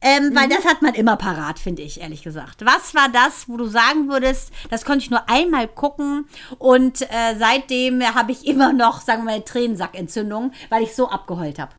Ähm, 0.00 0.30
weil 0.34 0.46
mhm. 0.46 0.50
das 0.50 0.64
hat 0.64 0.80
man 0.80 0.94
immer 0.94 1.16
parat, 1.16 1.58
finde 1.58 1.82
ich, 1.82 2.00
ehrlich 2.00 2.22
gesagt. 2.22 2.64
Was 2.64 2.94
war 2.94 3.08
das, 3.08 3.48
wo 3.48 3.56
du 3.56 3.66
sagen 3.66 4.08
würdest, 4.08 4.52
das 4.70 4.84
konnte 4.84 5.04
ich 5.04 5.10
nur 5.10 5.28
einmal 5.28 5.66
gucken 5.66 6.28
und 6.58 7.02
äh, 7.02 7.36
seitdem 7.38 8.02
habe 8.14 8.30
ich 8.30 8.46
immer 8.46 8.72
noch, 8.72 9.00
sagen 9.00 9.24
wir 9.24 9.32
mal, 9.32 9.42
Tränensackentzündung, 9.42 10.52
weil 10.68 10.84
ich 10.84 10.94
so 10.94 11.08
abgeheult 11.08 11.58
habe. 11.58 11.72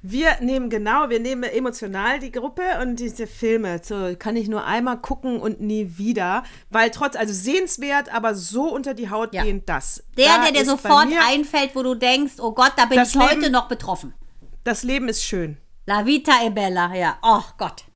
Wir 0.00 0.36
nehmen 0.40 0.70
genau, 0.70 1.10
wir 1.10 1.18
nehmen 1.18 1.42
emotional 1.42 2.20
die 2.20 2.30
Gruppe 2.30 2.62
und 2.80 2.96
diese 3.00 3.26
Filme. 3.26 3.80
So 3.82 4.14
kann 4.16 4.36
ich 4.36 4.46
nur 4.48 4.64
einmal 4.64 4.98
gucken 4.98 5.40
und 5.40 5.60
nie 5.60 5.98
wieder, 5.98 6.44
weil 6.70 6.90
trotz, 6.90 7.16
also 7.16 7.34
sehenswert, 7.34 8.14
aber 8.14 8.36
so 8.36 8.72
unter 8.72 8.94
die 8.94 9.10
Haut 9.10 9.34
ja. 9.34 9.42
gehend 9.42 9.68
das. 9.68 10.04
Der, 10.16 10.26
da 10.26 10.42
der 10.44 10.52
dir 10.52 10.64
sofort 10.64 11.08
einfällt, 11.28 11.74
wo 11.74 11.82
du 11.82 11.96
denkst, 11.96 12.34
oh 12.38 12.52
Gott, 12.52 12.74
da 12.76 12.84
bin 12.84 13.02
ich 13.02 13.14
Leben, 13.14 13.28
heute 13.28 13.50
noch 13.50 13.66
betroffen. 13.66 14.14
Das 14.62 14.84
Leben 14.84 15.08
ist 15.08 15.24
schön. 15.24 15.56
La 15.88 16.04
Vita 16.04 16.42
e 16.44 16.50
Bella, 16.50 16.94
ja. 16.94 17.18
Oh 17.22 17.42
Gott. 17.56 17.86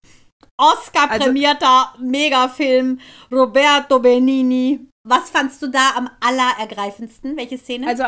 Oscar-prämierter 0.59 1.93
also, 1.93 2.03
Megafilm, 2.03 2.99
Roberto 3.30 4.01
Benini. 4.01 4.88
Was 5.07 5.28
fandst 5.28 5.61
du 5.61 5.66
da 5.66 5.90
am 5.97 6.09
allerergreifendsten? 6.20 7.36
Welche 7.36 7.59
Szene? 7.59 7.86
Also 7.86 8.05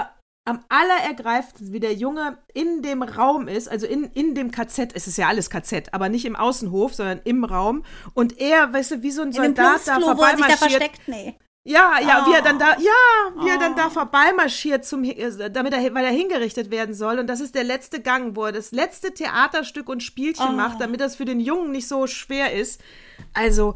am 0.49 0.65
allerergreifendsten, 0.71 1.75
wie 1.75 1.81
der 1.81 1.93
Junge 1.93 2.39
in 2.55 2.81
dem 2.81 3.03
Raum 3.03 3.47
ist, 3.47 3.69
also 3.69 3.87
in, 3.87 4.05
in 4.15 4.35
dem 4.35 4.51
KZ, 4.53 4.95
es 4.95 5.07
ist 5.07 5.19
ja 5.19 5.29
alles 5.29 5.51
KZ, 5.51 5.93
aber 5.93 6.09
nicht 6.09 6.25
im 6.25 6.35
Außenhof, 6.35 6.95
sondern 6.95 7.21
im 7.25 7.45
Raum. 7.45 7.85
Und 8.15 8.41
er, 8.41 8.73
weißt 8.73 8.93
du, 8.93 9.03
wie 9.03 9.11
so 9.11 9.21
ein 9.21 9.33
Soldat 9.33 9.87
da 9.87 10.01
vorbeimarschiert. 10.01 10.51
Da 10.51 10.57
versteckt? 10.57 11.09
Nee. 11.09 11.37
Ja, 11.67 11.99
ja, 11.99 12.23
oh. 12.23 12.31
wie 12.31 12.35
er 12.35 12.43
dann 12.43 12.59
da, 12.59 12.73
ja, 12.73 13.35
wie 13.37 13.47
oh. 13.47 13.49
er 13.49 13.59
dann 13.59 13.75
da 13.75 13.87
oh. 13.87 13.91
vorbeimarschiert, 13.91 14.85
zum, 14.85 15.03
äh, 15.03 15.51
damit 15.51 15.73
er, 15.73 15.95
weil 15.95 16.05
er 16.05 16.11
hingerichtet 16.11 16.71
werden 16.71 16.95
soll. 16.95 17.19
Und 17.19 17.27
das 17.27 17.41
ist 17.41 17.55
der 17.55 17.65
letzte 17.65 18.03
Gang, 18.03 18.37
wo 18.37 18.45
er 18.45 18.53
das 18.53 18.71
letzte 18.71 19.15
Theaterstück 19.15 19.89
und 19.89 20.03
Spielchen 20.03 20.51
oh. 20.51 20.53
macht, 20.53 20.81
damit 20.83 21.01
das 21.01 21.17
für 21.17 21.25
den 21.25 21.41
Jungen 21.41 21.73
nicht 21.73 21.89
so 21.89 22.07
schwer 22.07 22.53
ist. 22.53 22.83
Also, 23.33 23.75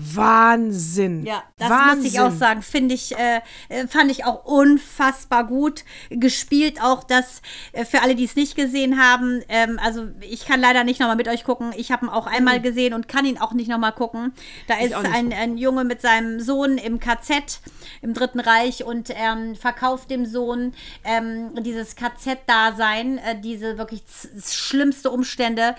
Wahnsinn. 0.00 1.26
Ja, 1.26 1.42
das 1.56 1.70
Wahnsinn. 1.70 1.98
muss 1.98 2.12
ich 2.12 2.20
auch 2.20 2.30
sagen. 2.30 2.62
Finde 2.62 2.94
ich, 2.94 3.18
äh, 3.18 3.40
äh, 3.68 3.88
fand 3.88 4.12
ich 4.12 4.24
auch 4.24 4.44
unfassbar 4.44 5.44
gut 5.44 5.82
gespielt. 6.08 6.80
Auch 6.80 7.02
das 7.02 7.42
äh, 7.72 7.84
für 7.84 8.02
alle, 8.02 8.14
die 8.14 8.24
es 8.24 8.36
nicht 8.36 8.54
gesehen 8.54 9.02
haben. 9.02 9.42
Ähm, 9.48 9.80
also 9.82 10.06
ich 10.20 10.46
kann 10.46 10.60
leider 10.60 10.84
nicht 10.84 11.00
nochmal 11.00 11.16
mit 11.16 11.26
euch 11.26 11.42
gucken. 11.42 11.72
Ich 11.76 11.90
habe 11.90 12.06
ihn 12.06 12.10
auch 12.10 12.28
einmal 12.28 12.60
mhm. 12.60 12.62
gesehen 12.62 12.94
und 12.94 13.08
kann 13.08 13.24
ihn 13.24 13.38
auch 13.38 13.52
nicht 13.52 13.68
nochmal 13.68 13.92
gucken. 13.92 14.32
Da 14.68 14.74
ich 14.78 14.86
ist 14.86 14.94
ein, 14.94 15.32
ein 15.32 15.58
Junge 15.58 15.82
mit 15.82 16.00
seinem 16.00 16.38
Sohn 16.38 16.78
im 16.78 17.00
KZ 17.00 17.60
im 18.00 18.14
Dritten 18.14 18.38
Reich 18.38 18.84
und 18.84 19.10
ähm, 19.10 19.56
verkauft 19.56 20.10
dem 20.10 20.26
Sohn 20.26 20.74
ähm, 21.02 21.50
dieses 21.64 21.96
KZ-Dasein, 21.96 23.18
äh, 23.18 23.40
diese 23.40 23.78
wirklich 23.78 24.02
schlimmste 24.46 25.10
Umstände. 25.10 25.74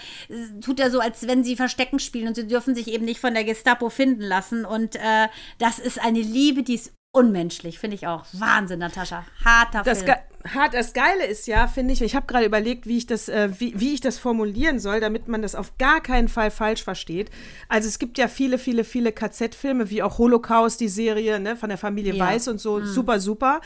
Tut 0.61 0.81
er 0.81 0.91
so, 0.91 0.99
als 0.99 1.25
wenn 1.25 1.45
sie 1.45 1.55
Verstecken 1.55 1.99
spielen 1.99 2.27
und 2.27 2.35
sie 2.35 2.47
dürfen 2.47 2.75
sich 2.75 2.89
eben 2.89 3.05
nicht 3.05 3.21
von 3.21 3.33
der 3.33 3.45
Gestapo 3.45 3.89
finden 3.89 4.08
finden 4.09 4.23
lassen. 4.23 4.65
Und 4.65 4.95
äh, 4.95 5.27
das 5.57 5.79
ist 5.79 5.99
eine 5.99 6.19
Liebe, 6.19 6.63
die 6.63 6.75
ist 6.75 6.93
unmenschlich, 7.11 7.79
finde 7.79 7.95
ich 7.95 8.07
auch. 8.07 8.25
Wahnsinn, 8.33 8.79
Natascha. 8.79 9.25
Harter 9.43 9.83
das 9.83 10.03
Film. 10.03 10.15
Hart, 10.53 10.73
das 10.73 10.93
Geile 10.93 11.25
ist 11.25 11.47
ja, 11.47 11.67
finde 11.67 11.93
ich, 11.93 12.01
ich 12.01 12.15
habe 12.15 12.25
gerade 12.25 12.45
überlegt, 12.45 12.87
wie 12.87 12.97
ich, 12.97 13.05
das, 13.05 13.27
äh, 13.27 13.49
wie, 13.59 13.77
wie 13.77 13.93
ich 13.93 13.99
das 13.99 14.17
formulieren 14.17 14.79
soll, 14.79 15.01
damit 15.01 15.27
man 15.27 15.41
das 15.41 15.53
auf 15.53 15.77
gar 15.77 16.01
keinen 16.01 16.29
Fall 16.29 16.49
falsch 16.49 16.81
versteht. 16.81 17.29
Also 17.67 17.89
es 17.89 17.99
gibt 17.99 18.17
ja 18.17 18.29
viele, 18.29 18.57
viele, 18.57 18.85
viele 18.85 19.11
KZ-Filme, 19.11 19.89
wie 19.89 20.01
auch 20.01 20.17
Holocaust, 20.17 20.79
die 20.79 20.87
Serie 20.87 21.41
ne, 21.41 21.57
von 21.57 21.67
der 21.67 21.77
Familie 21.77 22.13
ja. 22.13 22.25
Weiß 22.25 22.47
und 22.47 22.61
so, 22.61 22.79
mhm. 22.79 22.85
super, 22.85 23.19
super. 23.19 23.59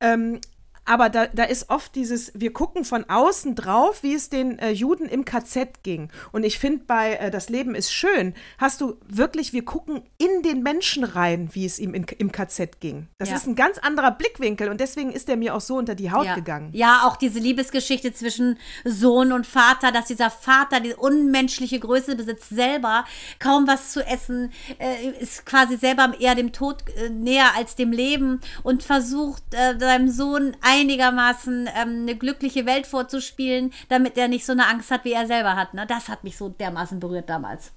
Ähm, 0.00 0.40
aber 0.84 1.08
da, 1.08 1.26
da 1.26 1.44
ist 1.44 1.70
oft 1.70 1.94
dieses, 1.94 2.32
wir 2.34 2.52
gucken 2.52 2.84
von 2.84 3.08
außen 3.08 3.54
drauf, 3.54 4.02
wie 4.02 4.14
es 4.14 4.28
den 4.28 4.58
äh, 4.58 4.70
Juden 4.70 5.06
im 5.06 5.24
KZ 5.24 5.82
ging. 5.82 6.10
Und 6.32 6.44
ich 6.44 6.58
finde, 6.58 6.84
bei 6.86 7.14
äh, 7.14 7.30
Das 7.30 7.48
Leben 7.48 7.74
ist 7.74 7.92
schön, 7.92 8.34
hast 8.58 8.80
du 8.80 8.96
wirklich, 9.06 9.52
wir 9.52 9.64
gucken 9.64 10.02
in 10.18 10.42
den 10.42 10.62
Menschen 10.62 11.04
rein, 11.04 11.48
wie 11.52 11.64
es 11.64 11.78
ihm 11.78 11.94
in, 11.94 12.04
im 12.18 12.32
KZ 12.32 12.80
ging. 12.80 13.08
Das 13.18 13.30
ja. 13.30 13.36
ist 13.36 13.46
ein 13.46 13.54
ganz 13.54 13.78
anderer 13.78 14.10
Blickwinkel 14.10 14.68
und 14.68 14.80
deswegen 14.80 15.10
ist 15.10 15.28
er 15.28 15.36
mir 15.36 15.54
auch 15.54 15.60
so 15.60 15.76
unter 15.76 15.94
die 15.94 16.10
Haut 16.12 16.26
ja. 16.26 16.34
gegangen. 16.34 16.70
Ja, 16.72 17.02
auch 17.06 17.16
diese 17.16 17.38
Liebesgeschichte 17.38 18.12
zwischen 18.12 18.58
Sohn 18.84 19.32
und 19.32 19.46
Vater, 19.46 19.90
dass 19.90 20.06
dieser 20.06 20.30
Vater 20.30 20.80
die 20.80 20.94
unmenschliche 20.94 21.80
Größe 21.80 22.14
besitzt, 22.14 22.50
selber 22.50 23.04
kaum 23.38 23.66
was 23.66 23.92
zu 23.92 24.06
essen, 24.06 24.52
äh, 24.78 25.08
ist 25.20 25.46
quasi 25.46 25.78
selber 25.78 26.12
eher 26.18 26.34
dem 26.34 26.52
Tod 26.52 26.84
äh, 26.96 27.08
näher 27.08 27.56
als 27.56 27.74
dem 27.74 27.92
Leben 27.92 28.40
und 28.62 28.82
versucht 28.82 29.42
äh, 29.52 29.78
seinem 29.78 30.10
Sohn 30.10 30.56
ein 30.60 30.73
einigermaßen 30.74 31.68
ähm, 31.74 32.02
eine 32.02 32.16
glückliche 32.16 32.66
Welt 32.66 32.86
vorzuspielen, 32.86 33.72
damit 33.88 34.18
er 34.18 34.28
nicht 34.28 34.44
so 34.44 34.52
eine 34.52 34.66
Angst 34.66 34.90
hat, 34.90 35.04
wie 35.04 35.12
er 35.12 35.26
selber 35.26 35.56
hat. 35.56 35.74
Ne? 35.74 35.86
Das 35.86 36.08
hat 36.08 36.24
mich 36.24 36.36
so 36.36 36.48
dermaßen 36.48 37.00
berührt 37.00 37.28
damals. 37.28 37.72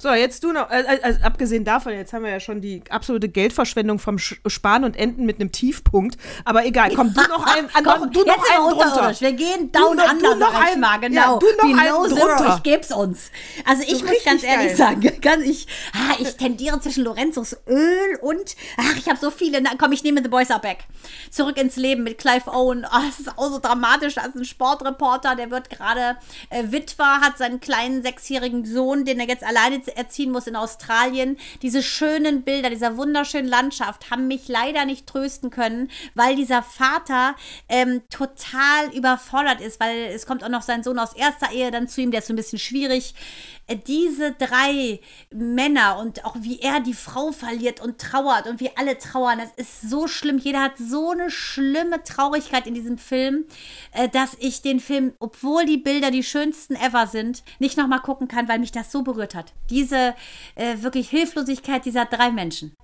So, 0.00 0.14
jetzt 0.14 0.42
du 0.42 0.52
noch, 0.52 0.70
äh, 0.70 0.80
äh, 0.80 1.16
abgesehen 1.22 1.62
davon, 1.62 1.92
jetzt 1.92 2.14
haben 2.14 2.24
wir 2.24 2.30
ja 2.30 2.40
schon 2.40 2.62
die 2.62 2.82
absolute 2.88 3.28
Geldverschwendung 3.28 3.98
vom 3.98 4.16
Sparen 4.18 4.84
und 4.84 4.96
Enden 4.96 5.26
mit 5.26 5.38
einem 5.40 5.52
Tiefpunkt. 5.52 6.16
Aber 6.46 6.64
egal, 6.64 6.90
komm, 6.94 7.12
du 7.12 7.20
noch 7.20 7.44
ein, 7.44 7.68
komm, 7.74 7.84
noch, 7.84 8.10
du 8.10 8.24
noch 8.24 8.50
einen 8.50 8.78
drunter. 8.78 9.20
Wir 9.20 9.32
gehen 9.32 9.70
down 9.70 9.98
du, 9.98 10.02
under, 10.02 10.32
du 10.32 10.38
noch 10.38 10.52
sag 10.52 10.70
ich 10.70 10.76
mal, 10.78 10.96
genau. 11.00 11.34
Ja, 11.34 11.38
du 11.38 11.46
noch 11.46 11.82
Below 11.82 12.04
einen 12.04 12.16
drunter. 12.16 12.54
ich 12.56 12.62
geb's 12.62 12.92
uns. 12.92 13.30
Also 13.66 13.82
ich 13.82 13.98
so 13.98 14.06
muss 14.06 14.24
ganz 14.24 14.42
ehrlich 14.42 14.68
geil. 14.68 14.76
sagen, 14.76 15.20
ganz 15.20 15.44
ich, 15.44 15.66
ah, 15.92 16.14
ich 16.18 16.34
tendiere 16.36 16.80
zwischen 16.80 17.04
Lorenzos 17.04 17.58
Öl 17.68 18.18
und, 18.22 18.56
ach, 18.78 18.96
ich 18.96 19.06
habe 19.06 19.18
so 19.20 19.30
viele, 19.30 19.60
na, 19.60 19.72
komm, 19.76 19.92
ich 19.92 20.02
nehme 20.02 20.22
The 20.22 20.28
Boys 20.28 20.50
Are 20.50 20.60
Back. 20.60 20.84
Zurück 21.30 21.58
ins 21.58 21.76
Leben 21.76 22.04
mit 22.04 22.16
Clive 22.16 22.50
Owen. 22.50 22.86
Oh, 22.90 23.00
das 23.06 23.20
ist 23.20 23.36
auch 23.36 23.50
so 23.50 23.58
dramatisch, 23.58 24.16
als 24.16 24.34
ein 24.34 24.46
Sportreporter, 24.46 25.36
der 25.36 25.50
wird 25.50 25.68
gerade 25.68 26.16
äh, 26.48 26.64
Witwer, 26.70 27.20
hat 27.20 27.36
seinen 27.36 27.60
kleinen 27.60 28.02
sechsjährigen 28.02 28.64
Sohn, 28.64 29.04
den 29.04 29.20
er 29.20 29.28
jetzt 29.28 29.44
alleine 29.44 29.82
erziehen 29.96 30.30
muss 30.30 30.46
in 30.46 30.56
Australien. 30.56 31.38
Diese 31.62 31.82
schönen 31.82 32.42
Bilder, 32.42 32.70
dieser 32.70 32.96
wunderschönen 32.96 33.48
Landschaft 33.48 34.10
haben 34.10 34.28
mich 34.28 34.48
leider 34.48 34.84
nicht 34.84 35.06
trösten 35.06 35.50
können, 35.50 35.90
weil 36.14 36.36
dieser 36.36 36.62
Vater 36.62 37.34
ähm, 37.68 38.02
total 38.10 38.94
überfordert 38.94 39.60
ist, 39.60 39.80
weil 39.80 40.06
es 40.14 40.26
kommt 40.26 40.44
auch 40.44 40.48
noch 40.48 40.62
sein 40.62 40.82
Sohn 40.82 40.98
aus 40.98 41.14
erster 41.14 41.52
Ehe 41.52 41.70
dann 41.70 41.88
zu 41.88 42.00
ihm, 42.00 42.10
der 42.10 42.20
ist 42.20 42.26
so 42.26 42.32
ein 42.32 42.36
bisschen 42.36 42.58
schwierig. 42.58 43.14
Äh, 43.70 43.76
diese 43.76 44.32
drei 44.32 45.00
Männer 45.32 45.98
und 45.98 46.24
auch 46.24 46.36
wie 46.40 46.60
er 46.60 46.80
die 46.80 46.94
Frau 46.94 47.32
verliert 47.32 47.80
und 47.80 47.98
trauert 47.98 48.46
und 48.46 48.60
wie 48.60 48.76
alle 48.76 48.98
trauern, 48.98 49.38
das 49.38 49.52
ist 49.56 49.88
so 49.88 50.06
schlimm. 50.08 50.38
Jeder 50.38 50.62
hat 50.62 50.76
so 50.76 51.10
eine 51.10 51.30
schlimme 51.30 52.02
Traurigkeit 52.02 52.66
in 52.66 52.74
diesem 52.74 52.98
Film, 52.98 53.44
äh, 53.92 54.08
dass 54.08 54.36
ich 54.40 54.62
den 54.62 54.80
Film, 54.80 55.14
obwohl 55.20 55.64
die 55.64 55.78
Bilder 55.78 56.10
die 56.10 56.22
schönsten 56.22 56.74
ever 56.74 57.06
sind, 57.06 57.42
nicht 57.58 57.76
nochmal 57.76 58.00
gucken 58.00 58.28
kann, 58.28 58.48
weil 58.48 58.58
mich 58.58 58.72
das 58.72 58.92
so 58.92 59.02
berührt 59.02 59.34
hat. 59.34 59.52
Diese 59.70 60.14
äh, 60.56 60.78
wirklich 60.78 61.08
Hilflosigkeit 61.08 61.84
dieser 61.84 62.04
drei 62.04 62.30
Menschen. 62.30 62.74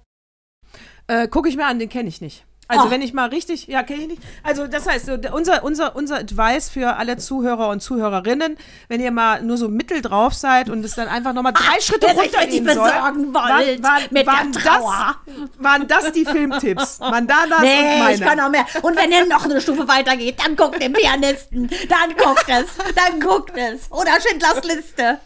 Äh, 1.08 1.28
Gucke 1.28 1.48
ich 1.48 1.56
mir 1.56 1.66
an, 1.66 1.78
den 1.78 1.88
kenne 1.88 2.08
ich 2.08 2.20
nicht. 2.20 2.44
Also 2.68 2.86
Ach. 2.86 2.90
wenn 2.90 3.00
ich 3.00 3.12
mal 3.12 3.28
richtig, 3.28 3.68
ja, 3.68 3.82
kenne 3.84 4.02
ich 4.02 4.08
nicht. 4.08 4.22
Also 4.42 4.66
das 4.66 4.88
heißt, 4.88 5.08
unser, 5.32 5.62
unser, 5.62 5.94
unser 5.94 6.16
Advice 6.16 6.68
für 6.68 6.96
alle 6.96 7.16
Zuhörer 7.16 7.68
und 7.68 7.80
Zuhörerinnen, 7.80 8.56
wenn 8.88 9.00
ihr 9.00 9.12
mal 9.12 9.40
nur 9.42 9.56
so 9.56 9.68
mittel 9.68 10.02
drauf 10.02 10.34
seid 10.34 10.68
und 10.68 10.84
es 10.84 10.94
dann 10.94 11.06
einfach 11.06 11.32
nochmal 11.32 11.52
drei 11.52 11.80
Schritte 11.80 12.08
wer 12.08 12.14
sich 12.16 12.32
runtergehen 12.32 12.64
soll. 12.66 12.74
besorgen 12.90 13.34
wollt 13.34 14.10
mit 14.10 14.26
der 14.26 14.32
waren, 14.32 14.52
Trauer. 14.52 15.16
das, 15.26 15.36
waren 15.62 15.86
das 15.86 16.12
die 16.12 16.24
Filmtipps? 16.24 16.98
Mandanas 17.00 17.58
und 17.58 17.64
Nee, 17.64 17.98
meine. 18.00 18.14
ich 18.14 18.20
kann 18.20 18.40
auch 18.40 18.50
mehr. 18.50 18.66
Und 18.82 18.96
wenn 18.96 19.12
ihr 19.12 19.26
noch 19.26 19.44
eine 19.44 19.60
Stufe 19.60 19.86
weitergeht, 19.86 20.38
dann 20.44 20.56
guckt 20.56 20.82
den 20.82 20.92
Pianisten. 20.92 21.68
Dann 21.88 22.16
guckt 22.16 22.46
es. 22.48 22.66
Dann 22.96 23.20
guckt 23.20 23.52
es. 23.56 23.90
Oder 23.92 24.12
Schindlers 24.20 24.64
Liste. 24.64 25.18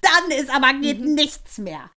Dann 0.00 0.38
ist 0.38 0.48
aber 0.54 0.72
geht 0.74 1.00
Mhm. 1.00 1.14
nichts 1.14 1.58
mehr. 1.58 1.90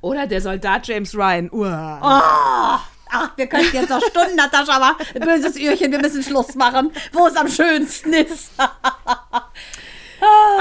Oder 0.00 0.26
der 0.26 0.40
Soldat 0.40 0.86
James 0.86 1.14
Ryan. 1.14 1.50
Uah. 1.50 2.80
Oh, 2.80 2.93
ach, 3.14 3.30
wir 3.36 3.46
können 3.46 3.68
jetzt 3.72 3.88
noch 3.88 4.02
Stunden, 4.02 4.36
Natascha, 4.36 4.76
aber 4.76 4.96
böses 5.24 5.56
Öhrchen, 5.56 5.92
wir 5.92 6.00
müssen 6.00 6.22
Schluss 6.22 6.54
machen, 6.54 6.90
wo 7.12 7.26
es 7.26 7.36
am 7.36 7.48
schönsten 7.48 8.12
ist. 8.12 8.50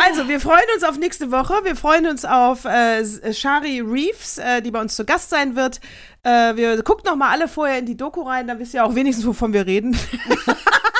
Also, 0.06 0.28
wir 0.28 0.42
freuen 0.42 0.66
uns 0.76 0.84
auf 0.84 0.98
nächste 0.98 1.32
Woche. 1.32 1.64
Wir 1.64 1.78
freuen 1.78 2.06
uns 2.08 2.26
auf 2.26 2.66
äh, 2.66 3.34
Shari 3.34 3.80
Reeves, 3.80 4.38
äh, 4.38 4.62
die 4.62 4.72
bei 4.72 4.82
uns 4.82 4.94
zu 4.94 5.06
Gast 5.06 5.30
sein 5.30 5.56
wird. 5.56 5.80
Äh, 6.24 6.58
wir 6.58 6.84
guckt 6.84 7.06
noch 7.06 7.16
mal 7.16 7.30
alle 7.30 7.48
vorher 7.48 7.78
in 7.78 7.86
die 7.86 7.96
Doku 7.96 8.24
rein, 8.24 8.48
dann 8.48 8.60
wisst 8.60 8.74
ihr 8.74 8.84
auch 8.84 8.94
wenigstens, 8.96 9.26
wovon 9.26 9.54
wir 9.54 9.66
reden. 9.66 9.98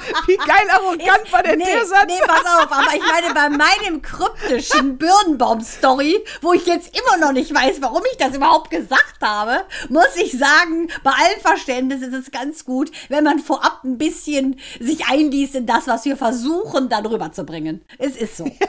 Wie 0.26 0.36
geil 0.36 0.66
arrogant 0.70 1.32
war 1.32 1.42
denn 1.42 1.58
nee, 1.58 1.64
der 1.64 1.84
Satz? 1.86 2.06
Nee, 2.08 2.20
pass 2.26 2.44
auf, 2.44 2.70
aber 2.72 2.94
ich 2.94 3.02
meine, 3.06 3.34
bei 3.34 3.48
meinem 3.48 4.02
kryptischen 4.02 4.98
Birnbaum-Story, 4.98 6.24
wo 6.40 6.52
ich 6.52 6.66
jetzt 6.66 6.96
immer 6.98 7.16
noch 7.18 7.32
nicht 7.32 7.54
weiß, 7.54 7.76
warum 7.80 8.02
ich 8.10 8.18
das 8.18 8.34
überhaupt 8.34 8.70
gesagt 8.70 9.16
habe, 9.22 9.64
muss 9.88 10.16
ich 10.16 10.32
sagen, 10.38 10.88
bei 11.02 11.10
allem 11.10 11.40
Verständnis 11.40 12.02
ist 12.02 12.14
es 12.14 12.30
ganz 12.30 12.64
gut, 12.64 12.90
wenn 13.08 13.24
man 13.24 13.38
vorab 13.38 13.80
ein 13.84 13.98
bisschen 13.98 14.58
sich 14.80 15.06
einliest 15.08 15.54
in 15.54 15.66
das, 15.66 15.86
was 15.86 16.04
wir 16.04 16.16
versuchen, 16.16 16.88
dann 16.88 17.06
rüberzubringen. 17.06 17.84
Es 17.98 18.16
ist 18.16 18.36
so. 18.36 18.50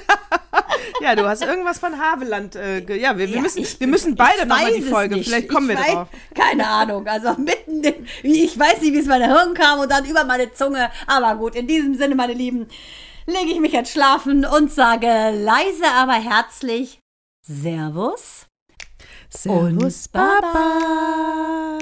Ja, 1.00 1.16
du 1.16 1.28
hast 1.28 1.42
irgendwas 1.44 1.80
von 1.80 2.00
Haveland. 2.00 2.56
Äh, 2.56 2.80
ja, 2.98 3.18
wir, 3.18 3.28
wir 3.28 3.36
Ja, 3.36 3.42
müssen, 3.42 3.60
ich- 3.62 3.80
wir 3.80 3.88
müssen 3.88 4.16
beide 4.16 4.40
ich 4.42 4.46
noch 4.46 4.58
mal 4.58 4.66
weiß 4.68 4.76
die 4.76 4.82
Folge. 4.82 5.16
nicht. 5.16 5.28
Vielleicht 5.28 5.50
kommen 5.50 5.70
ich 5.70 5.78
wir 5.78 5.84
weiß, 5.84 5.94
drauf. 5.94 6.08
Keine 6.36 6.68
Ahnung. 6.68 7.08
Also 7.08 7.34
mitten, 7.38 7.84
in- 7.84 8.08
ich 8.24 8.58
weiß 8.58 8.82
nicht, 8.82 8.94
wie 8.94 9.00
es 9.00 9.06
meine 9.08 9.28
Hirn 9.28 9.54
kam 9.54 9.80
und 9.80 9.90
dann 9.92 10.06
über 10.06 10.24
meine 10.26 10.54
Zunge. 10.54 10.90
Aber 11.08 11.21
gut, 11.36 11.56
in 11.56 11.68
diesem 11.68 11.96
Sinne, 11.96 12.16
meine 12.16 12.34
Lieben, 12.34 12.68
lege 13.26 13.52
ich 13.52 13.60
mich 13.60 13.74
jetzt 13.74 13.92
schlafen 13.92 14.46
und 14.46 14.72
sage 14.72 15.08
leise, 15.08 15.86
aber 15.96 16.14
herzlich 16.14 17.00
Servus. 17.44 18.48
Servus, 19.30 20.08
Baba. 20.08 20.52
Baba. 20.54 21.82